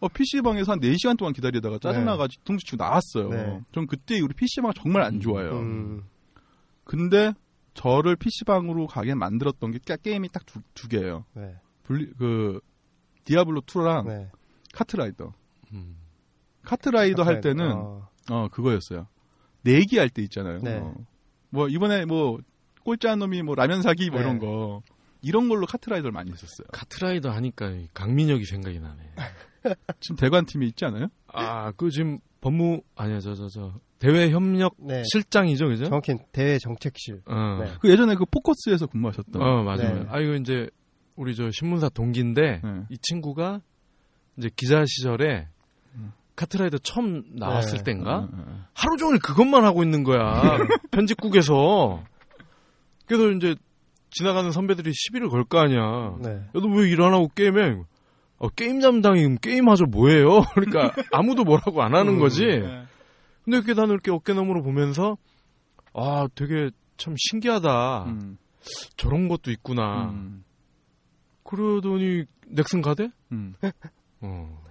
어, 0.00 0.08
PC방에서 0.08 0.72
한 0.72 0.80
4시간 0.80 1.18
동안 1.18 1.34
기다리다가 1.34 1.78
짜증나가지고 1.78 2.40
뒤통수 2.40 2.64
치고 2.64 2.82
나왔어요. 2.82 3.28
네. 3.28 3.60
전 3.72 3.86
그때 3.86 4.18
우리 4.20 4.32
PC방 4.32 4.72
정말 4.74 5.02
안 5.02 5.20
좋아요. 5.20 5.58
음. 5.58 6.04
근데 6.84 7.32
저를 7.74 8.16
PC방으로 8.16 8.86
가게 8.86 9.14
만들었던 9.14 9.70
게 9.72 9.78
게- 9.84 9.96
게임이 10.02 10.30
딱 10.30 10.42
두 10.74 10.88
개예요. 10.88 11.24
네. 11.34 11.54
분리, 11.82 12.06
그 12.18 12.60
디아블로 13.24 13.60
2랑 13.62 14.06
네. 14.06 14.30
카트라이더. 14.72 15.32
음. 15.72 15.96
카트라이더 16.62 17.22
할 17.22 17.40
때는 17.40 17.72
어, 17.72 18.08
어 18.30 18.48
그거였어요. 18.48 19.06
내기 19.62 19.98
할 19.98 20.08
때 20.10 20.22
있잖아요. 20.22 20.58
네. 20.62 20.78
어. 20.78 20.94
뭐 21.50 21.68
이번에 21.68 22.04
뭐 22.04 22.38
꼴찌한 22.84 23.18
놈이 23.18 23.42
뭐 23.42 23.54
라면 23.54 23.82
사기 23.82 24.10
뭐 24.10 24.20
네. 24.20 24.24
이런 24.26 24.38
거 24.38 24.82
이런 25.22 25.48
걸로 25.48 25.66
카트라이더를 25.66 26.12
많이 26.12 26.30
했었어요. 26.30 26.66
카트라이더 26.72 27.30
하니까 27.30 27.70
이 27.70 27.88
강민혁이 27.92 28.44
생각이 28.44 28.80
나네. 28.80 29.02
지금 30.00 30.16
대관 30.16 30.46
팀에 30.46 30.66
있지 30.66 30.84
않아요? 30.86 31.08
아, 31.28 31.72
그 31.72 31.90
지금 31.90 32.18
법무 32.40 32.82
아니야 32.96 33.20
저 33.20 33.34
저 33.34 33.48
저 33.48 33.74
대외 33.98 34.30
협력 34.30 34.74
네. 34.78 35.02
실장이죠, 35.12 35.68
그죠? 35.68 35.84
정확히 35.84 36.14
대외 36.32 36.58
정책실. 36.58 37.20
어. 37.26 37.58
네. 37.62 37.72
그 37.80 37.90
예전에 37.90 38.14
그 38.14 38.24
포커스에서 38.24 38.86
근무하셨던. 38.86 39.42
어, 39.42 39.62
맞아요. 39.62 40.04
네. 40.04 40.06
아 40.08 40.20
이거 40.20 40.34
이제 40.36 40.70
우리 41.16 41.34
저 41.36 41.50
신문사 41.50 41.90
동기인데 41.90 42.60
네. 42.64 42.82
이 42.88 42.96
친구가 42.96 43.60
이제 44.38 44.48
기자 44.56 44.84
시절에 44.86 45.40
음. 45.40 45.59
카트라이더 46.40 46.78
처음 46.78 47.22
나왔을 47.34 47.78
네. 47.78 47.84
땐가 47.92 48.10
어, 48.10 48.22
어, 48.22 48.28
어. 48.32 48.64
하루 48.72 48.96
종일 48.96 49.18
그것만 49.20 49.64
하고 49.64 49.82
있는 49.82 50.04
거야 50.04 50.56
편집국에서 50.90 52.02
그래서 53.06 53.30
이제 53.30 53.54
지나가는 54.10 54.50
선배들이 54.50 54.90
시비를 54.94 55.28
걸 55.28 55.44
거 55.44 55.58
아니야 55.58 56.14
네. 56.22 56.30
야, 56.30 56.44
너왜 56.54 56.88
일 56.88 57.00
안 57.02 57.12
하고 57.12 57.28
게임해? 57.34 57.82
어, 58.38 58.48
게임 58.50 58.80
담당이 58.80 59.36
게임하죠 59.42 59.84
뭐예요? 59.86 60.40
그러니까 60.54 60.94
아무도 61.12 61.44
뭐라고 61.44 61.82
안 61.82 61.94
하는 61.94 62.14
음, 62.14 62.18
거지. 62.20 62.46
네. 62.46 62.84
근데 63.44 63.58
이렇게 63.58 63.74
나는 63.74 63.90
이렇게 63.90 64.10
어깨너머로 64.10 64.62
보면서 64.62 65.18
아 65.92 66.26
되게 66.34 66.70
참 66.96 67.14
신기하다. 67.18 68.04
음, 68.04 68.38
저런 68.96 69.28
것도 69.28 69.50
있구나. 69.50 70.10
음, 70.10 70.44
그러더니 71.44 72.24
넥슨 72.48 72.80
가대? 72.80 73.10
음. 73.32 73.54
어. 74.22 74.62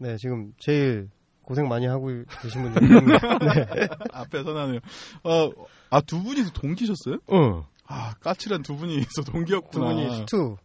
네, 0.00 0.16
지금 0.16 0.52
제일 0.58 1.10
고생 1.42 1.68
많이 1.68 1.86
하고 1.86 2.06
계신 2.40 2.62
분들. 2.62 2.80
네. 2.88 3.88
앞에 4.12 4.42
선하네요. 4.42 4.80
어, 5.24 5.50
아, 5.90 6.00
두 6.00 6.22
분이서 6.22 6.52
동기셨어요? 6.52 7.18
어. 7.26 7.66
아, 7.86 8.14
까칠한 8.20 8.62
두 8.62 8.76
분이서 8.76 9.22
두 9.26 9.32
동기였구나. 9.32 9.84
분이 9.84 10.16
스투. 10.20 10.56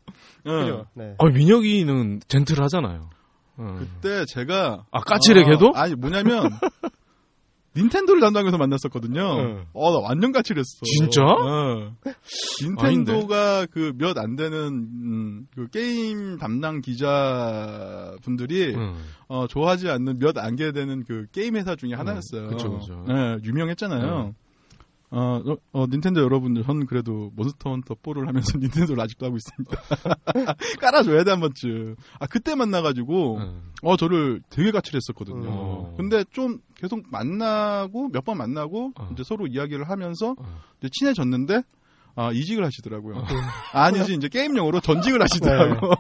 응. 0.48 0.60
그죠? 0.60 0.86
네. 0.94 1.16
아 1.18 1.26
민혁이는 1.26 2.22
젠틀하잖아요. 2.30 3.10
어. 3.58 3.76
그때 3.78 4.24
제가. 4.28 4.86
아 4.90 5.00
까칠해 5.02 5.42
어, 5.42 5.46
걔도? 5.46 5.74
아니, 5.76 5.96
뭐냐면. 5.96 6.50
닌텐도를 7.76 8.22
담당해서 8.22 8.58
만났었거든요. 8.58 9.22
응. 9.38 9.66
어, 9.74 9.92
나 9.92 10.00
완전 10.00 10.32
까칠했어. 10.32 10.80
진짜? 10.86 11.22
어. 11.24 11.94
닌텐도가 12.62 13.66
그 13.68 13.92
몇 13.98 14.18
안 14.18 14.36
되는 14.36 14.58
음, 14.68 15.48
그 15.54 15.68
게임 15.68 16.38
담당 16.38 16.82
기자 16.82 18.16
분들이 18.24 18.74
응. 18.76 18.96
어, 19.28 19.48
좋아하지 19.48 19.90
않는 19.90 20.20
몇 20.20 20.38
안 20.38 20.56
개 20.56 20.72
되는 20.72 21.04
그 21.04 21.26
게임 21.32 21.56
회사 21.58 21.76
중에 21.76 21.94
하나였어요. 21.94 22.48
그쵸, 22.48 22.78
그쵸. 22.78 23.04
네, 23.08 23.38
유명했잖아요. 23.44 24.34
어, 25.18 25.42
어, 25.46 25.56
어, 25.72 25.86
닌텐도 25.88 26.22
여러분들, 26.22 26.64
전 26.64 26.86
그래도 26.86 27.32
몬스터 27.36 27.70
헌터 27.70 27.96
4를 27.96 28.26
하면서 28.28 28.58
닌텐도를 28.60 29.02
아직도 29.02 29.26
하고 29.26 29.38
있습니다. 29.38 30.56
깔아줘야 30.82 31.24
돼, 31.24 31.32
한 31.32 31.40
번쯤. 31.40 31.96
아, 32.20 32.28
그때 32.28 32.54
만나가지고, 32.54 33.38
응. 33.40 33.62
어, 33.82 33.96
저를 33.96 34.42
되게 34.50 34.72
까칠했었거든요. 34.72 35.48
어. 35.50 35.94
근데 35.98 36.26
좀 36.32 36.60
계속 36.76 37.04
만나고, 37.10 38.10
몇 38.10 38.26
번 38.26 38.38
만나고, 38.38 38.92
어. 39.00 39.10
이제 39.14 39.24
서로 39.24 39.48
이야기를 39.48 39.90
하면서, 39.90 40.36
어. 40.38 40.62
이제 40.80 40.90
친해졌는데, 40.92 41.62
아, 42.18 42.32
이직을 42.34 42.66
하시더라고요. 42.66 43.16
아니지, 43.74 44.16
이제 44.16 44.28
게임용으로 44.28 44.80
전직을 44.82 45.22
하시더라고. 45.22 45.92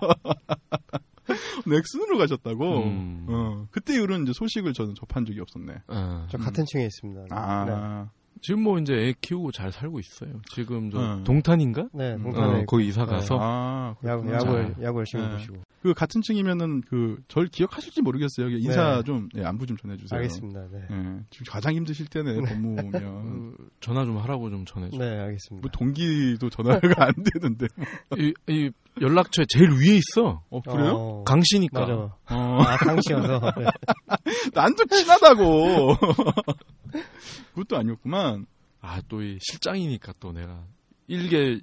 넥슨으로 1.65 2.17
가셨다고. 2.17 2.83
음. 2.83 3.25
어, 3.29 3.67
그때 3.71 3.95
이후로는 3.95 4.23
이제 4.23 4.33
소식을 4.33 4.73
저는 4.73 4.95
접한 4.95 5.25
적이 5.25 5.39
없었네. 5.41 5.73
어. 5.87 6.27
저 6.29 6.37
같은 6.37 6.65
층에 6.65 6.83
있습니다. 6.85 7.25
아, 7.35 8.09
지금 8.41 8.63
뭐 8.63 8.77
이제 8.79 8.93
애 8.93 9.13
키우고 9.19 9.51
잘 9.51 9.71
살고 9.71 9.99
있어요. 9.99 10.41
지금 10.51 10.89
저 10.91 10.99
응. 10.99 11.23
동탄인가? 11.23 11.89
네, 11.93 12.15
네 12.15 12.21
어, 12.21 12.23
동탄에 12.23 12.65
거기 12.65 12.87
이사 12.87 13.05
네. 13.05 13.11
가서 13.11 13.37
아, 13.41 13.95
야구, 14.05 14.23
그렇구나. 14.23 14.59
야구, 14.61 14.83
야구 14.83 14.99
열심히 14.99 15.23
네. 15.23 15.31
보시고. 15.31 15.57
그 15.81 15.93
같은 15.93 16.21
층이면은 16.21 16.81
그 16.81 17.15
절 17.27 17.47
기억하실지 17.47 18.01
모르겠어요. 18.01 18.49
인사 18.49 18.97
네. 18.97 19.03
좀 19.03 19.29
네, 19.33 19.43
안부 19.43 19.65
좀 19.65 19.77
전해주세요. 19.77 20.17
알겠습니다. 20.17 20.67
네. 20.71 20.79
예, 20.89 21.19
지금 21.29 21.45
가장 21.49 21.73
힘드실 21.73 22.07
때네 22.07 22.41
법무 22.41 22.69
오면 22.81 22.91
그 22.91 23.69
전화 23.81 24.05
좀 24.05 24.17
하라고 24.17 24.49
좀 24.49 24.65
전해줘. 24.65 24.97
네, 24.97 25.19
알겠습니다. 25.19 25.61
뭐 25.61 25.69
동기도 25.71 26.49
전화가 26.49 27.05
안 27.05 27.13
되는데. 27.33 27.67
이, 28.17 28.33
이 28.47 28.71
연락처에 29.01 29.45
제일 29.49 29.71
위에 29.71 29.97
있어. 29.97 30.41
어 30.49 30.61
그래요? 30.61 30.91
어, 30.95 31.23
강씨니까. 31.25 31.79
맞아. 31.81 31.93
어, 31.93 32.15
아, 32.27 32.77
강씨여서. 32.77 33.39
네. 33.57 33.65
난좀 34.53 34.87
친하다고. 34.87 35.95
그것도 37.53 37.77
아니었구만. 37.77 38.45
아 38.81 39.01
또 39.07 39.21
이 39.23 39.37
실장이니까 39.41 40.13
또 40.19 40.31
내가 40.31 40.63
일개 41.07 41.59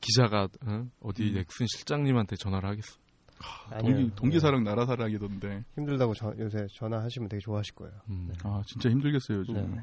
기자가 0.00 0.48
어? 0.66 1.12
디 1.14 1.28
음. 1.30 1.34
넥슨 1.34 1.66
실장님한테 1.68 2.36
전화를 2.36 2.68
하겠어. 2.68 2.96
아니요. 3.70 3.94
동기 3.94 4.14
동기 4.16 4.36
네. 4.36 4.40
사랑 4.40 4.64
나라 4.64 4.86
사랑이던데. 4.86 5.64
힘들다고 5.76 6.14
저- 6.14 6.34
요새 6.38 6.66
전화하시면 6.74 7.28
되게 7.28 7.40
좋아하실 7.40 7.74
거예요. 7.74 7.94
음. 8.08 8.32
아 8.44 8.62
진짜 8.66 8.88
힘들겠어요 8.90 9.38
요즘. 9.38 9.54
네. 9.76 9.82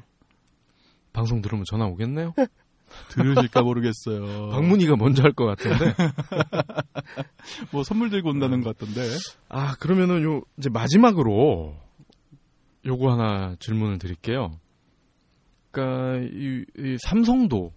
방송 1.12 1.40
들으면 1.40 1.64
전화 1.70 1.86
오겠네요. 1.86 2.34
들으실까 3.10 3.62
모르겠어요. 3.62 4.50
박문희가 4.50 4.96
먼저 4.96 5.22
할 5.22 5.32
것 5.32 5.46
같은데. 5.46 5.94
뭐 7.72 7.82
선물 7.82 8.10
들고 8.10 8.30
온다는 8.30 8.60
것 8.62 8.76
같던데. 8.76 9.08
아 9.48 9.74
그러면은 9.76 10.22
요 10.22 10.42
이제 10.58 10.68
마지막으로 10.70 11.76
요거 12.86 13.12
하나 13.12 13.56
질문을 13.60 13.98
드릴게요. 13.98 14.58
그러니까 15.74 16.18
이, 16.32 16.64
이 16.78 16.96
삼성도 17.04 17.72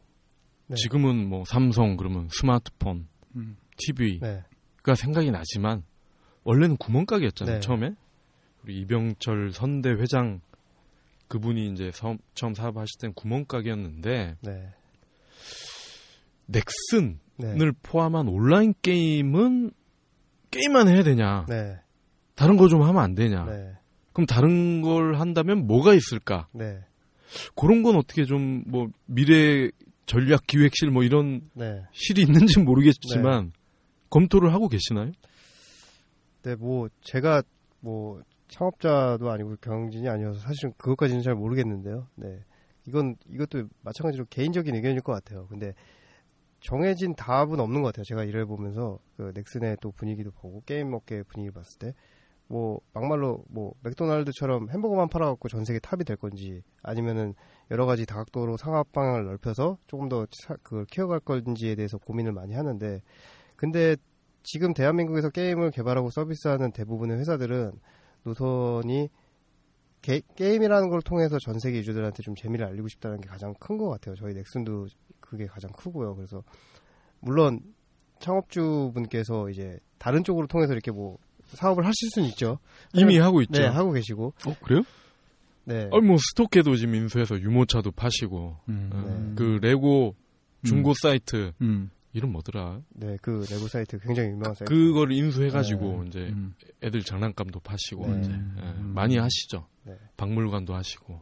네. 0.68 0.76
지금은 0.76 1.28
뭐 1.28 1.44
삼성 1.46 1.98
그러면 1.98 2.28
스마트폰, 2.32 3.08
음. 3.36 3.58
TV가 3.78 4.28
네. 4.28 4.96
생각이 4.96 5.32
나지만 5.32 5.84
원래는 6.44 6.78
구멍가게였잖아요 6.78 7.56
네. 7.56 7.60
처음에 7.60 7.92
우리 8.64 8.80
이병철 8.82 9.52
선대 9.52 9.90
회장 9.92 10.42
그분이 11.28 11.72
이제 11.74 11.92
서- 11.94 12.18
처음 12.34 12.54
사업하실 12.54 13.00
땐 13.00 13.14
구멍가게였는데 13.14 14.38
네. 14.42 14.70
넥슨을 16.46 17.18
네. 17.38 17.72
포함한 17.84 18.28
온라인 18.28 18.74
게임은 18.82 19.72
게임만 20.52 20.88
해야 20.88 21.04
되냐 21.04 21.46
네. 21.50 21.78
다른 22.36 22.56
거 22.58 22.68
좀 22.68 22.82
하면 22.84 23.02
안 23.02 23.16
되냐 23.16 23.46
네. 23.46 23.74
그럼 24.14 24.26
다른 24.26 24.82
걸 24.82 25.16
한다면 25.20 25.68
뭐가 25.68 25.94
있을까 25.94 26.48
네. 26.54 26.80
그런 27.56 27.84
건 27.84 27.96
어떻게 27.96 28.26
좀 28.26 28.64
뭐 28.68 28.88
미래 29.06 29.70
전략 30.06 30.48
기획실 30.48 30.90
뭐 30.90 31.04
이런 31.04 31.42
네. 31.54 31.84
실이 31.92 32.22
있는지는 32.22 32.66
모르겠지만 32.66 33.52
검토를 34.10 34.54
하고 34.54 34.68
계시나요? 34.68 35.12
네, 36.44 36.56
뭐 36.56 36.88
제가 37.02 37.44
뭐 37.82 38.22
창업자도 38.48 39.30
아니고 39.30 39.56
경영진이 39.62 40.08
아니어서 40.08 40.40
사실은 40.40 40.74
그것까지는 40.78 41.22
잘 41.22 41.36
모르겠는데요. 41.36 42.08
네. 42.16 42.40
이건 42.88 43.18
이것도 43.30 43.68
마찬가지로 43.82 44.26
개인적인 44.30 44.74
의견일 44.74 45.02
것 45.02 45.12
같아요. 45.12 45.48
근데 45.48 45.74
정해진 46.62 47.16
답은 47.16 47.60
없는 47.60 47.82
것 47.82 47.90
같아요. 47.90 48.04
제가 48.06 48.24
일을 48.24 48.46
보면서 48.46 49.00
그 49.18 49.32
넥슨의 49.36 49.78
또 49.82 49.92
분위기도 49.92 50.32
보고 50.32 50.62
게임 50.66 50.94
업계 50.94 51.24
분위기 51.24 51.52
봤을 51.52 51.78
때 51.80 51.94
뭐 52.50 52.80
막말로 52.94 53.44
뭐 53.50 53.74
맥도날드처럼 53.84 54.70
햄버거만 54.70 55.10
팔아갖고 55.10 55.50
전 55.50 55.66
세계 55.66 55.80
탑이 55.80 56.04
될 56.06 56.16
건지 56.18 56.62
아니면은 56.82 57.34
여러 57.72 57.86
가지 57.86 58.06
다각도로 58.06 58.56
상업 58.58 58.92
방향을 58.94 59.26
넓혀서 59.26 59.78
조금 59.88 60.08
더 60.08 60.26
사- 60.32 60.56
그걸 60.64 60.86
키워갈 60.86 61.20
건지에 61.20 61.76
대해서 61.76 61.98
고민을 61.98 62.32
많이 62.32 62.54
하는데 62.54 63.02
근데 63.58 63.98
지금 64.44 64.74
대한민국에서 64.74 65.30
게임을 65.30 65.72
개발하고 65.72 66.10
서비스하는 66.10 66.72
대부분의 66.72 67.18
회사들은 67.20 67.72
노선이 68.24 69.10
게, 70.02 70.22
게임이라는 70.36 70.90
걸 70.90 71.02
통해서 71.02 71.38
전 71.40 71.60
세계 71.60 71.80
유저들한테 71.80 72.24
좀 72.24 72.34
재미를 72.36 72.66
알리고 72.68 72.88
싶다는 72.88 73.20
게 73.20 73.28
가장 73.28 73.54
큰 73.60 73.78
것 73.78 73.90
같아요. 73.90 74.16
저희 74.16 74.34
넥슨도 74.34 74.88
그게 75.20 75.48
가장 75.48 75.72
크고요. 75.74 76.16
그래서 76.16 76.44
물론 77.20 77.60
창업주 78.20 78.92
분께서 78.94 79.50
이제 79.50 79.80
다른 79.98 80.24
쪽으로 80.24 80.48
통해서 80.48 80.72
이렇게 80.72 80.92
뭐 80.92 81.18
사업을 81.48 81.86
하실 81.86 82.10
수는 82.14 82.28
있죠. 82.30 82.60
이미 82.94 83.18
하고 83.18 83.42
있죠. 83.42 83.62
네, 83.62 83.68
하고 83.68 83.92
계시고. 83.92 84.34
어 84.46 84.56
그래요? 84.62 84.84
네. 85.66 85.90
어, 85.92 86.00
뭐 86.00 86.18
스토케도 86.18 86.76
지금 86.78 86.96
인수해서 86.96 87.40
유모차도 87.40 87.92
파시고 87.92 88.58
음. 88.70 88.90
어, 88.94 89.02
네. 89.06 89.36
그 89.36 89.60
레고 89.62 90.16
중고 90.64 90.94
사이트 91.02 91.52
음. 91.62 91.90
이름 92.14 92.32
뭐더라? 92.32 92.82
네, 92.90 93.18
그 93.22 93.46
레고 93.52 93.68
사이트 93.68 94.00
굉장히 94.00 94.30
유명한 94.30 94.56
사이트. 94.56 94.74
그걸 94.74 95.12
인수해가지고 95.12 96.06
이제 96.08 96.20
음. 96.30 96.54
애들 96.82 97.04
장난감도 97.04 97.60
파시고 97.60 98.08
네. 98.08 98.22
이제 98.22 98.32
음. 98.32 98.56
예, 98.60 98.82
많이 98.82 99.18
하시죠. 99.18 99.68
네. 99.84 99.98
박물관도 100.16 100.74
하시고. 100.74 101.22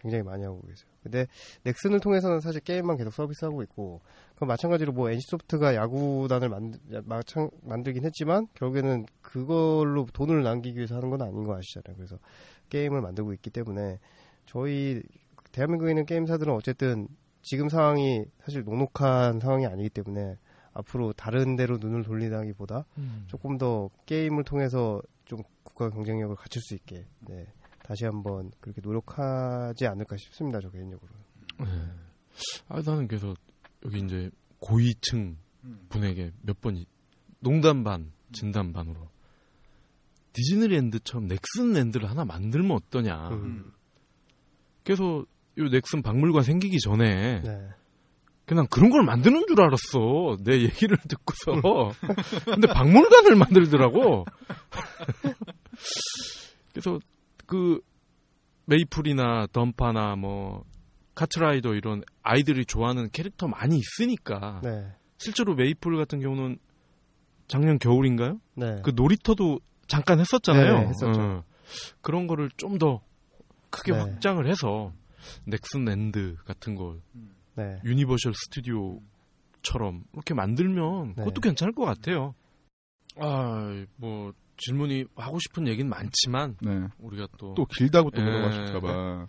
굉장히 0.00 0.22
많이 0.24 0.44
하고 0.44 0.60
계세요. 0.62 0.86
근데 1.02 1.26
넥슨을 1.62 2.00
통해서는 2.00 2.40
사실 2.40 2.60
게임만 2.60 2.96
계속 2.98 3.12
서비스하고 3.12 3.62
있고 3.62 4.02
그 4.44 4.48
마찬가지로 4.48 4.92
뭐 4.92 5.10
NC소프트가 5.10 5.74
야구단을 5.74 6.48
만들 6.48 6.80
마찬 7.04 7.50
만들긴 7.62 8.04
했지만 8.04 8.46
결국에는 8.54 9.06
그걸로 9.22 10.06
돈을 10.12 10.42
남기기 10.42 10.76
위해서 10.76 10.96
하는 10.96 11.10
건 11.10 11.22
아닌 11.22 11.44
거 11.44 11.56
아시잖아요. 11.56 11.96
그래서 11.96 12.18
게임을 12.68 13.00
만들고 13.00 13.32
있기 13.34 13.50
때문에 13.50 13.98
저희 14.46 15.02
대한민국에 15.52 15.92
있는 15.92 16.04
게임사들은 16.06 16.52
어쨌든 16.52 17.08
지금 17.42 17.68
상황이 17.68 18.24
사실 18.42 18.64
녹록한 18.64 19.40
상황이 19.40 19.66
아니기 19.66 19.90
때문에 19.90 20.36
앞으로 20.72 21.12
다른 21.12 21.56
데로 21.56 21.78
눈을 21.78 22.02
돌리다기보다 22.02 22.84
조금 23.26 23.58
더 23.58 23.90
게임을 24.06 24.44
통해서 24.44 25.00
좀 25.24 25.42
국가 25.62 25.88
경쟁력을 25.90 26.34
갖출 26.36 26.60
수 26.62 26.74
있게 26.74 27.06
네, 27.20 27.46
다시 27.82 28.04
한번 28.04 28.50
그렇게 28.60 28.80
노력하지 28.82 29.86
않을까 29.86 30.16
싶습니다. 30.16 30.60
저 30.60 30.70
개인적으로. 30.70 31.10
예. 31.60 31.64
아 32.68 32.82
나는 32.84 33.06
그래서 33.06 33.34
여기 33.84 33.98
이제 34.00 34.30
고위층 34.60 35.36
음. 35.64 35.86
분에게 35.88 36.32
몇 36.42 36.60
번 36.60 36.84
농담 37.40 37.84
반 37.84 38.12
진담 38.32 38.72
반으로 38.72 39.08
디즈니랜드처럼 40.32 41.28
넥슨랜드를 41.28 42.08
하나 42.10 42.24
만들면 42.24 42.72
어떠냐. 42.72 43.28
음. 43.30 43.72
그래서 44.82 45.24
요 45.58 45.68
넥슨 45.68 46.02
박물관 46.02 46.42
생기기 46.42 46.78
전에 46.80 47.40
네. 47.42 47.68
그냥 48.44 48.66
그런 48.68 48.90
걸 48.90 49.04
만드는 49.04 49.46
줄 49.46 49.60
알았어. 49.60 50.36
내 50.42 50.60
얘기를 50.64 50.96
듣고서. 51.08 51.92
근데 52.44 52.66
박물관을 52.72 53.36
만들더라고. 53.36 54.24
그래서 56.72 56.98
그 57.46 57.80
메이플이나 58.66 59.46
덤파나 59.52 60.16
뭐 60.16 60.64
카트라이더 61.14 61.74
이런 61.74 62.02
아이들이 62.22 62.64
좋아하는 62.66 63.08
캐릭터 63.10 63.46
많이 63.48 63.78
있으니까 63.78 64.60
네. 64.62 64.92
실제로 65.18 65.54
메이플 65.54 65.96
같은 65.96 66.20
경우는 66.20 66.58
작년 67.46 67.78
겨울인가요? 67.78 68.40
네. 68.54 68.80
그 68.82 68.92
놀이터도 68.94 69.60
잠깐 69.86 70.18
했었잖아요. 70.18 70.78
네, 70.78 70.86
했었죠. 70.88 71.20
어. 71.20 71.44
그런 72.00 72.26
거를 72.26 72.50
좀 72.56 72.78
더 72.78 73.00
크게 73.74 73.92
네. 73.92 73.98
확장을 73.98 74.46
해서 74.46 74.92
넥슨랜드 75.46 76.36
같은 76.44 76.74
거 76.76 76.96
네. 77.56 77.80
유니버셜 77.84 78.32
스튜디오처럼 78.34 80.04
이렇게 80.12 80.34
만들면 80.34 81.14
네. 81.16 81.24
그것도 81.24 81.40
괜찮을 81.40 81.72
것 81.74 81.84
같아요. 81.84 82.34
아, 83.16 83.84
뭐 83.96 84.32
질문이 84.58 85.06
하고 85.16 85.38
싶은 85.40 85.66
얘기는 85.66 85.88
많지만 85.88 86.56
네. 86.60 86.86
우리가 86.98 87.26
또, 87.36 87.54
또 87.54 87.64
길다고 87.64 88.10
또 88.10 88.20
예. 88.20 88.24
물어봐실까봐. 88.24 89.26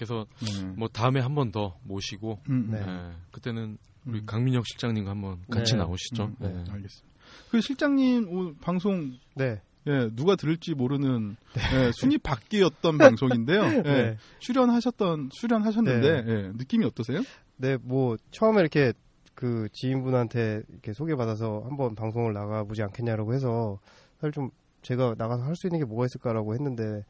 그래서 0.00 0.26
네. 0.40 0.64
뭐 0.76 0.88
다음에 0.88 1.20
한 1.20 1.34
번 1.34 1.52
더 1.52 1.76
모시고 1.84 2.38
음, 2.48 2.68
네. 2.70 2.80
예, 2.80 3.12
그때는 3.32 3.76
우리 4.06 4.20
음. 4.20 4.26
강민혁 4.26 4.66
실장님과 4.66 5.10
한번 5.10 5.38
같이 5.50 5.72
네. 5.72 5.78
나오시죠. 5.78 6.24
음, 6.24 6.36
네. 6.38 6.48
알겠습니다. 6.48 7.08
그 7.50 7.60
실장님 7.60 8.28
오- 8.28 8.54
방송 8.60 9.12
네. 9.34 9.60
예, 9.86 10.10
누가 10.14 10.36
들을지 10.36 10.74
모르는 10.74 11.36
예, 11.74 11.90
순위 11.94 12.18
밖이었던 12.18 12.98
방송인데요. 12.98 13.62
예, 13.80 13.82
네. 13.82 14.16
출연하셨던 14.40 15.30
출연하셨는데 15.30 16.08
예, 16.26 16.52
느낌이 16.56 16.84
어떠세요? 16.84 17.20
네, 17.56 17.76
뭐 17.82 18.16
처음에 18.30 18.60
이렇게 18.60 18.92
그 19.34 19.68
지인분한테 19.72 20.62
이렇게 20.68 20.92
소개받아서 20.92 21.62
한번 21.64 21.94
방송을 21.94 22.32
나가보지 22.32 22.82
않겠냐라고 22.82 23.32
해서 23.34 23.78
사실 24.20 24.32
좀 24.32 24.50
제가 24.82 25.14
나가서 25.18 25.42
할 25.44 25.56
수 25.56 25.66
있는 25.66 25.78
게 25.80 25.84
뭐가 25.84 26.06
있을까라고 26.06 26.54
했는데 26.54 27.04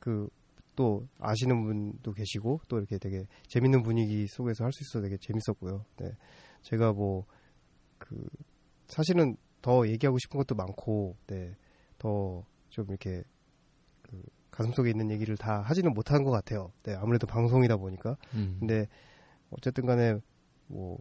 그 0.00 0.28
또 0.76 1.08
아시는 1.18 1.64
분도 1.64 2.12
계시고 2.12 2.60
또 2.68 2.78
이렇게 2.78 2.98
되게 2.98 3.26
재밌는 3.48 3.82
분위기 3.82 4.26
속에서 4.28 4.64
할 4.64 4.72
수 4.72 4.84
있어서 4.84 5.02
되게 5.02 5.16
재밌었고요. 5.16 5.84
네, 5.96 6.12
제가 6.62 6.92
뭐 6.92 7.24
그 7.98 8.28
사실은 8.88 9.36
더 9.62 9.86
얘기하고 9.88 10.18
싶은 10.18 10.38
것도 10.38 10.54
많고, 10.54 11.16
네, 11.26 11.56
더 11.98 12.44
좀 12.68 12.84
이렇게 12.88 13.22
그 14.02 14.22
가슴속에 14.50 14.90
있는 14.90 15.10
얘기를 15.10 15.36
다 15.36 15.62
하지는 15.62 15.94
못하는 15.94 16.24
것 16.24 16.30
같아요. 16.30 16.72
네, 16.82 16.94
아무래도 16.94 17.26
방송이다 17.26 17.76
보니까. 17.78 18.16
음. 18.34 18.56
근데 18.60 18.86
어쨌든 19.50 19.86
간에 19.86 20.14
뭐 20.66 20.98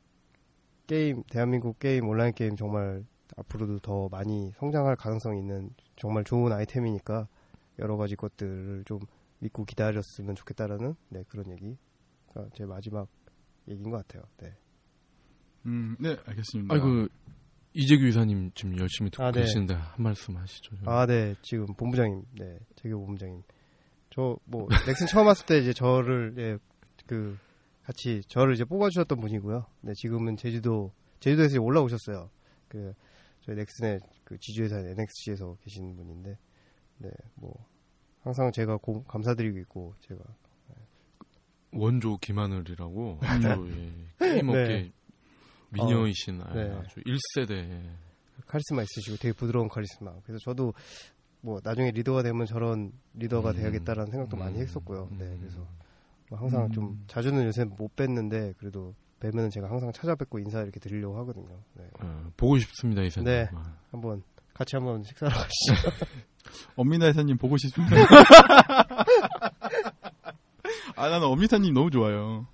게임 0.88 1.24
대한민국 1.30 1.80
게임 1.80 2.08
온라인 2.08 2.34
게임 2.34 2.56
정말 2.56 3.04
앞으로도 3.36 3.80
더 3.80 4.08
많이 4.10 4.52
성장할 4.58 4.96
가능성이 4.96 5.40
있는 5.40 5.70
정말 5.98 6.24
좋은 6.24 6.52
아이템이니까 6.54 7.28
여러 7.80 7.98
가지 7.98 8.16
것들을 8.16 8.84
좀 8.86 9.00
믿고 9.40 9.66
기다렸으면 9.66 10.36
좋겠다라는 10.36 10.96
네 11.10 11.24
그런 11.28 11.50
얘기가 11.52 12.50
제 12.54 12.66
마지막 12.66 13.08
얘기인 13.68 13.90
것 13.90 13.98
같아요. 13.98 14.24
네. 14.38 14.54
음, 15.66 15.96
네, 16.00 16.16
알겠습니다. 16.26 16.74
아이고 16.74 17.08
이재규 17.74 18.06
이사님 18.08 18.52
지금 18.56 18.78
열심히 18.80 19.10
듣고 19.12 19.24
아, 19.24 19.32
네. 19.32 19.42
계시는데 19.42 19.74
한 19.74 19.94
말씀 19.98 20.38
하시죠. 20.38 20.76
좀. 20.78 20.88
아, 20.88 21.06
네. 21.06 21.36
지금 21.42 21.66
본부장님. 21.76 22.24
네. 22.40 22.60
재교 22.76 22.98
본부장님. 23.06 23.44
저 24.12 24.38
뭐 24.46 24.68
넥슨 24.88 25.08
처음 25.08 25.28
왔을 25.28 25.46
때 25.46 25.58
이제 25.58 25.74
저를 25.74 26.36
예, 26.38 26.58
그 27.06 27.38
같이 27.84 28.22
저를 28.28 28.54
이제 28.54 28.64
뽑아 28.64 28.90
주셨던 28.90 29.20
분이고요. 29.20 29.66
네, 29.82 29.94
지금은 29.94 30.38
제주도 30.38 30.94
제주도에서 31.20 31.60
올라오셨어요. 31.62 32.30
그 32.68 32.94
저희 33.42 33.56
넥슨의 33.58 34.00
그 34.24 34.38
지주회사 34.40 34.80
NXG에서 34.80 35.58
계시는 35.62 35.96
분인데 35.96 36.38
네, 37.00 37.10
뭐 37.36 37.54
항상 38.26 38.52
제가 38.52 38.78
고, 38.78 39.04
감사드리고 39.04 39.60
있고 39.60 39.94
제가 40.02 40.20
원조 41.72 42.18
김하늘이라고 42.18 43.20
아주 43.22 43.48
예, 43.70 44.34
게임업계 44.34 44.68
네. 44.68 44.92
미녀이신 45.70 46.42
아, 46.42 46.54
네. 46.54 46.72
아주 46.72 47.02
1세대 47.02 47.84
카리스마 48.48 48.82
있으시고 48.82 49.18
되게 49.18 49.32
부드러운 49.32 49.70
카리스마. 49.70 50.12
그래서 50.26 50.40
저도 50.44 50.74
뭐 51.42 51.60
나중에 51.64 51.92
리더가 51.92 52.24
되면 52.24 52.46
저런 52.48 52.92
리더가 53.14 53.52
음. 53.52 53.56
돼야겠다라는 53.58 54.12
생각도 54.12 54.38
많이 54.38 54.58
음. 54.58 54.62
했었고요. 54.64 55.10
네, 55.12 55.26
음. 55.26 55.38
그래서 55.40 55.68
뭐 56.30 56.40
항상 56.40 56.66
음. 56.66 56.72
좀 56.72 57.04
자주는 57.08 57.46
요새 57.46 57.64
못 57.64 57.96
뵀는데 57.96 58.58
그래도 58.58 58.96
뵈면은 59.20 59.52
제가 59.52 59.70
항상 59.70 59.92
찾아뵙고 59.92 60.40
인사 60.40 60.62
이렇게 60.62 60.80
드리려고 60.80 61.18
하거든요. 61.20 61.62
네, 61.76 61.88
어, 62.00 62.32
보고 62.36 62.58
싶습니다 62.58 63.04
이사님. 63.04 63.26
네. 63.26 63.48
아, 63.54 63.78
한번 63.92 64.24
같이 64.56 64.76
한번 64.76 65.04
식사하러 65.04 65.36
가시죠. 65.36 66.06
엄미나 66.76 67.08
회사님 67.08 67.38
보고 67.38 67.58
싶습니다. 67.58 67.96
아, 70.96 71.10
나는 71.10 71.28
엄미사님 71.28 71.74
너무 71.74 71.92
좋아요. 71.92 72.48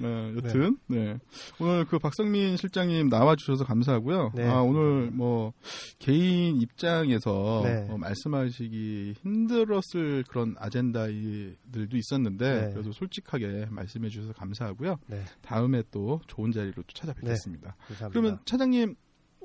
네, 0.00 0.34
여튼, 0.36 0.76
네. 0.88 1.18
오늘 1.60 1.84
그 1.84 2.00
박성민 2.00 2.56
실장님 2.56 3.08
나와주셔서 3.08 3.64
감사하고요. 3.64 4.32
네. 4.34 4.44
아, 4.44 4.60
오늘 4.60 5.10
뭐, 5.12 5.52
개인 6.00 6.60
입장에서 6.60 7.60
네. 7.64 7.86
어, 7.88 7.96
말씀하시기 7.96 9.14
힘들었을 9.22 10.24
그런 10.28 10.56
아젠다들도 10.58 11.96
있었는데, 11.96 12.66
네. 12.66 12.72
그래도 12.72 12.92
솔직하게 12.92 13.66
말씀해 13.70 14.08
주셔서 14.08 14.32
감사하고요. 14.32 14.98
네, 15.06 15.22
다음에 15.42 15.82
또 15.90 16.20
좋은 16.26 16.50
자리로 16.50 16.82
또 16.82 16.92
찾아뵙겠습니다. 16.92 17.76
그러면 18.10 18.40
차장님, 18.44 18.96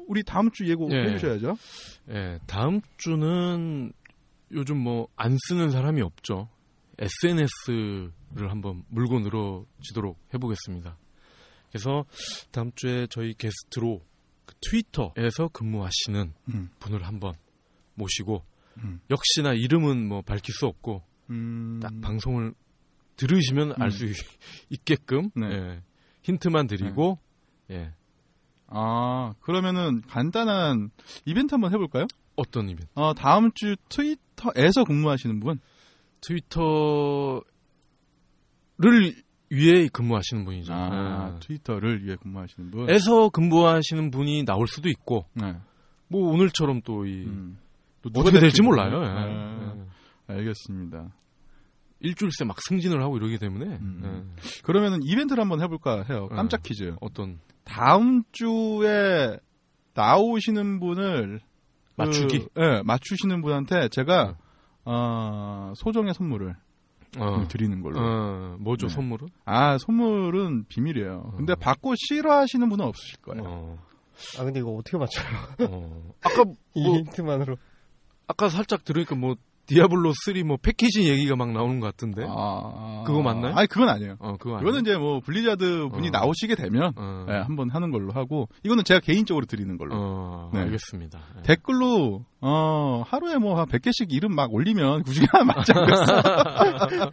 우리 0.07 0.23
다음 0.23 0.51
주 0.51 0.67
예고 0.67 0.89
예. 0.91 1.03
SNS를 6.99 8.49
한번 8.51 8.83
물고 8.89 9.19
늘어지도록 9.19 10.17
해보겠습니다. 10.33 10.97
그래서 11.69 12.05
다음 12.51 12.71
주에 12.75 13.07
저희 13.09 13.33
게스트로 13.33 14.01
그 14.45 14.55
트위터에서 14.61 15.47
근무하시는 15.51 16.33
음. 16.49 16.69
분을 16.79 17.03
한번 17.03 17.33
모시고 17.95 18.43
음. 18.77 18.99
역시나 19.09 19.53
이름은 19.53 20.07
뭐 20.07 20.21
밝힐 20.21 20.53
수 20.53 20.67
없고 20.67 21.01
음. 21.29 21.79
딱 21.81 21.91
방송을 22.01 22.53
들으시면 23.15 23.73
알 23.79 23.91
수 23.91 24.05
있게끔 24.69 25.29
네. 25.35 25.47
예, 25.47 25.83
힌트만 26.23 26.67
드리고 26.67 27.19
예, 27.71 27.93
아, 28.75 29.33
그러면은 29.41 30.01
간단한 30.07 30.89
이벤트 31.25 31.53
한번 31.53 31.71
해볼까요? 31.73 32.07
어떤 32.35 32.69
이벤트? 32.69 32.87
어, 32.95 33.13
다음 33.13 33.51
주 33.53 33.75
트위터에서 33.89 34.83
근무하시는 34.85 35.39
분. 35.39 35.59
트위터를 36.21 37.43
위해 39.49 39.87
근무하시는 39.91 40.45
분이죠. 40.45 40.73
아, 40.73 41.31
예. 41.35 41.39
트위터를 41.39 42.03
위해 42.05 42.15
근무하시는 42.21 42.71
분. 42.71 42.89
에서 42.89 43.29
근무하시는 43.29 44.09
분이 44.09 44.45
나올 44.45 44.67
수도 44.67 44.89
있고 44.89 45.25
네. 45.33 45.55
뭐 46.07 46.29
오늘처럼 46.31 46.81
또 46.81 47.05
이 47.05 47.25
음. 47.25 47.57
또 48.01 48.09
어떻게 48.15 48.39
될지 48.39 48.61
몰라요. 48.61 49.03
예. 49.03 49.07
아, 49.07 49.75
예. 50.29 50.33
알겠습니다. 50.33 51.09
일주일 51.99 52.31
새 52.37 52.43
막 52.45 52.57
승진을 52.61 53.01
하고 53.03 53.15
이러기 53.17 53.37
때문에 53.37 53.65
음. 53.77 54.01
예. 54.03 54.61
그러면은 54.63 54.99
이벤트를 55.03 55.41
한번 55.41 55.61
해볼까 55.61 56.03
해요. 56.09 56.27
네. 56.31 56.35
깜짝 56.35 56.63
퀴즈. 56.63 56.95
어떤 57.01 57.39
다음 57.63 58.23
주에 58.31 59.37
나오시는 59.93 60.79
분을 60.79 61.41
맞추기? 61.95 62.47
그, 62.53 62.61
예, 62.61 62.81
맞추시는 62.83 63.41
분한테 63.41 63.89
제가 63.89 64.25
네. 64.31 64.33
어, 64.85 65.73
소정의 65.75 66.13
선물을 66.13 66.55
어, 67.19 67.47
드리는 67.47 67.81
걸로. 67.81 67.99
어, 67.99 68.57
뭐죠 68.59 68.87
네. 68.87 68.93
선물은? 68.95 69.27
아, 69.45 69.77
선물은 69.77 70.65
비밀이에요. 70.67 71.33
근데 71.37 71.53
어. 71.53 71.55
받고 71.55 71.93
싫어하시는 71.95 72.67
분은 72.69 72.85
없으실 72.85 73.21
거예요. 73.21 73.43
어, 73.45 73.77
아 74.39 74.43
근데 74.43 74.59
이거 74.59 74.71
어떻게 74.71 74.97
맞춰요? 74.97 75.25
어. 75.69 76.13
아까 76.21 76.43
이뭐 76.73 76.97
힌트만으로. 76.97 77.57
아까 78.27 78.49
살짝 78.49 78.83
들으니까 78.83 79.15
뭐 79.15 79.35
디아블로 79.65 80.11
3 80.25 80.45
뭐 80.45 80.57
패키지 80.61 81.07
얘기가 81.09 81.35
막 81.37 81.51
나오는 81.53 81.79
것 81.79 81.87
같은데. 81.87 82.25
아, 82.27 83.03
그거 83.05 83.21
맞나요? 83.21 83.53
아니, 83.55 83.67
그건 83.67 83.87
아니에요. 83.89 84.15
어, 84.19 84.35
그거 84.37 84.55
이거는 84.59 84.79
아니에요? 84.79 84.81
이제 84.81 84.97
뭐 84.97 85.19
블리자드 85.21 85.87
분이 85.91 86.07
어. 86.07 86.11
나오시게 86.11 86.55
되면 86.55 86.91
어, 86.97 87.25
예, 87.29 87.33
한번 87.35 87.69
하는 87.69 87.91
걸로 87.91 88.11
하고 88.11 88.49
이거는 88.63 88.83
제가 88.83 88.99
개인적으로 88.99 89.45
드리는 89.45 89.77
걸로. 89.77 89.91
어, 89.95 90.49
네. 90.53 90.59
알겠습니다. 90.61 91.19
예. 91.37 91.41
댓글로 91.43 92.25
어 92.41 93.03
하루에 93.07 93.37
뭐 93.37 93.53
한 93.57 93.67
100개씩 93.67 94.07
이름 94.11 94.35
막 94.35 94.53
올리면 94.53 95.03
그중에 95.03 95.27
하나 95.31 95.45
맞지 95.45 95.71
않겠어. 95.73 96.21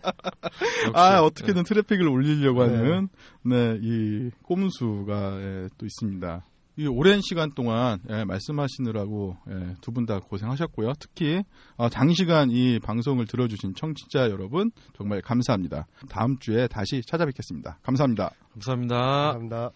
아 0.95 1.21
어떻게든 1.23 1.63
트래픽을 1.65 2.09
올리려고 2.09 2.67
네. 2.67 2.77
하는 2.77 3.09
네 3.43 3.79
이 3.83 4.31
꼼수가 4.43 5.41
예, 5.41 5.69
또 5.79 5.87
있습니다. 5.87 6.45
이 6.77 6.87
오랜 6.87 7.21
시간 7.21 7.51
동안 7.53 7.99
예, 8.09 8.25
말씀하시느라고 8.25 9.37
예, 9.51 9.75
두분 9.81 10.07
다 10.07 10.21
고생하셨고요. 10.21 10.93
특히 10.99 11.43
어, 11.77 11.89
장시간 11.89 12.51
이 12.51 12.79
방송을 12.79 13.27
들어주신 13.27 13.75
청취자 13.75 14.31
여러분 14.31 14.71
정말 14.97 15.21
감사합니다. 15.21 15.87
다음 16.09 16.39
주에 16.39 16.69
다시 16.69 17.03
찾아뵙겠습니다. 17.07 17.79
감사합니다. 17.83 18.31
감사합니다. 18.53 18.97
감사합니다. 18.97 19.71